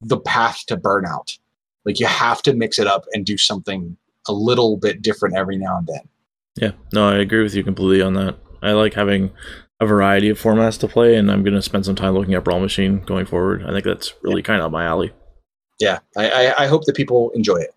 the 0.00 0.18
path 0.18 0.64
to 0.66 0.76
burnout. 0.76 1.38
Like 1.84 2.00
you 2.00 2.06
have 2.06 2.42
to 2.42 2.54
mix 2.54 2.78
it 2.78 2.86
up 2.86 3.04
and 3.12 3.26
do 3.26 3.36
something 3.36 3.96
a 4.26 4.32
little 4.32 4.78
bit 4.78 5.02
different 5.02 5.36
every 5.36 5.58
now 5.58 5.76
and 5.76 5.86
then. 5.86 6.08
Yeah, 6.56 6.72
no, 6.92 7.08
I 7.08 7.16
agree 7.16 7.42
with 7.42 7.54
you 7.54 7.64
completely 7.64 8.02
on 8.02 8.14
that. 8.14 8.36
I 8.62 8.72
like 8.72 8.94
having 8.94 9.32
a 9.80 9.86
variety 9.86 10.28
of 10.28 10.40
formats 10.40 10.78
to 10.80 10.88
play, 10.88 11.16
and 11.16 11.30
I'm 11.30 11.42
going 11.42 11.54
to 11.54 11.62
spend 11.62 11.84
some 11.84 11.96
time 11.96 12.14
looking 12.14 12.34
at 12.34 12.44
Brawl 12.44 12.60
Machine 12.60 13.00
going 13.00 13.26
forward. 13.26 13.64
I 13.64 13.70
think 13.70 13.84
that's 13.84 14.14
really 14.22 14.42
kind 14.42 14.62
of 14.62 14.70
my 14.72 14.84
alley. 14.84 15.12
Yeah, 15.80 15.98
I, 16.16 16.30
I, 16.30 16.64
I 16.64 16.66
hope 16.66 16.84
that 16.84 16.94
people 16.94 17.30
enjoy 17.30 17.56
it. 17.56 17.74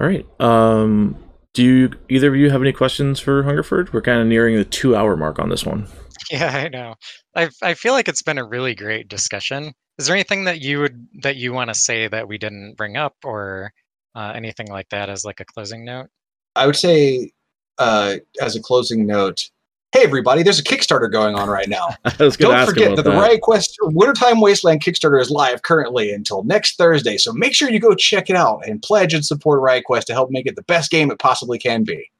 All 0.00 0.06
right. 0.06 0.26
Um, 0.40 1.16
do 1.54 1.62
you 1.62 1.90
either 2.08 2.28
of 2.28 2.36
you 2.36 2.50
have 2.50 2.62
any 2.62 2.72
questions 2.72 3.20
for 3.20 3.42
Hungerford? 3.42 3.92
We're 3.92 4.02
kind 4.02 4.20
of 4.20 4.26
nearing 4.26 4.56
the 4.56 4.64
two 4.64 4.96
hour 4.96 5.16
mark 5.16 5.38
on 5.38 5.48
this 5.48 5.64
one. 5.64 5.86
Yeah, 6.30 6.56
I 6.56 6.68
know. 6.68 6.94
I 7.36 7.50
I 7.62 7.74
feel 7.74 7.92
like 7.92 8.08
it's 8.08 8.22
been 8.22 8.38
a 8.38 8.44
really 8.44 8.74
great 8.74 9.08
discussion. 9.08 9.74
Is 9.98 10.06
there 10.06 10.14
anything 10.14 10.44
that 10.44 10.62
you 10.62 10.78
would 10.80 11.06
that 11.22 11.36
you 11.36 11.52
want 11.52 11.68
to 11.68 11.74
say 11.74 12.08
that 12.08 12.28
we 12.28 12.38
didn't 12.38 12.76
bring 12.76 12.96
up, 12.96 13.16
or 13.24 13.72
uh, 14.14 14.32
anything 14.34 14.68
like 14.68 14.88
that 14.90 15.10
as 15.10 15.24
like 15.24 15.40
a 15.40 15.44
closing 15.44 15.84
note? 15.84 16.06
I 16.54 16.64
would 16.66 16.76
say, 16.76 17.32
uh, 17.78 18.16
as 18.40 18.56
a 18.56 18.62
closing 18.62 19.06
note, 19.06 19.50
hey 19.92 20.02
everybody, 20.02 20.42
there's 20.42 20.58
a 20.58 20.64
Kickstarter 20.64 21.10
going 21.10 21.34
on 21.34 21.48
right 21.48 21.68
now. 21.68 21.88
Don't 22.18 22.32
forget 22.34 22.48
about 22.48 22.96
that 22.96 22.96
the 22.96 23.10
that. 23.10 23.20
Riot 23.20 23.42
Quest 23.42 23.76
Wintertime 23.82 24.40
Wasteland 24.40 24.82
Kickstarter 24.82 25.20
is 25.20 25.30
live 25.30 25.62
currently 25.62 26.12
until 26.12 26.42
next 26.44 26.76
Thursday. 26.76 27.18
So 27.18 27.32
make 27.32 27.54
sure 27.54 27.70
you 27.70 27.78
go 27.78 27.94
check 27.94 28.30
it 28.30 28.36
out 28.36 28.66
and 28.66 28.80
pledge 28.82 29.14
and 29.14 29.24
support 29.24 29.60
Riot 29.60 29.84
Quest 29.84 30.06
to 30.08 30.14
help 30.14 30.30
make 30.30 30.46
it 30.46 30.56
the 30.56 30.62
best 30.62 30.90
game 30.90 31.10
it 31.10 31.18
possibly 31.18 31.58
can 31.58 31.84
be. 31.84 32.10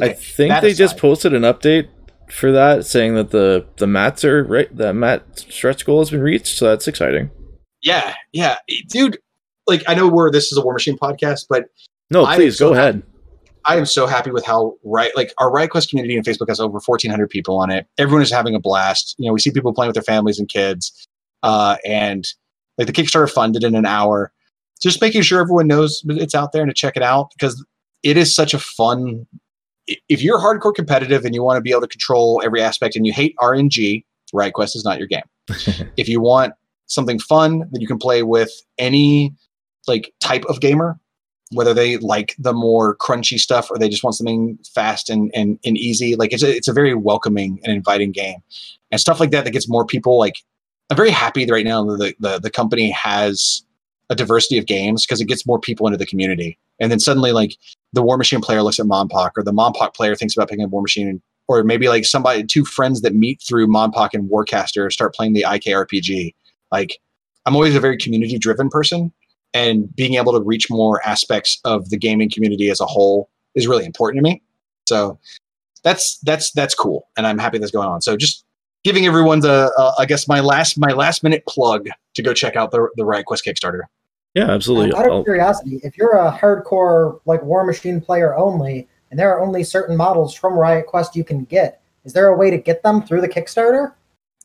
I 0.00 0.12
think 0.12 0.50
that 0.50 0.60
they 0.60 0.74
just 0.74 0.98
posted 0.98 1.32
an 1.32 1.42
update 1.42 1.88
for 2.30 2.52
that, 2.52 2.84
saying 2.84 3.14
that 3.14 3.30
the 3.30 3.66
the 3.76 3.86
mats 3.86 4.24
are 4.24 4.44
right. 4.44 4.74
That 4.76 4.94
mat 4.94 5.22
stretch 5.38 5.86
goal 5.86 6.00
has 6.00 6.10
been 6.10 6.20
reached, 6.20 6.58
so 6.58 6.66
that's 6.66 6.86
exciting. 6.86 7.30
Yeah, 7.82 8.14
yeah, 8.32 8.58
dude. 8.88 9.18
Like 9.66 9.82
I 9.88 9.94
know 9.94 10.08
we're 10.08 10.30
this 10.30 10.52
is 10.52 10.58
a 10.58 10.62
War 10.62 10.74
Machine 10.74 10.98
podcast, 10.98 11.46
but 11.48 11.70
No, 12.10 12.26
please 12.26 12.58
go 12.58 12.72
ahead. 12.72 13.02
I 13.66 13.76
am 13.76 13.86
so 13.86 14.06
happy 14.06 14.30
with 14.30 14.44
how 14.44 14.74
right 14.84 15.14
like 15.16 15.34
our 15.38 15.50
Riot 15.50 15.70
Quest 15.70 15.90
community 15.90 16.16
on 16.16 16.24
Facebook 16.24 16.48
has 16.48 16.60
over 16.60 16.78
1,400 16.84 17.28
people 17.28 17.58
on 17.58 17.70
it. 17.70 17.86
Everyone 17.98 18.22
is 18.22 18.30
having 18.30 18.54
a 18.54 18.60
blast. 18.60 19.16
You 19.18 19.26
know, 19.26 19.32
we 19.32 19.40
see 19.40 19.50
people 19.50 19.74
playing 19.74 19.88
with 19.88 19.94
their 19.94 20.02
families 20.02 20.38
and 20.38 20.48
kids, 20.48 21.08
uh, 21.42 21.76
and 21.84 22.26
like 22.78 22.86
the 22.86 22.92
Kickstarter 22.92 23.30
funded 23.30 23.64
in 23.64 23.74
an 23.74 23.86
hour. 23.86 24.32
Just 24.80 25.00
making 25.00 25.22
sure 25.22 25.40
everyone 25.40 25.66
knows 25.66 26.02
it's 26.08 26.34
out 26.34 26.52
there 26.52 26.62
and 26.62 26.70
to 26.70 26.74
check 26.74 26.96
it 26.96 27.02
out 27.02 27.30
because 27.36 27.64
it 28.02 28.16
is 28.16 28.34
such 28.34 28.54
a 28.54 28.58
fun. 28.58 29.26
If 30.08 30.22
you're 30.22 30.38
hardcore 30.38 30.74
competitive 30.74 31.24
and 31.24 31.34
you 31.34 31.42
want 31.42 31.56
to 31.56 31.60
be 31.62 31.70
able 31.70 31.82
to 31.82 31.88
control 31.88 32.42
every 32.44 32.62
aspect 32.62 32.94
and 32.94 33.06
you 33.06 33.12
hate 33.12 33.34
RNG, 33.40 34.04
Riot 34.32 34.54
Quest 34.54 34.76
is 34.76 34.84
not 34.84 34.98
your 34.98 35.08
game. 35.08 35.22
if 35.96 36.08
you 36.08 36.20
want 36.20 36.54
something 36.86 37.18
fun 37.18 37.68
that 37.72 37.80
you 37.80 37.86
can 37.86 37.98
play 37.98 38.22
with 38.22 38.50
any 38.78 39.34
like 39.88 40.12
type 40.20 40.44
of 40.44 40.60
gamer, 40.60 40.98
whether 41.52 41.72
they 41.72 41.96
like 41.98 42.34
the 42.38 42.52
more 42.52 42.96
crunchy 42.96 43.38
stuff 43.38 43.70
or 43.70 43.78
they 43.78 43.88
just 43.88 44.02
want 44.02 44.16
something 44.16 44.58
fast 44.74 45.10
and 45.10 45.30
and, 45.34 45.58
and 45.64 45.76
easy. 45.76 46.16
Like 46.16 46.32
it's 46.32 46.42
a, 46.42 46.54
it's 46.54 46.68
a 46.68 46.72
very 46.72 46.94
welcoming 46.94 47.60
and 47.64 47.72
inviting 47.72 48.12
game, 48.12 48.38
and 48.90 49.00
stuff 49.00 49.20
like 49.20 49.30
that 49.30 49.44
that 49.44 49.52
gets 49.52 49.68
more 49.68 49.86
people. 49.86 50.18
Like 50.18 50.36
I'm 50.90 50.96
very 50.96 51.10
happy 51.10 51.50
right 51.50 51.64
now 51.64 51.84
the 51.84 52.14
the, 52.18 52.38
the 52.38 52.50
company 52.50 52.90
has 52.90 53.62
a 54.08 54.14
diversity 54.14 54.58
of 54.58 54.66
games 54.66 55.04
because 55.04 55.20
it 55.20 55.26
gets 55.26 55.46
more 55.46 55.58
people 55.58 55.86
into 55.86 55.98
the 55.98 56.06
community. 56.06 56.58
And 56.78 56.92
then 56.92 57.00
suddenly, 57.00 57.32
like 57.32 57.56
the 57.92 58.02
War 58.02 58.16
Machine 58.16 58.40
player 58.40 58.62
looks 58.62 58.78
at 58.78 58.86
MonPoc, 58.86 59.30
or 59.36 59.42
the 59.42 59.52
MonPoc 59.52 59.94
player 59.94 60.14
thinks 60.14 60.36
about 60.36 60.48
picking 60.48 60.64
up 60.64 60.70
War 60.70 60.82
Machine, 60.82 61.22
or 61.48 61.64
maybe 61.64 61.88
like 61.88 62.04
somebody, 62.04 62.44
two 62.44 62.64
friends 62.64 63.00
that 63.02 63.14
meet 63.14 63.40
through 63.40 63.66
MonPoc 63.66 64.10
and 64.12 64.30
Warcaster 64.30 64.92
start 64.92 65.14
playing 65.14 65.32
the 65.32 65.44
IKRPG. 65.46 66.34
Like, 66.70 66.98
I'm 67.46 67.54
always 67.54 67.74
a 67.74 67.80
very 67.80 67.96
community 67.96 68.38
driven 68.38 68.68
person, 68.68 69.12
and 69.54 69.94
being 69.96 70.14
able 70.14 70.32
to 70.32 70.40
reach 70.40 70.70
more 70.70 71.04
aspects 71.06 71.60
of 71.64 71.88
the 71.90 71.96
gaming 71.96 72.30
community 72.30 72.70
as 72.70 72.80
a 72.80 72.86
whole 72.86 73.30
is 73.54 73.66
really 73.66 73.84
important 73.84 74.18
to 74.18 74.22
me. 74.22 74.42
So 74.86 75.18
that's 75.82 76.18
that's 76.20 76.50
that's 76.52 76.74
cool, 76.74 77.08
and 77.16 77.26
I'm 77.26 77.38
happy 77.38 77.58
that's 77.58 77.72
going 77.72 77.88
on. 77.88 78.02
So 78.02 78.16
just 78.16 78.44
giving 78.84 79.06
everyone 79.06 79.40
the, 79.40 79.72
uh, 79.76 79.92
I 79.98 80.06
guess 80.06 80.28
my 80.28 80.40
last 80.40 80.78
my 80.78 80.92
last 80.92 81.22
minute 81.22 81.44
plug 81.46 81.88
to 82.14 82.22
go 82.22 82.32
check 82.32 82.56
out 82.56 82.70
the 82.70 82.88
the 82.96 83.04
Riot 83.04 83.26
Quest 83.26 83.44
Kickstarter. 83.44 83.82
Yeah, 84.34 84.50
absolutely. 84.50 84.94
out 84.94 85.06
of 85.06 85.12
I'll- 85.12 85.24
curiosity, 85.24 85.80
if 85.82 85.96
you're 85.96 86.12
a 86.12 86.30
hardcore 86.30 87.20
like 87.24 87.42
War 87.42 87.64
Machine 87.64 88.00
player 88.00 88.36
only, 88.36 88.86
and 89.10 89.18
there 89.18 89.34
are 89.34 89.40
only 89.40 89.64
certain 89.64 89.96
models 89.96 90.34
from 90.34 90.54
Riot 90.54 90.86
Quest 90.86 91.16
you 91.16 91.24
can 91.24 91.44
get, 91.44 91.80
is 92.04 92.12
there 92.12 92.28
a 92.28 92.36
way 92.36 92.50
to 92.50 92.58
get 92.58 92.82
them 92.82 93.02
through 93.02 93.22
the 93.22 93.28
Kickstarter? 93.28 93.94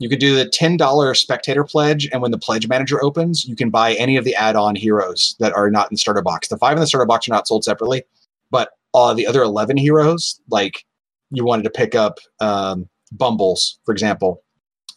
You 0.01 0.09
could 0.09 0.19
do 0.19 0.35
the 0.35 0.49
ten 0.49 0.77
dollar 0.77 1.13
spectator 1.13 1.63
pledge, 1.63 2.09
and 2.11 2.23
when 2.23 2.31
the 2.31 2.39
pledge 2.39 2.67
manager 2.67 3.03
opens, 3.03 3.45
you 3.45 3.55
can 3.55 3.69
buy 3.69 3.93
any 3.93 4.17
of 4.17 4.25
the 4.25 4.33
add-on 4.33 4.75
heroes 4.75 5.35
that 5.37 5.53
are 5.53 5.69
not 5.69 5.91
in 5.91 5.93
the 5.93 5.99
starter 5.99 6.23
box. 6.23 6.47
The 6.47 6.57
five 6.57 6.75
in 6.75 6.79
the 6.79 6.87
starter 6.87 7.05
box 7.05 7.27
are 7.27 7.31
not 7.31 7.47
sold 7.47 7.63
separately, 7.63 8.01
but 8.49 8.71
uh, 8.95 9.13
the 9.13 9.27
other 9.27 9.43
eleven 9.43 9.77
heroes, 9.77 10.41
like 10.49 10.87
you 11.29 11.45
wanted 11.45 11.61
to 11.63 11.69
pick 11.69 11.93
up 11.93 12.17
um, 12.39 12.89
Bumbles, 13.11 13.77
for 13.85 13.91
example, 13.91 14.41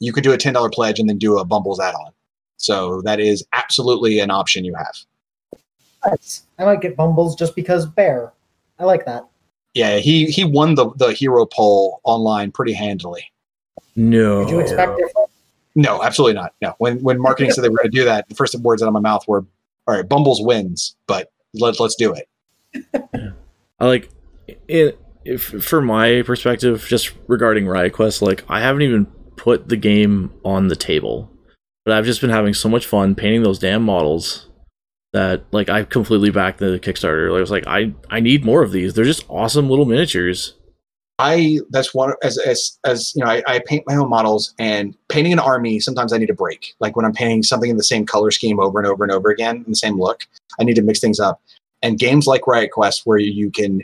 you 0.01 0.10
could 0.10 0.24
do 0.24 0.32
a 0.32 0.39
ten 0.39 0.55
dollar 0.55 0.70
pledge 0.70 0.98
and 0.98 1.06
then 1.06 1.18
do 1.18 1.36
a 1.36 1.44
Bumbles 1.44 1.81
add-on. 1.81 2.12
So 2.56 3.02
that 3.02 3.20
is 3.20 3.44
absolutely 3.52 4.20
an 4.20 4.31
option 4.31 4.64
you 4.64 4.74
have. 4.74 4.97
Nice. 6.06 6.47
I 6.59 6.64
might 6.64 6.81
get 6.81 6.97
Bumbles 6.97 7.36
just 7.36 7.55
because 7.55 7.85
Bear. 7.85 8.32
I 8.78 8.85
like 8.85 9.05
that. 9.05 9.28
Yeah, 9.74 9.98
he 9.98 10.24
he 10.26 10.44
won 10.44 10.76
the 10.76 10.89
the 10.97 11.12
hero 11.12 11.44
poll 11.44 12.01
online 12.05 12.52
pretty 12.52 12.72
handily. 12.72 13.31
No. 13.97 14.45
Did 14.45 14.51
you 14.51 14.61
expect 14.61 14.97
different? 14.97 15.31
No, 15.75 16.03
absolutely 16.03 16.35
not. 16.35 16.55
No. 16.63 16.75
When 16.79 17.03
when 17.03 17.21
marketing 17.21 17.51
said 17.51 17.65
they 17.65 17.69
were 17.69 17.79
going 17.79 17.91
to 17.91 17.97
do 17.97 18.05
that, 18.05 18.29
the 18.29 18.35
first 18.35 18.55
words 18.61 18.83
out 18.83 18.87
of 18.87 18.93
my 18.93 19.01
mouth 19.01 19.27
were, 19.27 19.45
"All 19.87 19.95
right, 19.95 20.09
Bumbles 20.09 20.41
wins, 20.43 20.97
but 21.07 21.33
let's 21.55 21.81
let's 21.81 21.97
do 21.97 22.15
it." 22.15 22.29
I 23.81 23.87
like 23.87 24.11
it 24.69 24.99
if 25.25 25.43
from 25.43 25.87
my 25.87 26.23
perspective, 26.23 26.85
just 26.89 27.13
regarding 27.27 27.67
Riot 27.67 27.93
Quest, 27.93 28.23
like 28.23 28.45
I 28.49 28.61
haven't 28.61 28.83
even 28.83 29.07
put 29.37 29.69
the 29.69 29.77
game 29.77 30.33
on 30.45 30.69
the 30.69 30.77
table. 30.77 31.31
But 31.85 31.95
I've 31.95 32.07
just 32.07 32.21
been 32.21 32.31
having 32.31 32.55
so 32.55 32.69
much 32.69 32.87
fun 32.87 33.15
painting 33.15 33.43
those 33.43 33.59
damn 33.59 33.83
models 33.83 34.49
that 35.13 35.45
like 35.53 35.69
I 35.69 35.85
completely 35.85 36.31
backed 36.31 36.59
the 36.59 36.79
Kickstarter. 36.81 37.31
Like 37.31 37.39
I 37.39 37.41
was 37.41 37.51
like, 37.51 37.67
I 37.67 37.95
I 38.11 38.21
need 38.21 38.45
more 38.45 38.63
of 38.63 38.73
these. 38.73 38.95
They're 38.95 39.05
just 39.05 39.25
awesome 39.29 39.69
little 39.69 39.85
miniatures. 39.85 40.55
I 41.19 41.61
that's 41.70 41.95
one 41.95 42.15
as 42.23 42.39
as 42.39 42.77
as 42.85 43.12
you 43.15 43.24
know 43.24 43.31
I, 43.31 43.43
I 43.47 43.61
paint 43.65 43.85
my 43.86 43.95
own 43.95 44.09
models 44.09 44.53
and 44.59 44.97
painting 45.09 45.32
an 45.32 45.39
army 45.39 45.78
sometimes 45.78 46.12
I 46.12 46.19
need 46.19 46.31
a 46.31 46.35
break. 46.35 46.74
Like 46.81 46.97
when 46.97 47.05
I'm 47.05 47.12
painting 47.12 47.45
something 47.45 47.70
in 47.70 47.77
the 47.77 47.85
same 47.85 48.05
color 48.05 48.31
scheme 48.32 48.59
over 48.59 48.78
and 48.78 48.89
over 48.89 49.05
and 49.05 49.12
over 49.12 49.31
again 49.31 49.57
in 49.59 49.65
the 49.69 49.77
same 49.77 49.99
look 49.99 50.27
I 50.59 50.65
need 50.65 50.74
to 50.74 50.82
mix 50.82 51.01
things 51.01 51.20
up. 51.20 51.41
And 51.82 51.99
games 51.99 52.27
like 52.27 52.47
Riot 52.47 52.73
Quest 52.73 53.03
where 53.05 53.19
you 53.19 53.51
can 53.51 53.82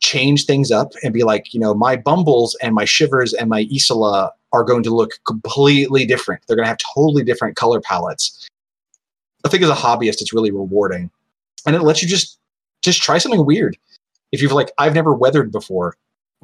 change 0.00 0.44
things 0.44 0.72
up 0.72 0.92
and 1.04 1.14
be 1.14 1.22
like 1.22 1.54
you 1.54 1.60
know 1.60 1.72
my 1.72 1.94
Bumbles 1.94 2.56
and 2.60 2.74
my 2.74 2.84
Shivers 2.84 3.32
and 3.32 3.48
my 3.48 3.68
Isola 3.72 4.32
are 4.52 4.64
going 4.64 4.82
to 4.82 4.94
look 4.94 5.12
completely 5.24 6.04
different. 6.04 6.42
They're 6.46 6.56
going 6.56 6.64
to 6.64 6.70
have 6.70 6.80
totally 6.94 7.22
different 7.22 7.56
color 7.56 7.80
palettes. 7.80 8.48
I 9.44 9.48
think 9.48 9.62
as 9.62 9.70
a 9.70 9.74
hobbyist 9.74 10.20
it's 10.20 10.32
really 10.32 10.50
rewarding. 10.50 11.10
And 11.64 11.76
it 11.76 11.82
lets 11.82 12.02
you 12.02 12.08
just 12.08 12.38
just 12.82 13.02
try 13.02 13.18
something 13.18 13.46
weird. 13.46 13.78
If 14.32 14.42
you've 14.42 14.50
like 14.50 14.72
I've 14.78 14.94
never 14.94 15.14
weathered 15.14 15.52
before 15.52 15.94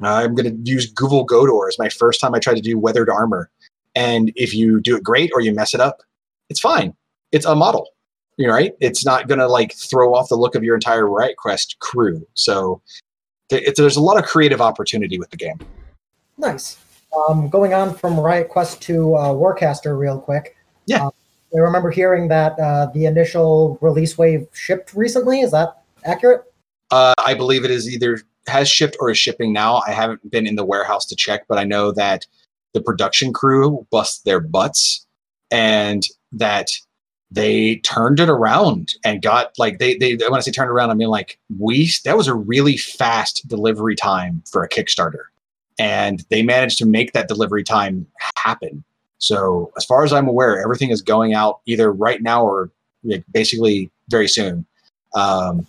I'm 0.07 0.35
going 0.35 0.63
to 0.63 0.71
use 0.71 0.91
Google 0.91 1.25
Godor 1.25 1.67
as 1.67 1.77
my 1.77 1.89
first 1.89 2.21
time 2.21 2.33
I 2.33 2.39
tried 2.39 2.55
to 2.55 2.61
do 2.61 2.77
weathered 2.77 3.09
armor. 3.09 3.49
And 3.95 4.31
if 4.35 4.53
you 4.53 4.79
do 4.79 4.95
it 4.95 5.03
great 5.03 5.31
or 5.33 5.41
you 5.41 5.53
mess 5.53 5.73
it 5.73 5.81
up, 5.81 6.01
it's 6.49 6.59
fine. 6.59 6.93
It's 7.31 7.45
a 7.45 7.55
model, 7.55 7.89
you 8.37 8.47
know, 8.47 8.53
right? 8.53 8.73
It's 8.79 9.05
not 9.05 9.27
going 9.27 9.39
to 9.39 9.47
like 9.47 9.73
throw 9.73 10.13
off 10.13 10.29
the 10.29 10.35
look 10.35 10.55
of 10.55 10.63
your 10.63 10.75
entire 10.75 11.07
Riot 11.07 11.37
Quest 11.37 11.77
crew. 11.79 12.25
So 12.33 12.81
th- 13.49 13.75
there's 13.75 13.97
a 13.97 14.01
lot 14.01 14.17
of 14.17 14.25
creative 14.25 14.61
opportunity 14.61 15.19
with 15.19 15.29
the 15.31 15.37
game. 15.37 15.59
Nice. 16.37 16.77
Um, 17.27 17.49
going 17.49 17.73
on 17.73 17.93
from 17.93 18.19
Riot 18.19 18.49
Quest 18.49 18.81
to 18.83 19.15
uh, 19.15 19.33
Warcaster, 19.33 19.97
real 19.97 20.19
quick. 20.19 20.55
Yeah. 20.85 21.05
Um, 21.05 21.11
I 21.55 21.59
remember 21.59 21.89
hearing 21.89 22.27
that 22.27 22.57
uh, 22.59 22.87
the 22.93 23.05
initial 23.05 23.77
release 23.81 24.17
wave 24.17 24.47
shipped 24.53 24.93
recently. 24.93 25.41
Is 25.41 25.51
that 25.51 25.81
accurate? 26.05 26.43
Uh, 26.91 27.13
I 27.17 27.33
believe 27.33 27.65
it 27.65 27.71
is 27.71 27.91
either 27.91 28.21
has 28.49 28.69
shipped 28.69 28.97
or 28.99 29.09
is 29.09 29.17
shipping 29.17 29.53
now. 29.53 29.81
I 29.87 29.91
haven't 29.91 30.29
been 30.29 30.47
in 30.47 30.55
the 30.55 30.65
warehouse 30.65 31.05
to 31.07 31.15
check, 31.15 31.45
but 31.47 31.57
I 31.57 31.63
know 31.63 31.91
that 31.93 32.25
the 32.73 32.81
production 32.81 33.33
crew 33.33 33.85
bust 33.91 34.25
their 34.25 34.39
butts 34.39 35.05
and 35.51 36.03
that 36.31 36.71
they 37.31 37.77
turned 37.77 38.19
it 38.19 38.29
around 38.29 38.93
and 39.03 39.21
got 39.21 39.57
like 39.57 39.79
they 39.79 39.95
they 39.97 40.15
when 40.15 40.35
I 40.35 40.39
say 40.39 40.51
turned 40.51 40.71
around, 40.71 40.89
I 40.89 40.95
mean 40.95 41.09
like 41.09 41.39
we 41.59 41.91
that 42.05 42.17
was 42.17 42.27
a 42.27 42.33
really 42.33 42.77
fast 42.77 43.47
delivery 43.47 43.95
time 43.95 44.43
for 44.51 44.63
a 44.63 44.69
Kickstarter. 44.69 45.23
And 45.77 46.25
they 46.29 46.43
managed 46.43 46.77
to 46.79 46.85
make 46.85 47.13
that 47.13 47.27
delivery 47.27 47.63
time 47.63 48.05
happen. 48.35 48.83
So 49.19 49.71
as 49.77 49.85
far 49.85 50.03
as 50.03 50.11
I'm 50.11 50.27
aware, 50.27 50.61
everything 50.61 50.89
is 50.89 51.01
going 51.01 51.33
out 51.33 51.59
either 51.65 51.91
right 51.91 52.21
now 52.21 52.43
or 52.43 52.69
like, 53.03 53.23
basically 53.31 53.89
very 54.09 54.27
soon. 54.27 54.65
Um, 55.15 55.67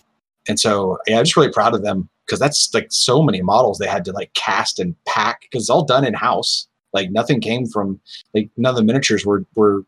and 0.48 0.58
so 0.58 0.98
yeah, 1.06 1.18
I'm 1.18 1.24
just 1.24 1.36
really 1.36 1.52
proud 1.52 1.74
of 1.74 1.82
them 1.82 2.08
because 2.30 2.38
that's 2.38 2.72
like 2.72 2.86
so 2.90 3.24
many 3.24 3.42
models 3.42 3.78
they 3.78 3.88
had 3.88 4.04
to 4.04 4.12
like 4.12 4.32
cast 4.34 4.78
and 4.78 4.94
pack 5.04 5.40
because 5.42 5.64
it's 5.64 5.70
all 5.70 5.84
done 5.84 6.04
in 6.04 6.14
house. 6.14 6.68
Like 6.92 7.10
nothing 7.10 7.40
came 7.40 7.66
from 7.66 8.00
like 8.34 8.48
none 8.56 8.70
of 8.70 8.76
the 8.76 8.84
miniatures 8.84 9.26
were 9.26 9.44
were 9.56 9.84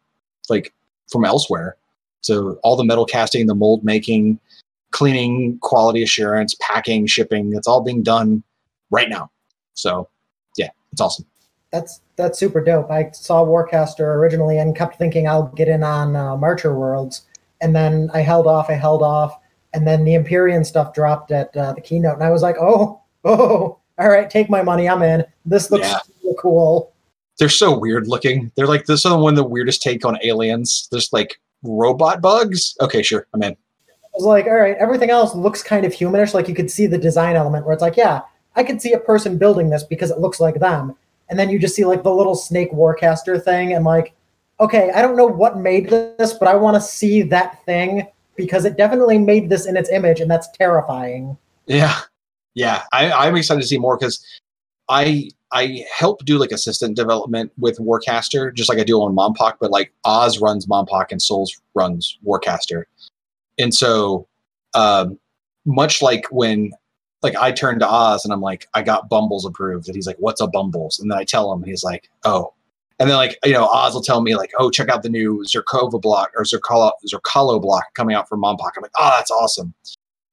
like 0.48 0.74
from 1.08 1.24
elsewhere. 1.24 1.76
So 2.20 2.58
all 2.64 2.74
the 2.76 2.84
metal 2.84 3.06
casting, 3.06 3.46
the 3.46 3.54
mold 3.54 3.84
making, 3.84 4.40
cleaning, 4.90 5.58
quality 5.60 6.02
assurance, 6.02 6.56
packing, 6.60 7.06
shipping, 7.06 7.52
it's 7.54 7.68
all 7.68 7.80
being 7.80 8.02
done 8.02 8.42
right 8.90 9.08
now. 9.08 9.30
So 9.74 10.08
yeah, 10.56 10.70
it's 10.90 11.00
awesome. 11.00 11.26
That's 11.70 12.00
that's 12.16 12.40
super 12.40 12.62
dope. 12.62 12.90
I 12.90 13.10
saw 13.12 13.44
Warcaster 13.44 14.00
originally 14.00 14.58
and 14.58 14.76
kept 14.76 14.96
thinking 14.96 15.28
I'll 15.28 15.46
get 15.54 15.68
in 15.68 15.84
on 15.84 16.16
uh, 16.16 16.36
Marcher 16.36 16.74
Worlds, 16.74 17.22
and 17.60 17.74
then 17.76 18.10
I 18.12 18.20
held 18.20 18.48
off. 18.48 18.68
I 18.68 18.74
held 18.74 19.02
off, 19.02 19.38
and 19.74 19.86
then 19.86 20.04
the 20.04 20.14
Empyrean 20.14 20.64
stuff 20.64 20.94
dropped 20.94 21.30
at 21.32 21.56
uh, 21.56 21.72
the 21.72 21.80
keynote, 21.80 22.14
and 22.14 22.24
I 22.24 22.30
was 22.30 22.42
like, 22.42 22.56
oh, 22.60 23.00
oh, 23.24 23.78
all 23.98 24.08
right, 24.08 24.28
take 24.28 24.50
my 24.50 24.62
money. 24.62 24.88
I'm 24.88 25.02
in. 25.02 25.24
This 25.44 25.70
looks 25.70 25.88
Yeah. 25.88 25.98
cool. 26.38 26.92
They're 27.38 27.48
so 27.48 27.76
weird 27.78 28.08
looking. 28.08 28.52
They're 28.56 28.66
like 28.66 28.86
this 28.86 29.04
is 29.04 29.12
one 29.12 29.32
of 29.32 29.36
the 29.36 29.44
weirdest 29.44 29.82
take 29.82 30.04
on 30.04 30.18
aliens. 30.22 30.88
There's 30.90 31.12
like 31.12 31.40
robot 31.62 32.20
bugs. 32.20 32.76
Okay, 32.80 33.02
sure, 33.02 33.26
I'm 33.34 33.42
in. 33.42 33.52
I 33.52 34.14
was 34.14 34.24
like, 34.24 34.46
all 34.46 34.54
right, 34.54 34.76
everything 34.78 35.10
else 35.10 35.34
looks 35.34 35.62
kind 35.62 35.86
of 35.86 35.92
humanish. 35.92 36.34
Like 36.34 36.48
you 36.48 36.54
could 36.54 36.70
see 36.70 36.86
the 36.86 36.98
design 36.98 37.34
element 37.34 37.64
where 37.64 37.72
it's 37.72 37.82
like, 37.82 37.96
yeah, 37.96 38.20
I 38.56 38.62
could 38.62 38.82
see 38.82 38.92
a 38.92 38.98
person 38.98 39.38
building 39.38 39.70
this 39.70 39.82
because 39.84 40.10
it 40.10 40.18
looks 40.18 40.38
like 40.38 40.56
them. 40.60 40.94
And 41.30 41.38
then 41.38 41.48
you 41.48 41.58
just 41.58 41.74
see 41.74 41.86
like 41.86 42.02
the 42.02 42.14
little 42.14 42.34
snake 42.34 42.72
warcaster 42.72 43.42
thing, 43.42 43.72
and 43.72 43.84
like, 43.84 44.14
okay, 44.60 44.90
I 44.94 45.00
don't 45.00 45.16
know 45.16 45.26
what 45.26 45.56
made 45.58 45.88
this, 45.88 46.34
but 46.34 46.48
I 46.48 46.54
want 46.54 46.74
to 46.74 46.80
see 46.80 47.22
that 47.22 47.64
thing 47.64 48.06
because 48.36 48.64
it 48.64 48.76
definitely 48.76 49.18
made 49.18 49.48
this 49.48 49.66
in 49.66 49.76
its 49.76 49.90
image, 49.90 50.20
and 50.20 50.30
that's 50.30 50.48
terrifying. 50.52 51.36
Yeah, 51.66 52.00
yeah. 52.54 52.84
I, 52.92 53.10
I'm 53.12 53.36
excited 53.36 53.60
to 53.60 53.66
see 53.66 53.78
more 53.78 53.96
because 53.96 54.24
I 54.88 55.30
I 55.52 55.84
help 55.94 56.24
do 56.24 56.38
like 56.38 56.50
assistant 56.50 56.96
development 56.96 57.52
with 57.58 57.78
Warcaster, 57.78 58.54
just 58.54 58.68
like 58.68 58.78
I 58.78 58.84
do 58.84 58.98
on 58.98 59.14
MonPoc, 59.14 59.54
but 59.60 59.70
like 59.70 59.92
Oz 60.04 60.38
runs 60.40 60.66
MonPoc 60.66 61.06
and 61.10 61.20
Souls 61.20 61.60
runs 61.74 62.18
Warcaster, 62.26 62.84
and 63.58 63.74
so 63.74 64.26
um, 64.74 65.18
much 65.64 66.02
like 66.02 66.26
when 66.30 66.72
like 67.22 67.36
I 67.36 67.52
turn 67.52 67.78
to 67.78 67.88
Oz 67.88 68.24
and 68.24 68.32
I'm 68.32 68.40
like, 68.40 68.66
I 68.74 68.82
got 68.82 69.08
Bumbles 69.08 69.46
approved, 69.46 69.86
and 69.88 69.94
he's 69.94 70.06
like, 70.06 70.16
What's 70.18 70.40
a 70.40 70.46
Bumbles? 70.46 70.98
And 70.98 71.10
then 71.10 71.18
I 71.18 71.24
tell 71.24 71.52
him, 71.52 71.62
and 71.62 71.70
he's 71.70 71.84
like, 71.84 72.10
Oh. 72.24 72.54
And 73.02 73.10
then 73.10 73.16
like 73.16 73.36
you 73.44 73.52
know, 73.52 73.66
Oz 73.66 73.94
will 73.94 74.02
tell 74.02 74.22
me 74.22 74.36
like, 74.36 74.52
oh, 74.58 74.70
check 74.70 74.88
out 74.88 75.02
the 75.02 75.08
new 75.08 75.44
Zerkova 75.46 76.00
block 76.00 76.30
or 76.36 76.44
Zerkalo 76.44 76.92
Zerkalo 77.12 77.60
block 77.60 77.92
coming 77.94 78.14
out 78.14 78.28
from 78.28 78.40
MonPoc. 78.40 78.70
I'm 78.76 78.82
like, 78.82 78.92
oh, 78.96 79.14
that's 79.18 79.30
awesome 79.30 79.74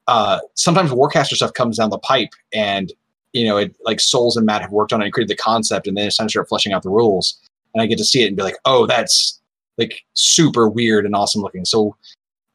uh, 0.09 0.39
sometimes 0.55 0.89
Warcaster 0.89 1.35
stuff 1.35 1.53
comes 1.53 1.77
down 1.77 1.91
the 1.91 1.99
pipe, 1.99 2.33
and 2.51 2.91
you 3.31 3.45
know, 3.45 3.57
it 3.57 3.75
like 3.85 3.99
Souls 3.99 4.35
and 4.35 4.45
Matt 4.45 4.63
have 4.63 4.71
worked 4.71 4.91
on 4.91 5.01
it 5.01 5.05
and 5.05 5.13
created 5.13 5.29
the 5.29 5.41
concept, 5.41 5.87
and 5.87 5.95
then 5.95 6.07
it's 6.07 6.17
time 6.17 6.25
to 6.25 6.31
start 6.31 6.49
fleshing 6.49 6.73
out 6.73 6.81
the 6.81 6.89
rules. 6.89 7.39
And 7.73 7.81
I 7.81 7.85
get 7.85 7.99
to 7.99 8.03
see 8.03 8.23
it 8.23 8.27
and 8.27 8.35
be 8.35 8.41
like, 8.41 8.57
oh, 8.65 8.87
that's 8.87 9.39
like 9.77 10.03
super 10.15 10.67
weird 10.67 11.05
and 11.05 11.15
awesome 11.15 11.43
looking. 11.43 11.63
So 11.63 11.95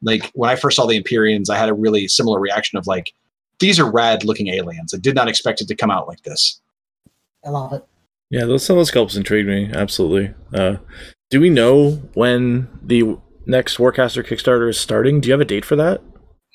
like 0.03 0.29
when 0.35 0.51
I 0.51 0.57
first 0.57 0.77
saw 0.77 0.87
the 0.87 0.97
Empyreans, 0.97 1.49
I 1.49 1.57
had 1.57 1.69
a 1.69 1.75
really 1.75 2.09
similar 2.09 2.41
reaction 2.41 2.77
of 2.77 2.89
like, 2.89 3.15
these 3.61 3.79
are 3.79 3.89
rad 3.89 4.25
looking 4.25 4.49
aliens. 4.49 4.93
I 4.93 4.99
did 4.99 5.15
not 5.15 5.29
expect 5.29 5.61
it 5.61 5.69
to 5.69 5.77
come 5.77 5.93
out 5.93 6.09
like 6.09 6.23
this. 6.25 6.61
I 7.47 7.51
love 7.51 7.73
it. 7.73 7.87
Yeah, 8.35 8.47
those 8.47 8.67
sculpts 8.67 9.17
intrigued 9.17 9.47
me 9.47 9.71
absolutely. 9.73 10.35
Uh, 10.53 10.79
do 11.31 11.41
we 11.41 11.51
know 11.51 11.93
when 12.15 12.69
the 12.83 13.17
next 13.47 13.77
Warcaster 13.77 14.27
Kickstarter 14.27 14.69
is 14.69 14.77
starting? 14.77 15.21
Do 15.21 15.29
you 15.29 15.33
have 15.33 15.41
a 15.41 15.45
date 15.45 15.65
for 15.65 15.77
that? 15.77 16.03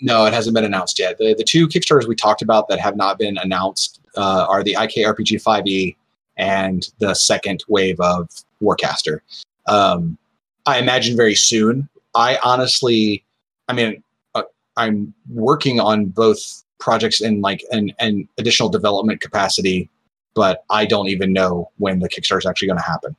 No, 0.02 0.26
it 0.26 0.34
hasn't 0.34 0.56
been 0.56 0.66
announced 0.66 1.00
yet. 1.00 1.18
The, 1.20 1.36
the 1.38 1.46
two 1.46 1.70
Kickstarters 1.70 2.06
we 2.06 2.18
talked 2.18 2.42
about 2.42 2.68
that 2.68 2.82
have 2.82 2.98
not 2.98 3.18
been 3.18 3.38
announced 3.38 4.02
uh, 4.18 4.46
are 4.50 4.62
the 4.62 4.72
IK 4.72 5.06
RPG 5.08 5.42
5e 5.42 5.96
and 6.36 6.86
the 7.00 7.14
second 7.14 7.64
wave 7.70 7.98
of 8.02 8.30
Warcaster. 8.62 9.20
Um, 9.66 10.18
I 10.66 10.80
imagine 10.80 11.16
very 11.16 11.36
soon. 11.36 11.88
I 12.14 12.40
honestly, 12.44 13.24
I 13.70 13.74
mean, 13.74 14.04
uh, 14.36 14.44
I'm 14.76 15.14
working 15.30 15.80
on 15.80 16.08
both 16.08 16.66
projects 16.78 17.22
in 17.22 17.40
like 17.40 17.64
an, 17.72 17.94
an 18.00 18.28
additional 18.38 18.68
development 18.68 19.22
capacity, 19.22 19.90
but 20.36 20.64
I 20.70 20.86
don't 20.86 21.08
even 21.08 21.34
know 21.34 21.72
when 21.78 22.00
the 22.00 22.10
Kickstarter 22.10 22.40
is 22.40 22.46
actually 22.46 22.68
going 22.68 22.80
to 22.80 22.84
happen. 22.86 23.16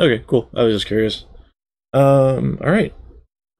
Okay, 0.00 0.24
cool. 0.26 0.48
I 0.54 0.62
was 0.62 0.74
just 0.74 0.86
curious. 0.86 1.24
Um, 1.92 2.58
all 2.64 2.70
right, 2.70 2.94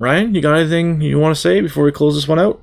Ryan, 0.00 0.34
you 0.34 0.40
got 0.40 0.56
anything 0.56 1.00
you 1.00 1.18
want 1.18 1.34
to 1.34 1.40
say 1.40 1.60
before 1.60 1.84
we 1.84 1.92
close 1.92 2.14
this 2.14 2.26
one 2.26 2.38
out? 2.38 2.60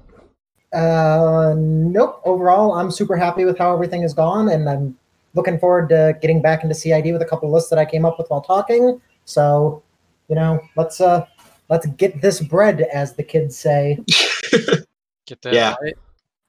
Uh, 0.73 1.55
nope. 1.57 2.21
Overall, 2.25 2.73
I'm 2.73 2.91
super 2.91 3.15
happy 3.15 3.45
with 3.45 3.57
how 3.57 3.73
everything 3.73 4.01
has 4.01 4.13
gone, 4.13 4.49
and 4.49 4.69
I'm 4.69 4.97
looking 5.35 5.59
forward 5.59 5.89
to 5.89 6.17
getting 6.21 6.41
back 6.41 6.63
into 6.63 6.75
CID 6.75 7.11
with 7.13 7.21
a 7.21 7.25
couple 7.25 7.47
of 7.49 7.53
lists 7.53 7.69
that 7.69 7.79
I 7.79 7.85
came 7.85 8.05
up 8.05 8.17
with 8.17 8.27
while 8.29 8.41
talking. 8.41 8.99
So, 9.25 9.83
you 10.27 10.35
know, 10.35 10.59
let's 10.75 11.01
uh, 11.01 11.25
let's 11.69 11.85
get 11.85 12.21
this 12.21 12.39
bread, 12.39 12.81
as 12.81 13.13
the 13.13 13.23
kids 13.23 13.57
say. 13.57 13.99
Get 15.27 15.41
that 15.43 15.53
Yeah. 15.53 15.75
right. 15.81 15.95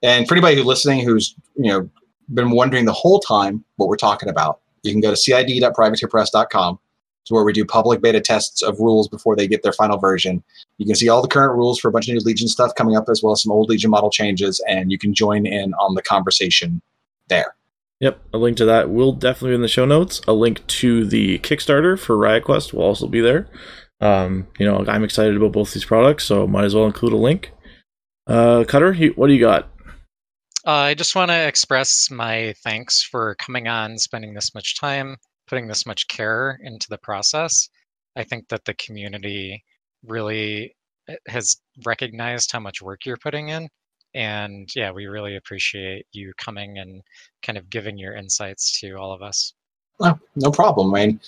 And 0.03 0.27
for 0.27 0.33
anybody 0.35 0.57
who's 0.57 0.65
listening 0.65 1.05
who's 1.05 1.35
you 1.55 1.71
know 1.71 1.91
been 2.35 2.51
wondering 2.51 2.85
the 2.85 2.93
whole 2.93 3.21
time 3.21 3.65
what 3.77 3.89
we're 3.89 3.97
talking 3.97 4.29
about, 4.29 4.61
you 4.83 4.93
can 4.93 5.01
go 5.01 5.11
to 5.11 5.17
cid.privateerpress.com. 5.17 6.79
It's 7.23 7.31
where 7.31 7.45
we 7.45 7.53
do 7.53 7.65
public 7.65 8.01
beta 8.01 8.21
tests 8.21 8.63
of 8.63 8.79
rules 8.81 9.07
before 9.09 9.37
they 9.37 9.47
get 9.47 9.63
their 9.63 9.73
final 9.73 9.99
version. 9.99 10.43
You 10.79 10.87
can 10.87 10.95
see 10.95 11.09
all 11.09 11.21
the 11.21 11.29
current 11.29 11.57
rules 11.57 11.79
for 11.79 11.89
a 11.89 11.93
bunch 11.93 12.09
of 12.09 12.15
new 12.15 12.21
Legion 12.21 12.49
stuff 12.49 12.75
coming 12.75 12.97
up, 12.97 13.09
as 13.11 13.23
well 13.23 13.33
as 13.33 13.43
some 13.43 13.53
old 13.53 13.69
Legion 13.69 13.91
model 13.91 14.11
changes, 14.11 14.63
and 14.67 14.91
you 14.91 14.99
can 14.99 15.13
join 15.13 15.47
in 15.47 15.75
on 15.75 15.95
the 15.95 16.03
conversation 16.03 16.81
there. 17.29 17.55
Yep, 18.01 18.19
a 18.33 18.39
link 18.39 18.57
to 18.57 18.65
that 18.65 18.89
will 18.89 19.13
definitely 19.13 19.51
be 19.51 19.57
in 19.57 19.63
the 19.63 19.69
show 19.69 19.85
notes. 19.85 20.23
A 20.27 20.33
link 20.33 20.67
to 20.67 21.05
the 21.05 21.39
Kickstarter 21.41 21.99
for 21.99 22.17
Riot 22.17 22.45
Quest 22.45 22.73
will 22.73 22.83
also 22.83 23.07
be 23.07 23.21
there. 23.21 23.47
Um, 24.01 24.49
you 24.59 24.65
know, 24.65 24.83
I'm 24.89 25.05
excited 25.05 25.37
about 25.37 25.53
both 25.53 25.75
these 25.75 25.85
products, 25.85 26.25
so 26.25 26.47
might 26.47 26.65
as 26.65 26.75
well 26.75 26.87
include 26.87 27.13
a 27.13 27.17
link. 27.17 27.53
Uh, 28.27 28.65
Cutter, 28.67 28.95
what 28.95 29.27
do 29.27 29.35
you 29.35 29.41
got? 29.41 29.69
Uh, 30.67 30.73
I 30.73 30.95
just 30.95 31.15
want 31.15 31.31
to 31.31 31.47
express 31.47 32.11
my 32.11 32.55
thanks 32.63 33.03
for 33.03 33.35
coming 33.37 33.67
on, 33.67 33.97
spending 33.99 34.35
this 34.35 34.55
much 34.55 34.79
time, 34.79 35.17
putting 35.47 35.69
this 35.69 35.87
much 35.87 36.07
care 36.09 36.59
into 36.63 36.87
the 36.91 36.99
process. 36.99 37.69
I 38.17 38.25
think 38.25 38.49
that 38.49 38.65
the 38.65 38.75
community 38.75 39.65
really 40.05 40.75
uh, 41.09 41.15
has 41.29 41.57
recognized 41.87 42.53
how 42.53 42.61
much 42.61 42.83
work 42.83 43.07
you're 43.07 43.17
putting 43.17 43.49
in. 43.49 43.69
And 44.15 44.69
yeah, 44.75 44.91
we 44.91 45.07
really 45.07 45.37
appreciate 45.37 46.07
you 46.13 46.33
coming 46.37 46.79
and 46.79 47.01
kind 47.43 47.57
of 47.57 47.71
giving 47.71 47.97
your 47.97 48.15
insights 48.15 48.79
to 48.81 48.95
all 48.97 49.13
of 49.13 49.23
us. 49.23 49.55
No, 50.01 50.19
no 50.37 50.51
problem. 50.51 50.95
I 50.95 51.07
mean, 51.07 51.21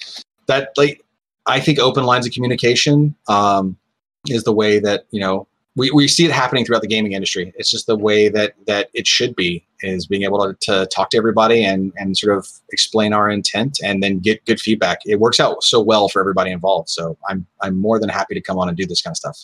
that 0.46 0.72
like 0.76 1.02
I 1.46 1.60
think 1.60 1.78
open 1.78 2.04
lines 2.04 2.26
of 2.26 2.32
communication 2.32 3.14
um, 3.28 3.76
is 4.26 4.44
the 4.44 4.52
way 4.52 4.78
that 4.80 5.06
you 5.10 5.20
know 5.20 5.46
we, 5.74 5.90
we 5.90 6.06
see 6.06 6.24
it 6.24 6.30
happening 6.30 6.64
throughout 6.64 6.82
the 6.82 6.88
gaming 6.88 7.12
industry. 7.12 7.52
It's 7.56 7.70
just 7.70 7.86
the 7.86 7.96
way 7.96 8.28
that 8.28 8.54
that 8.66 8.90
it 8.92 9.06
should 9.06 9.34
be 9.34 9.66
is 9.80 10.06
being 10.06 10.22
able 10.22 10.38
to, 10.38 10.54
to 10.66 10.86
talk 10.86 11.10
to 11.10 11.16
everybody 11.16 11.64
and 11.64 11.92
and 11.96 12.16
sort 12.16 12.36
of 12.36 12.46
explain 12.70 13.12
our 13.12 13.30
intent 13.30 13.78
and 13.82 14.02
then 14.02 14.18
get 14.18 14.44
good 14.44 14.60
feedback. 14.60 15.00
It 15.06 15.20
works 15.20 15.40
out 15.40 15.62
so 15.62 15.80
well 15.80 16.08
for 16.08 16.20
everybody 16.20 16.50
involved. 16.50 16.90
So 16.90 17.16
I'm 17.28 17.46
I'm 17.60 17.80
more 17.80 17.98
than 17.98 18.08
happy 18.08 18.34
to 18.34 18.40
come 18.40 18.58
on 18.58 18.68
and 18.68 18.76
do 18.76 18.86
this 18.86 19.00
kind 19.00 19.12
of 19.12 19.16
stuff. 19.16 19.38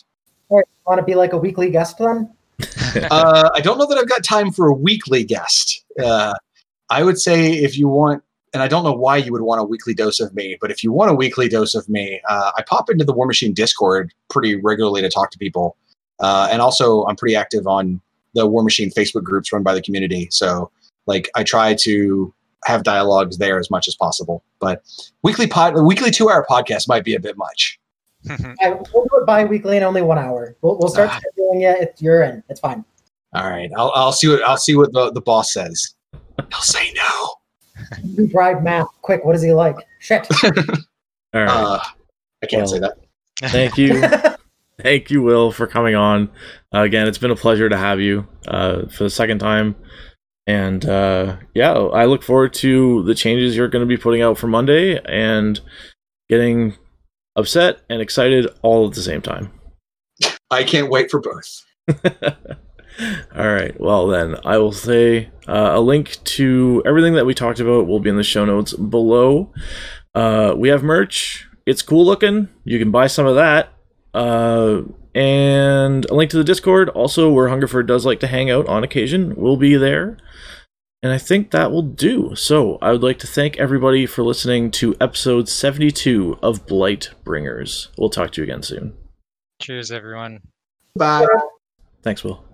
All 0.49 0.57
right, 0.57 0.65
want 0.85 0.99
to 0.99 1.05
be 1.05 1.15
like 1.15 1.33
a 1.33 1.37
weekly 1.37 1.69
guest 1.69 1.97
then? 1.97 2.31
uh, 3.11 3.49
I 3.53 3.61
don't 3.61 3.77
know 3.77 3.85
that 3.85 3.97
I've 3.97 4.09
got 4.09 4.23
time 4.23 4.51
for 4.51 4.67
a 4.67 4.73
weekly 4.73 5.23
guest. 5.23 5.83
Uh, 6.03 6.33
I 6.89 7.03
would 7.03 7.19
say 7.19 7.53
if 7.53 7.77
you 7.77 7.87
want, 7.87 8.23
and 8.53 8.63
I 8.63 8.67
don't 8.67 8.83
know 8.83 8.93
why 8.93 9.17
you 9.17 9.31
would 9.31 9.43
want 9.43 9.61
a 9.61 9.63
weekly 9.63 9.93
dose 9.93 10.19
of 10.19 10.33
me, 10.33 10.57
but 10.59 10.71
if 10.71 10.83
you 10.83 10.91
want 10.91 11.11
a 11.11 11.13
weekly 11.13 11.47
dose 11.47 11.75
of 11.75 11.87
me, 11.87 12.19
uh, 12.27 12.51
I 12.57 12.63
pop 12.63 12.89
into 12.89 13.05
the 13.05 13.13
War 13.13 13.27
Machine 13.27 13.53
Discord 13.53 14.11
pretty 14.29 14.55
regularly 14.55 15.01
to 15.01 15.09
talk 15.09 15.29
to 15.31 15.37
people. 15.37 15.77
Uh, 16.19 16.47
and 16.51 16.61
also, 16.61 17.05
I'm 17.05 17.15
pretty 17.15 17.35
active 17.35 17.67
on 17.67 18.01
the 18.33 18.45
War 18.47 18.63
Machine 18.63 18.91
Facebook 18.91 19.23
groups 19.23 19.51
run 19.51 19.63
by 19.63 19.73
the 19.73 19.81
community. 19.81 20.27
So, 20.31 20.69
like, 21.07 21.29
I 21.35 21.43
try 21.43 21.75
to 21.81 22.33
have 22.65 22.83
dialogues 22.83 23.37
there 23.37 23.57
as 23.59 23.71
much 23.71 23.87
as 23.87 23.95
possible. 23.95 24.43
But 24.59 24.83
weekly 25.23 25.47
pod, 25.47 25.75
weekly 25.81 26.11
two 26.11 26.29
hour 26.29 26.45
podcast 26.49 26.87
might 26.87 27.03
be 27.03 27.15
a 27.15 27.19
bit 27.19 27.37
much. 27.37 27.79
I, 28.29 28.69
we'll 28.71 29.05
do 29.05 29.09
it 29.13 29.25
bi-weekly 29.25 29.77
and 29.77 29.85
only 29.85 30.01
one 30.01 30.17
hour. 30.19 30.55
We'll, 30.61 30.77
we'll 30.77 30.89
start 30.89 31.09
Ah. 31.11 31.19
scheduling 31.19 31.61
it. 31.63 31.81
It's, 31.81 32.01
you're 32.01 32.21
in. 32.23 32.43
It's 32.49 32.59
fine. 32.59 32.83
All 33.33 33.49
right, 33.49 33.69
I'll, 33.77 33.91
I'll 33.95 34.11
see 34.11 34.27
what 34.27 34.41
I'll 34.43 34.57
see 34.57 34.75
what 34.75 34.91
the, 34.91 35.11
the 35.11 35.21
boss 35.21 35.53
says. 35.53 35.93
He'll 36.51 36.61
say 36.61 36.91
no. 36.93 37.35
You 38.03 38.27
drive 38.27 38.61
math. 38.61 38.87
Quick, 39.01 39.23
what 39.23 39.35
is 39.35 39.41
he 39.41 39.53
like? 39.53 39.75
Shit. 39.99 40.27
All 40.43 40.49
right. 41.33 41.47
Uh, 41.49 41.79
I 42.43 42.45
can't 42.45 42.63
Well, 42.63 42.67
say 42.67 42.79
that. 42.79 42.97
Thank 43.51 43.77
you. 43.77 44.01
Thank 44.81 45.11
you, 45.11 45.21
Will, 45.21 45.51
for 45.51 45.67
coming 45.67 45.95
on. 45.95 46.29
Uh, 46.73 46.81
again, 46.81 47.07
it's 47.07 47.17
been 47.17 47.31
a 47.31 47.35
pleasure 47.35 47.69
to 47.69 47.77
have 47.77 47.99
you 47.99 48.27
uh, 48.47 48.87
for 48.87 49.03
the 49.03 49.09
second 49.09 49.39
time. 49.39 49.75
And 50.47 50.85
uh, 50.85 51.37
yeah, 51.53 51.73
I 51.73 52.05
look 52.05 52.23
forward 52.23 52.53
to 52.55 53.03
the 53.03 53.13
changes 53.13 53.55
you're 53.55 53.67
going 53.67 53.83
to 53.83 53.87
be 53.87 53.97
putting 53.97 54.21
out 54.21 54.37
for 54.37 54.47
Monday 54.47 54.99
and 55.05 55.59
getting 56.29 56.75
upset 57.35 57.81
and 57.89 58.01
excited 58.01 58.47
all 58.61 58.87
at 58.87 58.93
the 58.93 59.01
same 59.01 59.21
time. 59.21 59.51
I 60.49 60.63
can't 60.63 60.89
wait 60.89 61.11
for 61.11 61.21
both. 61.21 61.65
All 63.35 63.47
right. 63.47 63.79
Well, 63.79 64.07
then 64.07 64.35
I 64.43 64.57
will 64.57 64.73
say 64.73 65.29
uh, 65.47 65.71
a 65.75 65.79
link 65.79 66.17
to 66.23 66.83
everything 66.85 67.13
that 67.13 67.25
we 67.25 67.33
talked 67.33 67.59
about 67.59 67.87
will 67.87 67.99
be 67.99 68.09
in 68.09 68.17
the 68.17 68.23
show 68.23 68.43
notes 68.43 68.73
below. 68.73 69.53
Uh, 70.13 70.53
we 70.57 70.69
have 70.69 70.83
merch. 70.83 71.47
It's 71.65 71.81
cool 71.81 72.05
looking. 72.05 72.49
You 72.65 72.79
can 72.79 72.91
buy 72.91 73.07
some 73.07 73.25
of 73.25 73.35
that. 73.35 73.71
Uh, 74.13 74.81
and 75.15 76.05
a 76.09 76.13
link 76.13 76.31
to 76.31 76.37
the 76.37 76.43
Discord, 76.43 76.89
also 76.89 77.31
where 77.31 77.49
Hungerford 77.49 77.87
does 77.87 78.05
like 78.05 78.19
to 78.21 78.27
hang 78.27 78.49
out 78.49 78.67
on 78.67 78.83
occasion, 78.83 79.35
will 79.35 79.57
be 79.57 79.75
there. 79.75 80.17
And 81.01 81.13
I 81.13 81.17
think 81.17 81.51
that 81.51 81.71
will 81.71 81.81
do. 81.81 82.35
So 82.35 82.77
I 82.81 82.91
would 82.91 83.03
like 83.03 83.19
to 83.19 83.27
thank 83.27 83.57
everybody 83.57 84.05
for 84.05 84.23
listening 84.23 84.69
to 84.71 84.95
episode 84.99 85.47
72 85.47 86.37
of 86.43 86.67
Blight 86.67 87.11
Bringers. 87.23 87.89
We'll 87.97 88.09
talk 88.09 88.31
to 88.31 88.41
you 88.41 88.43
again 88.43 88.63
soon. 88.63 88.93
Cheers, 89.61 89.91
everyone. 89.91 90.41
Bye. 90.95 91.25
Thanks, 92.03 92.23
Will. 92.23 92.48